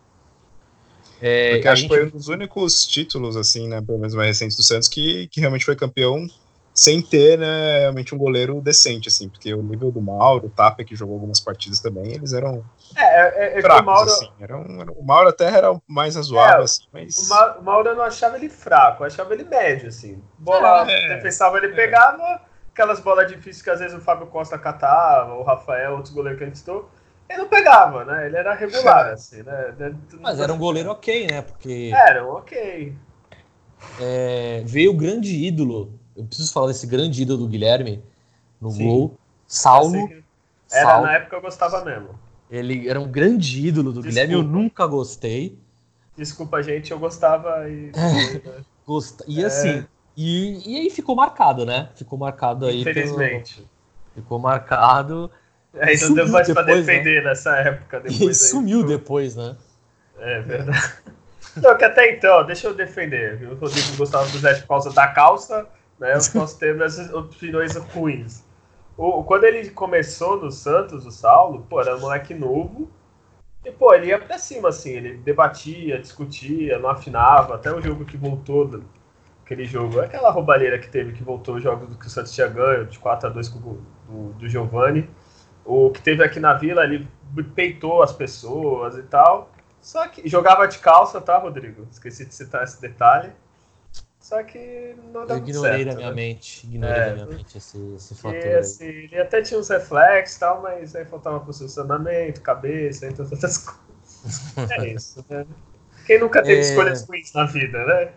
É, 1.21 1.49
Porque 1.51 1.67
acho 1.67 1.81
que 1.83 1.87
gente- 1.87 1.95
foi 1.95 2.05
um 2.05 2.09
dos 2.09 2.27
únicos 2.27 2.85
títulos, 2.85 3.35
assim, 3.37 3.67
né, 3.67 3.81
pelo 3.81 3.97
menos 3.99 4.15
mais 4.15 4.27
recentes 4.29 4.57
do 4.57 4.63
Santos, 4.63 4.87
que, 4.87 5.27
que 5.27 5.39
realmente 5.39 5.65
foi 5.65 5.75
campeão 5.75 6.25
sem 6.73 7.01
ter, 7.01 7.37
né, 7.37 7.79
realmente 7.79 8.15
um 8.15 8.17
goleiro 8.17 8.61
decente, 8.61 9.07
assim, 9.09 9.29
porque 9.29 9.53
o 9.53 9.61
nível 9.61 9.91
do 9.91 10.01
Mauro, 10.01 10.47
o 10.47 10.49
Tapia, 10.49 10.85
que 10.85 10.95
jogou 10.95 11.15
algumas 11.15 11.39
partidas 11.41 11.79
também, 11.81 12.13
eles 12.13 12.33
eram 12.33 12.63
É, 12.95 13.03
é, 13.03 13.45
é, 13.45 13.45
é 13.59 13.61
que 13.61 13.61
o 13.61 13.61
fracos, 13.61 13.83
Mauro, 13.83 14.11
assim. 14.11 14.31
Eram, 14.39 14.81
eram- 14.81 14.93
o 14.93 15.05
Mauro 15.05 15.29
até 15.29 15.45
era 15.45 15.71
o 15.71 15.81
mais 15.87 16.15
razoável, 16.15 16.61
É, 16.61 16.63
assim, 16.63 16.83
mas... 16.93 17.15
O 17.17 17.23
Ma- 17.25 17.57
o 17.57 17.63
Mauro 17.63 17.89
eu 17.89 17.95
não 17.95 18.03
achava 18.03 18.37
ele 18.37 18.49
fraco, 18.49 19.03
eu 19.03 19.07
achava 19.07 19.33
ele 19.33 19.43
médio, 19.43 19.89
assim. 19.89 20.21
Bola, 20.39 20.85
É, 20.89 21.15
defensava, 21.15 21.57
ele 21.57 21.69
pegava 21.75 22.41
aquelas 22.73 22.99
bolas 22.99 23.27
difíceis 23.27 23.61
que 23.61 23.69
às 23.69 23.79
vezes 23.79 23.95
o 23.95 24.01
Fábio 24.01 24.27
Costa 24.27 24.57
catava, 24.57 25.33
o 25.33 25.43
Rafael, 25.43 25.93
outros 25.93 26.13
goleiros 26.13 26.37
que 26.37 26.43
a 26.43 26.47
gente 26.47 26.57
citou. 26.59 26.89
Ele 27.29 27.39
não 27.39 27.47
pegava, 27.47 28.03
né? 28.03 28.25
Ele 28.25 28.35
era 28.35 28.53
regular, 28.53 29.13
assim, 29.13 29.41
né? 29.43 29.73
Mas 30.19 30.39
era 30.39 30.51
um 30.53 30.57
goleiro 30.57 30.89
ok, 30.91 31.27
né? 31.27 31.41
Porque 31.41 31.91
Era, 31.93 32.25
ok. 32.27 32.93
é, 33.99 34.63
veio 34.65 34.91
o 34.91 34.95
grande 34.95 35.33
ídolo. 35.35 35.93
Eu 36.15 36.25
preciso 36.25 36.51
falar 36.51 36.67
desse 36.67 36.85
grande 36.85 37.21
ídolo 37.21 37.39
do 37.39 37.47
Guilherme 37.47 38.03
no 38.59 38.69
Sim. 38.71 38.85
gol. 38.85 39.17
Saulo. 39.47 40.07
que 40.07 40.23
Era, 40.71 40.85
Saulo. 40.89 41.05
na 41.05 41.13
época 41.13 41.35
eu 41.37 41.41
gostava 41.41 41.85
mesmo. 41.85 42.09
Ele 42.49 42.89
era 42.89 42.99
um 42.99 43.09
grande 43.09 43.65
ídolo 43.65 43.93
do 43.93 44.01
Guilherme. 44.01 44.33
Eu 44.33 44.41
Desculpa. 44.41 44.61
nunca 44.61 44.85
gostei. 44.87 45.57
Desculpa, 46.17 46.61
gente, 46.61 46.91
eu 46.91 46.99
gostava 46.99 47.69
e. 47.69 47.91
Gost... 48.85 49.21
E 49.25 49.41
É. 49.41 49.85
E, 50.15 50.73
e 50.73 50.77
aí 50.81 50.89
ficou 50.89 51.15
marcado, 51.15 51.65
né? 51.65 51.89
Ficou 51.95 52.17
marcado 52.19 52.65
aí. 52.65 52.83
pelo- 52.83 52.89
Infelizmente. 52.91 53.67
Ficou 54.13 54.39
marcado. 54.39 55.31
Aí 55.79 55.93
não 55.99 56.07
Sumiu 56.07 56.15
deu 56.15 56.29
mais 56.29 56.49
pra 56.51 56.63
né? 56.63 56.75
defender 56.75 57.23
nessa 57.23 57.55
época. 57.57 58.01
E 58.07 58.11
Depois 58.11 58.41
aí. 58.43 58.49
sumiu 58.49 58.83
depois, 58.83 59.35
né? 59.35 59.55
É 60.19 60.41
verdade. 60.41 60.93
Não, 61.61 61.77
que 61.77 61.83
até 61.83 62.11
então, 62.11 62.45
deixa 62.45 62.67
eu 62.67 62.73
defender. 62.73 63.41
O 63.51 63.55
Rodrigo 63.55 63.95
gostava 63.97 64.25
do 64.29 64.37
Zé 64.37 64.55
por 64.61 64.67
causa 64.67 64.91
da 64.93 65.07
calça, 65.07 65.67
né? 65.99 66.15
Eu 66.15 66.19
posso 66.33 66.57
ter 66.59 66.75
minhas 66.75 66.97
opiniões 67.13 67.75
ruins. 67.75 68.43
O, 68.97 69.23
quando 69.23 69.45
ele 69.45 69.69
começou 69.71 70.37
no 70.41 70.51
Santos, 70.51 71.05
o 71.05 71.11
Saulo, 71.11 71.65
pô, 71.69 71.81
era 71.81 71.95
um 71.97 71.99
moleque 72.01 72.33
novo. 72.33 72.89
E, 73.65 73.71
pô, 73.71 73.93
ele 73.93 74.07
ia 74.07 74.19
pra 74.19 74.37
cima, 74.39 74.69
assim, 74.69 74.91
ele 74.91 75.17
debatia, 75.17 75.99
discutia, 75.99 76.79
não 76.79 76.89
afinava, 76.89 77.55
até 77.55 77.71
o 77.73 77.81
jogo 77.81 78.05
que 78.05 78.17
voltou, 78.17 78.67
do- 78.67 78.85
aquele 79.51 79.65
jogo, 79.65 79.99
aquela 79.99 80.31
roubalheira 80.31 80.79
que 80.79 80.87
teve, 80.89 81.11
que 81.13 81.23
voltou 81.23 81.55
os 81.55 81.63
jogos 81.63 81.89
do 81.89 81.97
que 81.97 82.07
o 82.07 82.09
Santos 82.09 82.31
tinha 82.33 82.47
ganho, 82.47 82.85
de 82.85 82.97
4x2 82.99 83.51
com 83.51 83.59
o 83.59 83.85
do, 84.07 84.33
do 84.33 84.49
Giovani. 84.49 85.09
O 85.65 85.91
que 85.91 86.01
teve 86.01 86.23
aqui 86.23 86.39
na 86.39 86.53
Vila, 86.53 86.83
ele 86.83 87.07
peitou 87.55 88.01
as 88.03 88.13
pessoas 88.13 88.97
e 88.97 89.03
tal. 89.03 89.51
Só 89.81 90.07
que 90.07 90.27
jogava 90.27 90.67
de 90.67 90.79
calça, 90.79 91.19
tá, 91.21 91.37
Rodrigo? 91.37 91.87
Esqueci 91.91 92.25
de 92.25 92.33
citar 92.35 92.63
esse 92.63 92.81
detalhe. 92.81 93.33
Só 94.19 94.41
que 94.43 94.95
não 95.11 95.25
Eu 95.27 95.27
deu 95.27 95.39
muito 95.39 95.49
ignorei 95.49 95.83
certo, 95.83 95.85
da 95.85 95.95
minha 95.95 96.09
né? 96.09 96.11
mente. 96.11 96.65
Ignorei 96.67 97.01
É, 97.01 97.05
da 97.05 97.11
minha 97.13 97.25
mente 97.25 97.57
esse, 97.57 97.77
esse 97.95 98.15
fator. 98.15 98.51
E, 98.51 98.55
aí. 98.55 98.55
assim, 98.55 98.85
ele 98.85 99.19
até 99.19 99.41
tinha 99.41 99.59
uns 99.59 99.69
reflexos 99.69 100.37
e 100.37 100.39
tal, 100.39 100.61
mas 100.61 100.95
aí 100.95 101.05
faltava 101.05 101.39
posicionamento, 101.39 102.41
cabeça, 102.41 103.07
entre 103.07 103.21
outras 103.23 103.57
coisas. 103.59 103.81
É 104.69 104.87
isso, 104.93 105.25
né? 105.29 105.45
Quem 106.05 106.19
nunca 106.19 106.43
teve 106.43 106.59
É. 106.59 106.61
escolhas 106.61 107.07
ruins 107.07 107.31
na 107.33 107.45
vida, 107.45 107.85
né? 107.85 108.13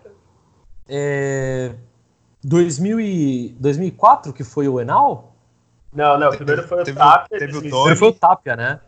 É, 0.89 1.75
2000 2.43 3.01
e, 3.01 3.57
2004, 3.59 4.33
que 4.33 4.45
foi 4.45 4.69
o 4.69 4.81
Enal? 4.81 5.35
Não, 5.93 6.19
não, 6.19 6.31
primeiro 6.31 6.67
foi 6.67 6.83
o 6.83 6.85
Teve- 6.85 6.99
Tapia. 6.99 7.39
teve 7.39 7.57
o 7.57 7.61
2005. 7.61 7.71
Doni. 7.71 7.83
Primeiro 7.85 7.99
foi 7.99 8.09
o 8.09 8.13
Tapia, 8.13 8.57
né? 8.57 8.81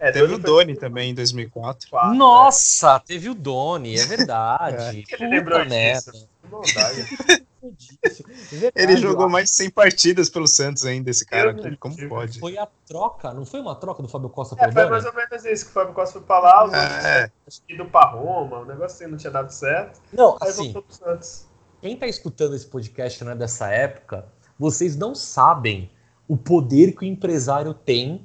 É, 0.00 0.12
Teve 0.12 0.26
o 0.26 0.28
foi 0.30 0.38
Doni 0.38 0.76
também 0.76 1.10
em 1.10 1.14
2004. 1.14 1.90
2004, 1.90 2.14
Nossa, 2.16 3.00
teve 3.00 3.28
o 3.28 3.34
Doni, 3.34 3.98
é 3.98 4.04
verdade. 4.06 5.04
É. 5.10 5.14
Ele 5.22 5.28
lembrou 5.28 5.64
merda. 5.64 6.12
disso. 6.12 6.28
É 7.62 8.08
verdade, 8.56 8.72
Ele 8.76 8.96
jogou 8.96 9.28
mais 9.28 9.50
de 9.50 9.56
100 9.56 9.70
partidas 9.70 10.28
pelo 10.30 10.46
Santos 10.46 10.84
ainda, 10.84 11.10
esse 11.10 11.24
cara. 11.26 11.50
Eu- 11.50 11.76
Como 11.78 12.08
pode? 12.08 12.38
Foi 12.38 12.56
a 12.56 12.66
troca, 12.86 13.32
não 13.34 13.44
foi 13.44 13.60
uma 13.60 13.74
troca 13.74 14.02
do 14.02 14.08
Fábio 14.08 14.28
Costa 14.28 14.54
É, 14.54 14.58
pelo 14.60 14.72
foi 14.72 14.82
Doni? 14.82 14.90
mais 14.92 15.04
ou 15.04 15.14
menos 15.14 15.44
isso, 15.44 15.64
que 15.64 15.70
o 15.70 15.74
Fábio 15.74 15.94
Costa 15.94 16.12
foi 16.18 16.22
pra 16.22 16.38
lá, 16.38 16.64
os 16.64 16.72
outros 16.72 17.04
É, 17.04 17.30
ido 17.68 17.84
pra 17.86 18.06
Roma, 18.10 18.58
o 18.60 18.64
negócio 18.64 18.96
assim 18.96 19.06
não 19.06 19.18
tinha 19.18 19.30
dado 19.32 19.50
certo. 19.50 20.00
Não, 20.12 20.36
Aí 20.40 20.48
assim, 20.48 20.64
voltou 20.72 20.82
pro 20.82 20.94
Santos. 20.94 21.46
quem 21.80 21.96
tá 21.96 22.06
escutando 22.06 22.54
esse 22.54 22.66
podcast 22.66 23.22
não 23.24 23.32
é 23.32 23.34
dessa 23.34 23.68
época, 23.70 24.26
vocês 24.58 24.96
não 24.96 25.14
sabem 25.14 25.90
o 26.26 26.36
poder 26.36 26.92
que 26.92 27.04
o 27.04 27.08
empresário 27.08 27.72
tem 27.74 28.24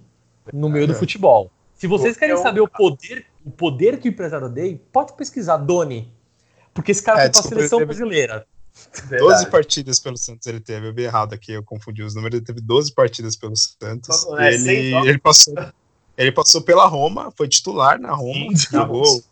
no 0.51 0.69
meio 0.69 0.85
do 0.87 0.93
É. 0.93 0.95
futebol. 0.95 1.49
Se 1.73 1.87
vocês 1.87 2.15
querem 2.17 2.35
Eu- 2.35 2.41
saber 2.41 2.61
o 2.61 2.67
poder, 2.67 3.25
o 3.45 3.51
poder 3.51 3.99
que 3.99 4.07
o 4.07 4.11
empresário 4.11 4.49
tem, 4.53 4.77
pode 4.77 5.13
pesquisar 5.13 5.57
Doni. 5.57 6.13
Porque 6.73 6.91
esse 6.91 7.03
cara 7.03 7.19
É, 7.19 7.21
foi 7.23 7.29
pra 7.31 7.39
desculpa, 7.41 7.55
seleção 7.55 7.79
ele 7.81 7.87
brasileira. 8.73 9.23
12 9.23 9.33
Verdade. 9.35 9.51
partidas 9.51 9.99
pelo 9.99 10.17
Santos 10.17 10.47
ele 10.47 10.59
teve. 10.59 10.87
Eu 10.87 10.93
vi 10.93 11.03
errado 11.03 11.33
aqui, 11.33 11.51
eu 11.51 11.63
confundi 11.63 12.03
os 12.03 12.15
números. 12.15 12.37
Ele 12.37 12.45
teve 12.45 12.61
12 12.61 12.93
partidas 12.93 13.35
pelo 13.35 13.55
Santos. 13.55 14.25
É, 14.37 14.53
ele, 14.53 14.95
ele, 15.07 15.17
passou, 15.19 15.53
ele 16.17 16.31
passou 16.31 16.61
pela 16.61 16.85
Roma, 16.85 17.31
foi 17.35 17.47
titular 17.47 17.99
na 17.99 18.13
Roma, 18.13 18.55
Sim, 18.55 18.71
jogou 18.71 19.23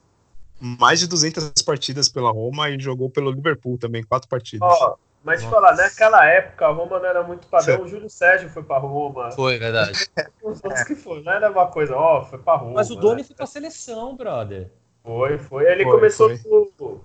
mais 0.59 0.99
de 0.99 1.07
200 1.07 1.51
partidas 1.63 2.07
pela 2.07 2.31
Roma 2.31 2.69
e 2.69 2.79
jogou 2.79 3.09
pelo 3.09 3.31
Liverpool 3.31 3.77
também, 3.77 4.03
quatro 4.03 4.29
partidas. 4.29 4.67
Ó, 4.69 4.95
mas 5.23 5.41
te 5.41 5.49
falar, 5.49 5.75
naquela 5.75 6.25
época 6.25 6.67
a 6.67 6.71
Roma 6.71 6.99
não 6.99 7.05
era 7.05 7.23
muito 7.23 7.47
padrão, 7.47 7.83
o 7.83 7.87
Júlio 7.87 8.09
Sérgio 8.09 8.49
foi 8.49 8.63
pra 8.63 8.77
Roma. 8.77 9.31
Foi, 9.31 9.57
verdade. 9.57 10.07
Os 10.41 10.63
outros 10.63 10.83
que 10.83 10.95
foram, 10.95 11.23
não 11.23 11.31
era 11.31 11.51
uma 11.51 11.67
coisa, 11.67 11.95
ó, 11.95 12.23
foi 12.25 12.39
pra 12.39 12.55
Roma. 12.55 12.73
Mas 12.73 12.89
o 12.89 12.95
Doni 12.95 13.21
né? 13.21 13.23
foi 13.23 13.35
pra 13.35 13.45
seleção, 13.45 14.15
brother. 14.15 14.71
Foi, 15.03 15.37
foi. 15.37 15.65
Ele 15.71 15.83
Foi, 15.83 15.93
começou 15.93 16.37
foi. 16.37 16.99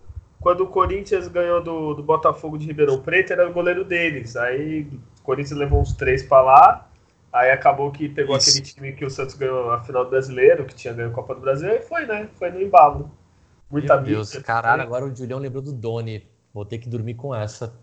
Quando 0.47 0.61
o 0.61 0.69
Corinthians 0.69 1.27
ganhou 1.27 1.61
do, 1.61 1.95
do 1.95 2.05
Botafogo 2.05 2.57
de 2.57 2.69
Ribeirão 2.69 3.01
Preto, 3.01 3.33
era 3.33 3.51
o 3.51 3.53
goleiro 3.53 3.85
deles. 3.85 4.37
Aí 4.37 4.83
o 5.19 5.23
Corinthians 5.25 5.59
levou 5.59 5.81
uns 5.81 5.93
três 5.93 6.23
pra 6.23 6.41
lá. 6.41 6.89
Aí 7.33 7.51
acabou 7.51 7.91
que 7.91 8.09
pegou 8.09 8.37
Isso. 8.37 8.51
aquele 8.51 8.65
time 8.65 8.93
que 8.93 9.05
o 9.05 9.11
Santos 9.11 9.35
ganhou 9.35 9.73
a 9.73 9.83
final 9.83 10.05
do 10.05 10.11
brasileiro, 10.11 10.65
que 10.65 10.73
tinha 10.73 10.95
ganho 10.95 11.09
a 11.09 11.13
Copa 11.13 11.35
do 11.35 11.41
Brasil, 11.41 11.69
e 11.71 11.81
foi, 11.81 12.07
né? 12.07 12.29
Foi 12.39 12.49
no 12.53 12.63
embalo. 12.63 13.11
Muita 13.69 13.97
Meu 13.97 14.05
Deus, 14.05 14.37
caralho, 14.37 14.83
agora 14.83 15.05
o 15.05 15.17
Julião 15.17 15.41
lembrou 15.41 15.61
do 15.61 15.73
Doni. 15.73 16.25
Vou 16.55 16.65
ter 16.65 16.79
que 16.79 16.89
dormir 16.89 17.15
com 17.15 17.35
essa. 17.35 17.75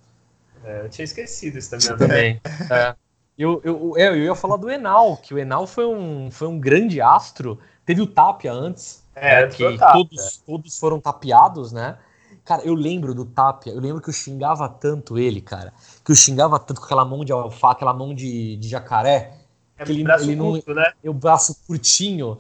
É, 0.64 0.86
eu 0.86 0.89
tinha 0.89 1.03
esquecido 1.03 1.57
isso 1.57 1.70
também. 1.70 1.97
Também. 1.97 2.41
É. 2.72 2.95
Eu, 3.38 3.59
eu, 3.66 3.93
eu, 3.97 4.16
eu 4.16 4.24
ia 4.24 4.36
falar 4.36 4.55
do 4.55 4.72
Enal, 4.72 5.18
que 5.18 5.34
o 5.34 5.38
Enal 5.38 5.68
foi 5.68 5.86
um, 5.86 6.32
foi 6.32 6.47
um 6.47 6.57
grande 6.57 7.01
astro. 7.01 7.59
Teve 7.86 7.99
o 7.99 8.07
Tapia 8.07 8.53
antes, 8.53 9.03
É, 9.14 9.41
né, 9.41 9.47
que 9.47 9.78
Tapia. 9.78 9.91
todos, 9.91 10.38
todos 10.38 10.80
foram 10.80 10.97
tapeados, 11.01 11.74
né? 11.74 11.97
Cara, 12.46 12.62
eu 12.64 12.74
lembro 12.74 13.14
do 13.16 13.26
Tapia, 13.26 13.72
eu 13.72 13.80
lembro 13.80 14.02
que 14.02 14.10
eu 14.10 14.14
xingava 14.14 14.68
tanto 14.68 15.18
ele, 15.18 15.39
cara. 15.41 15.74
Que 16.04 16.12
eu 16.12 16.16
xingava 16.16 16.60
tanto 16.60 16.80
com 16.82 16.86
aquela 16.86 17.06
mão 17.06 17.24
de 17.24 17.32
alface, 17.32 17.76
aquela 17.76 17.94
mão 17.94 18.14
de, 18.14 18.58
de 18.58 18.68
jacaré, 18.68 19.38
É 19.78 19.84
ele- 19.89 20.04
braço 20.04 20.26
ele 20.26 20.36
não- 20.36 20.52
curto, 20.52 20.74
né? 20.74 20.91
e 21.04 21.08
o 21.10 21.14
braço 21.14 21.56
curtinho. 21.66 22.38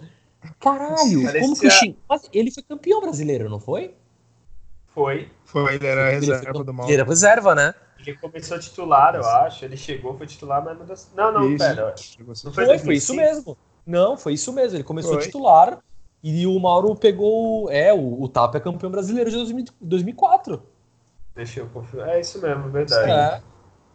Caralho, 0.59 1.23
Parecia- 1.23 1.39
como 1.41 1.57
que 1.57 1.65
eu 1.67 1.71
xing... 1.71 1.95
Mas 2.09 2.29
ele 2.33 2.51
foi 2.51 2.63
campeão 2.63 2.99
brasileiro, 2.99 3.49
não 3.49 3.59
foi? 3.61 3.93
Foi. 4.87 5.29
Foi, 5.45 5.75
ele 5.75 5.87
era 5.87 6.07
a 6.07 6.11
Ele 6.13 6.25
foi 6.25 6.35
reserva 6.35 6.53
do 6.53 6.59
campe- 6.65 6.71
mal. 6.77 6.85
Ele 6.87 6.93
era 6.95 7.03
reserva, 7.05 7.55
né? 7.55 7.73
Ele 7.99 8.17
começou 8.17 8.59
titular, 8.59 9.15
eu 9.15 9.25
acho. 9.25 9.63
Ele 9.63 9.77
chegou, 9.77 10.17
foi 10.17 10.27
titular, 10.27 10.63
mas 10.63 10.77
não 10.77 10.85
deu... 10.85 10.95
Não, 11.15 11.31
não, 11.31 11.49
Isso. 11.49 11.57
pera. 11.57 11.95
Não 12.19 12.35
Foi, 12.53 12.65
foi 12.65 12.77
foi, 12.79 12.95
isso 12.95 13.13
2005? 13.15 13.15
mesmo. 13.15 13.57
Não, 13.87 14.17
foi 14.17 14.33
isso 14.33 14.51
mesmo. 14.51 14.75
Ele 14.77 14.83
começou 14.83 15.13
Foi. 15.13 15.21
titular 15.23 15.79
e 16.23 16.47
o 16.47 16.57
Mauro 16.59 16.95
pegou. 16.95 17.69
É, 17.69 17.93
o, 17.93 18.21
o 18.21 18.29
Tapa 18.29 18.57
é 18.57 18.61
campeão 18.61 18.89
brasileiro 18.89 19.29
de 19.29 19.35
2000 19.35 19.65
2004. 19.81 20.63
Deixa 21.35 21.59
eu 21.59 21.67
conferir. 21.67 22.07
É 22.07 22.19
isso 22.21 22.41
mesmo, 22.41 22.69
verdade. 22.69 23.11
É. 23.11 23.41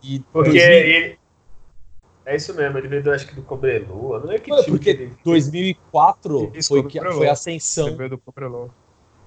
E 0.03 0.21
Porque 0.33 0.51
2000 0.51 0.71
ele. 0.71 1.19
É 2.27 2.37
isso 2.37 2.53
mesmo, 2.55 2.77
ele 2.77 2.89
veio, 2.89 3.03
do, 3.03 3.11
acho 3.11 3.27
que 3.27 3.35
do 3.35 3.43
Cobrelua. 3.43 4.19
Não 4.21 4.33
é 4.33 4.39
que 4.39 4.51
time 4.51 4.79
porque 4.79 4.95
que 4.95 5.03
ele. 5.05 5.17
2004 5.25 6.53
Isso, 6.55 6.69
foi, 6.69 6.83
do 6.83 6.89
que, 6.89 7.01
foi 7.01 7.27
a 7.29 7.33
ascensão. 7.33 7.97
veio 7.97 8.11
do 8.11 8.19
Cobreló. 8.19 8.69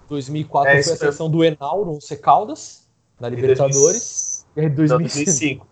2004 0.08 0.70
É 0.70 0.72
foi 0.72 0.78
a 0.78 0.80
isso 0.82 0.90
mesmo. 0.92 1.08
ascensão 1.08 1.30
do 1.32 1.44
Enal 1.44 1.84
no 1.84 2.00
C 2.00 2.16
Caldas, 2.16 2.88
na 3.20 3.28
Libertadores. 3.28 4.46
E 4.56 4.60
aí 4.62 4.70
Não, 4.70 4.76
2005. 4.76 5.71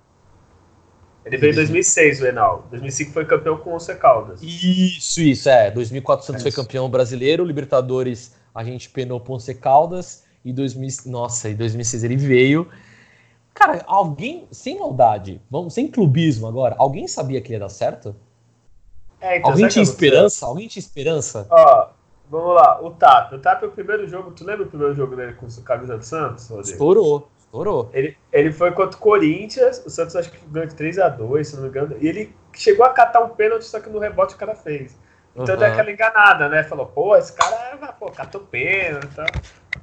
2005. 1.30 1.36
Ele 1.36 1.38
veio 1.38 1.52
em 1.52 1.56
2006, 1.56 2.22
o 2.22 2.26
Enal. 2.28 2.68
2005 2.70 3.12
foi 3.12 3.26
campeão 3.26 3.58
com 3.58 3.76
o 3.76 3.80
C 3.80 3.96
Caldas. 3.96 4.42
Isso, 4.42 5.22
isso, 5.22 5.50
é. 5.50 5.72
2004 5.72 6.24
o 6.24 6.28
Santos 6.28 6.46
É 6.46 6.52
foi 6.52 6.64
campeão 6.64 6.90
brasileiro, 6.90 7.44
Libertadores 7.44 8.38
a 8.54 8.64
gente 8.64 8.90
penou 8.90 9.20
Ponce 9.20 9.54
Caldas 9.56 10.24
e 10.44 10.52
2000, 10.52 10.90
nossa, 11.06 11.50
em 11.50 11.56
2006 11.56 12.04
ele 12.04 12.18
veio. 12.18 12.68
Cara, 13.54 13.84
alguém, 13.86 14.48
sem 14.52 14.80
maldade, 14.80 15.42
vamos, 15.50 15.74
sem 15.74 15.88
clubismo 15.88 16.48
agora, 16.48 16.76
alguém 16.78 17.08
sabia 17.08 17.42
que 17.42 17.54
ia 17.54 17.60
dar 17.60 17.70
certo? 17.70 18.16
É, 19.22 19.38
então, 19.38 19.52
alguém 19.52 19.68
tinha 19.68 19.82
o 19.82 19.84
esperança? 19.84 20.46
Alguém 20.46 20.68
tinha 20.68 20.82
esperança? 20.82 21.46
Ó, 21.50 21.90
vamos 22.30 22.56
lá. 22.56 22.82
O 22.82 22.92
TAP. 22.92 23.34
O 23.34 23.40
TAP 23.40 23.64
é 23.64 23.66
o 23.66 23.72
primeiro 23.72 24.08
jogo. 24.08 24.32
Tu 24.32 24.46
lembra 24.46 24.64
o 24.64 24.70
primeiro 24.70 24.96
jogo 24.96 25.14
dele 25.14 25.34
com 25.34 25.46
o 25.46 25.62
camisa 25.62 25.98
do 25.98 26.06
Santos, 26.06 26.48
Rodrigo? 26.48 26.72
Estourou, 26.72 27.30
estourou. 27.50 27.90
Ele, 27.94 28.16
ele 28.32 28.52
foi 28.52 28.72
contra 28.72 28.98
o 28.98 29.02
Corinthians, 29.02 29.84
o 29.86 29.90
Santos 29.90 30.16
acho 30.16 30.32
que 30.32 30.38
ganhou 30.48 30.68
de 30.68 30.76
3x2, 30.76 31.44
se 31.48 31.56
não 31.56 31.64
me 31.64 31.70
engano, 31.70 31.98
e 32.00 32.08
ele 32.08 32.34
chegou 32.54 32.86
a 32.86 32.94
catar 32.94 33.22
um 33.22 33.30
pênalti, 33.30 33.66
só 33.66 33.80
que 33.80 33.90
no 33.90 34.00
rebote 34.00 34.36
o 34.36 34.38
cara 34.38 34.56
fez. 34.56 34.96
Então 35.36 35.56
Uhum. 35.56 35.60
deu 35.60 35.68
aquela 35.70 35.92
enganada, 35.92 36.50
né? 36.50 36.64
Falou, 36.64 36.86
pô, 36.86 37.16
esse 37.16 37.34
cara 37.34 37.78
pô, 37.94 38.12
catou 38.12 38.42
pênalti 38.42 39.06
e 39.06 39.16
tal. 39.16 39.26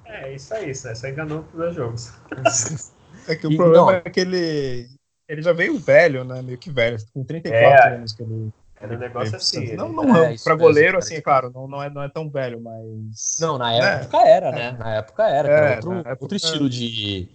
É, 0.04 0.32
isso 0.32 0.54
aí, 0.54 0.70
isso 0.70 0.88
aí, 0.88 0.96
só 0.96 1.08
enganou 1.08 1.38
nos 1.38 1.46
primeiros 1.48 1.76
jogos. 1.76 2.12
É 3.28 3.34
que 3.34 3.46
o 3.46 3.50
E- 3.52 3.56
problema 3.56 3.86
não. 3.86 3.90
é 3.90 4.00
que 4.02 4.20
ele. 4.20 4.86
Ele 5.28 5.42
já 5.42 5.52
veio 5.52 5.76
velho, 5.78 6.22
né? 6.22 6.40
Meio 6.42 6.58
que 6.58 6.70
velho. 6.70 6.96
Com 7.12 7.24
34 7.24 7.90
É. 7.90 7.94
anos 7.96 8.12
que 8.12 8.22
ele. 8.22 8.50
Era 8.80 8.94
um 8.94 8.98
negócio 8.98 9.30
veio 9.30 9.36
assim. 9.36 9.62
Ele- 9.64 9.76
Não, 9.76 9.88
não, 9.92 10.04
É, 10.04 10.34
é, 10.34 10.36
pra 10.44 10.54
mesmo, 10.54 10.58
goleiro, 10.58 10.92
cara. 10.92 10.98
assim, 10.98 11.14
é 11.14 11.20
claro, 11.20 11.50
não, 11.52 11.66
não, 11.66 11.82
é, 11.82 11.90
não 11.90 12.02
é 12.02 12.08
tão 12.08 12.30
velho, 12.30 12.60
mas. 12.60 13.36
Não, 13.40 13.58
na 13.58 13.72
Né? 13.72 13.94
época 13.94 14.18
era, 14.18 14.52
né? 14.52 14.70
Na 14.78 14.94
época 14.96 15.28
era. 15.28 15.48
É, 15.48 15.74
outro, 15.76 15.92
época- 15.94 16.16
outro 16.20 16.36
estilo 16.36 16.70
de, 16.70 17.28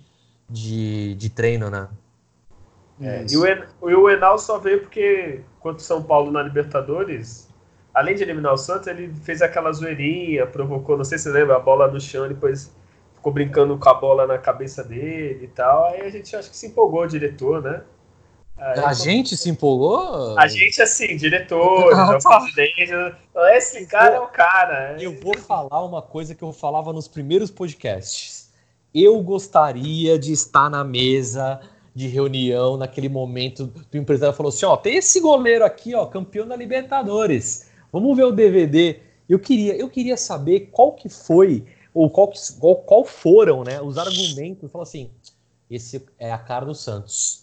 de, 0.51 1.15
de 1.15 1.29
treino, 1.29 1.69
né? 1.69 1.87
É, 3.01 3.23
Isso. 3.23 3.35
e, 3.35 3.37
o 3.37 3.45
En- 3.47 3.63
o 3.81 4.09
Enal 4.09 4.37
só 4.37 4.59
veio 4.59 4.81
porque, 4.81 5.41
contra 5.59 5.81
o 5.81 5.85
São 5.85 6.03
Paulo 6.03 6.31
na 6.31 6.43
Libertadores, 6.43 7.47
além 7.93 8.15
de 8.15 8.23
eliminar 8.23 8.53
o 8.53 8.57
Santos, 8.57 8.87
ele 8.87 9.11
fez 9.23 9.41
aquela 9.41 9.71
zoeirinha, 9.71 10.45
provocou, 10.45 10.97
não 10.97 11.03
sei 11.03 11.17
se 11.17 11.25
você 11.25 11.31
lembra, 11.31 11.55
a 11.55 11.59
bola 11.59 11.87
no 11.87 11.99
chão, 11.99 12.27
depois 12.27 12.71
ficou 13.15 13.31
brincando 13.33 13.77
com 13.77 13.89
a 13.89 13.93
bola 13.93 14.27
na 14.27 14.37
cabeça 14.37 14.83
dele 14.83 15.45
e 15.45 15.47
tal. 15.47 15.85
Aí 15.85 16.01
a 16.01 16.09
gente 16.09 16.35
acho 16.35 16.49
que 16.49 16.57
se 16.57 16.67
empolgou, 16.67 17.03
o 17.03 17.07
diretor, 17.07 17.61
né? 17.61 17.81
Aí, 18.57 18.79
A 18.79 18.93
gente 18.93 19.35
se 19.35 19.49
empolgou? 19.49 20.37
A 20.37 20.47
gente, 20.47 20.81
assim, 20.81 21.15
diretores, 21.17 21.97
Ah, 21.97 22.21
falou, 22.21 22.49
esse 23.55 23.85
cara 23.87 24.15
é 24.15 24.19
o 24.19 24.27
cara. 24.27 25.01
Eu 25.01 25.13
vou 25.19 25.35
falar 25.35 25.83
uma 25.83 26.01
coisa 26.01 26.35
que 26.35 26.43
eu 26.43 26.53
falava 26.53 26.93
nos 26.93 27.07
primeiros 27.07 27.49
podcasts. 27.49 28.40
Eu 28.93 29.21
gostaria 29.21 30.19
de 30.19 30.31
estar 30.33 30.69
na 30.69 30.83
mesa 30.83 31.59
de 31.93 32.07
reunião 32.07 32.77
naquele 32.77 33.09
momento 33.09 33.67
do 33.67 33.97
empresário 33.97 34.35
falou 34.35 34.49
assim, 34.49 34.65
ó, 34.65 34.77
tem 34.77 34.95
esse 34.95 35.19
goleiro 35.19 35.65
aqui, 35.65 35.93
ó, 35.93 36.05
campeão 36.05 36.47
da 36.47 36.55
Libertadores. 36.55 37.69
Vamos 37.91 38.15
ver 38.15 38.23
o 38.23 38.31
DVD. 38.31 38.99
Eu 39.27 39.39
queria, 39.39 39.75
eu 39.75 39.89
queria 39.89 40.15
saber 40.15 40.69
qual 40.71 40.93
que 40.93 41.09
foi 41.09 41.65
ou 41.93 42.09
qual, 42.09 42.29
que, 42.29 42.39
qual, 42.59 42.75
qual 42.77 43.05
foram, 43.05 43.63
né, 43.63 43.81
os 43.81 43.97
argumentos. 43.97 44.71
Falou 44.71 44.83
assim, 44.83 45.09
esse 45.69 46.05
é 46.17 46.31
a 46.31 46.37
cara 46.37 46.65
do 46.65 46.75
Santos. 46.75 47.40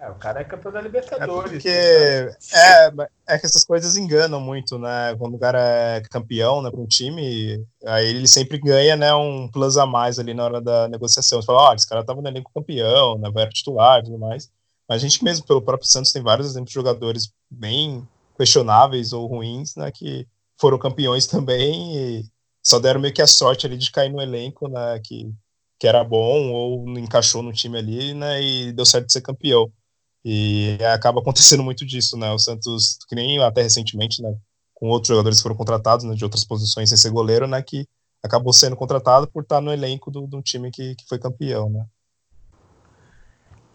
É, 0.00 0.08
o 0.10 0.14
cara 0.14 0.40
é 0.40 0.44
campeão 0.44 0.72
da 0.72 0.78
É 0.78 0.82
Libertadores. 0.82 1.50
porque 1.52 1.68
é, 1.68 2.86
é 3.26 3.38
que 3.38 3.46
essas 3.46 3.64
coisas 3.64 3.96
enganam 3.96 4.40
muito, 4.40 4.78
né? 4.78 5.16
Quando 5.16 5.34
o 5.34 5.38
cara 5.38 5.60
é 5.60 6.00
campeão, 6.02 6.62
né, 6.62 6.70
para 6.70 6.80
um 6.80 6.86
time, 6.86 7.66
aí 7.84 8.06
ele 8.06 8.28
sempre 8.28 8.58
ganha, 8.58 8.94
né, 8.96 9.12
um 9.14 9.48
plus 9.50 9.76
a 9.76 9.84
mais 9.86 10.18
ali 10.20 10.32
na 10.34 10.44
hora 10.44 10.60
da 10.60 10.86
negociação. 10.88 11.42
Você 11.42 11.46
fala, 11.46 11.70
olha, 11.70 11.76
esse 11.76 11.88
cara 11.88 12.04
tava 12.04 12.22
no 12.22 12.28
elenco 12.28 12.50
campeão, 12.54 13.18
né, 13.18 13.28
vai 13.32 13.42
era 13.42 13.50
titular 13.52 14.00
e 14.00 14.04
tudo 14.04 14.18
mais. 14.18 14.48
Mas 14.88 15.02
a 15.02 15.08
gente 15.08 15.22
mesmo, 15.24 15.44
pelo 15.44 15.60
próprio 15.62 15.88
Santos, 15.88 16.12
tem 16.12 16.22
vários 16.22 16.46
exemplos 16.48 16.70
de 16.70 16.74
jogadores 16.74 17.32
bem 17.50 18.06
questionáveis 18.36 19.12
ou 19.12 19.26
ruins, 19.26 19.74
né, 19.74 19.90
que 19.90 20.28
foram 20.60 20.78
campeões 20.78 21.26
também 21.28 21.96
e 22.20 22.24
só 22.62 22.78
deram 22.78 23.00
meio 23.00 23.12
que 23.14 23.22
a 23.22 23.26
sorte 23.26 23.66
ali 23.66 23.76
de 23.76 23.90
cair 23.90 24.12
no 24.12 24.22
elenco, 24.22 24.68
né, 24.68 25.00
que 25.02 25.32
que 25.80 25.86
era 25.86 26.02
bom 26.02 26.50
ou 26.52 26.88
encaixou 26.98 27.40
no 27.42 27.52
time 27.52 27.78
ali, 27.78 28.12
né, 28.12 28.42
e 28.42 28.72
deu 28.72 28.84
certo 28.84 29.06
de 29.06 29.12
ser 29.12 29.20
campeão. 29.20 29.72
E 30.24 30.78
acaba 30.94 31.20
acontecendo 31.20 31.62
muito 31.62 31.86
disso, 31.86 32.16
né? 32.16 32.30
O 32.32 32.38
Santos, 32.38 32.98
que 33.08 33.14
nem 33.14 33.42
até 33.42 33.62
recentemente, 33.62 34.22
né, 34.22 34.34
com 34.74 34.88
outros 34.88 35.08
jogadores 35.08 35.38
que 35.38 35.42
foram 35.42 35.56
contratados, 35.56 36.04
né, 36.04 36.14
de 36.14 36.24
outras 36.24 36.44
posições 36.44 36.88
sem 36.88 36.98
ser 36.98 37.10
goleiro, 37.10 37.46
né, 37.46 37.62
que 37.62 37.86
acabou 38.22 38.52
sendo 38.52 38.76
contratado 38.76 39.26
por 39.28 39.42
estar 39.42 39.60
no 39.60 39.72
elenco 39.72 40.10
do, 40.10 40.26
do 40.26 40.42
time 40.42 40.70
que, 40.70 40.94
que 40.94 41.06
foi 41.08 41.18
campeão, 41.18 41.70
né? 41.70 41.84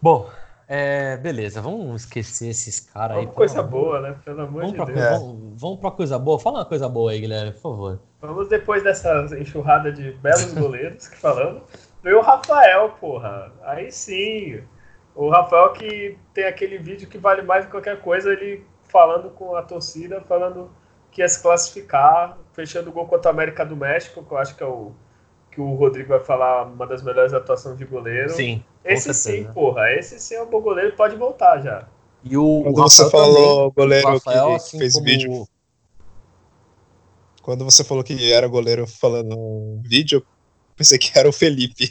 Bom, 0.00 0.28
é, 0.66 1.16
beleza, 1.18 1.60
vamos 1.60 2.02
esquecer 2.02 2.48
esses 2.48 2.80
caras 2.80 3.18
aí. 3.18 3.26
Coisa 3.26 3.62
boa, 3.62 4.00
né? 4.00 4.16
Pelo 4.24 4.42
amor 4.42 4.62
vamos 4.62 4.70
de 4.70 4.76
pra, 4.76 4.84
Deus. 4.86 4.98
é. 4.98 5.10
Vamos, 5.10 5.60
vamos 5.60 5.80
pra 5.80 5.90
coisa 5.90 6.18
boa. 6.18 6.38
Fala 6.38 6.58
uma 6.58 6.64
coisa 6.64 6.88
boa 6.88 7.10
aí, 7.10 7.20
Guilherme, 7.20 7.52
por 7.52 7.62
favor. 7.62 8.00
Vamos 8.20 8.48
depois 8.48 8.82
dessa 8.82 9.26
enxurrada 9.38 9.92
de 9.92 10.12
belos 10.12 10.52
goleiros 10.54 11.08
que 11.08 11.16
falando. 11.16 11.62
Veio 12.02 12.18
o 12.18 12.22
Rafael, 12.22 12.90
porra. 13.00 13.52
Aí 13.62 13.90
sim. 13.90 14.62
O 15.14 15.28
Rafael 15.30 15.72
que 15.72 16.18
tem 16.32 16.44
aquele 16.44 16.78
vídeo 16.78 17.08
que 17.08 17.18
vale 17.18 17.42
mais 17.42 17.64
do 17.64 17.66
que 17.66 17.72
qualquer 17.72 18.00
coisa, 18.00 18.32
ele 18.32 18.64
falando 18.88 19.30
com 19.30 19.54
a 19.56 19.62
torcida, 19.62 20.20
falando 20.22 20.70
que 21.10 21.20
ia 21.20 21.28
se 21.28 21.40
classificar, 21.40 22.36
fechando 22.52 22.90
o 22.90 22.92
gol 22.92 23.06
contra 23.06 23.30
a 23.30 23.32
América 23.32 23.64
do 23.64 23.76
México, 23.76 24.24
que 24.24 24.32
eu 24.32 24.38
acho 24.38 24.56
que 24.56 24.62
é 24.62 24.66
o 24.66 24.92
que 25.52 25.60
o 25.60 25.72
Rodrigo 25.74 26.08
vai 26.08 26.18
falar 26.18 26.64
uma 26.64 26.84
das 26.84 27.00
melhores 27.00 27.32
atuações 27.32 27.78
de 27.78 27.84
goleiro. 27.84 28.30
Sim. 28.30 28.64
Esse 28.84 29.14
sim, 29.14 29.44
porra. 29.54 29.92
Esse 29.92 30.18
sim 30.18 30.34
é 30.34 30.42
um 30.42 30.50
bom 30.50 30.60
goleiro, 30.60 30.96
pode 30.96 31.14
voltar 31.14 31.60
já. 31.60 31.86
E 32.24 32.36
o, 32.36 32.62
Quando 32.64 32.78
o 32.78 32.82
você 32.88 33.04
Rafael 33.04 33.22
falou 33.24 33.70
também, 33.70 33.72
goleiro 33.76 34.08
o 34.08 34.10
Rafael, 34.14 34.46
que, 34.48 34.54
assim 34.56 34.78
fez 34.78 34.94
como- 34.94 35.04
vídeo, 35.04 35.48
quando 37.42 37.64
você 37.64 37.84
falou 37.84 38.02
que 38.02 38.32
era 38.32 38.48
goleiro 38.48 38.84
falando 38.86 39.28
no 39.36 39.80
vídeo, 39.84 40.18
eu 40.18 40.26
pensei 40.74 40.98
que 40.98 41.16
era 41.16 41.28
o 41.28 41.32
Felipe, 41.32 41.88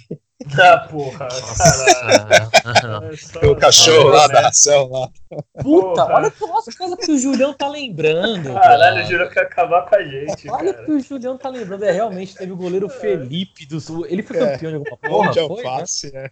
Ah, 0.60 0.88
porra, 0.90 1.28
caralho. 1.28 3.12
É 3.14 3.18
só- 3.18 3.40
o 3.52 3.56
cachorro 3.56 4.10
Ah, 4.10 4.14
lá 4.14 4.28
né? 4.28 4.34
da 4.34 4.48
ação 4.50 4.90
lá. 4.90 5.10
Puta, 5.62 6.06
Porra. 6.06 6.14
olha 6.16 6.32
que 6.32 6.44
as 6.44 6.76
coisas 6.76 6.98
que 7.00 7.12
o 7.12 7.18
Julião 7.18 7.54
tá 7.54 7.68
lembrando. 7.68 8.54
Caralho, 8.54 8.96
cara. 8.98 9.04
juro 9.06 9.30
que 9.30 9.40
ia 9.40 9.44
acabar 9.44 9.90
com 9.90 9.96
a 9.96 10.04
gente, 10.04 10.50
Olha 10.50 10.72
o 10.72 10.74
cara. 10.74 10.86
que 10.86 10.92
o 10.92 11.00
Julião 11.00 11.38
tá 11.38 11.50
lembrando. 11.50 11.84
É, 11.86 11.92
realmente 11.92 12.36
teve 12.36 12.52
o 12.52 12.56
goleiro 12.58 12.90
Felipe 12.90 13.66
do 13.66 13.80
Sul. 13.80 14.06
Ele 14.08 14.22
foi 14.24 14.38
É. 14.38 14.52
campeão 14.52 14.72
de 14.72 14.78
alguma 14.78 14.98
Porra, 14.98 15.32
de 15.32 15.40
Foi, 15.40 15.64
né? 15.64 15.70
alface, 15.70 16.12
né? 16.14 16.30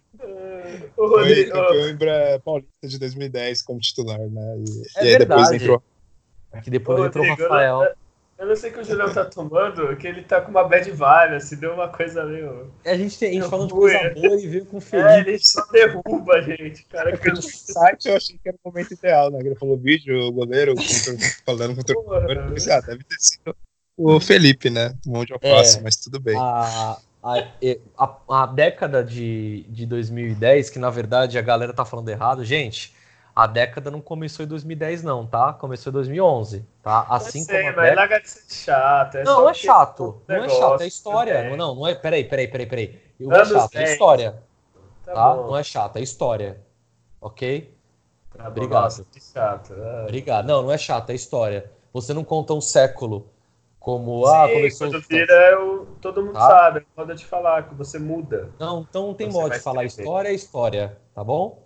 O 0.96 1.08
Foi 1.08 1.20
Rodrigo, 1.20 1.52
campeão 1.52 1.88
em 1.88 1.96
Bra- 1.96 2.40
paulista 2.44 2.70
de 2.88 2.98
2010 2.98 3.62
como 3.62 3.80
titular, 3.80 4.18
né? 4.18 4.56
E, 4.58 4.82
É 4.98 5.04
e 5.04 5.08
aí 5.14 5.18
depois 5.18 5.40
verdade. 5.48 5.56
entrou. 5.64 5.82
Que 6.62 6.70
depois 6.70 7.00
Ô, 7.00 7.06
entrou 7.06 7.24
o 7.24 7.28
Rafael. 7.28 7.92
Eu, 8.42 8.48
não 8.48 8.56
sei 8.56 8.70
o 8.70 8.72
que 8.72 8.80
o 8.80 8.84
Julião 8.84 9.14
tá 9.14 9.24
tomando, 9.24 9.96
que 9.96 10.04
ele 10.04 10.24
tá 10.24 10.40
com 10.40 10.50
uma 10.50 10.64
bad 10.64 10.90
vibe, 10.90 11.36
assim, 11.36 11.54
deu 11.54 11.74
uma 11.74 11.86
coisa 11.88 12.24
meio. 12.24 12.72
A 12.84 12.96
gente, 12.96 13.16
tem, 13.16 13.30
a 13.30 13.32
gente 13.34 13.48
falando 13.48 13.68
de 13.68 13.74
coisa 13.74 13.96
é. 13.96 14.14
boa 14.14 14.34
e 14.34 14.48
veio 14.48 14.66
com 14.66 14.78
o 14.78 14.82
É, 14.96 15.20
ele 15.20 15.38
só 15.38 15.64
derruba 15.66 16.34
a 16.34 16.42
gente, 16.42 16.84
cara. 16.86 17.16
Que 17.16 17.28
eu 17.30 17.34
No 17.34 17.42
site 17.42 18.08
eu 18.08 18.16
achei 18.16 18.36
que 18.36 18.48
era 18.48 18.58
o 18.64 18.68
momento 18.68 18.94
ideal, 18.94 19.30
né? 19.30 19.38
Ele 19.38 19.54
falou 19.54 19.78
vídeo, 19.78 20.18
o 20.26 20.32
goleiro 20.32 20.74
falando 21.46 21.76
com 21.76 21.82
o 21.82 21.84
torcedor. 21.84 22.72
Ah, 22.72 22.80
deve 22.80 23.04
ter 23.04 23.16
sido 23.20 23.54
o 23.96 24.18
Felipe, 24.18 24.68
né? 24.70 24.92
Um 25.06 25.12
monte 25.12 25.28
de 25.28 25.34
alface, 25.34 25.78
É. 25.78 25.80
mas 25.80 25.94
tudo 25.94 26.18
bem. 26.18 26.36
a, 26.36 26.98
a, 27.22 27.38
a, 27.96 28.42
a 28.42 28.46
década 28.46 29.04
de, 29.04 29.64
de 29.68 29.86
2010, 29.86 30.68
que 30.68 30.80
na 30.80 30.90
verdade 30.90 31.38
a 31.38 31.42
galera 31.42 31.72
tá 31.72 31.84
falando 31.84 32.08
errado, 32.08 32.44
gente, 32.44 32.92
a 33.34 33.46
década 33.46 33.90
não 33.90 34.00
começou 34.00 34.44
em 34.44 34.48
2010 34.48 35.02
não, 35.02 35.26
tá? 35.26 35.52
Começou 35.54 35.90
em 35.90 35.94
2011, 35.94 36.64
tá? 36.82 37.06
Assim 37.08 37.40
eu 37.40 37.44
sei, 37.46 37.62
como 37.68 37.80
a 37.80 37.82
década... 37.84 38.20
de 38.20 38.28
ser 38.28 38.54
chato. 38.54 39.14
É 39.16 39.24
Não, 39.24 39.40
não 39.42 39.48
é 39.50 39.54
chato, 39.54 40.00
o 40.04 40.22
não 40.28 40.36
é 40.36 40.40
negócio, 40.40 40.60
chato, 40.60 40.80
é 40.82 40.86
história. 40.86 41.32
é. 41.32 41.56
Não, 41.56 41.74
não, 41.74 41.86
é, 41.86 41.94
peraí, 41.94 42.24
peraí, 42.24 42.48
peraí, 42.48 42.66
peraí. 42.66 43.00
Não 43.18 43.34
é 43.36 43.44
chato, 43.44 43.74
é 43.74 43.78
10. 43.78 43.90
história, 43.92 44.42
Tá, 45.04 45.12
tá? 45.14 45.34
Não 45.36 45.56
é 45.56 45.62
chato, 45.62 45.96
é 45.96 46.00
história, 46.00 46.60
ok? 47.20 47.74
Tá 48.36 48.48
Obrigado. 48.48 48.82
nossa, 48.84 49.04
que 49.10 49.20
chato. 49.20 49.74
Ah. 49.76 50.02
Obrigado. 50.04 50.46
Não, 50.46 50.62
não 50.62 50.72
é 50.72 50.78
chato, 50.78 51.10
é 51.10 51.14
história. 51.14 51.70
Você 51.92 52.14
não 52.14 52.24
conta 52.24 52.54
um 52.54 52.60
século 52.60 53.26
como, 53.80 54.24
ah, 54.26 54.46
Sim, 54.46 54.54
começou... 54.54 54.88
quando 54.90 55.02
vira, 55.08 55.50
eu, 55.50 55.86
todo 56.00 56.22
mundo 56.22 56.34
Tá. 56.34 56.40
sabe. 56.48 56.86
Pode 56.94 57.16
te 57.16 57.26
falar 57.26 57.64
que 57.68 57.74
você 57.74 57.98
muda. 57.98 58.48
Não, 58.58 58.82
então 58.88 59.08
não 59.08 59.14
tem 59.14 59.28
modo 59.28 59.52
de 59.52 59.58
falar 59.58 59.84
história 59.84 60.28
é 60.28 60.34
história, 60.34 60.96
tá 61.14 61.24
bom? 61.24 61.61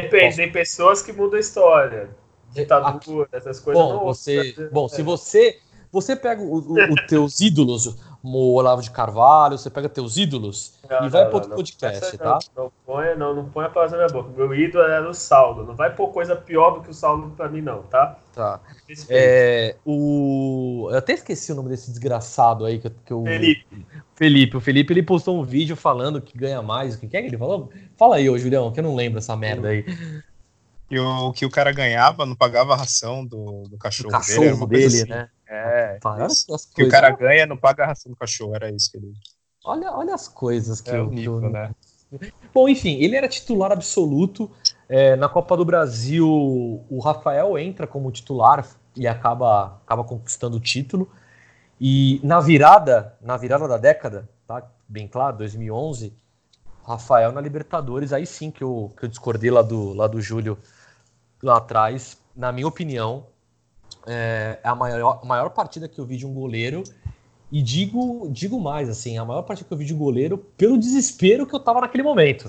Depende, 0.00 0.36
tem 0.36 0.50
pessoas 0.50 1.02
que 1.02 1.12
mudam 1.12 1.36
a 1.36 1.40
história. 1.40 2.08
Ditadura, 2.50 3.28
essas 3.32 3.60
coisas. 3.60 3.82
Bom, 3.82 3.92
não- 3.94 4.04
você, 4.04 4.54
é. 4.58 4.68
bom, 4.70 4.88
se 4.88 5.02
você 5.02 5.58
você 5.90 6.16
pega 6.16 6.42
os 6.42 7.06
teus 7.06 7.40
ídolos, 7.40 7.94
o 8.22 8.54
Olavo 8.54 8.82
de 8.82 8.90
Carvalho, 8.90 9.58
você 9.58 9.68
pega 9.68 9.88
teus 9.88 10.16
ídolos 10.16 10.74
Não, 10.88 11.06
e 11.06 11.08
vai 11.08 11.24
não, 11.24 11.30
para 11.30 11.36
outro 11.36 11.50
não, 11.50 11.56
podcast, 11.56 12.04
essa 12.04 12.18
tá? 12.18 12.38
Não, 12.56 12.64
não 12.64 12.72
ponha, 12.86 13.16
não, 13.16 13.34
não 13.34 13.48
ponha 13.48 13.68
palavras 13.68 13.92
na 13.92 13.98
minha 13.98 14.08
boca. 14.08 14.30
Meu 14.36 14.54
ídolo 14.54 14.84
era 14.84 15.08
o 15.08 15.14
Saulo. 15.14 15.66
Não 15.66 15.74
vai 15.74 15.94
pôr 15.94 16.08
coisa 16.08 16.36
pior 16.36 16.70
do 16.70 16.82
que 16.82 16.90
o 16.90 16.94
Saulo 16.94 17.30
pra 17.36 17.48
mim, 17.48 17.60
não, 17.60 17.82
tá? 17.82 18.16
Tá. 18.32 18.60
É, 19.08 19.76
o 19.84 20.88
eu 20.90 20.98
até 20.98 21.14
esqueci 21.14 21.52
o 21.52 21.54
nome 21.54 21.68
desse 21.68 21.90
desgraçado 21.90 22.64
aí 22.64 22.78
que, 22.78 22.88
que 22.90 23.12
eu 23.12 23.24
Felipe. 23.24 23.86
Felipe, 24.14 24.56
o 24.56 24.60
Felipe 24.60 24.92
ele 24.92 25.02
postou 25.02 25.40
um 25.40 25.44
vídeo 25.44 25.74
falando 25.74 26.20
que 26.20 26.38
ganha 26.38 26.62
mais, 26.62 26.94
o 26.94 27.00
que 27.00 27.16
é 27.16 27.20
que 27.20 27.26
ele 27.26 27.38
falou? 27.38 27.70
Fala 27.96 28.16
aí, 28.16 28.30
ô 28.30 28.38
Julião, 28.38 28.70
que 28.70 28.80
eu 28.80 28.84
não 28.84 28.94
lembro 28.94 29.18
essa 29.18 29.36
merda 29.36 29.68
aí. 29.68 29.84
E 30.90 30.98
o 30.98 31.32
que 31.32 31.46
o 31.46 31.50
cara 31.50 31.72
ganhava 31.72 32.26
não 32.26 32.36
pagava 32.36 32.74
a 32.74 32.76
ração 32.76 33.24
do, 33.24 33.62
do 33.62 33.78
cachorro, 33.78 34.10
dele. 34.10 34.22
era 34.22 34.26
cachorro 34.26 34.56
uma 34.56 34.68
coisa 34.68 34.88
dele, 34.88 35.02
assim. 35.02 35.10
né? 35.10 35.28
É, 35.54 35.98
as 36.18 36.46
que 36.74 36.82
o 36.82 36.88
cara 36.88 37.10
ganha 37.10 37.46
não 37.46 37.56
paga 37.56 37.84
a 37.84 37.86
ração 37.88 38.10
do 38.10 38.16
cachorro, 38.16 38.54
era 38.54 38.70
isso 38.70 38.90
que 38.90 38.96
ele. 38.96 39.12
olha, 39.64 39.90
olha 39.92 40.14
as 40.14 40.28
coisas 40.28 40.80
que 40.80 40.94
É 40.94 40.96
eu, 40.96 41.10
que 41.10 41.28
nível, 41.28 41.40
eu- 41.46 41.52
né? 41.52 41.74
Bom, 42.52 42.68
enfim, 42.68 42.96
ele 43.00 43.16
era 43.16 43.28
titular 43.28 43.72
absoluto. 43.72 44.50
É, 44.88 45.16
na 45.16 45.28
Copa 45.28 45.56
do 45.56 45.64
Brasil, 45.64 46.26
o 46.28 47.00
Rafael 47.02 47.58
entra 47.58 47.86
como 47.86 48.10
titular 48.12 48.66
e 48.94 49.06
acaba, 49.06 49.80
acaba 49.84 50.04
conquistando 50.04 50.56
o 50.58 50.60
título. 50.60 51.10
E 51.80 52.20
na 52.24 52.40
virada, 52.40 53.16
na 53.20 53.36
virada 53.36 53.68
da 53.68 53.78
década, 53.78 54.28
tá? 54.46 54.62
Bem 54.88 55.08
claro, 55.08 55.38
2011, 55.38 56.14
Rafael 56.84 57.32
na 57.32 57.40
Libertadores, 57.40 58.12
aí 58.12 58.26
sim 58.26 58.50
que 58.50 58.64
eu, 58.64 58.92
que 58.98 59.04
eu 59.06 59.08
discordei 59.08 59.50
lá 59.50 59.62
do, 59.62 59.94
lá 59.94 60.06
do 60.06 60.20
Júlio 60.20 60.58
lá 61.42 61.58
atrás. 61.58 62.18
Na 62.34 62.52
minha 62.52 62.66
opinião, 62.68 63.26
é 64.06 64.58
a 64.64 64.74
maior, 64.74 65.20
a 65.22 65.26
maior 65.26 65.50
partida 65.50 65.88
que 65.88 65.98
eu 66.00 66.06
vi 66.06 66.16
de 66.16 66.26
um 66.26 66.32
goleiro. 66.34 66.82
E 67.50 67.62
digo, 67.62 68.28
digo 68.30 68.58
mais, 68.60 68.88
assim, 68.88 69.18
a 69.18 69.24
maior 69.24 69.42
partida 69.42 69.68
que 69.68 69.74
eu 69.74 69.78
vi 69.78 69.84
de 69.84 69.94
goleiro 69.94 70.38
pelo 70.56 70.78
desespero 70.78 71.46
que 71.46 71.54
eu 71.54 71.60
tava 71.60 71.80
naquele 71.82 72.02
momento. 72.02 72.48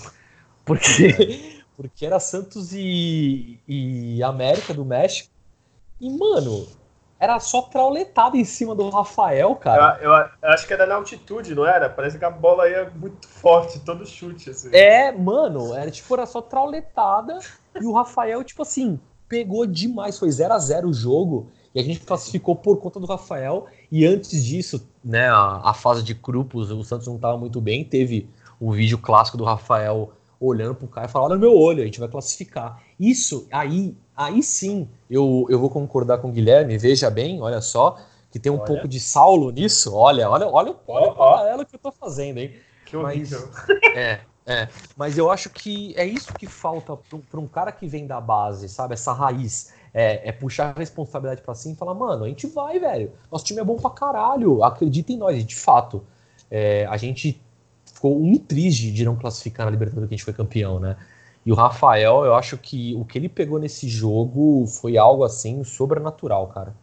Porque, 0.66 1.64
porque 1.78 2.06
era 2.06 2.20
Santos 2.20 2.74
e, 2.74 3.60
e 3.68 4.24
América 4.24 4.74
do 4.74 4.86
México. 4.86 5.30
E, 6.00 6.10
mano, 6.10 6.68
era 7.20 7.40
só 7.40 7.64
trauletada 7.64 8.38
em 8.38 8.46
cima 8.46 8.76
do 8.76 8.90
Rafael, 8.90 9.56
cara. 9.56 9.98
Eu, 10.02 10.12
eu- 10.12 10.30
eu 10.42 10.50
acho 10.50 10.68
que 10.68 10.74
era 10.74 10.86
na 10.86 10.96
altitude, 10.96 11.56
não 11.56 11.66
era? 11.66 11.90
Parece 11.90 12.20
que 12.20 12.26
a 12.26 12.30
bola 12.30 12.70
ia 12.70 12.90
muito 12.92 13.28
forte, 13.28 13.80
todo 13.80 14.06
chute, 14.06 14.50
assim. 14.50 14.70
É, 14.72 15.12
mano, 15.12 15.74
era 15.74 15.90
tipo, 15.92 16.14
era 16.14 16.26
só 16.26 16.42
trauletada. 16.42 17.40
E 17.80 17.86
o 17.86 17.94
Rafael, 17.94 18.44
tipo 18.44 18.62
assim, 18.62 19.00
pegou 19.34 19.66
demais. 19.66 20.20
Foi 20.20 20.30
0 20.30 20.54
a 20.54 20.60
0 20.60 20.90
o 20.90 20.94
jogo. 20.94 21.48
E 21.74 21.80
a 21.80 21.84
gente 21.84 22.02
classificou 22.02 22.56
por 22.56 22.78
conta 22.78 23.00
do 23.00 23.08
Rafael. 23.08 23.66
E 23.92 24.06
antes 24.06 24.46
disso, 24.46 24.88
né, 25.04 25.28
a, 25.28 25.62
a 25.64 25.74
fase 25.74 26.04
de 26.04 26.14
grupos, 26.14 26.70
o 26.70 26.84
Santos 26.84 27.08
não 27.08 27.18
tava 27.18 27.36
muito 27.36 27.60
bem. 27.60 27.84
Teve 27.84 28.30
o 28.60 28.72
vídeo 28.72 29.00
clássico 29.00 29.36
do 29.36 29.44
Rafael 29.44 30.12
olhando 30.40 30.76
pro 30.76 30.88
cara 30.88 31.08
e 31.08 31.10
falando: 31.10 31.32
Olha 31.32 31.40
meu 31.40 31.58
olho, 31.58 31.82
a 31.82 31.86
gente 31.86 32.00
vai 32.00 32.08
classificar. 32.08 32.80
Isso, 33.00 33.48
aí, 33.52 33.96
aí 34.16 34.44
sim, 34.44 34.88
eu, 35.10 35.48
eu 35.50 35.58
vou 35.60 35.70
concordar 35.70 36.20
com 36.20 36.30
o 36.30 36.32
Guilherme. 36.32 36.78
Veja 36.78 37.10
bem, 37.10 37.42
olha 37.42 37.60
só, 37.60 37.98
que 38.30 38.38
tem 38.38 38.52
um 38.52 38.58
Olha. 38.58 38.66
pouco 38.66 38.88
de 38.88 39.00
Saulo 39.00 39.50
nisso. 39.50 39.96
Olha, 39.96 40.30
olha, 40.30 40.48
olha, 40.48 40.70
olha 40.70 40.72
o 40.72 40.78
Ó, 40.88 41.10
ó. 41.10 41.14
paralelo 41.14 41.66
que 41.66 41.76
eu 41.76 41.80
tô 41.80 41.92
fazendo, 41.92 42.38
hein? 42.38 42.54
Que 42.86 42.96
horrível. 42.96 43.50
É, 43.96 44.22
é. 44.46 44.68
Mas 44.96 45.18
eu 45.18 45.32
acho 45.32 45.50
que 45.50 45.94
é 45.98 46.06
isso 46.06 46.34
que 46.34 46.46
falta 46.46 46.98
para 47.30 47.40
um 47.40 47.48
cara 47.48 47.72
que 47.72 47.88
vem 47.88 48.06
da 48.06 48.20
base, 48.20 48.68
sabe? 48.68 48.94
Essa 48.94 49.14
raiz. 49.14 49.74
É, 49.94 50.30
é 50.30 50.32
puxar 50.32 50.74
a 50.76 50.80
responsabilidade 50.80 51.44
pra 51.44 51.54
cima 51.54 51.76
e 51.76 51.78
falar, 51.78 51.94
mano, 51.94 52.26
a 52.26 52.28
gente 52.28 52.48
vai, 52.48 52.80
velho. 52.80 53.12
Nosso 53.32 53.46
time 53.46 53.62
é 53.62 53.64
bom 53.64 53.76
pra 53.76 53.92
caralho. 53.92 54.64
Acredita 54.64 55.14
em 55.14 55.18
nós. 55.18 55.38
E 55.38 55.44
de 55.44 55.56
fato, 55.56 56.04
é, 56.50 56.86
a 56.88 56.98
gente 56.98 57.40
ficou 57.86 58.20
um 58.20 58.38
triste 58.38 58.92
de 58.92 59.06
não 59.06 59.16
classificar 59.16 59.66
na 59.66 59.72
Libertadores 59.72 60.10
que 60.10 60.16
a 60.16 60.18
gente 60.18 60.26
foi 60.26 60.34
campeão, 60.34 60.80
né? 60.80 60.98
E 61.46 61.52
o 61.52 61.56
Rafael, 61.56 62.26
eu 62.26 62.34
acho 62.34 62.58
que 62.58 62.96
o 62.96 63.06
que 63.06 63.18
ele 63.18 63.30
pegou 63.30 63.60
nesse 63.60 63.88
jogo 63.88 64.66
foi 64.66 64.98
algo 64.98 65.24
assim 65.24 65.64
sobrenatural, 65.64 66.48
cara. 66.48 66.74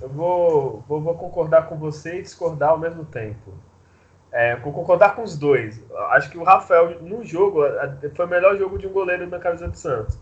Eu 0.00 0.08
vou, 0.08 0.84
vou, 0.86 1.00
vou 1.00 1.14
concordar 1.14 1.68
com 1.68 1.76
você 1.76 2.18
e 2.18 2.22
discordar 2.22 2.70
ao 2.70 2.78
mesmo 2.78 3.04
tempo. 3.04 3.52
É, 4.30 4.56
vou 4.56 4.72
concordar 4.72 5.14
com 5.14 5.22
os 5.22 5.38
dois. 5.38 5.82
Acho 6.10 6.30
que 6.30 6.38
o 6.38 6.44
Rafael, 6.44 7.00
no 7.00 7.24
jogo, 7.24 7.62
foi 8.14 8.26
o 8.26 8.28
melhor 8.28 8.56
jogo 8.56 8.78
de 8.78 8.86
um 8.86 8.92
goleiro 8.92 9.26
na 9.26 9.38
camisa 9.38 9.68
do 9.68 9.76
Santos. 9.76 10.18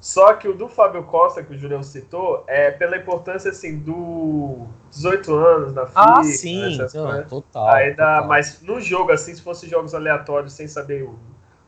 Só 0.00 0.34
que 0.34 0.48
o 0.48 0.52
do 0.52 0.68
Fábio 0.68 1.04
Costa, 1.04 1.44
que 1.44 1.54
o 1.54 1.56
Julião 1.56 1.80
citou, 1.80 2.42
é 2.48 2.72
pela 2.72 2.96
importância, 2.96 3.52
assim, 3.52 3.78
do 3.78 4.66
18 4.90 5.32
anos 5.32 5.72
na 5.72 5.86
FIFA. 5.86 6.00
Ah, 6.00 6.24
sim, 6.24 6.74
essas 6.74 6.92
não, 6.92 7.22
total. 7.24 7.68
Aí 7.68 7.94
dá, 7.94 8.14
total. 8.14 8.28
mas 8.28 8.60
no 8.62 8.80
jogo, 8.80 9.12
assim, 9.12 9.32
se 9.32 9.40
fosse 9.40 9.68
jogos 9.68 9.94
aleatórios, 9.94 10.54
sem 10.54 10.66
saber 10.66 11.04
o, 11.04 11.16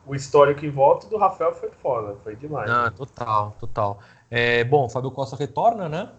o 0.05 0.13
histórico 0.13 0.65
em 0.65 0.69
volta, 0.69 1.07
o 1.07 1.09
do 1.09 1.17
Rafael 1.17 1.53
foi 1.53 1.69
foda, 1.81 2.17
foi 2.25 2.35
demais. 2.35 2.69
Ah, 2.69 2.91
total, 2.91 3.55
total. 3.57 3.99
É, 4.29 4.65
bom, 4.65 4.89
Fábio 4.89 5.11
Costa 5.11 5.37
retorna, 5.37 5.87
né? 5.87 6.09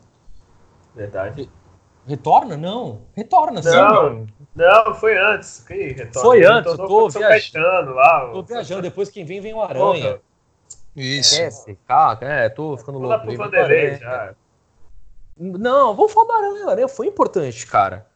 Verdade. 0.94 1.50
Retorna? 2.06 2.56
Não. 2.56 3.00
Retorna, 3.14 3.62
sim. 3.62 3.70
Não, 3.70 4.26
não, 4.54 4.94
foi 4.94 5.18
antes. 5.18 5.64
Que 5.66 5.88
retorno? 5.88 6.28
Foi 6.28 6.38
Ele 6.38 6.46
antes, 6.46 6.72
eu 6.72 6.86
tô 6.86 7.08
viajando. 7.08 7.28
Caetano 7.28 7.94
lá. 7.94 8.30
Tô 8.32 8.42
viajando, 8.42 8.82
depois 8.82 9.10
quem 9.10 9.24
vem, 9.24 9.40
vem 9.40 9.52
o 9.52 9.60
Aranha. 9.60 10.12
Porra, 10.12 10.20
Isso. 10.94 11.34
Esquece, 11.34 11.78
cara, 11.86 12.18
é, 12.22 12.48
tô 12.48 12.76
ficando 12.76 13.00
Vou 13.00 13.08
louco. 13.08 13.26
pro 13.26 13.30
Vem 13.30 13.40
o 13.40 13.42
Vanderlei 13.44 13.96
já. 13.96 14.34
Não, 15.36 15.94
vamos 15.94 16.12
falar 16.12 16.26
do 16.26 16.32
Aranha. 16.32 16.66
O 16.66 16.70
Aranha 16.70 16.88
foi 16.88 17.08
importante, 17.08 17.66
cara. 17.66 18.06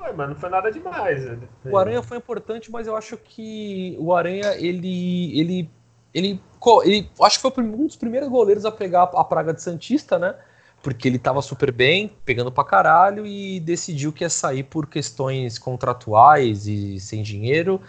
Ué, 0.00 0.12
mas 0.12 0.28
não 0.28 0.36
foi 0.36 0.50
nada 0.50 0.70
demais. 0.70 1.24
né? 1.24 1.38
O 1.64 1.76
Aranha 1.78 2.02
foi 2.02 2.18
importante, 2.18 2.70
mas 2.70 2.86
eu 2.86 2.96
acho 2.96 3.16
que 3.16 3.96
o 4.00 4.12
Aranha, 4.14 4.54
ele. 4.56 5.38
ele. 5.38 5.70
ele. 6.12 6.40
ele 6.84 7.10
acho 7.22 7.36
que 7.40 7.50
foi 7.50 7.64
um 7.64 7.86
dos 7.86 7.96
primeiros 7.96 8.28
goleiros 8.28 8.64
a 8.64 8.72
pegar 8.72 9.04
a 9.04 9.24
praga 9.24 9.54
de 9.54 9.62
Santista, 9.62 10.18
né? 10.18 10.34
Porque 10.82 11.08
ele 11.08 11.18
tava 11.18 11.42
super 11.42 11.72
bem, 11.72 12.12
pegando 12.24 12.52
pra 12.52 12.64
caralho, 12.64 13.26
e 13.26 13.58
decidiu 13.60 14.12
que 14.12 14.24
ia 14.24 14.30
sair 14.30 14.62
por 14.62 14.86
questões 14.86 15.58
contratuais 15.58 16.66
e 16.66 17.00
sem 17.00 17.22
dinheiro. 17.22 17.80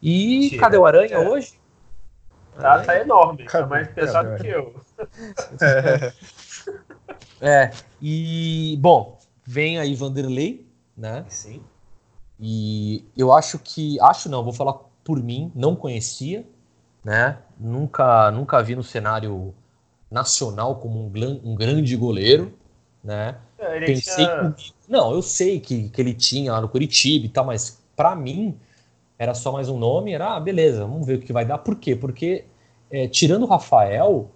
E 0.00 0.40
Mentira. 0.40 0.60
cadê 0.60 0.76
o 0.76 0.86
Aranha 0.86 1.14
É. 1.16 1.28
hoje? 1.28 1.54
Tá, 2.58 2.82
tá 2.82 2.98
enorme, 2.98 3.44
tá 3.44 3.50
Cadê? 3.50 3.68
mais 3.68 3.88
pesado 3.88 4.28
Cadê? 4.30 4.42
que 4.44 4.48
eu. 4.48 4.74
É, 5.60 6.12
É, 7.40 7.70
e. 8.00 8.76
Bom, 8.80 9.18
vem 9.44 9.78
aí 9.78 9.94
Vanderlei, 9.94 10.66
né? 10.96 11.24
Sim. 11.28 11.62
E 12.40 13.04
eu 13.16 13.32
acho 13.32 13.58
que. 13.58 14.00
Acho 14.00 14.28
não, 14.30 14.42
vou 14.42 14.52
falar 14.52 14.74
por 15.04 15.22
mim, 15.22 15.52
não 15.54 15.76
conhecia, 15.76 16.46
né? 17.04 17.38
Nunca, 17.58 18.30
nunca 18.30 18.62
vi 18.62 18.74
no 18.74 18.82
cenário 18.82 19.54
nacional 20.10 20.76
como 20.76 21.00
um, 21.00 21.40
um 21.44 21.54
grande 21.54 21.96
goleiro, 21.96 22.52
né? 23.02 23.36
É, 23.58 23.80
Pensei 23.80 24.24
tinha... 24.24 24.38
comigo. 24.38 24.56
Não, 24.88 25.12
eu 25.12 25.22
sei 25.22 25.60
que, 25.60 25.88
que 25.88 26.00
ele 26.00 26.14
tinha 26.14 26.52
lá 26.52 26.60
no 26.60 26.68
Curitiba 26.68 27.26
e 27.26 27.28
tal, 27.28 27.44
mas 27.44 27.82
pra 27.96 28.14
mim 28.14 28.56
era 29.18 29.34
só 29.34 29.50
mais 29.50 29.68
um 29.68 29.78
nome, 29.78 30.12
era, 30.12 30.36
ah, 30.36 30.40
beleza, 30.40 30.84
vamos 30.84 31.06
ver 31.06 31.18
o 31.18 31.20
que 31.20 31.32
vai 31.32 31.44
dar. 31.44 31.58
Por 31.58 31.76
quê? 31.76 31.96
Porque, 31.96 32.44
é, 32.90 33.08
tirando 33.08 33.44
o 33.44 33.46
Rafael, 33.46 34.30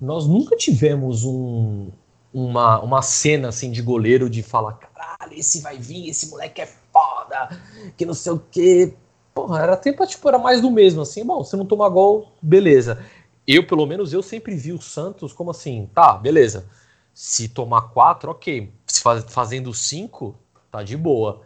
nós 0.00 0.26
nunca 0.26 0.56
tivemos 0.56 1.24
um, 1.24 1.90
uma, 2.32 2.80
uma 2.80 3.02
cena 3.02 3.48
assim 3.48 3.70
de 3.70 3.80
goleiro 3.80 4.28
de 4.28 4.42
falar, 4.42 4.74
caralho, 4.74 5.34
esse 5.34 5.60
vai 5.60 5.78
vir, 5.78 6.08
esse 6.08 6.30
moleque 6.30 6.60
é 6.60 6.66
foda, 6.66 7.58
que 7.96 8.04
não 8.04 8.14
sei 8.14 8.32
o 8.32 8.42
quê. 8.50 8.94
Porra, 9.34 9.62
era 9.62 9.76
tempo, 9.78 10.06
tipo, 10.06 10.28
era 10.28 10.38
mais 10.38 10.60
do 10.60 10.70
mesmo, 10.70 11.00
assim, 11.00 11.24
bom, 11.24 11.42
você 11.42 11.56
não 11.56 11.64
toma 11.64 11.88
gol, 11.88 12.28
beleza. 12.42 13.02
Eu, 13.46 13.66
pelo 13.66 13.86
menos, 13.86 14.12
eu 14.12 14.22
sempre 14.22 14.54
vi 14.56 14.72
o 14.72 14.80
Santos 14.80 15.32
como 15.32 15.50
assim, 15.50 15.88
tá, 15.94 16.14
beleza. 16.16 16.68
Se 17.14 17.48
tomar 17.48 17.82
quatro, 17.92 18.30
ok. 18.30 18.72
Se 18.86 19.00
faz- 19.02 19.24
fazendo 19.28 19.72
cinco, 19.74 20.36
tá 20.70 20.82
de 20.82 20.96
boa. 20.96 21.42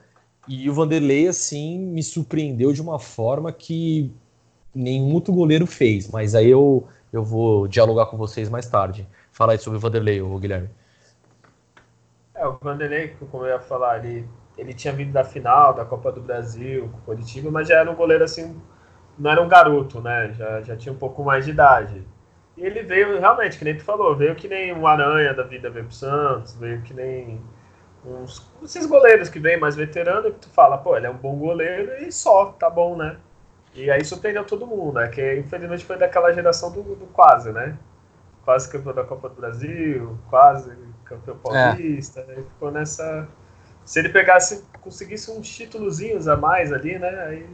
E 0.48 0.68
o 0.70 0.74
Vanderlei, 0.74 1.26
assim, 1.28 1.78
me 1.78 2.02
surpreendeu 2.02 2.72
de 2.72 2.80
uma 2.82 2.98
forma 2.98 3.52
que 3.52 4.12
nenhum 4.74 5.14
outro 5.14 5.34
goleiro 5.34 5.66
fez. 5.66 6.08
Mas 6.10 6.34
aí 6.34 6.48
eu, 6.50 6.86
eu 7.12 7.24
vou 7.24 7.68
dialogar 7.68 8.06
com 8.06 8.16
vocês 8.16 8.48
mais 8.50 8.66
tarde. 8.68 9.08
Fala 9.32 9.52
aí 9.52 9.58
sobre 9.58 9.78
o 9.78 9.80
Vanderlei, 9.80 10.20
ô 10.22 10.38
Guilherme. 10.38 10.70
É, 12.34 12.46
o 12.46 12.58
Vanderlei, 12.58 13.16
como 13.30 13.44
eu 13.44 13.48
ia 13.48 13.60
falar, 13.60 14.04
ele, 14.04 14.28
ele 14.56 14.74
tinha 14.74 14.92
vindo 14.92 15.12
da 15.12 15.24
final 15.24 15.74
da 15.74 15.84
Copa 15.84 16.12
do 16.12 16.20
Brasil 16.20 16.88
com 16.90 16.98
o 16.98 17.02
Curitiba, 17.02 17.50
mas 17.50 17.68
já 17.68 17.80
era 17.80 17.90
um 17.90 17.94
goleiro 17.96 18.24
assim, 18.24 18.60
não 19.18 19.30
era 19.30 19.42
um 19.42 19.48
garoto, 19.48 20.00
né? 20.00 20.32
Já, 20.34 20.62
já 20.62 20.76
tinha 20.76 20.92
um 20.92 20.98
pouco 20.98 21.24
mais 21.24 21.44
de 21.44 21.50
idade. 21.50 22.02
E 22.56 22.64
ele 22.64 22.82
veio, 22.82 23.18
realmente, 23.18 23.58
que 23.58 23.64
nem 23.64 23.76
tu 23.76 23.84
falou, 23.84 24.16
veio 24.16 24.34
que 24.34 24.48
nem 24.48 24.72
um 24.72 24.86
Aranha 24.86 25.34
da 25.34 25.42
vida 25.42 25.68
veio 25.70 25.86
pro 25.86 25.94
Santos, 25.94 26.54
veio 26.54 26.80
que 26.82 26.94
nem 26.94 27.40
uns, 28.04 28.50
esses 28.62 28.86
goleiros 28.86 29.28
que 29.28 29.38
vem 29.38 29.58
mais 29.58 29.76
veterano, 29.76 30.32
que 30.32 30.40
tu 30.40 30.48
fala, 30.50 30.78
pô, 30.78 30.96
ele 30.96 31.06
é 31.06 31.10
um 31.10 31.16
bom 31.16 31.36
goleiro 31.36 31.92
e 32.04 32.10
só, 32.10 32.46
tá 32.52 32.70
bom, 32.70 32.96
né? 32.96 33.16
E 33.74 33.90
aí 33.90 34.02
surpreendeu 34.04 34.44
todo 34.44 34.66
mundo, 34.66 34.94
né? 34.94 35.08
Que 35.08 35.36
infelizmente 35.36 35.84
foi 35.84 35.98
daquela 35.98 36.32
geração 36.32 36.72
do, 36.72 36.82
do 36.82 37.06
quase, 37.08 37.52
né? 37.52 37.76
Quase 38.44 38.70
campeão 38.70 38.94
da 38.94 39.04
Copa 39.04 39.28
do 39.28 39.34
Brasil, 39.34 40.18
quase 40.30 40.72
campeão 41.04 41.36
paulista, 41.36 42.24
né? 42.24 42.36
ficou 42.36 42.70
nessa. 42.70 43.28
Se 43.84 43.98
ele 43.98 44.08
pegasse, 44.08 44.64
conseguisse 44.80 45.30
uns 45.30 45.48
títulozinhos 45.48 46.26
a 46.26 46.36
mais 46.36 46.72
ali, 46.72 46.98
né? 46.98 47.26
Aí 47.26 47.46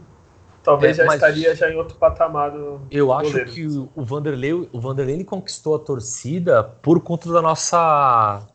talvez 0.62 0.96
É, 0.96 0.96
já 0.96 1.06
estaria 1.06 1.54
já 1.54 1.70
em 1.70 1.76
outro 1.76 1.96
patamar 1.98 2.50
do 2.52 2.78
Eu 2.90 3.10
do 3.10 3.12
acho 3.12 3.40
goleiro. 3.40 3.52
que 3.52 3.66
o 3.66 4.04
Vanderlei, 4.04 4.52
o 4.52 4.80
Vanderlei 4.80 5.24
conquistou 5.24 5.74
a 5.74 5.78
torcida 5.78 6.62
por 6.62 7.00
conta 7.02 7.32
da 7.32 7.40
nossa 7.40 8.46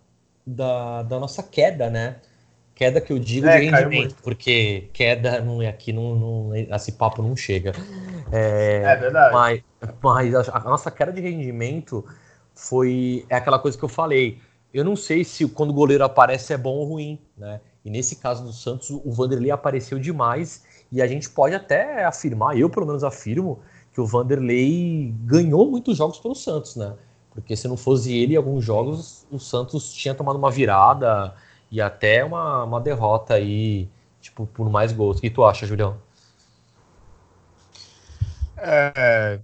da, 0.46 1.04
da 1.04 1.20
nossa 1.20 1.42
queda, 1.44 1.90
né? 1.90 2.22
Queda 2.76 3.02
que 3.02 3.12
eu 3.14 3.18
digo 3.20 3.50
É, 3.50 3.50
de 3.50 3.60
rendimento, 3.60 4.16
porque 4.24 4.90
queda 4.94 5.42
não 5.42 5.62
é 5.62 5.68
aqui 5.68 5.92
não, 5.94 6.16
não 6.16 6.56
esse 6.56 6.94
papo 6.94 7.22
não 7.24 7.36
chega. 7.36 7.74
É, 8.32 8.92
É 8.92 8.96
verdade. 8.96 9.44
mas, 9.44 9.64
mas 10.04 10.36
a, 10.36 10.58
a 10.58 10.62
nossa 10.66 10.92
queda 10.92 11.12
de 11.14 11.22
rendimento 11.22 12.06
foi 12.56 13.26
é 13.30 13.36
aquela 13.36 13.60
coisa 13.60 13.78
que 13.78 13.84
eu 13.86 13.90
falei. 13.90 14.40
Eu 14.74 14.84
não 14.86 14.96
sei 14.96 15.24
se 15.24 15.48
quando 15.50 15.72
o 15.72 15.74
goleiro 15.74 16.04
aparece 16.04 16.54
é 16.54 16.58
bom 16.58 16.76
ou 16.76 16.86
ruim, 16.86 17.20
né? 17.38 17.62
E 17.86 17.90
nesse 17.90 18.18
caso 18.18 18.44
do 18.44 18.54
Santos, 18.54 18.90
o 18.92 19.12
Vanderlei 19.12 19.52
apareceu 19.52 19.98
demais 20.00 20.64
e 20.92 21.02
a 21.02 21.08
gente 21.08 21.30
pode 21.30 21.56
até 21.56 22.06
afirmar, 22.06 22.58
eu 22.58 22.70
pelo 22.70 22.86
menos 22.86 23.04
afirmo, 23.04 23.60
que 23.94 24.02
o 24.02 24.06
Vanderlei 24.06 25.14
ganhou 25.26 25.70
muitos 25.70 25.98
jogos 25.98 26.20
pelo 26.20 26.36
Santos, 26.36 26.76
né? 26.76 26.96
Porque 27.32 27.56
se 27.56 27.68
não 27.68 27.78
fosse 27.78 28.16
ele 28.16 28.34
em 28.34 28.38
alguns 28.38 28.64
jogos, 28.64 29.26
o 29.32 29.40
Santos 29.40 29.94
tinha 29.94 30.14
tomado 30.16 30.38
uma 30.38 30.52
virada 30.52 31.34
e 31.72 31.82
até 31.82 32.24
uma, 32.24 32.64
uma 32.64 32.80
derrota 32.82 33.34
aí, 33.36 33.88
tipo, 34.22 34.46
por 34.48 34.70
mais 34.70 34.92
gols. 34.94 35.18
O 35.18 35.22
que 35.22 35.30
tu 35.30 35.44
acha, 35.44 35.66
Julião? 35.68 35.98
É, 38.56 39.42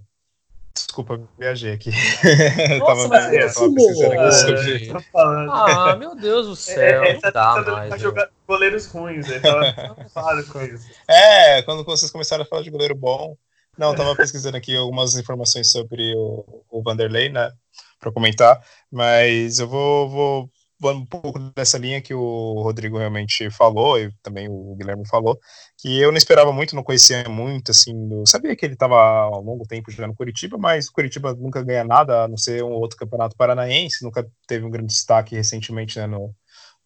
Desculpa, 0.94 1.20
viajei 1.36 1.72
aqui. 1.72 1.90
Nossa, 2.78 3.02
Eu 3.02 3.08
mas 3.08 3.26
pesquisando 3.74 4.12
aqui 4.12 4.16
é. 4.16 4.30
sobre- 4.30 5.02
falando. 5.10 5.50
Ah, 5.50 5.96
meu 5.96 6.14
Deus 6.14 6.46
do 6.46 6.54
céu, 6.54 7.02
É, 7.02 7.14
tá 7.14 7.30
dá 7.32 7.54
tentando 7.56 7.72
mais. 7.72 7.88
pra 7.88 7.96
né? 7.96 8.02
jogar 8.02 8.30
goleiros 8.46 8.86
ruins, 8.86 9.26
né? 9.26 9.40
Tava 9.40 9.72
preocupado 9.74 10.46
com 10.46 10.62
isso. 10.62 10.86
É, 11.08 11.62
quando 11.62 11.84
vocês 11.84 12.12
começaram 12.12 12.44
a 12.44 12.46
falar 12.46 12.62
de 12.62 12.70
goleiro 12.70 12.94
bom. 12.94 13.36
Não, 13.76 13.90
eu 13.90 13.96
tava 13.96 14.14
pesquisando 14.14 14.56
aqui 14.56 14.76
algumas 14.76 15.16
informações 15.16 15.72
sobre 15.72 16.14
o, 16.16 16.62
o 16.70 16.80
Vanderlei, 16.80 17.28
né? 17.28 17.50
Pra 17.98 18.12
comentar, 18.12 18.64
mas 18.88 19.58
eu 19.58 19.66
vou, 19.66 20.08
vou 20.08 20.50
um 20.92 21.06
pouco 21.06 21.38
dessa 21.54 21.78
linha 21.78 22.00
que 22.02 22.12
o 22.14 22.62
Rodrigo 22.62 22.98
realmente 22.98 23.50
falou, 23.50 23.98
e 23.98 24.10
também 24.22 24.48
o 24.48 24.74
Guilherme 24.76 25.06
falou, 25.08 25.38
que 25.78 25.98
eu 26.00 26.10
não 26.10 26.18
esperava 26.18 26.52
muito, 26.52 26.74
não 26.76 26.82
conhecia 26.82 27.28
muito, 27.28 27.70
assim, 27.70 27.92
do- 28.08 28.26
sabia 28.26 28.54
que 28.56 28.64
ele 28.66 28.74
estava 28.74 28.96
há 28.96 29.30
um 29.38 29.42
longo 29.42 29.66
tempo 29.66 29.90
jogando 29.90 30.10
no 30.10 30.16
Curitiba, 30.16 30.58
mas 30.58 30.88
o 30.88 30.92
Curitiba 30.92 31.34
nunca 31.34 31.62
ganha 31.62 31.84
nada, 31.84 32.24
a 32.24 32.28
não 32.28 32.36
ser 32.36 32.62
um 32.64 32.72
outro 32.72 32.96
campeonato 32.98 33.36
paranaense, 33.36 34.04
nunca 34.04 34.26
teve 34.46 34.64
um 34.64 34.70
grande 34.70 34.88
destaque 34.92 35.34
recentemente 35.34 35.98
né, 35.98 36.06
no, 36.06 36.34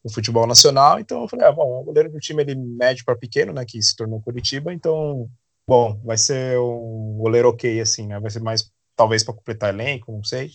no 0.05 0.13
futebol 0.13 0.47
nacional, 0.47 0.99
então 1.01 1.23
eu 1.23 1.29
falei, 1.29 1.47
ah, 1.47 1.53
bom, 1.53 1.81
o 1.81 1.85
goleiro 1.85 2.11
do 2.11 2.19
time 2.19 2.43
ele 2.43 2.55
médio 2.55 3.05
para 3.05 3.17
pequeno, 3.17 3.53
né, 3.53 3.65
que 3.67 3.83
se 3.83 3.97
tornou 3.97 4.21
Curitiba, 4.23 4.73
então, 4.73 5.29
bom, 5.67 6.01
vai 6.05 6.17
ser 6.17 6.59
um 6.59 7.17
goleiro 7.19 7.49
ok, 7.51 7.81
assim, 7.81 8.07
né, 8.07 8.19
vai 8.21 8.31
ser 8.31 8.41
mais, 8.41 8.71
talvez 8.97 9.25
para 9.25 9.35
completar 9.35 9.73
elenco, 9.75 10.13
não 10.13 10.25
sei, 10.25 10.51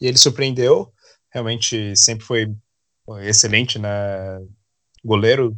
e 0.00 0.06
ele 0.06 0.18
surpreendeu, 0.18 0.92
realmente 1.32 1.96
sempre 1.96 2.24
foi 2.24 2.54
excelente, 3.22 3.78
né, 3.78 3.90
goleiro, 5.04 5.56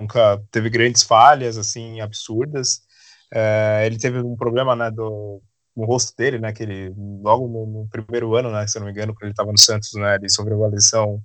nunca 0.00 0.42
teve 0.50 0.70
grandes 0.70 1.02
falhas, 1.02 1.56
assim, 1.58 2.00
absurdas, 2.00 2.82
É, 3.32 3.84
ele 3.86 3.98
teve 3.98 4.20
um 4.20 4.36
problema, 4.36 4.76
né, 4.76 4.90
do, 4.90 5.42
no 5.76 5.84
rosto 5.86 6.14
dele, 6.16 6.38
né, 6.38 6.52
que 6.52 6.62
ele, 6.62 6.94
logo 7.22 7.48
no, 7.48 7.66
no 7.66 7.88
primeiro 7.88 8.36
ano, 8.36 8.50
né, 8.52 8.66
se 8.66 8.78
não 8.78 8.86
me 8.86 8.92
engano, 8.92 9.12
quando 9.14 9.24
ele 9.24 9.32
estava 9.32 9.50
no 9.52 9.58
Santos, 9.58 9.92
né, 9.94 10.16
ele 10.16 10.28
sofreu 10.30 10.58
uma 10.58 10.68
lesão 10.68 11.20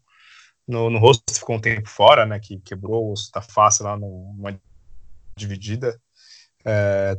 no, 0.67 0.89
no 0.89 0.99
rosto, 0.99 1.23
ficou 1.33 1.55
um 1.57 1.61
tempo 1.61 1.87
fora, 1.89 2.25
né, 2.25 2.39
que 2.39 2.59
quebrou 2.61 3.07
o 3.07 3.11
osso 3.13 3.31
da 3.33 3.41
face 3.41 3.83
lá 3.83 3.97
numa 3.97 4.59
dividida, 5.37 5.99
é, 6.65 7.17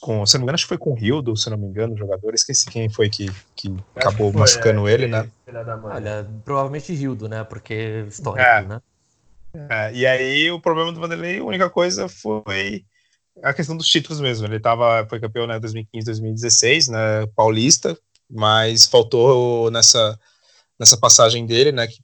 com, 0.00 0.24
se 0.26 0.34
não 0.34 0.40
me 0.40 0.44
engano, 0.44 0.54
acho 0.54 0.64
que 0.64 0.68
foi 0.68 0.78
com 0.78 0.90
o 0.90 0.94
Rildo, 0.94 1.36
se 1.36 1.48
não 1.48 1.56
me 1.56 1.66
engano, 1.66 1.94
o 1.94 1.96
jogador, 1.96 2.34
esqueci 2.34 2.70
quem 2.70 2.88
foi 2.88 3.08
que, 3.08 3.30
que 3.56 3.74
acabou 3.94 4.28
que 4.28 4.32
foi, 4.32 4.40
machucando 4.40 4.86
é, 4.88 4.92
ele, 4.92 5.06
né, 5.06 5.30
mãe. 5.76 5.96
Olha, 5.96 6.26
provavelmente 6.44 6.92
Rildo, 6.92 7.28
né? 7.28 7.44
Porque 7.44 8.04
histórico, 8.08 8.46
É. 8.46 8.62
né? 8.62 8.80
É, 9.70 9.92
e 9.94 10.06
aí 10.06 10.50
o 10.50 10.60
problema 10.60 10.92
do 10.92 11.00
Vanderlei, 11.00 11.38
a 11.38 11.44
única 11.44 11.70
coisa 11.70 12.08
foi 12.08 12.84
a 13.42 13.52
questão 13.52 13.76
dos 13.76 13.86
títulos 13.86 14.20
mesmo. 14.20 14.46
Ele 14.46 14.60
tava, 14.60 15.06
foi 15.08 15.20
campeão 15.20 15.46
né, 15.46 15.58
2015, 15.58 16.04
2016, 16.06 16.88
né, 16.88 17.26
paulista, 17.34 17.96
mas 18.28 18.86
faltou 18.86 19.70
nessa, 19.70 20.18
nessa 20.78 20.96
passagem 20.96 21.46
dele, 21.46 21.72
né, 21.72 21.86
que 21.86 21.98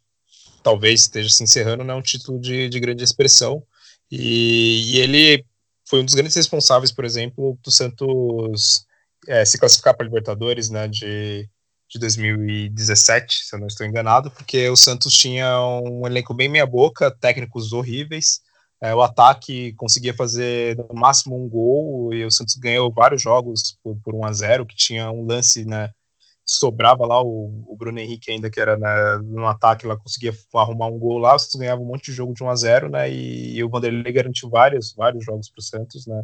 talvez 0.62 1.02
esteja 1.02 1.28
se 1.28 1.42
encerrando, 1.42 1.84
né, 1.84 1.94
um 1.94 2.02
título 2.02 2.40
de, 2.40 2.68
de 2.68 2.80
grande 2.80 3.02
expressão, 3.02 3.62
e, 4.10 4.94
e 4.94 4.98
ele 5.00 5.44
foi 5.90 6.00
um 6.00 6.04
dos 6.04 6.14
grandes 6.14 6.36
responsáveis, 6.36 6.92
por 6.92 7.04
exemplo, 7.04 7.58
do 7.64 7.70
Santos 7.72 8.86
é, 9.26 9.44
se 9.44 9.58
classificar 9.58 9.96
para 9.96 10.06
Libertadores, 10.06 10.70
né, 10.70 10.86
de, 10.86 11.48
de 11.88 11.98
2017, 11.98 13.44
se 13.44 13.56
eu 13.56 13.58
não 13.58 13.66
estou 13.66 13.84
enganado, 13.84 14.30
porque 14.30 14.68
o 14.68 14.76
Santos 14.76 15.12
tinha 15.12 15.60
um 15.60 16.06
elenco 16.06 16.32
bem 16.32 16.48
meia-boca, 16.48 17.10
técnicos 17.10 17.72
horríveis, 17.72 18.40
é, 18.80 18.94
o 18.94 19.02
ataque 19.02 19.74
conseguia 19.74 20.14
fazer 20.14 20.76
no 20.76 20.94
máximo 20.94 21.36
um 21.36 21.48
gol, 21.48 22.14
e 22.14 22.24
o 22.24 22.30
Santos 22.30 22.54
ganhou 22.54 22.92
vários 22.92 23.20
jogos 23.20 23.76
por, 23.82 23.96
por 24.02 24.14
1 24.14 24.24
a 24.24 24.32
0 24.32 24.66
que 24.66 24.76
tinha 24.76 25.10
um 25.10 25.26
lance, 25.26 25.64
né, 25.64 25.90
sobrava 26.50 27.06
lá 27.06 27.22
o, 27.22 27.64
o 27.68 27.76
Bruno 27.76 28.00
Henrique 28.00 28.30
ainda, 28.30 28.50
que 28.50 28.58
era 28.58 28.76
né, 28.76 29.20
no 29.22 29.46
ataque, 29.46 29.86
lá 29.86 29.96
conseguia 29.96 30.34
arrumar 30.54 30.88
um 30.88 30.98
gol 30.98 31.18
lá, 31.18 31.36
o 31.36 31.38
Santos 31.38 31.60
ganhava 31.60 31.80
um 31.80 31.84
monte 31.84 32.06
de 32.06 32.12
jogo 32.12 32.34
de 32.34 32.42
1 32.42 32.50
a 32.50 32.56
0 32.56 32.90
né, 32.90 33.10
e, 33.10 33.56
e 33.56 33.62
o 33.62 33.68
Vanderlei 33.68 34.12
garantiu 34.12 34.50
vários, 34.50 34.92
vários 34.92 35.24
jogos 35.24 35.48
para 35.48 35.60
o 35.60 35.62
Santos, 35.62 36.06
né, 36.08 36.22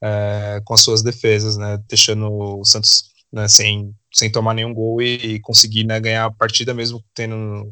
é, 0.00 0.62
com 0.64 0.72
as 0.72 0.80
suas 0.80 1.02
defesas, 1.02 1.58
né, 1.58 1.78
deixando 1.86 2.32
o 2.32 2.64
Santos 2.64 3.10
né, 3.30 3.46
sem, 3.46 3.94
sem 4.10 4.32
tomar 4.32 4.54
nenhum 4.54 4.72
gol 4.72 5.02
e, 5.02 5.34
e 5.34 5.40
conseguir 5.40 5.84
né, 5.84 6.00
ganhar 6.00 6.24
a 6.24 6.32
partida 6.32 6.72
mesmo 6.72 7.04
tendo 7.14 7.70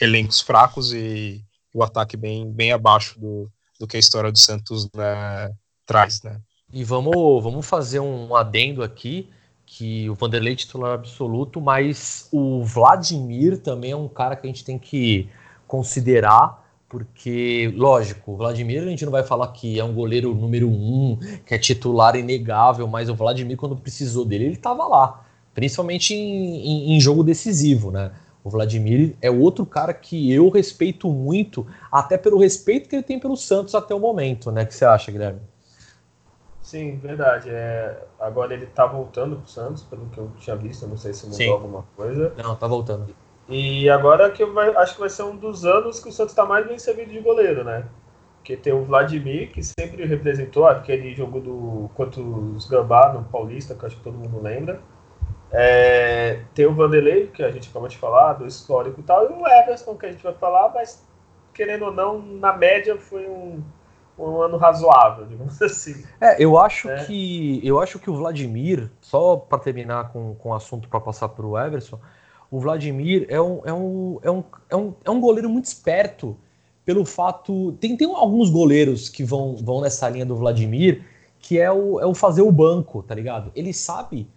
elencos 0.00 0.40
fracos 0.40 0.94
e, 0.94 1.44
e, 1.74 1.78
o 1.78 1.82
ataque 1.82 2.16
bem, 2.16 2.50
bem 2.50 2.72
abaixo 2.72 3.20
do, 3.20 3.52
do 3.78 3.86
que 3.86 3.98
a 3.98 4.00
história 4.00 4.32
do 4.32 4.38
Santos 4.38 4.88
né, 4.94 5.52
traz. 5.84 6.22
Né. 6.22 6.40
E 6.72 6.82
vamos, 6.82 7.42
vamos 7.42 7.66
fazer 7.66 8.00
um 8.00 8.34
adendo 8.34 8.82
aqui 8.82 9.28
que 9.66 10.08
o 10.08 10.14
Vanderlei 10.14 10.52
é 10.52 10.56
titular 10.56 10.94
absoluto, 10.94 11.60
mas 11.60 12.28
o 12.32 12.62
Vladimir 12.62 13.58
também 13.58 13.90
é 13.90 13.96
um 13.96 14.08
cara 14.08 14.36
que 14.36 14.46
a 14.46 14.50
gente 14.50 14.64
tem 14.64 14.78
que 14.78 15.28
considerar 15.66 16.64
porque, 16.88 17.72
lógico, 17.76 18.32
o 18.32 18.36
Vladimir 18.36 18.82
a 18.82 18.86
gente 18.86 19.04
não 19.04 19.10
vai 19.10 19.24
falar 19.24 19.48
que 19.48 19.78
é 19.78 19.84
um 19.84 19.92
goleiro 19.92 20.32
número 20.34 20.68
um, 20.68 21.18
que 21.44 21.52
é 21.52 21.58
titular 21.58 22.14
inegável, 22.14 22.86
mas 22.86 23.08
o 23.08 23.14
Vladimir, 23.14 23.56
quando 23.56 23.76
precisou 23.76 24.24
dele, 24.24 24.44
ele 24.44 24.54
estava 24.54 24.86
lá, 24.86 25.24
principalmente 25.52 26.14
em, 26.14 26.56
em, 26.64 26.96
em, 26.96 27.00
jogo 27.00 27.24
decisivo, 27.24 27.90
né? 27.90 28.12
O 28.44 28.50
Vladimir 28.50 29.16
é 29.20 29.28
outro 29.28 29.66
cara 29.66 29.92
que 29.92 30.32
eu 30.32 30.48
respeito 30.48 31.10
muito, 31.10 31.66
até 31.90 32.16
pelo 32.16 32.38
respeito 32.38 32.88
que 32.88 32.94
ele 32.94 33.02
tem 33.02 33.18
pelo 33.18 33.36
Santos 33.36 33.74
até 33.74 33.92
o 33.92 33.98
momento, 33.98 34.52
né? 34.52 34.62
O 34.62 34.66
que 34.66 34.74
você 34.74 34.84
acha, 34.84 35.10
Guilherme? 35.10 35.40
Sim, 36.66 36.96
verdade. 36.96 37.48
É, 37.48 37.96
agora 38.18 38.52
ele 38.52 38.66
tá 38.66 38.84
voltando 38.84 39.36
pro 39.36 39.48
Santos, 39.48 39.84
pelo 39.84 40.06
que 40.06 40.18
eu 40.18 40.32
tinha 40.40 40.56
visto, 40.56 40.84
não 40.84 40.96
sei 40.96 41.14
se 41.14 41.26
mudou 41.26 41.38
Sim. 41.38 41.48
alguma 41.52 41.84
coisa. 41.94 42.34
Não, 42.36 42.56
tá 42.56 42.66
voltando. 42.66 43.14
E 43.48 43.88
agora 43.88 44.28
que 44.32 44.44
vai, 44.44 44.74
acho 44.74 44.94
que 44.94 45.00
vai 45.00 45.08
ser 45.08 45.22
um 45.22 45.36
dos 45.36 45.64
anos 45.64 46.00
que 46.00 46.08
o 46.08 46.12
Santos 46.12 46.32
está 46.32 46.44
mais 46.44 46.66
bem 46.66 46.76
servido 46.76 47.12
de 47.12 47.20
goleiro, 47.20 47.62
né? 47.62 47.86
Porque 48.38 48.56
tem 48.56 48.72
o 48.72 48.82
Vladimir, 48.82 49.52
que 49.52 49.62
sempre 49.62 50.04
representou 50.06 50.66
aquele 50.66 51.14
jogo 51.14 51.38
do 51.38 51.88
contra 51.94 52.20
os 52.20 52.68
Gambá 52.68 53.12
no 53.12 53.22
Paulista, 53.22 53.76
que 53.76 53.86
acho 53.86 53.96
que 53.98 54.02
todo 54.02 54.18
mundo 54.18 54.42
lembra. 54.42 54.80
É, 55.52 56.40
tem 56.52 56.66
o 56.66 56.74
Vanderlei, 56.74 57.28
que 57.28 57.44
a 57.44 57.50
gente 57.52 57.70
acabou 57.70 57.88
de 57.88 57.96
falar, 57.96 58.32
do 58.32 58.44
histórico 58.44 58.98
e 58.98 59.04
tal, 59.04 59.30
e 59.30 59.32
o 59.32 59.46
Everson, 59.46 59.94
que 59.94 60.06
a 60.06 60.10
gente 60.10 60.24
vai 60.24 60.34
falar, 60.34 60.72
mas 60.74 61.06
querendo 61.54 61.84
ou 61.84 61.92
não, 61.92 62.18
na 62.20 62.52
média 62.52 62.98
foi 62.98 63.28
um, 63.28 63.62
um 64.18 64.40
ano 64.40 64.56
razoável, 64.56 65.26
digamos 65.26 65.60
assim. 65.62 66.04
É, 66.20 66.42
eu 66.42 66.58
acho 66.58 66.88
é. 66.88 67.04
que 67.04 67.60
eu 67.62 67.80
acho 67.80 67.98
que 67.98 68.10
o 68.10 68.16
Vladimir, 68.16 68.90
só 69.00 69.36
para 69.36 69.58
terminar 69.58 70.12
com, 70.12 70.34
com 70.34 70.50
o 70.50 70.54
assunto 70.54 70.88
para 70.88 71.00
passar 71.00 71.28
para 71.28 71.46
o 71.46 71.58
Everson, 71.58 71.98
o 72.50 72.60
Vladimir 72.60 73.26
é 73.28 73.40
um, 73.40 73.60
é 73.64 73.72
um, 73.72 74.18
é 74.22 74.30
um, 74.30 74.44
é 74.70 74.76
um, 74.76 74.94
é 75.04 75.10
um 75.10 75.20
goleiro 75.20 75.48
muito 75.48 75.66
esperto 75.66 76.36
pelo 76.84 77.04
fato. 77.04 77.72
Tem, 77.80 77.96
tem 77.96 78.12
alguns 78.14 78.48
goleiros 78.48 79.08
que 79.08 79.24
vão, 79.24 79.56
vão 79.56 79.80
nessa 79.80 80.08
linha 80.08 80.24
do 80.24 80.36
Vladimir, 80.36 81.04
que 81.38 81.58
é 81.58 81.70
o, 81.70 82.00
é 82.00 82.06
o 82.06 82.14
fazer 82.14 82.42
o 82.42 82.52
banco, 82.52 83.02
tá 83.02 83.14
ligado? 83.14 83.50
Ele 83.54 83.72
sabe 83.72 84.28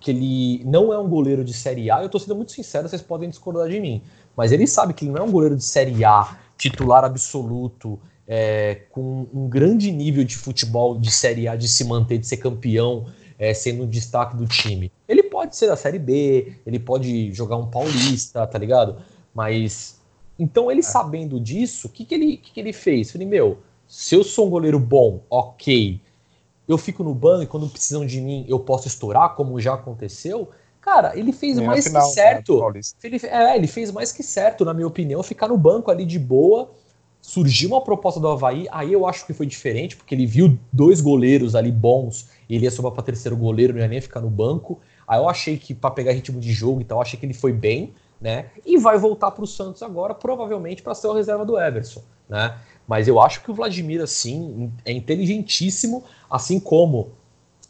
que 0.00 0.10
ele 0.10 0.64
não 0.64 0.92
é 0.92 0.98
um 0.98 1.08
goleiro 1.08 1.44
de 1.44 1.52
Série 1.52 1.90
A, 1.90 2.02
eu 2.02 2.08
tô 2.08 2.18
sendo 2.18 2.34
muito 2.34 2.50
sincero, 2.50 2.88
vocês 2.88 3.00
podem 3.00 3.28
discordar 3.28 3.68
de 3.68 3.78
mim, 3.80 4.02
mas 4.36 4.50
ele 4.50 4.66
sabe 4.66 4.92
que 4.92 5.04
ele 5.04 5.12
não 5.12 5.22
é 5.22 5.24
um 5.24 5.30
goleiro 5.30 5.54
de 5.54 5.62
Série 5.62 6.04
A, 6.04 6.36
titular 6.58 7.04
absoluto, 7.04 8.00
é, 8.26 8.82
com 8.90 9.26
um 9.32 9.48
grande 9.48 9.90
nível 9.90 10.24
de 10.24 10.36
futebol 10.36 10.98
de 10.98 11.10
Série 11.10 11.48
A, 11.48 11.56
de 11.56 11.68
se 11.68 11.84
manter, 11.84 12.18
de 12.18 12.26
ser 12.26 12.36
campeão, 12.38 13.06
é, 13.38 13.52
sendo 13.52 13.84
o 13.84 13.86
destaque 13.86 14.36
do 14.36 14.46
time. 14.46 14.92
Ele 15.08 15.22
pode 15.24 15.56
ser 15.56 15.66
da 15.66 15.76
Série 15.76 15.98
B, 15.98 16.54
ele 16.64 16.78
pode 16.78 17.32
jogar 17.32 17.56
um 17.56 17.66
paulista, 17.66 18.46
tá 18.46 18.58
ligado? 18.58 18.96
Mas. 19.34 20.00
Então, 20.38 20.70
ele 20.70 20.80
é. 20.80 20.84
sabendo 20.84 21.38
disso, 21.38 21.88
o 21.88 21.90
que, 21.90 22.04
que, 22.04 22.14
ele, 22.14 22.36
que, 22.36 22.52
que 22.52 22.60
ele 22.60 22.72
fez? 22.72 23.10
Falei, 23.10 23.26
meu, 23.26 23.58
se 23.86 24.14
eu 24.14 24.24
sou 24.24 24.46
um 24.46 24.50
goleiro 24.50 24.78
bom, 24.78 25.22
ok, 25.28 26.00
eu 26.66 26.78
fico 26.78 27.04
no 27.04 27.14
banco 27.14 27.42
e 27.42 27.46
quando 27.46 27.68
precisam 27.68 28.06
de 28.06 28.20
mim 28.20 28.44
eu 28.48 28.58
posso 28.58 28.88
estourar, 28.88 29.34
como 29.34 29.60
já 29.60 29.74
aconteceu. 29.74 30.48
Cara, 30.80 31.16
ele 31.16 31.32
fez 31.32 31.58
mais 31.58 31.86
final, 31.86 32.02
que 32.08 32.14
certo. 32.14 32.72
Né, 32.72 32.80
ele, 33.04 33.20
é, 33.24 33.56
ele 33.56 33.66
fez 33.66 33.90
mais 33.90 34.10
que 34.10 34.22
certo, 34.22 34.64
na 34.64 34.74
minha 34.74 34.86
opinião, 34.86 35.22
ficar 35.22 35.48
no 35.48 35.56
banco 35.56 35.90
ali 35.90 36.04
de 36.04 36.18
boa. 36.18 36.72
Surgiu 37.22 37.70
uma 37.70 37.80
proposta 37.80 38.20
do 38.20 38.28
Havaí, 38.28 38.66
aí 38.70 38.92
eu 38.92 39.06
acho 39.06 39.24
que 39.24 39.32
foi 39.32 39.46
diferente, 39.46 39.96
porque 39.96 40.14
ele 40.14 40.26
viu 40.26 40.58
dois 40.72 41.00
goleiros 41.00 41.54
ali 41.54 41.72
bons 41.72 42.28
ele 42.54 42.64
ia 42.64 42.70
sobrar 42.70 42.92
para 42.92 43.02
terceiro 43.02 43.36
goleiro, 43.36 43.72
não 43.72 43.80
ia 43.80 43.88
nem 43.88 44.00
ficar 44.00 44.20
no 44.20 44.28
banco. 44.28 44.80
Aí 45.06 45.18
eu 45.18 45.28
achei 45.28 45.56
que 45.56 45.74
para 45.74 45.90
pegar 45.90 46.12
ritmo 46.12 46.38
de 46.38 46.52
jogo 46.52 46.80
e 46.80 46.84
tal, 46.84 47.00
achei 47.00 47.18
que 47.18 47.24
ele 47.24 47.34
foi 47.34 47.52
bem, 47.52 47.94
né? 48.20 48.50
E 48.64 48.78
vai 48.78 48.98
voltar 48.98 49.30
para 49.30 49.42
o 49.42 49.46
Santos 49.46 49.82
agora, 49.82 50.14
provavelmente 50.14 50.82
para 50.82 50.94
ser 50.94 51.08
o 51.08 51.14
reserva 51.14 51.44
do 51.44 51.58
Everson, 51.58 52.02
né? 52.28 52.58
Mas 52.86 53.08
eu 53.08 53.20
acho 53.20 53.42
que 53.42 53.50
o 53.50 53.54
Vladimir, 53.54 54.02
assim, 54.02 54.70
é 54.84 54.92
inteligentíssimo, 54.92 56.04
assim 56.30 56.60
como, 56.60 57.12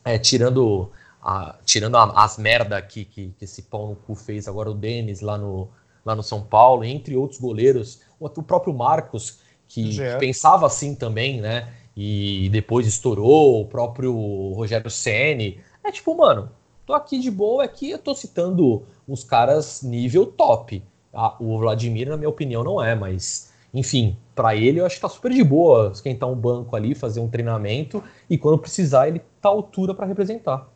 é, 0.05 0.18
tirando, 0.18 0.90
a, 1.22 1.57
tirando 1.64 1.96
a, 1.96 2.24
as 2.24 2.36
merda 2.36 2.76
aqui 2.76 3.05
que, 3.05 3.28
que 3.38 3.44
esse 3.44 3.62
pau 3.62 3.88
no 3.88 3.96
cu 3.96 4.14
fez 4.14 4.48
agora 4.48 4.70
o 4.70 4.74
Denis 4.74 5.20
lá 5.20 5.38
no, 5.38 5.68
lá 6.05 6.16
no 6.16 6.22
São 6.22 6.42
Paulo, 6.42 6.84
entre 6.84 7.16
outros 7.16 7.40
goleiros, 7.40 8.00
o 8.18 8.28
próprio 8.42 8.74
Marcos, 8.74 9.38
que, 9.73 9.97
que 9.97 10.18
pensava 10.18 10.66
assim 10.66 10.95
também, 10.95 11.41
né? 11.41 11.68
e 11.97 12.49
depois 12.51 12.87
estourou, 12.87 13.61
o 13.61 13.66
próprio 13.66 14.12
Rogério 14.55 14.91
Ceni. 14.91 15.61
É 15.85 15.91
tipo, 15.91 16.16
mano, 16.16 16.51
tô 16.87 16.95
aqui 16.95 17.18
de 17.18 17.31
boa, 17.31 17.64
aqui 17.64 17.91
eu 17.91 17.99
tô 17.99 18.14
citando 18.14 18.83
uns 19.07 19.25
caras 19.25 19.83
nível 19.83 20.27
top. 20.27 20.83
Ah, 21.12 21.37
o 21.39 21.59
Vladimir, 21.59 22.09
na 22.09 22.16
minha 22.16 22.29
opinião, 22.29 22.64
não 22.64 22.83
é, 22.83 22.95
mas 22.95 23.53
enfim, 23.75 24.16
para 24.35 24.55
ele 24.57 24.81
eu 24.81 24.87
acho 24.87 24.97
que 24.97 25.03
tá 25.03 25.09
super 25.09 25.31
de 25.31 25.45
boa 25.45 25.91
esquentar 25.93 26.29
um 26.29 26.35
banco 26.35 26.75
ali, 26.75 26.95
fazer 26.95 27.20
um 27.20 27.29
treinamento 27.29 28.03
e 28.29 28.39
quando 28.39 28.59
precisar 28.59 29.09
ele 29.09 29.20
tá 29.41 29.49
à 29.49 29.53
altura 29.53 29.95
para 29.95 30.07
representar. 30.07 30.68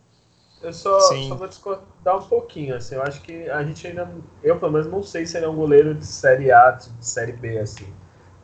Eu 0.63 0.73
só, 0.73 0.99
só, 0.99 1.35
vou 1.35 1.47
discordar 1.47 2.17
um 2.17 2.27
pouquinho, 2.27 2.75
assim, 2.75 2.95
eu 2.95 3.03
acho 3.03 3.21
que 3.21 3.49
a 3.51 3.63
gente 3.63 3.87
ainda, 3.87 4.11
eu 4.43 4.59
pelo 4.59 4.73
menos 4.73 4.87
não 4.87 5.03
sei 5.03 5.27
se 5.27 5.37
ele 5.37 5.45
é 5.45 5.49
um 5.49 5.55
goleiro 5.55 5.95
de 5.95 6.07
série 6.07 6.51
A, 6.51 6.71
de 6.71 7.07
série 7.07 7.33
B, 7.33 7.59
assim. 7.59 7.87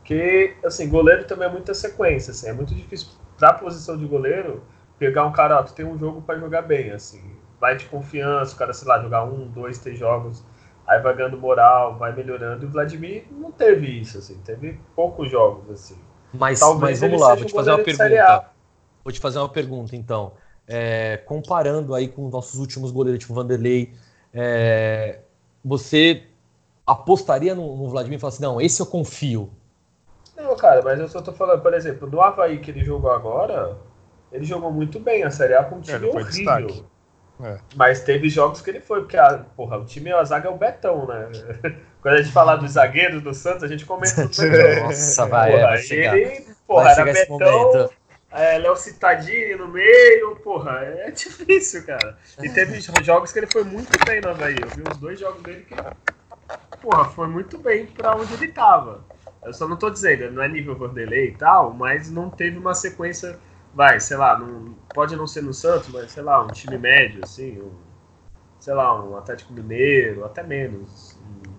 Porque, 0.03 0.57
assim, 0.65 0.89
goleiro 0.89 1.23
também 1.23 1.47
é 1.47 1.51
muita 1.51 1.73
sequência, 1.73 2.31
assim, 2.31 2.49
é 2.49 2.53
muito 2.53 2.75
difícil 2.75 3.07
pra 3.37 3.53
posição 3.53 3.97
de 3.97 4.05
goleiro 4.05 4.61
pegar 4.99 5.25
um 5.25 5.31
cara, 5.31 5.59
ó, 5.59 5.63
tu 5.63 5.73
tem 5.73 5.85
um 5.85 5.97
jogo 5.97 6.21
para 6.21 6.37
jogar 6.37 6.61
bem, 6.63 6.91
assim, 6.91 7.21
vai 7.59 7.77
de 7.77 7.85
confiança, 7.85 8.53
o 8.53 8.57
cara, 8.57 8.73
sei 8.73 8.85
lá, 8.85 9.01
jogar 9.01 9.23
um, 9.23 9.47
dois, 9.47 9.77
três 9.77 9.97
jogos, 9.97 10.43
aí 10.85 10.99
vai 10.99 11.15
ganhando 11.15 11.37
moral, 11.37 11.95
vai 11.95 12.13
melhorando, 12.13 12.65
e 12.65 12.67
o 12.67 12.69
Vladimir 12.69 13.25
não 13.31 13.49
teve 13.49 14.01
isso, 14.01 14.17
assim, 14.17 14.37
teve 14.43 14.77
poucos 14.93 15.31
jogos, 15.31 15.71
assim. 15.71 15.97
Mas, 16.33 16.59
mas 16.81 16.99
vamos 16.99 17.21
lá, 17.21 17.35
vou 17.35 17.45
te 17.45 17.53
fazer 17.53 17.71
uma 17.71 17.83
pergunta. 17.83 18.45
Vou 19.05 19.13
te 19.13 19.19
fazer 19.21 19.39
uma 19.39 19.49
pergunta, 19.49 19.95
então. 19.95 20.33
É, 20.67 21.17
comparando 21.25 21.95
aí 21.95 22.09
com 22.09 22.25
os 22.25 22.31
nossos 22.31 22.59
últimos 22.59 22.91
goleiros, 22.91 23.21
tipo 23.21 23.33
Vanderlei, 23.33 23.93
é, 24.33 25.19
você 25.63 26.23
apostaria 26.85 27.55
no, 27.55 27.77
no 27.77 27.87
Vladimir 27.87 28.17
e 28.17 28.19
falasse, 28.19 28.37
assim, 28.37 28.45
não, 28.45 28.59
esse 28.59 28.81
eu 28.81 28.85
confio, 28.85 29.49
não, 30.35 30.55
cara, 30.55 30.81
mas 30.81 30.99
eu 30.99 31.07
só 31.07 31.21
tô 31.21 31.31
falando, 31.31 31.61
por 31.61 31.73
exemplo, 31.73 32.09
do 32.09 32.21
Havaí 32.21 32.59
que 32.59 32.71
ele 32.71 32.83
jogou 32.83 33.11
agora, 33.11 33.77
ele 34.31 34.45
jogou 34.45 34.71
muito 34.71 34.99
bem 34.99 35.23
a 35.23 35.31
Série 35.31 35.53
A 35.53 35.63
com 35.63 35.75
um 35.75 35.81
time 35.81 36.07
é, 36.07 36.09
horrível. 36.09 36.85
É. 37.41 37.57
Mas 37.75 38.01
teve 38.01 38.29
jogos 38.29 38.61
que 38.61 38.69
ele 38.69 38.79
foi, 38.79 39.01
porque 39.01 39.17
a, 39.17 39.39
porra, 39.55 39.77
o 39.77 39.85
time, 39.85 40.11
a 40.11 40.23
zaga 40.23 40.49
é 40.49 40.51
o 40.51 40.57
Betão, 40.57 41.05
né? 41.07 41.29
Quando 42.01 42.15
a 42.15 42.21
gente 42.21 42.33
falar 42.33 42.57
dos 42.57 42.71
zagueiros 42.71 43.21
do 43.21 43.33
Santos, 43.33 43.63
a 43.63 43.67
gente 43.67 43.85
comenta 43.85 44.27
do 44.27 44.29
Betão. 44.29 44.83
Nossa, 44.85 45.25
vai, 45.25 45.51
porra, 45.51 45.61
é, 45.61 45.67
vai 45.67 45.77
chegar. 45.77 46.17
Ele, 46.17 46.45
porra, 46.67 46.83
vai 46.83 46.93
era 46.93 47.05
Betão, 47.05 47.89
é, 48.31 48.57
Léo 48.57 48.75
Citadini 48.75 49.55
no 49.55 49.67
meio, 49.67 50.35
porra, 50.37 50.79
é 50.81 51.11
difícil, 51.11 51.85
cara. 51.85 52.17
E 52.41 52.49
teve 52.49 52.79
jogos 53.03 53.31
que 53.31 53.39
ele 53.39 53.47
foi 53.47 53.63
muito 53.63 53.91
bem 54.05 54.21
no 54.21 54.29
Havaí. 54.29 54.55
Eu 54.59 54.69
vi 54.69 54.83
uns 54.89 54.97
dois 54.97 55.19
jogos 55.19 55.43
dele 55.43 55.65
que, 55.65 55.75
porra, 56.81 57.05
foi 57.05 57.27
muito 57.27 57.59
bem 57.59 57.85
pra 57.85 58.15
onde 58.15 58.33
ele 58.33 58.51
tava. 58.51 59.05
Eu 59.45 59.53
só 59.53 59.67
não 59.67 59.75
tô 59.75 59.89
dizendo, 59.89 60.31
não 60.31 60.43
é 60.43 60.47
nível 60.47 60.75
Vanderlei 60.75 61.29
e 61.29 61.35
tal, 61.35 61.73
mas 61.73 62.09
não 62.09 62.29
teve 62.29 62.57
uma 62.57 62.73
sequência, 62.73 63.39
vai, 63.73 63.99
sei 63.99 64.17
lá, 64.17 64.37
não, 64.37 64.73
pode 64.93 65.15
não 65.15 65.27
ser 65.27 65.43
no 65.43 65.53
Santos, 65.53 65.89
mas 65.89 66.11
sei 66.11 66.23
lá, 66.23 66.43
um 66.43 66.47
time 66.47 66.77
médio, 66.77 67.21
assim, 67.23 67.59
um, 67.59 67.71
sei 68.59 68.73
lá, 68.73 69.03
um 69.03 69.17
Atlético 69.17 69.53
Mineiro, 69.53 70.23
até 70.23 70.43
menos. 70.43 71.17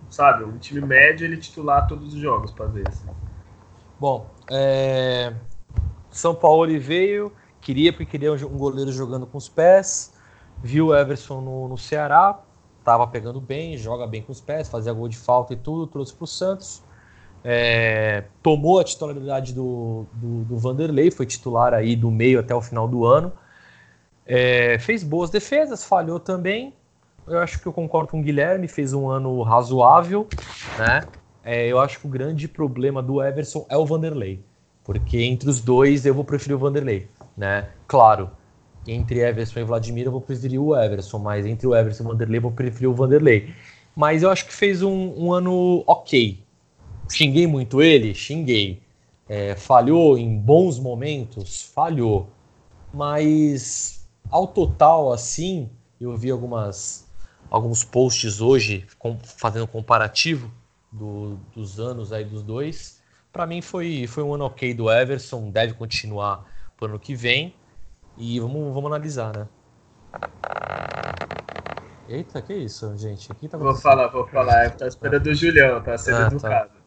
Sabe? 0.09 0.43
Um 0.43 0.57
time 0.57 0.81
médio 0.81 1.25
ele 1.25 1.37
titular 1.37 1.87
todos 1.87 2.13
os 2.13 2.19
jogos, 2.19 2.51
para 2.51 2.67
ver. 2.67 2.87
Assim. 2.87 3.07
Bom, 3.99 4.29
é... 4.49 5.33
São 6.09 6.33
Paulo 6.33 6.65
ele 6.65 6.79
veio, 6.79 7.31
queria 7.59 7.91
porque 7.91 8.05
queria 8.05 8.31
um 8.31 8.57
goleiro 8.57 8.91
jogando 8.91 9.27
com 9.27 9.37
os 9.37 9.49
pés, 9.49 10.13
viu 10.63 10.87
o 10.87 10.95
Everson 10.95 11.41
no, 11.41 11.67
no 11.67 11.77
Ceará, 11.77 12.39
estava 12.79 13.05
pegando 13.07 13.41
bem, 13.41 13.77
joga 13.77 14.07
bem 14.07 14.21
com 14.21 14.31
os 14.31 14.39
pés, 14.39 14.69
fazia 14.69 14.93
gol 14.93 15.09
de 15.09 15.17
falta 15.17 15.53
e 15.53 15.57
tudo, 15.57 15.87
trouxe 15.87 16.13
para 16.13 16.23
o 16.23 16.27
Santos. 16.27 16.84
É, 17.47 18.23
tomou 18.41 18.79
a 18.79 18.83
titularidade 18.83 19.53
do, 19.53 20.07
do, 20.13 20.45
do, 20.45 20.57
Vanderlei, 20.57 21.11
foi 21.11 21.27
titular 21.27 21.75
aí 21.75 21.95
do 21.95 22.09
meio 22.09 22.39
até 22.39 22.55
o 22.55 22.61
final 22.61 22.87
do 22.87 23.05
ano. 23.05 23.31
É, 24.25 24.79
fez 24.79 25.03
boas 25.03 25.29
defesas, 25.29 25.83
falhou 25.83 26.19
também. 26.19 26.73
Eu 27.27 27.37
acho 27.37 27.61
que 27.61 27.67
eu 27.67 27.71
concordo 27.71 28.09
com 28.09 28.19
o 28.19 28.23
Guilherme, 28.23 28.67
fez 28.67 28.93
um 28.93 29.07
ano 29.07 29.43
razoável, 29.43 30.27
né? 30.79 31.03
É, 31.43 31.67
eu 31.67 31.79
acho 31.79 31.99
que 31.99 32.07
o 32.07 32.09
grande 32.09 32.47
problema 32.47 33.03
do 33.03 33.21
Everson 33.21 33.63
é 33.69 33.77
o 33.77 33.85
Vanderlei, 33.85 34.43
porque 34.83 35.21
entre 35.21 35.47
os 35.47 35.61
dois 35.61 36.03
eu 36.03 36.15
vou 36.15 36.23
preferir 36.23 36.55
o 36.55 36.59
Vanderlei, 36.59 37.07
né? 37.37 37.69
Claro, 37.87 38.31
entre 38.87 39.19
Everson 39.19 39.59
e 39.59 39.63
Vladimir 39.63 40.07
eu 40.07 40.11
vou 40.11 40.21
preferir 40.21 40.59
o 40.59 40.75
Everson, 40.75 41.19
mas 41.19 41.45
entre 41.45 41.67
o 41.67 41.75
Everson 41.75 42.01
e 42.01 42.05
o 42.07 42.09
Vanderlei 42.09 42.37
eu 42.39 42.41
vou 42.41 42.51
preferir 42.51 42.89
o 42.89 42.93
Vanderlei. 42.95 43.53
Mas 43.95 44.23
eu 44.23 44.31
acho 44.31 44.47
que 44.47 44.53
fez 44.53 44.81
um, 44.81 45.13
um 45.15 45.31
ano 45.31 45.83
ok. 45.85 46.44
Xinguei 47.09 47.47
muito 47.47 47.81
ele? 47.81 48.13
Xinguei. 48.13 48.81
É, 49.27 49.55
falhou 49.55 50.17
em 50.17 50.37
bons 50.37 50.79
momentos? 50.79 51.63
Falhou. 51.63 52.29
Mas 52.93 54.07
ao 54.29 54.47
total, 54.47 55.11
assim, 55.11 55.69
eu 55.99 56.15
vi 56.15 56.31
algumas, 56.31 57.11
alguns 57.49 57.83
posts 57.83 58.41
hoje 58.41 58.85
com, 58.97 59.17
fazendo 59.19 59.67
comparativo 59.67 60.51
do, 60.91 61.37
dos 61.53 61.79
anos 61.79 62.11
aí 62.11 62.23
dos 62.23 62.43
dois. 62.43 63.01
Para 63.31 63.45
mim 63.45 63.61
foi, 63.61 64.07
foi 64.07 64.23
um 64.23 64.33
ano 64.33 64.45
ok 64.45 64.73
do 64.73 64.91
Everson, 64.91 65.49
deve 65.49 65.73
continuar 65.73 66.45
para 66.77 66.85
o 66.85 66.89
ano 66.89 66.99
que 66.99 67.15
vem. 67.15 67.53
E 68.17 68.39
vamos, 68.39 68.73
vamos 68.73 68.85
analisar, 68.85 69.35
né? 69.35 69.47
Eita, 72.07 72.41
que 72.41 72.53
isso, 72.53 72.95
gente? 72.97 73.31
Aqui 73.31 73.47
tá 73.49 73.57
vou 73.57 73.75
falar, 73.75 74.07
vou 74.07 74.25
falar. 74.27 74.65
Eu 74.65 74.77
tô 74.77 74.85
esperando 74.85 75.27
o 75.27 75.35
Julião, 75.35 75.81
tá 75.81 75.97
sendo 75.97 76.17
ah, 76.17 76.19
tá. 76.19 76.27
educado. 76.27 76.69
Tá. 76.69 76.84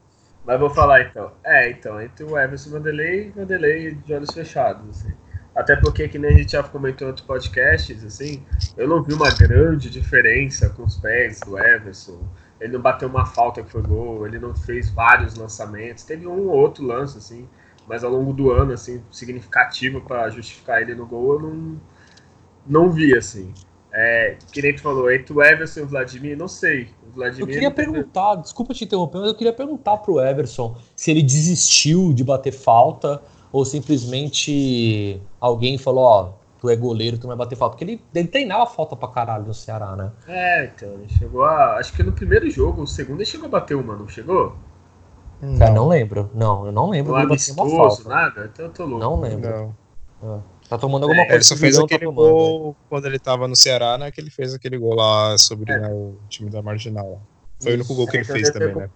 Mas 0.48 0.58
vou 0.58 0.70
falar 0.70 1.02
então. 1.02 1.30
É, 1.44 1.70
então, 1.70 2.00
entre 2.00 2.24
o 2.24 2.38
Everson 2.38 2.70
e 2.70 2.72
Vanderlei, 2.72 3.30
Vanderlei 3.36 3.94
de 3.94 4.14
olhos 4.14 4.32
fechados, 4.32 4.88
assim. 4.88 5.12
Até 5.54 5.76
porque, 5.76 6.08
que 6.08 6.18
nem 6.18 6.30
a 6.30 6.38
gente 6.38 6.52
já 6.52 6.62
comentou 6.62 7.06
em 7.06 7.10
outros 7.10 7.26
podcasts, 7.26 8.02
assim, 8.02 8.42
eu 8.74 8.88
não 8.88 9.02
vi 9.02 9.12
uma 9.12 9.28
grande 9.28 9.90
diferença 9.90 10.70
com 10.70 10.84
os 10.84 10.96
pés 10.96 11.38
do 11.40 11.58
Everson. 11.58 12.26
Ele 12.58 12.72
não 12.72 12.80
bateu 12.80 13.10
uma 13.10 13.26
falta 13.26 13.62
que 13.62 13.70
foi 13.70 13.82
gol, 13.82 14.26
ele 14.26 14.38
não 14.38 14.56
fez 14.56 14.88
vários 14.88 15.34
lançamentos. 15.34 16.04
Teve 16.04 16.26
um 16.26 16.48
ou 16.48 16.56
outro 16.56 16.82
lance, 16.82 17.18
assim, 17.18 17.46
mas 17.86 18.02
ao 18.02 18.10
longo 18.10 18.32
do 18.32 18.50
ano, 18.50 18.72
assim, 18.72 19.04
significativo 19.10 20.00
para 20.00 20.30
justificar 20.30 20.80
ele 20.80 20.94
no 20.94 21.04
gol, 21.04 21.34
eu 21.34 21.40
não, 21.40 21.80
não 22.66 22.90
vi, 22.90 23.14
assim. 23.14 23.52
É, 24.00 24.36
que 24.52 24.62
nem 24.62 24.76
tu 24.76 24.80
falou, 24.80 25.10
entre 25.10 25.32
o 25.32 25.42
Everson 25.42 25.80
e 25.80 25.82
o 25.82 25.86
Vladimir, 25.88 26.38
não 26.38 26.46
sei. 26.46 26.88
O 27.04 27.10
Vladimir, 27.10 27.48
eu 27.48 27.52
queria 27.52 27.70
perguntar, 27.70 28.36
desculpa 28.36 28.72
te 28.72 28.84
interromper, 28.84 29.18
mas 29.18 29.26
eu 29.26 29.34
queria 29.34 29.52
perguntar 29.52 29.96
pro 29.96 30.20
Everson 30.20 30.76
se 30.94 31.10
ele 31.10 31.20
desistiu 31.20 32.12
de 32.12 32.22
bater 32.22 32.52
falta 32.52 33.20
ou 33.50 33.64
simplesmente 33.64 35.20
alguém 35.40 35.76
falou, 35.76 36.04
ó, 36.04 36.32
tu 36.60 36.70
é 36.70 36.76
goleiro, 36.76 37.18
tu 37.18 37.22
não 37.22 37.36
vai 37.36 37.38
bater 37.38 37.56
falta. 37.56 37.74
Porque 37.74 37.84
ele, 37.90 38.00
ele 38.14 38.28
treinava 38.28 38.66
falta 38.66 38.94
pra 38.94 39.08
caralho 39.08 39.46
no 39.46 39.52
Ceará, 39.52 39.96
né? 39.96 40.12
É, 40.28 40.66
então, 40.66 40.92
ele 40.92 41.08
chegou 41.08 41.44
a. 41.44 41.78
Acho 41.78 41.92
que 41.92 42.04
no 42.04 42.12
primeiro 42.12 42.48
jogo, 42.48 42.82
o 42.82 42.86
segundo, 42.86 43.18
ele 43.18 43.26
chegou 43.26 43.46
a 43.46 43.50
bater 43.50 43.74
uma, 43.74 43.96
não 43.96 44.06
chegou? 44.06 44.54
Não. 45.40 45.58
Cara, 45.58 45.72
não 45.72 45.88
lembro. 45.88 46.30
Não, 46.32 46.66
eu 46.66 46.72
não 46.72 46.88
lembro. 46.88 47.12
Não 47.12 47.20
amistoso, 47.20 47.76
falta. 47.76 48.08
nada? 48.08 48.50
Então 48.52 48.66
eu 48.66 48.72
tô 48.72 48.84
louco. 48.84 49.04
Não 49.04 49.20
lembro. 49.20 49.74
Não. 50.22 50.36
É. 50.36 50.57
Tá 50.68 50.76
tomando 50.76 51.04
alguma 51.04 51.22
é, 51.22 51.26
coisa. 51.26 51.36
Ele 51.36 51.44
só 51.44 51.56
fez 51.56 51.76
tá 51.76 51.84
aquele 51.84 52.06
tá 52.06 52.12
gol 52.12 52.76
quando 52.88 53.06
ele 53.06 53.18
tava 53.18 53.48
no 53.48 53.56
Ceará, 53.56 53.96
né? 53.96 54.10
Que 54.10 54.20
ele 54.20 54.30
fez 54.30 54.54
aquele 54.54 54.76
gol 54.76 54.94
lá 54.94 55.36
sobre 55.38 55.72
é. 55.72 55.78
né, 55.78 55.88
o 55.88 56.16
time 56.28 56.50
da 56.50 56.60
Marginal. 56.60 57.22
Foi 57.60 57.70
Isso. 57.70 57.70
o 57.70 57.74
único 57.74 57.94
gol 57.94 58.06
que 58.06 58.18
ele 58.18 58.24
fez 58.24 58.50
também, 58.50 58.74
né? 58.74 58.90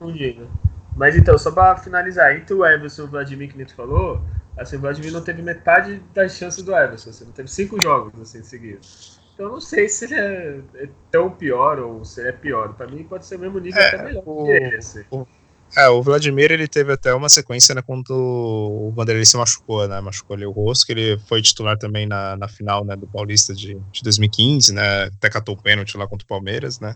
Mas 0.95 1.17
então, 1.17 1.39
só 1.39 1.51
pra 1.51 1.77
finalizar, 1.77 2.37
entre 2.37 2.55
o 2.55 2.65
Everson 2.67 3.03
e 3.03 3.05
o 3.07 3.09
Vladimir 3.09 3.51
que 3.51 3.65
tu 3.65 3.75
falou, 3.75 4.21
assim, 4.57 4.77
o 4.77 4.81
Vladimir 4.81 5.11
não 5.11 5.23
teve 5.23 5.41
metade 5.41 6.03
das 6.13 6.37
chances 6.37 6.63
do 6.63 6.77
Everson, 6.77 7.11
assim, 7.11 7.25
não 7.25 7.33
teve 7.33 7.51
cinco 7.51 7.83
jogos 7.83 8.13
assim 8.21 8.43
seguidos. 8.43 9.19
Então 9.35 9.47
eu 9.47 9.53
não 9.53 9.61
sei 9.61 9.89
se 9.89 10.05
ele 10.05 10.15
é, 10.15 10.61
é, 10.75 10.89
tão 11.11 11.31
pior 11.31 11.79
ou 11.79 12.05
se 12.05 12.21
ele 12.21 12.29
é 12.29 12.33
pior. 12.33 12.75
Pra 12.75 12.87
mim 12.87 13.03
pode 13.05 13.25
ser 13.25 13.37
o 13.37 13.39
mesmo 13.39 13.59
nível 13.59 13.81
é, 13.81 13.89
até 13.89 14.03
melhor 14.03 14.23
o, 14.27 14.45
que 14.45 14.51
esse. 14.51 15.07
O, 15.11 15.27
é, 15.75 15.89
o 15.89 16.03
Vladimir 16.03 16.53
ele 16.53 16.69
teve 16.69 16.93
até 16.93 17.15
uma 17.15 17.31
sequência 17.31 17.75
né, 17.75 17.81
quando 17.81 18.11
o 18.11 18.93
Vanderlei 18.95 19.25
se 19.25 19.37
machucou, 19.39 19.89
né? 19.89 20.01
Machucou 20.03 20.37
ali 20.37 20.45
o 20.45 20.51
rosto, 20.51 20.85
que 20.85 20.93
ele 20.93 21.19
foi 21.27 21.41
titular 21.41 21.79
também 21.79 22.07
na, 22.07 22.37
na 22.37 22.47
final 22.47 22.85
né, 22.85 22.95
do 22.95 23.07
Paulista 23.07 23.55
de, 23.55 23.81
de 23.91 24.03
2015, 24.03 24.75
né? 24.75 25.05
Até 25.05 25.31
catou 25.31 25.55
o 25.55 25.63
pênalti 25.63 25.97
lá 25.97 26.07
contra 26.07 26.25
o 26.25 26.29
Palmeiras, 26.29 26.79
né? 26.79 26.95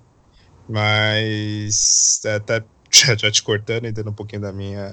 Mas 0.68 2.20
é, 2.26 2.34
até 2.34 2.62
já, 2.92 3.16
já 3.16 3.30
te 3.30 3.42
cortando 3.42 3.86
e 3.86 3.92
dando 3.92 4.10
um 4.10 4.14
pouquinho 4.14 4.42
da 4.42 4.52
minha 4.52 4.92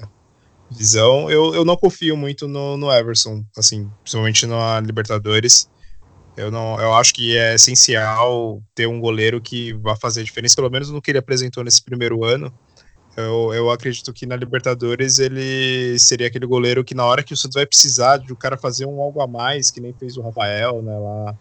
visão, 0.70 1.30
eu, 1.30 1.54
eu 1.54 1.64
não 1.64 1.76
confio 1.76 2.16
muito 2.16 2.48
no, 2.48 2.78
no 2.78 2.90
Everson, 2.90 3.44
assim, 3.56 3.90
principalmente 4.02 4.46
na 4.46 4.80
Libertadores. 4.80 5.68
Eu 6.36 6.50
não, 6.50 6.80
eu 6.80 6.94
acho 6.94 7.12
que 7.12 7.36
é 7.36 7.54
essencial 7.54 8.62
ter 8.74 8.88
um 8.88 8.98
goleiro 8.98 9.42
que 9.42 9.74
vá 9.74 9.94
fazer 9.94 10.24
diferença, 10.24 10.56
pelo 10.56 10.70
menos 10.70 10.90
no 10.90 11.02
que 11.02 11.10
ele 11.10 11.18
apresentou 11.18 11.62
nesse 11.62 11.82
primeiro 11.82 12.24
ano 12.24 12.52
eu, 13.16 13.54
eu 13.54 13.70
acredito 13.70 14.12
que 14.12 14.26
na 14.26 14.36
Libertadores 14.36 15.18
ele 15.18 15.98
seria 15.98 16.26
aquele 16.26 16.46
goleiro 16.46 16.84
que 16.84 16.94
na 16.94 17.04
hora 17.04 17.22
que 17.22 17.32
o 17.32 17.36
Santos 17.36 17.54
vai 17.54 17.66
precisar 17.66 18.18
de 18.18 18.32
o 18.32 18.36
cara 18.36 18.56
fazer 18.56 18.86
um 18.86 19.00
algo 19.00 19.20
a 19.20 19.26
mais, 19.26 19.70
que 19.70 19.80
nem 19.80 19.92
fez 19.92 20.16
o 20.16 20.22
Rafael, 20.22 20.82
né, 20.82 20.98
lá 20.98 21.34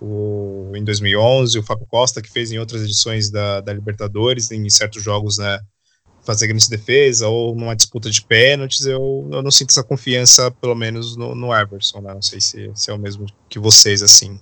o, 0.00 0.72
em 0.74 0.82
2011, 0.82 1.58
o 1.58 1.62
Fábio 1.62 1.86
Costa, 1.86 2.22
que 2.22 2.30
fez 2.30 2.50
em 2.52 2.58
outras 2.58 2.82
edições 2.82 3.30
da, 3.30 3.60
da 3.60 3.72
Libertadores, 3.72 4.50
em 4.50 4.68
certos 4.70 5.02
jogos, 5.02 5.36
né, 5.38 5.60
fazer 6.24 6.46
grande 6.46 6.68
defesa 6.68 7.28
ou 7.28 7.54
numa 7.54 7.74
disputa 7.74 8.10
de 8.10 8.22
pênaltis, 8.22 8.86
eu, 8.86 9.28
eu 9.32 9.42
não 9.42 9.50
sinto 9.50 9.70
essa 9.70 9.82
confiança, 9.82 10.50
pelo 10.50 10.74
menos 10.74 11.16
no, 11.16 11.34
no 11.34 11.54
Everson, 11.54 12.00
né? 12.00 12.14
Não 12.14 12.22
sei 12.22 12.40
se, 12.40 12.70
se 12.74 12.90
é 12.90 12.94
o 12.94 12.98
mesmo 12.98 13.26
que 13.48 13.58
vocês, 13.58 14.02
assim. 14.02 14.38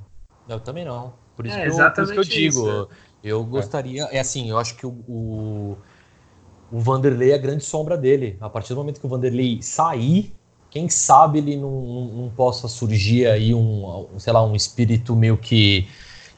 Eu 0.49 0.61
também 0.61 0.85
não. 0.85 1.15
Por 1.37 1.47
isso, 1.47 1.57
é, 1.57 1.63
que, 1.63 1.71
eu, 1.71 1.93
por 1.93 2.03
isso 2.03 2.13
que 2.13 2.19
eu 2.19 2.25
digo. 2.25 2.69
Isso. 2.69 2.89
Eu 3.23 3.45
gostaria. 3.45 4.05
É 4.11 4.21
assim, 4.21 4.51
eu 4.51 4.59
acho 4.59 4.75
que 4.77 4.87
o, 4.87 4.91
o, 5.09 5.79
o 6.71 6.81
Vanderlei 6.81 7.33
é 7.33 7.35
a 7.35 7.39
grande 7.39 7.65
sombra 7.65 7.97
dele. 7.97 8.37
A 8.41 8.49
partir 8.49 8.71
do 8.71 8.77
momento 8.77 9.01
que 9.01 9.07
o 9.07 9.09
Vanderlei 9.09 9.61
sair, 9.63 10.33
quem 10.71 10.89
sabe 10.89 11.39
ele 11.39 11.57
não, 11.57 11.71
não 11.71 12.31
possa 12.31 12.69
surgir 12.69 13.27
aí 13.27 13.55
um, 13.55 14.09
sei 14.19 14.33
lá, 14.33 14.45
um 14.45 14.55
espírito 14.55 15.17
meio 15.17 15.37
que 15.37 15.89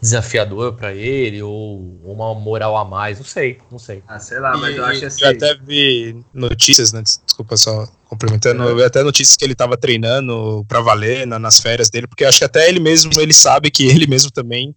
desafiador 0.00 0.72
para 0.74 0.94
ele 0.94 1.42
ou 1.42 2.00
uma 2.02 2.34
moral 2.34 2.76
a 2.76 2.84
mais, 2.84 3.18
não 3.18 3.26
sei, 3.26 3.58
não 3.70 3.78
sei. 3.78 4.02
Ah, 4.08 4.18
sei 4.18 4.40
lá, 4.40 4.56
mas 4.56 4.74
e, 4.74 4.78
eu 4.78 4.84
acho 4.84 5.06
assim. 5.06 5.24
Eu 5.24 5.30
até 5.30 5.54
vi 5.54 6.24
notícias, 6.32 6.92
né? 6.92 7.02
Desculpa 7.02 7.56
só 7.56 7.86
complementando, 8.06 8.62
eu 8.62 8.76
vi 8.76 8.82
até 8.82 9.02
notícias 9.02 9.36
que 9.36 9.44
ele 9.44 9.52
estava 9.52 9.76
treinando 9.76 10.64
para 10.66 10.80
valer 10.80 11.26
na, 11.26 11.38
nas 11.38 11.60
férias 11.60 11.90
dele, 11.90 12.06
porque 12.06 12.24
acho 12.24 12.38
que 12.38 12.44
até 12.44 12.68
ele 12.68 12.80
mesmo 12.80 13.12
ele 13.20 13.34
sabe 13.34 13.70
que 13.70 13.86
ele 13.86 14.06
mesmo 14.06 14.30
também 14.30 14.74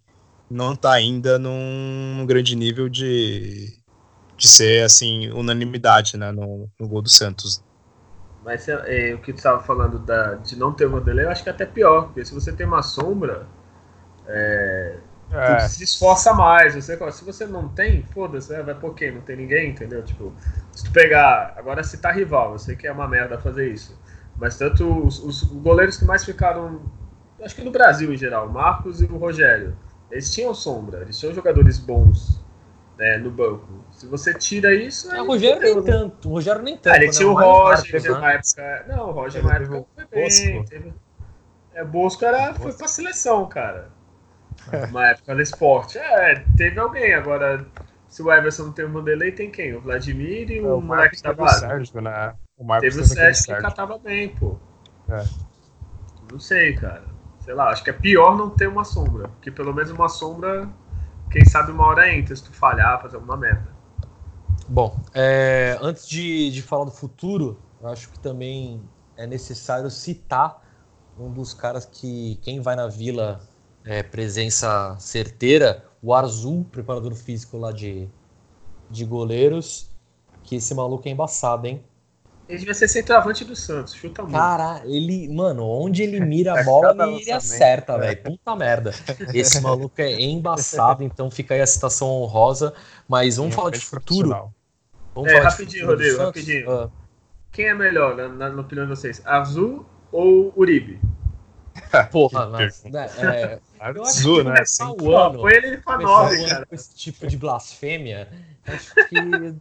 não 0.50 0.74
está 0.74 0.92
ainda 0.92 1.38
num 1.38 2.24
grande 2.26 2.54
nível 2.54 2.88
de 2.88 3.72
de 4.36 4.48
ser 4.48 4.84
assim 4.84 5.30
unanimidade 5.30 6.16
né, 6.16 6.32
no, 6.32 6.68
no 6.78 6.88
gol 6.88 7.02
do 7.02 7.08
Santos. 7.08 7.62
Mas 8.44 8.68
é, 8.68 9.14
o 9.14 9.18
que 9.18 9.32
tu 9.32 9.38
estava 9.38 9.62
falando 9.62 9.98
da, 9.98 10.34
de 10.34 10.56
não 10.56 10.72
ter 10.72 10.86
o 10.86 10.90
Vanderlei, 10.90 11.24
eu 11.24 11.30
acho 11.30 11.42
que 11.42 11.48
é 11.48 11.52
até 11.52 11.64
pior, 11.64 12.06
porque 12.06 12.24
se 12.24 12.34
você 12.34 12.52
tem 12.52 12.66
uma 12.66 12.82
sombra, 12.82 13.46
é, 14.26 14.96
é. 15.32 15.60
se 15.60 15.82
esforça 15.82 16.34
mais. 16.34 16.74
Você, 16.74 16.98
se 17.12 17.24
você 17.24 17.46
não 17.46 17.68
tem, 17.68 18.02
foda-se, 18.12 18.52
né, 18.52 18.62
vai 18.62 18.74
por 18.74 18.94
quem? 18.94 19.12
Não 19.12 19.22
tem 19.22 19.36
ninguém, 19.36 19.70
entendeu? 19.70 20.02
Tipo, 20.02 20.32
se 20.72 20.84
tu 20.84 20.92
pegar. 20.92 21.54
Agora 21.56 21.82
se 21.82 21.96
tá 21.96 22.12
rival, 22.12 22.52
eu 22.52 22.58
sei 22.58 22.76
que 22.76 22.86
é 22.86 22.92
uma 22.92 23.08
merda 23.08 23.38
fazer 23.38 23.72
isso. 23.72 23.98
Mas 24.36 24.58
tanto 24.58 25.06
os, 25.06 25.18
os 25.20 25.42
goleiros 25.44 25.96
que 25.96 26.04
mais 26.04 26.24
ficaram, 26.24 26.82
acho 27.42 27.54
que 27.54 27.62
no 27.62 27.70
Brasil 27.70 28.12
em 28.12 28.16
geral, 28.16 28.46
o 28.48 28.52
Marcos 28.52 29.00
e 29.00 29.06
o 29.06 29.16
Rogério, 29.16 29.74
eles 30.10 30.32
tinham 30.34 30.52
sombra, 30.52 31.00
eles 31.00 31.18
tinham 31.18 31.32
jogadores 31.32 31.78
bons 31.78 32.43
né, 32.98 33.18
no 33.18 33.30
banco. 33.30 33.84
Se 33.90 34.06
você 34.06 34.34
tira 34.34 34.74
isso. 34.74 35.12
É, 35.12 35.20
o 35.20 35.26
Rogério 35.26 35.60
nem 35.60 35.82
tanto. 35.82 36.28
O 36.28 36.32
Rogério 36.32 36.62
nem 36.62 36.76
tanto. 36.76 36.92
Ah, 36.92 36.96
ele 36.96 37.06
né? 37.06 37.12
tinha 37.12 37.28
o 37.28 37.34
Roger, 37.34 37.90
teve 37.90 38.10
uma 38.10 38.32
época. 38.32 38.84
Não, 38.88 39.08
o 39.08 39.12
Roger 39.12 39.44
na 39.44 39.54
época 39.54 39.84
foi 39.94 40.04
bem. 40.06 40.64
Teve... 40.64 40.94
É, 41.74 41.84
Bosco 41.84 42.24
era, 42.24 42.54
foi 42.54 42.72
pra 42.72 42.86
seleção, 42.86 43.46
cara. 43.48 43.90
É. 44.72 44.86
Uma 44.86 45.08
época 45.08 45.34
no 45.34 45.40
esporte. 45.40 45.98
É, 45.98 46.44
teve 46.56 46.78
alguém. 46.78 47.12
Agora, 47.14 47.66
se 48.08 48.22
o 48.22 48.32
Everson 48.32 48.66
não 48.66 48.72
tem 48.72 48.84
o 48.84 48.92
Vanderlei, 48.92 49.32
tem 49.32 49.50
quem? 49.50 49.74
O 49.74 49.80
Vladimir 49.80 50.50
e 50.50 50.60
o, 50.60 50.68
é, 50.68 50.74
o 50.74 50.80
moleque 50.80 51.20
da 51.20 51.32
base. 51.32 51.60
Sérgio, 51.60 52.00
né? 52.00 52.34
O 52.56 52.64
Marcos 52.64 52.88
teve 52.88 53.02
o 53.02 53.06
Sérgio 53.06 53.44
que 53.44 53.60
catava 53.60 53.98
bem, 53.98 54.28
pô. 54.28 54.56
É. 55.08 55.24
Não 56.30 56.38
sei, 56.38 56.74
cara. 56.74 57.04
Sei 57.40 57.52
lá, 57.52 57.70
acho 57.70 57.82
que 57.82 57.90
é 57.90 57.92
pior 57.92 58.36
não 58.36 58.48
ter 58.50 58.68
uma 58.68 58.84
sombra. 58.84 59.28
Porque 59.28 59.50
pelo 59.50 59.74
menos 59.74 59.90
uma 59.90 60.08
sombra 60.08 60.68
quem 61.34 61.44
sabe 61.44 61.72
uma 61.72 61.84
hora 61.84 62.14
entra, 62.14 62.34
se 62.36 62.44
tu 62.44 62.52
falhar, 62.52 63.02
fazer 63.02 63.16
alguma 63.16 63.36
merda. 63.36 63.74
Bom, 64.68 64.96
é, 65.12 65.76
antes 65.82 66.06
de, 66.06 66.48
de 66.52 66.62
falar 66.62 66.84
do 66.84 66.92
futuro, 66.92 67.60
eu 67.80 67.88
acho 67.88 68.08
que 68.08 68.20
também 68.20 68.80
é 69.16 69.26
necessário 69.26 69.90
citar 69.90 70.62
um 71.18 71.32
dos 71.32 71.52
caras 71.52 71.84
que 71.84 72.36
quem 72.36 72.60
vai 72.60 72.76
na 72.76 72.86
vila 72.86 73.40
é 73.84 74.00
presença 74.00 74.96
certeira, 75.00 75.84
o 76.00 76.14
Arzul, 76.14 76.64
preparador 76.70 77.16
físico 77.16 77.58
lá 77.58 77.72
de, 77.72 78.08
de 78.88 79.04
goleiros, 79.04 79.90
que 80.44 80.54
esse 80.54 80.72
maluco 80.72 81.08
é 81.08 81.10
embaçado, 81.10 81.66
hein? 81.66 81.84
Ele 82.54 82.60
devia 82.60 82.74
ser 82.74 82.86
centroavante 82.86 83.44
do 83.44 83.56
Santos, 83.56 83.94
chuta 83.94 84.22
muito. 84.22 84.34
Cara, 84.34 84.80
ele, 84.84 85.28
mano, 85.28 85.68
onde 85.68 86.04
ele 86.04 86.20
mira 86.24 86.60
a 86.60 86.62
bola, 86.62 86.94
ele, 87.08 87.22
ele 87.22 87.32
acerta, 87.32 87.98
velho. 87.98 88.22
Puta 88.22 88.54
merda. 88.54 88.92
Esse 89.34 89.60
maluco 89.60 90.00
é 90.00 90.20
embaçado, 90.20 91.02
então 91.02 91.30
fica 91.30 91.54
aí 91.54 91.60
a 91.60 91.66
citação 91.66 92.08
honrosa. 92.08 92.72
Mas 93.08 93.36
vamos 93.36 93.54
falar 93.54 93.70
de 93.70 93.80
futuro. 93.80 94.52
Vamos 95.14 95.32
é, 95.32 95.38
rapidinho, 95.38 95.86
Rodrigo, 95.86 96.18
rapidinho. 96.18 96.70
Ah. 96.70 96.90
Quem 97.50 97.66
é 97.66 97.74
melhor, 97.74 98.16
na, 98.16 98.28
na, 98.28 98.48
na, 98.50 98.60
opinião 98.60 98.86
de 98.86 98.90
vocês? 98.90 99.20
Azul 99.24 99.84
ou 100.12 100.52
Uribe? 100.56 101.00
Porra, 102.10 102.46
mas, 102.46 102.84
né, 102.84 103.08
é, 103.18 103.58
Azul, 103.80 104.44
né? 104.44 104.60
Assim, 104.60 104.96
Foi 104.96 105.56
ele 105.56 105.78
pra 105.78 105.98
nove, 105.98 106.46
cara. 106.46 106.66
Com 106.66 106.74
esse 106.74 106.94
tipo 106.94 107.26
de 107.26 107.36
blasfêmia, 107.36 108.28
acho 108.66 108.94
que 109.08 109.54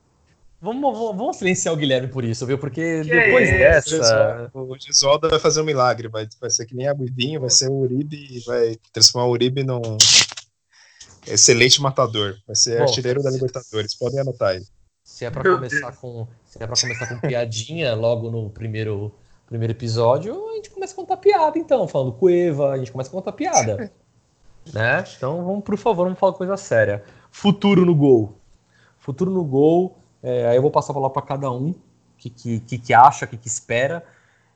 Vamos, 0.64 0.98
vamos, 0.98 1.36
silenciar 1.36 1.74
o 1.74 1.78
Guilherme 1.78 2.08
por 2.08 2.24
isso, 2.24 2.46
viu? 2.46 2.58
Porque 2.58 3.02
que 3.04 3.10
depois 3.10 3.50
é 3.50 3.58
dessa. 3.58 4.50
O 4.54 4.80
Gesualdo 4.80 5.30
vai 5.30 5.38
fazer 5.38 5.60
um 5.60 5.66
milagre, 5.66 6.08
vai, 6.08 6.26
vai 6.40 6.50
ser 6.50 6.66
que 6.66 6.74
nem 6.74 6.88
a 6.88 6.94
Guivinho, 6.94 7.42
vai 7.42 7.50
ser 7.50 7.68
o 7.68 7.80
Uribe 7.80 8.16
e 8.16 8.40
vai 8.46 8.78
transformar 8.94 9.28
o 9.28 9.32
Uribe 9.32 9.62
num 9.62 9.82
excelente 11.28 11.82
matador. 11.82 12.38
Vai 12.48 12.56
ser 12.56 12.78
Bom, 12.78 12.84
artilheiro 12.84 13.22
da 13.22 13.30
Libertadores. 13.30 13.94
Podem 13.94 14.22
anotar 14.22 14.52
aí. 14.52 14.64
Se 15.04 15.26
é 15.26 15.30
para 15.30 15.44
começar 15.44 15.92
com, 15.98 16.26
se 16.46 16.64
é 16.64 16.66
para 16.66 16.80
começar 16.80 17.08
com 17.08 17.28
piadinha 17.28 17.94
logo 17.94 18.32
no 18.32 18.50
primeiro 18.50 19.14
primeiro 19.46 19.74
episódio, 19.74 20.50
a 20.50 20.54
gente 20.54 20.70
começa 20.70 20.94
a 20.94 20.96
contar 20.96 21.18
piada 21.18 21.60
então, 21.60 21.86
falando 21.90 22.14
Cueva, 22.14 22.72
a 22.72 22.78
gente 22.78 22.90
começa 22.90 23.10
a 23.10 23.12
contar 23.12 23.34
piada. 23.34 23.92
né? 24.74 25.04
Então, 25.18 25.44
vamos, 25.44 25.66
por 25.66 25.78
favor, 25.78 26.06
vamos 26.06 26.18
falar 26.18 26.32
coisa 26.32 26.56
séria. 26.56 27.04
Futuro 27.30 27.86
no 27.86 27.94
gol. 27.94 28.38
Futuro 28.98 29.30
no 29.30 29.44
gol 29.44 30.02
é, 30.24 30.48
aí 30.48 30.56
eu 30.56 30.62
vou 30.62 30.72
passar 30.72 30.94
a 30.94 30.96
palavra 30.96 31.14
para 31.14 31.22
cada 31.22 31.52
um, 31.52 31.70
o 31.70 31.76
que, 32.18 32.30
que, 32.30 32.78
que, 32.78 32.94
acha, 32.94 33.26
o 33.26 33.28
que, 33.28 33.38
que 33.38 33.48
espera. 33.48 34.04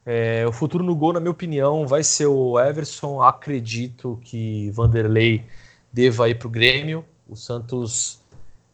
É, 0.05 0.47
o 0.47 0.53
futuro 0.53 0.83
no 0.83 0.95
gol, 0.95 1.11
na 1.11 1.19
minha 1.19 1.31
opinião, 1.31 1.85
vai 1.85 2.01
ser 2.01 2.27
o 2.27 2.57
Everson. 2.57 3.21
Acredito 3.21 4.17
que 4.23 4.71
Vanderlei 4.71 5.43
deva 5.91 6.29
ir 6.29 6.35
para 6.35 6.47
o 6.47 6.49
Grêmio. 6.49 7.03
O 7.27 7.35
Santos 7.35 8.21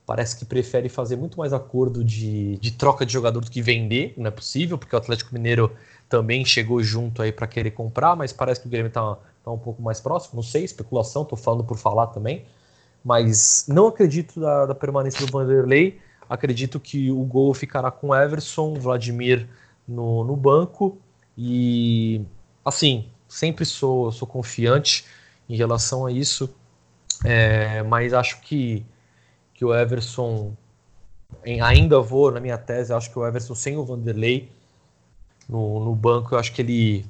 parece 0.06 0.38
que 0.38 0.46
prefere 0.46 0.89
fazer 0.89 1.16
muito 1.16 1.39
mais 1.39 1.52
acordo 1.52 2.04
de, 2.04 2.58
de 2.58 2.72
troca 2.72 3.04
de 3.04 3.12
jogador 3.12 3.39
do 3.39 3.50
que 3.50 3.64
vender. 3.64 4.14
Não 4.16 4.28
é 4.28 4.32
possível, 4.32 4.78
porque 4.78 4.96
o 4.96 5.00
Atlético 5.00 5.34
Mineiro 5.34 5.72
também 6.08 6.46
chegou 6.46 6.84
junto 6.84 7.24
aí 7.24 7.32
para 7.32 7.48
querer 7.48 7.72
comprar, 7.72 8.16
mas 8.16 8.32
parece 8.32 8.62
que 8.62 8.68
o 8.68 8.70
Grêmio 8.70 8.89
está 8.89 9.18
tá 9.44 9.52
um 9.52 9.58
pouco 9.58 9.82
mais 9.82 10.00
próximo. 10.00 10.36
Não 10.36 10.44
sei, 10.44 10.64
especulação, 10.64 11.24
estou 11.24 11.38
falando 11.38 11.64
por 11.64 11.78
falar 11.80 12.08
também. 12.08 12.46
Mas 13.04 13.66
não 13.68 13.88
acredito 13.88 14.39
da, 14.39 14.68
da 14.68 14.76
permanência 14.76 15.26
do 15.26 15.32
Vanderlei. 15.32 16.00
Acredito 16.30 16.80
que 16.80 17.12
o 17.12 17.24
gol 17.24 17.54
ficará 17.54 17.92
com 17.92 18.16
Everson, 18.16 18.74
Vladimir 18.76 19.48
no, 19.88 20.24
no 20.24 20.36
banco. 20.36 20.98
E 21.38 22.22
assim 22.64 23.10
sempre 23.28 23.66
sou, 23.66 24.12
sou 24.12 24.28
confiante 24.28 25.06
em 25.50 25.56
relação 25.56 26.06
a 26.06 26.12
isso, 26.12 26.56
é, 27.26 27.82
mas 27.84 28.14
acho 28.14 28.40
que, 28.42 28.86
que 29.54 29.66
o 29.66 29.74
Everson 29.74 30.56
em, 31.44 31.60
ainda 31.60 32.00
vou 32.00 32.32
na 32.32 32.40
minha 32.40 32.58
tese, 32.58 32.94
acho 32.94 33.12
que 33.12 33.18
o 33.18 33.26
Everson 33.26 33.56
sem 33.56 33.76
o 33.76 33.84
Vanderlei 33.84 34.52
no, 35.50 35.84
no 35.84 35.96
banco, 35.96 36.36
eu 36.36 36.40
acho 36.40 36.54
que 36.54 36.62
ele 36.62 37.06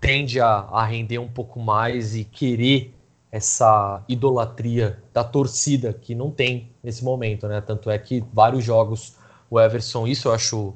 tende 0.00 0.40
a, 0.40 0.48
a 0.48 0.84
render 0.84 1.18
um 1.18 1.28
pouco 1.28 1.60
mais 1.60 2.16
e 2.16 2.24
querer 2.24 2.94
essa 3.32 4.04
idolatria 4.06 5.02
da 5.14 5.24
torcida 5.24 5.94
que 5.94 6.14
não 6.14 6.30
tem 6.30 6.70
nesse 6.84 7.02
momento, 7.02 7.48
né? 7.48 7.62
Tanto 7.62 7.90
é 7.90 7.98
que 7.98 8.22
vários 8.30 8.62
jogos 8.62 9.14
o 9.50 9.58
Everson, 9.58 10.06
isso 10.06 10.28
eu 10.28 10.32
acho 10.32 10.74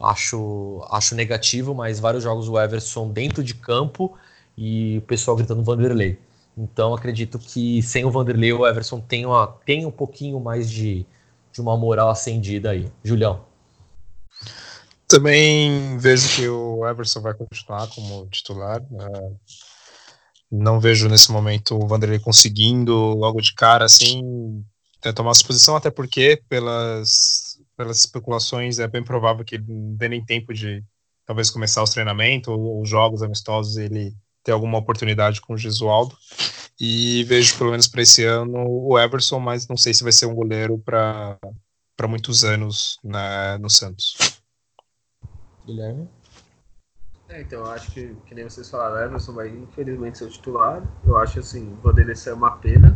acho 0.00 0.84
acho 0.90 1.14
negativo, 1.14 1.72
mas 1.74 2.00
vários 2.00 2.24
jogos 2.24 2.48
o 2.48 2.60
Everson 2.60 3.08
dentro 3.08 3.42
de 3.44 3.54
campo 3.54 4.18
e 4.58 4.98
o 4.98 5.02
pessoal 5.02 5.36
gritando 5.36 5.62
Vanderlei. 5.62 6.18
Então 6.58 6.92
acredito 6.92 7.38
que 7.38 7.80
sem 7.82 8.04
o 8.04 8.10
Vanderlei 8.10 8.52
o 8.52 8.66
Everson 8.66 9.00
tem, 9.00 9.24
uma, 9.24 9.46
tem 9.64 9.86
um 9.86 9.90
pouquinho 9.90 10.40
mais 10.40 10.68
de, 10.68 11.06
de 11.52 11.60
uma 11.60 11.76
moral 11.76 12.10
acendida 12.10 12.70
aí. 12.70 12.90
Julião. 13.04 13.44
Também 15.06 15.96
vejo 15.98 16.34
que 16.34 16.48
o 16.48 16.86
Everson 16.86 17.20
vai 17.20 17.34
continuar 17.34 17.86
como 17.94 18.26
titular. 18.26 18.82
Né? 18.90 19.32
Não 20.52 20.78
vejo 20.78 21.08
nesse 21.08 21.32
momento 21.32 21.74
o 21.74 21.86
Vanderlei 21.86 22.18
conseguindo 22.18 22.94
logo 22.94 23.40
de 23.40 23.54
cara 23.54 23.86
assim 23.86 24.62
tomar 25.16 25.32
sua 25.34 25.46
posição, 25.46 25.74
até 25.74 25.90
porque 25.90 26.42
pelas, 26.48 27.58
pelas 27.76 27.98
especulações 27.98 28.78
é 28.78 28.86
bem 28.86 29.02
provável 29.02 29.44
que 29.44 29.56
ele 29.56 29.64
não 29.66 29.94
dê 29.96 30.08
nem 30.10 30.24
tempo 30.24 30.52
de 30.52 30.84
talvez 31.24 31.50
começar 31.50 31.82
os 31.82 31.90
treinamentos 31.90 32.48
ou 32.48 32.82
os 32.82 32.88
jogos 32.88 33.22
amistosos 33.22 33.78
ele 33.78 34.14
ter 34.44 34.52
alguma 34.52 34.78
oportunidade 34.78 35.40
com 35.40 35.54
o 35.54 35.58
Gesualdo. 35.58 36.16
E 36.78 37.24
vejo 37.24 37.56
pelo 37.56 37.70
menos 37.70 37.88
para 37.88 38.02
esse 38.02 38.24
ano 38.24 38.66
o 38.68 38.98
Everson, 38.98 39.38
mas 39.38 39.66
não 39.66 39.76
sei 39.76 39.94
se 39.94 40.02
vai 40.02 40.12
ser 40.12 40.26
um 40.26 40.34
goleiro 40.34 40.78
para 40.78 41.38
muitos 42.08 42.44
anos 42.44 42.98
na, 43.02 43.58
no 43.58 43.70
Santos. 43.70 44.16
Guilherme? 45.64 46.08
É, 47.32 47.40
então, 47.40 47.60
eu 47.60 47.70
acho 47.70 47.90
que, 47.92 48.14
que 48.26 48.34
nem 48.34 48.44
vocês 48.44 48.68
falaram, 48.68 48.96
o 48.96 49.04
Everson 49.06 49.32
vai 49.32 49.48
infelizmente 49.48 50.18
ser 50.18 50.24
o 50.24 50.28
titular. 50.28 50.82
Eu 51.02 51.16
acho 51.16 51.38
assim, 51.38 51.74
poderia 51.82 52.14
ser 52.14 52.34
uma 52.34 52.58
pena. 52.58 52.94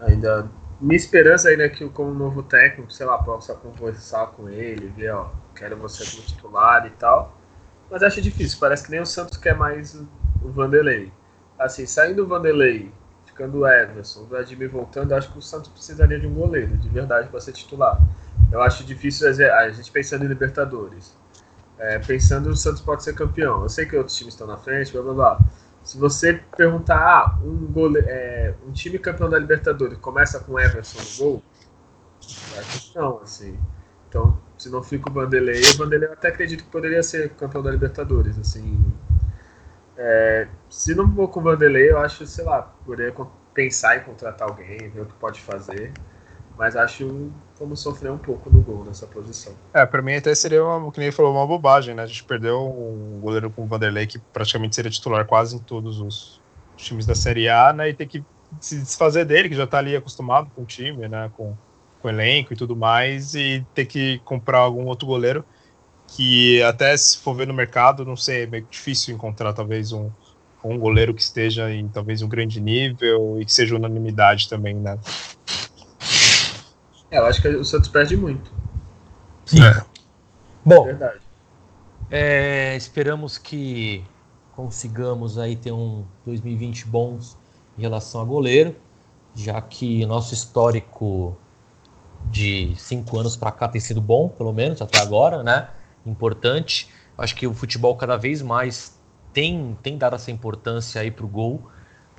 Ainda. 0.00 0.48
Minha 0.80 0.96
esperança 0.96 1.50
ainda 1.50 1.64
é 1.64 1.68
que, 1.68 1.86
como 1.90 2.14
novo 2.14 2.42
técnico, 2.42 2.90
sei 2.90 3.04
lá, 3.04 3.18
possa 3.18 3.54
conversar 3.54 4.28
com 4.28 4.48
ele, 4.48 4.88
ver, 4.96 5.12
ó, 5.12 5.30
quero 5.54 5.76
você 5.76 6.02
como 6.10 6.26
titular 6.26 6.86
e 6.86 6.90
tal. 6.90 7.38
Mas 7.90 8.02
acho 8.02 8.22
difícil, 8.22 8.58
parece 8.58 8.84
que 8.84 8.90
nem 8.90 9.00
o 9.00 9.06
Santos 9.06 9.36
quer 9.36 9.54
mais 9.54 9.94
o 10.42 10.48
Vanderlei. 10.50 11.12
Assim, 11.58 11.84
saindo 11.84 12.24
o 12.24 12.26
Vanderlei, 12.26 12.90
ficando 13.26 13.58
o 13.58 13.68
Everson, 13.68 14.20
o 14.22 14.26
Vladimir 14.26 14.70
voltando, 14.70 15.12
acho 15.14 15.30
que 15.30 15.38
o 15.38 15.42
Santos 15.42 15.68
precisaria 15.68 16.18
de 16.18 16.26
um 16.26 16.34
goleiro, 16.34 16.74
de 16.78 16.88
verdade, 16.88 17.28
para 17.28 17.38
ser 17.38 17.52
titular. 17.52 18.00
Eu 18.50 18.62
acho 18.62 18.82
difícil 18.82 19.28
a 19.28 19.70
gente 19.70 19.92
pensando 19.92 20.24
em 20.24 20.28
Libertadores 20.28 21.21
é, 21.82 21.98
pensando 21.98 22.48
o 22.48 22.56
Santos 22.56 22.80
pode 22.80 23.02
ser 23.02 23.14
campeão. 23.14 23.62
Eu 23.62 23.68
sei 23.68 23.86
que 23.86 23.96
outros 23.96 24.16
times 24.16 24.34
estão 24.34 24.46
na 24.46 24.56
frente, 24.56 24.92
blá 24.92 25.02
blá 25.02 25.14
blá. 25.14 25.40
Se 25.82 25.98
você 25.98 26.40
perguntar, 26.56 26.96
ah, 26.96 27.38
um, 27.44 27.66
gole, 27.72 27.98
é, 28.06 28.54
um 28.66 28.72
time 28.72 28.98
campeão 28.98 29.28
da 29.28 29.38
Libertadores 29.38 29.98
começa 29.98 30.38
com 30.40 30.58
Everson 30.58 30.98
no 30.98 31.18
gol, 31.18 31.42
não, 32.94 33.18
assim. 33.18 33.58
Então, 34.08 34.38
se 34.58 34.68
não 34.70 34.82
fica 34.82 35.10
o 35.10 35.12
Vanderlei, 35.12 35.60
o 35.60 35.76
Vanderlei 35.78 36.08
eu 36.08 36.12
até 36.12 36.28
acredito 36.28 36.64
que 36.64 36.70
poderia 36.70 37.02
ser 37.02 37.30
campeão 37.30 37.62
da 37.62 37.70
Libertadores, 37.70 38.38
assim. 38.38 38.80
É, 39.96 40.48
se 40.68 40.94
não 40.94 41.12
for 41.14 41.28
com 41.28 41.40
o 41.40 41.42
Vanderlei, 41.42 41.90
eu 41.90 41.98
acho, 41.98 42.26
sei 42.26 42.44
lá, 42.44 42.62
poderia 42.84 43.14
pensar 43.54 43.96
em 43.96 44.00
contratar 44.04 44.48
alguém, 44.48 44.88
ver 44.90 45.02
o 45.02 45.06
que 45.06 45.14
pode 45.14 45.40
fazer. 45.40 45.92
Mas 46.62 46.76
acho 46.76 47.32
como 47.58 47.76
sofrer 47.76 48.12
um 48.12 48.18
pouco 48.18 48.48
no 48.48 48.62
gol 48.62 48.84
nessa 48.84 49.04
posição. 49.04 49.52
É, 49.74 49.84
pra 49.84 50.00
mim 50.00 50.14
até 50.14 50.32
seria, 50.32 50.64
uma, 50.64 50.92
que 50.92 51.00
nem 51.00 51.10
falou, 51.10 51.32
uma 51.32 51.44
bobagem, 51.44 51.92
né? 51.92 52.04
A 52.04 52.06
gente 52.06 52.22
perdeu 52.22 52.56
um 52.60 53.18
goleiro 53.18 53.50
com 53.50 53.64
o 53.64 53.66
Vanderlei 53.66 54.06
que 54.06 54.20
praticamente 54.32 54.76
seria 54.76 54.88
titular 54.88 55.26
quase 55.26 55.56
em 55.56 55.58
todos 55.58 55.98
os 55.98 56.40
times 56.76 57.04
da 57.04 57.16
Série 57.16 57.48
A, 57.48 57.72
né? 57.72 57.88
E 57.88 57.94
ter 57.94 58.06
que 58.06 58.22
se 58.60 58.78
desfazer 58.78 59.24
dele, 59.24 59.48
que 59.48 59.56
já 59.56 59.66
tá 59.66 59.78
ali 59.78 59.96
acostumado 59.96 60.52
com 60.54 60.62
o 60.62 60.64
time, 60.64 61.08
né? 61.08 61.28
Com, 61.34 61.52
com 62.00 62.06
o 62.06 62.10
elenco 62.12 62.52
e 62.52 62.56
tudo 62.56 62.76
mais, 62.76 63.34
e 63.34 63.66
ter 63.74 63.86
que 63.86 64.20
comprar 64.20 64.58
algum 64.58 64.86
outro 64.86 65.08
goleiro 65.08 65.44
que 66.16 66.62
até 66.62 66.96
se 66.96 67.18
for 67.18 67.34
ver 67.34 67.48
no 67.48 67.54
mercado, 67.54 68.04
não 68.04 68.16
sei, 68.16 68.44
é 68.44 68.46
meio 68.46 68.68
difícil 68.70 69.12
encontrar 69.12 69.52
talvez 69.52 69.90
um, 69.90 70.08
um 70.62 70.78
goleiro 70.78 71.12
que 71.12 71.22
esteja 71.22 71.72
em 71.72 71.88
talvez 71.88 72.22
um 72.22 72.28
grande 72.28 72.60
nível 72.60 73.40
e 73.40 73.44
que 73.44 73.52
seja 73.52 73.74
unanimidade 73.74 74.48
também, 74.48 74.76
né? 74.76 74.96
É, 77.12 77.18
eu 77.18 77.26
acho 77.26 77.42
que 77.42 77.48
o 77.48 77.64
Santos 77.64 77.90
perde 77.90 78.16
muito. 78.16 78.50
Sim. 79.44 79.62
É. 79.62 79.84
Bom, 80.64 80.84
Verdade. 80.84 81.20
É, 82.10 82.74
esperamos 82.76 83.36
que 83.36 84.02
consigamos 84.56 85.38
aí 85.38 85.56
ter 85.56 85.72
um 85.72 86.04
2020 86.24 86.86
bons 86.86 87.36
em 87.76 87.82
relação 87.82 88.20
a 88.20 88.24
goleiro, 88.24 88.74
já 89.34 89.60
que 89.60 90.04
nosso 90.06 90.32
histórico 90.32 91.36
de 92.30 92.74
cinco 92.76 93.18
anos 93.18 93.36
para 93.36 93.50
cá 93.50 93.68
tem 93.68 93.80
sido 93.80 94.00
bom, 94.00 94.28
pelo 94.28 94.52
menos 94.52 94.80
até 94.80 94.98
agora, 94.98 95.42
né? 95.42 95.68
Importante. 96.06 96.88
Acho 97.16 97.34
que 97.34 97.46
o 97.46 97.52
futebol 97.52 97.94
cada 97.96 98.16
vez 98.16 98.40
mais 98.40 98.98
tem, 99.32 99.76
tem 99.82 99.98
dado 99.98 100.16
essa 100.16 100.30
importância 100.30 101.00
aí 101.00 101.10
para 101.10 101.24
o 101.26 101.28
gol. 101.28 101.68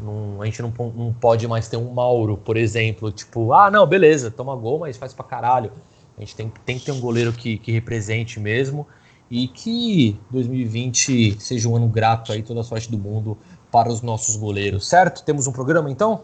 Não, 0.01 0.41
a 0.41 0.45
gente 0.45 0.61
não, 0.61 0.73
não 0.95 1.13
pode 1.13 1.47
mais 1.47 1.67
ter 1.67 1.77
um 1.77 1.93
Mauro, 1.93 2.37
por 2.37 2.57
exemplo, 2.57 3.11
tipo, 3.11 3.53
ah, 3.53 3.69
não, 3.69 3.85
beleza, 3.85 4.31
toma 4.31 4.55
gol, 4.55 4.79
mas 4.79 4.97
faz 4.97 5.13
pra 5.13 5.23
caralho. 5.23 5.71
A 6.17 6.21
gente 6.21 6.35
tem, 6.35 6.51
tem 6.65 6.79
que 6.79 6.85
ter 6.85 6.91
um 6.91 6.99
goleiro 6.99 7.31
que, 7.31 7.57
que 7.57 7.71
represente 7.71 8.39
mesmo 8.39 8.87
e 9.29 9.47
que 9.47 10.19
2020 10.29 11.39
seja 11.39 11.67
um 11.67 11.75
ano 11.75 11.87
grato 11.87 12.31
aí, 12.31 12.43
toda 12.43 12.61
a 12.61 12.63
sorte 12.63 12.91
do 12.91 12.97
mundo 12.97 13.37
para 13.71 13.89
os 13.89 14.01
nossos 14.01 14.35
goleiros, 14.35 14.87
certo? 14.87 15.23
Temos 15.23 15.47
um 15.47 15.51
programa 15.51 15.89
então? 15.89 16.23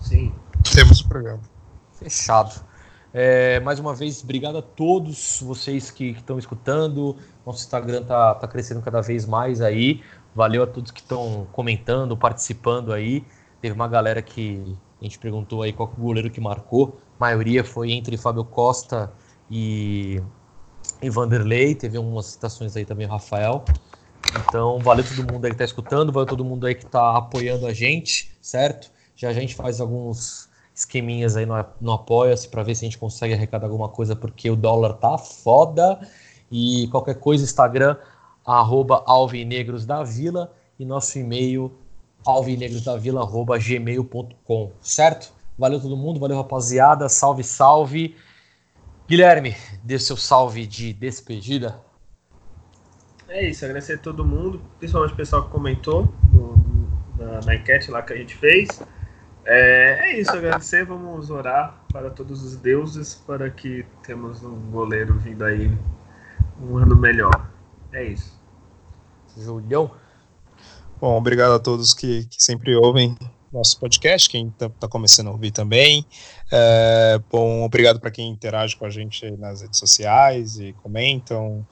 Sim. 0.00 0.32
Temos 0.74 1.04
um 1.04 1.08
programa. 1.08 1.40
Fechado. 1.94 2.65
É, 3.18 3.60
mais 3.60 3.78
uma 3.78 3.94
vez, 3.94 4.22
obrigado 4.22 4.58
a 4.58 4.62
todos 4.62 5.40
vocês 5.40 5.90
que 5.90 6.10
estão 6.10 6.38
escutando. 6.38 7.16
Nosso 7.46 7.64
Instagram 7.64 8.02
tá, 8.02 8.34
tá 8.34 8.46
crescendo 8.46 8.82
cada 8.82 9.00
vez 9.00 9.24
mais 9.24 9.62
aí. 9.62 10.02
Valeu 10.34 10.62
a 10.62 10.66
todos 10.66 10.90
que 10.90 11.00
estão 11.00 11.46
comentando, 11.50 12.14
participando 12.14 12.92
aí. 12.92 13.24
Teve 13.58 13.74
uma 13.74 13.88
galera 13.88 14.20
que 14.20 14.76
a 15.00 15.04
gente 15.04 15.18
perguntou 15.18 15.62
aí 15.62 15.72
qual 15.72 15.88
é 15.88 15.98
o 15.98 16.04
goleiro 16.04 16.28
que 16.28 16.42
marcou. 16.42 17.00
A 17.18 17.24
maioria 17.24 17.64
foi 17.64 17.90
entre 17.90 18.18
Fábio 18.18 18.44
Costa 18.44 19.10
e, 19.50 20.20
e 21.00 21.08
Vanderlei. 21.08 21.74
Teve 21.74 21.96
umas 21.96 22.26
citações 22.26 22.76
aí 22.76 22.84
também, 22.84 23.06
Rafael. 23.06 23.64
Então, 24.46 24.78
valeu 24.80 25.02
todo 25.02 25.32
mundo 25.32 25.46
aí 25.46 25.52
que 25.52 25.54
está 25.54 25.64
escutando, 25.64 26.12
valeu 26.12 26.26
todo 26.26 26.44
mundo 26.44 26.66
aí 26.66 26.74
que 26.74 26.84
está 26.84 27.16
apoiando 27.16 27.66
a 27.66 27.72
gente, 27.72 28.36
certo? 28.42 28.90
Já 29.14 29.30
a 29.30 29.32
gente 29.32 29.54
faz 29.54 29.80
alguns 29.80 30.50
esqueminhas 30.76 31.36
aí 31.36 31.46
no, 31.46 31.54
no 31.80 31.92
Apoia-se 31.92 32.48
para 32.48 32.62
ver 32.62 32.74
se 32.74 32.84
a 32.84 32.86
gente 32.86 32.98
consegue 32.98 33.32
arrecadar 33.32 33.66
alguma 33.66 33.88
coisa, 33.88 34.14
porque 34.14 34.50
o 34.50 34.56
dólar 34.56 34.92
tá 34.94 35.16
foda. 35.16 35.98
E 36.52 36.86
qualquer 36.88 37.14
coisa, 37.14 37.42
Instagram, 37.42 37.96
arroba 38.44 39.02
Alvinegros 39.06 39.86
da 39.86 40.04
Vila 40.04 40.52
e 40.78 40.84
nosso 40.84 41.18
e-mail 41.18 41.72
alvinegrosdavila.gmail.com, 42.26 44.72
certo? 44.80 45.32
Valeu 45.58 45.80
todo 45.80 45.96
mundo, 45.96 46.20
valeu 46.20 46.36
rapaziada, 46.36 47.08
salve, 47.08 47.42
salve. 47.42 48.14
Guilherme, 49.08 49.56
dê 49.82 49.98
seu 49.98 50.16
salve 50.16 50.66
de 50.66 50.92
despedida. 50.92 51.80
É 53.28 53.48
isso, 53.48 53.64
agradecer 53.64 53.94
a 53.94 53.98
todo 53.98 54.24
mundo, 54.24 54.60
principalmente 54.78 55.14
o 55.14 55.16
pessoal 55.16 55.44
que 55.44 55.50
comentou 55.50 56.12
no, 56.32 56.56
na, 57.16 57.40
na, 57.40 57.54
enquete 57.54 57.90
lá 57.90 58.02
que 58.02 58.12
a 58.12 58.16
gente 58.16 58.36
fez. 58.36 58.82
É, 59.48 60.10
é, 60.10 60.20
isso, 60.20 60.32
agradecer, 60.32 60.84
vamos 60.84 61.30
orar 61.30 61.80
para 61.92 62.10
todos 62.10 62.42
os 62.42 62.56
deuses 62.56 63.14
para 63.14 63.48
que 63.48 63.86
temos 64.02 64.42
um 64.42 64.70
goleiro 64.72 65.16
vindo 65.18 65.44
aí 65.44 65.70
um 66.60 66.76
ano 66.76 66.96
melhor. 66.96 67.48
É 67.92 68.04
isso. 68.04 68.40
Julião. 69.36 69.90
Bom, 71.00 71.16
obrigado 71.16 71.52
a 71.52 71.60
todos 71.60 71.94
que, 71.94 72.24
que 72.24 72.42
sempre 72.42 72.74
ouvem 72.74 73.16
nosso 73.52 73.78
podcast, 73.78 74.28
quem 74.28 74.48
está 74.48 74.68
tá 74.68 74.88
começando 74.88 75.28
a 75.28 75.30
ouvir 75.30 75.52
também. 75.52 76.04
É, 76.52 77.20
bom, 77.30 77.62
obrigado 77.62 78.00
para 78.00 78.10
quem 78.10 78.28
interage 78.28 78.74
com 78.76 78.84
a 78.84 78.90
gente 78.90 79.30
nas 79.32 79.62
redes 79.62 79.78
sociais 79.78 80.58
e 80.58 80.72
comentam 80.82 81.66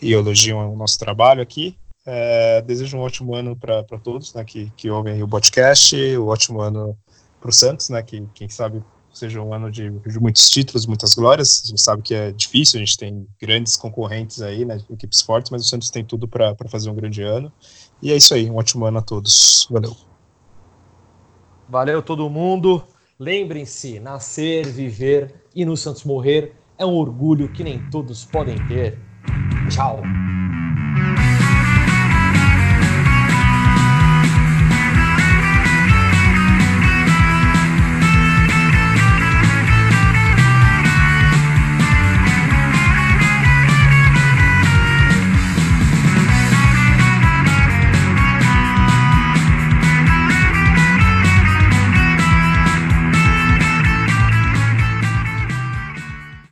e 0.00 0.12
elogiam 0.12 0.72
o 0.72 0.76
nosso 0.76 0.98
trabalho 0.98 1.42
aqui. 1.42 1.76
É, 2.06 2.62
desejo 2.62 2.96
um 2.96 3.00
ótimo 3.00 3.34
ano 3.34 3.54
para 3.54 3.84
todos 4.02 4.32
né, 4.32 4.42
que, 4.42 4.72
que 4.74 4.90
ouvem 4.90 5.22
o 5.22 5.28
podcast, 5.28 5.94
um 6.16 6.28
ótimo 6.28 6.60
ano 6.60 6.96
para 7.40 7.50
o 7.50 7.52
Santos, 7.52 7.88
né, 7.88 8.02
que 8.02 8.26
quem 8.34 8.48
sabe 8.48 8.82
seja 9.12 9.40
um 9.40 9.52
ano 9.52 9.70
de, 9.70 9.90
de, 9.90 10.20
muitos 10.20 10.48
títulos, 10.48 10.86
muitas 10.86 11.14
glórias. 11.14 11.62
A 11.64 11.68
gente 11.68 11.80
sabe 11.80 12.02
que 12.02 12.14
é 12.14 12.30
difícil, 12.30 12.78
a 12.78 12.84
gente 12.84 12.96
tem 12.96 13.26
grandes 13.40 13.76
concorrentes 13.76 14.40
aí, 14.40 14.64
né, 14.64 14.80
equipes 14.90 15.20
fortes, 15.22 15.50
mas 15.50 15.62
o 15.64 15.68
Santos 15.68 15.90
tem 15.90 16.04
tudo 16.04 16.28
para 16.28 16.54
fazer 16.68 16.90
um 16.90 16.94
grande 16.94 17.22
ano. 17.22 17.52
E 18.00 18.12
é 18.12 18.16
isso 18.16 18.32
aí, 18.34 18.48
um 18.50 18.56
ótimo 18.56 18.86
ano 18.86 18.98
a 18.98 19.02
todos. 19.02 19.66
Valeu. 19.70 19.96
Valeu 21.68 22.02
todo 22.02 22.28
mundo. 22.30 22.82
Lembrem-se, 23.18 24.00
nascer, 24.00 24.66
viver 24.66 25.44
e 25.54 25.64
no 25.64 25.76
Santos 25.76 26.04
morrer 26.04 26.54
é 26.78 26.86
um 26.86 26.94
orgulho 26.94 27.52
que 27.52 27.62
nem 27.62 27.90
todos 27.90 28.24
podem 28.24 28.56
ter. 28.66 28.98
Tchau. 29.68 30.00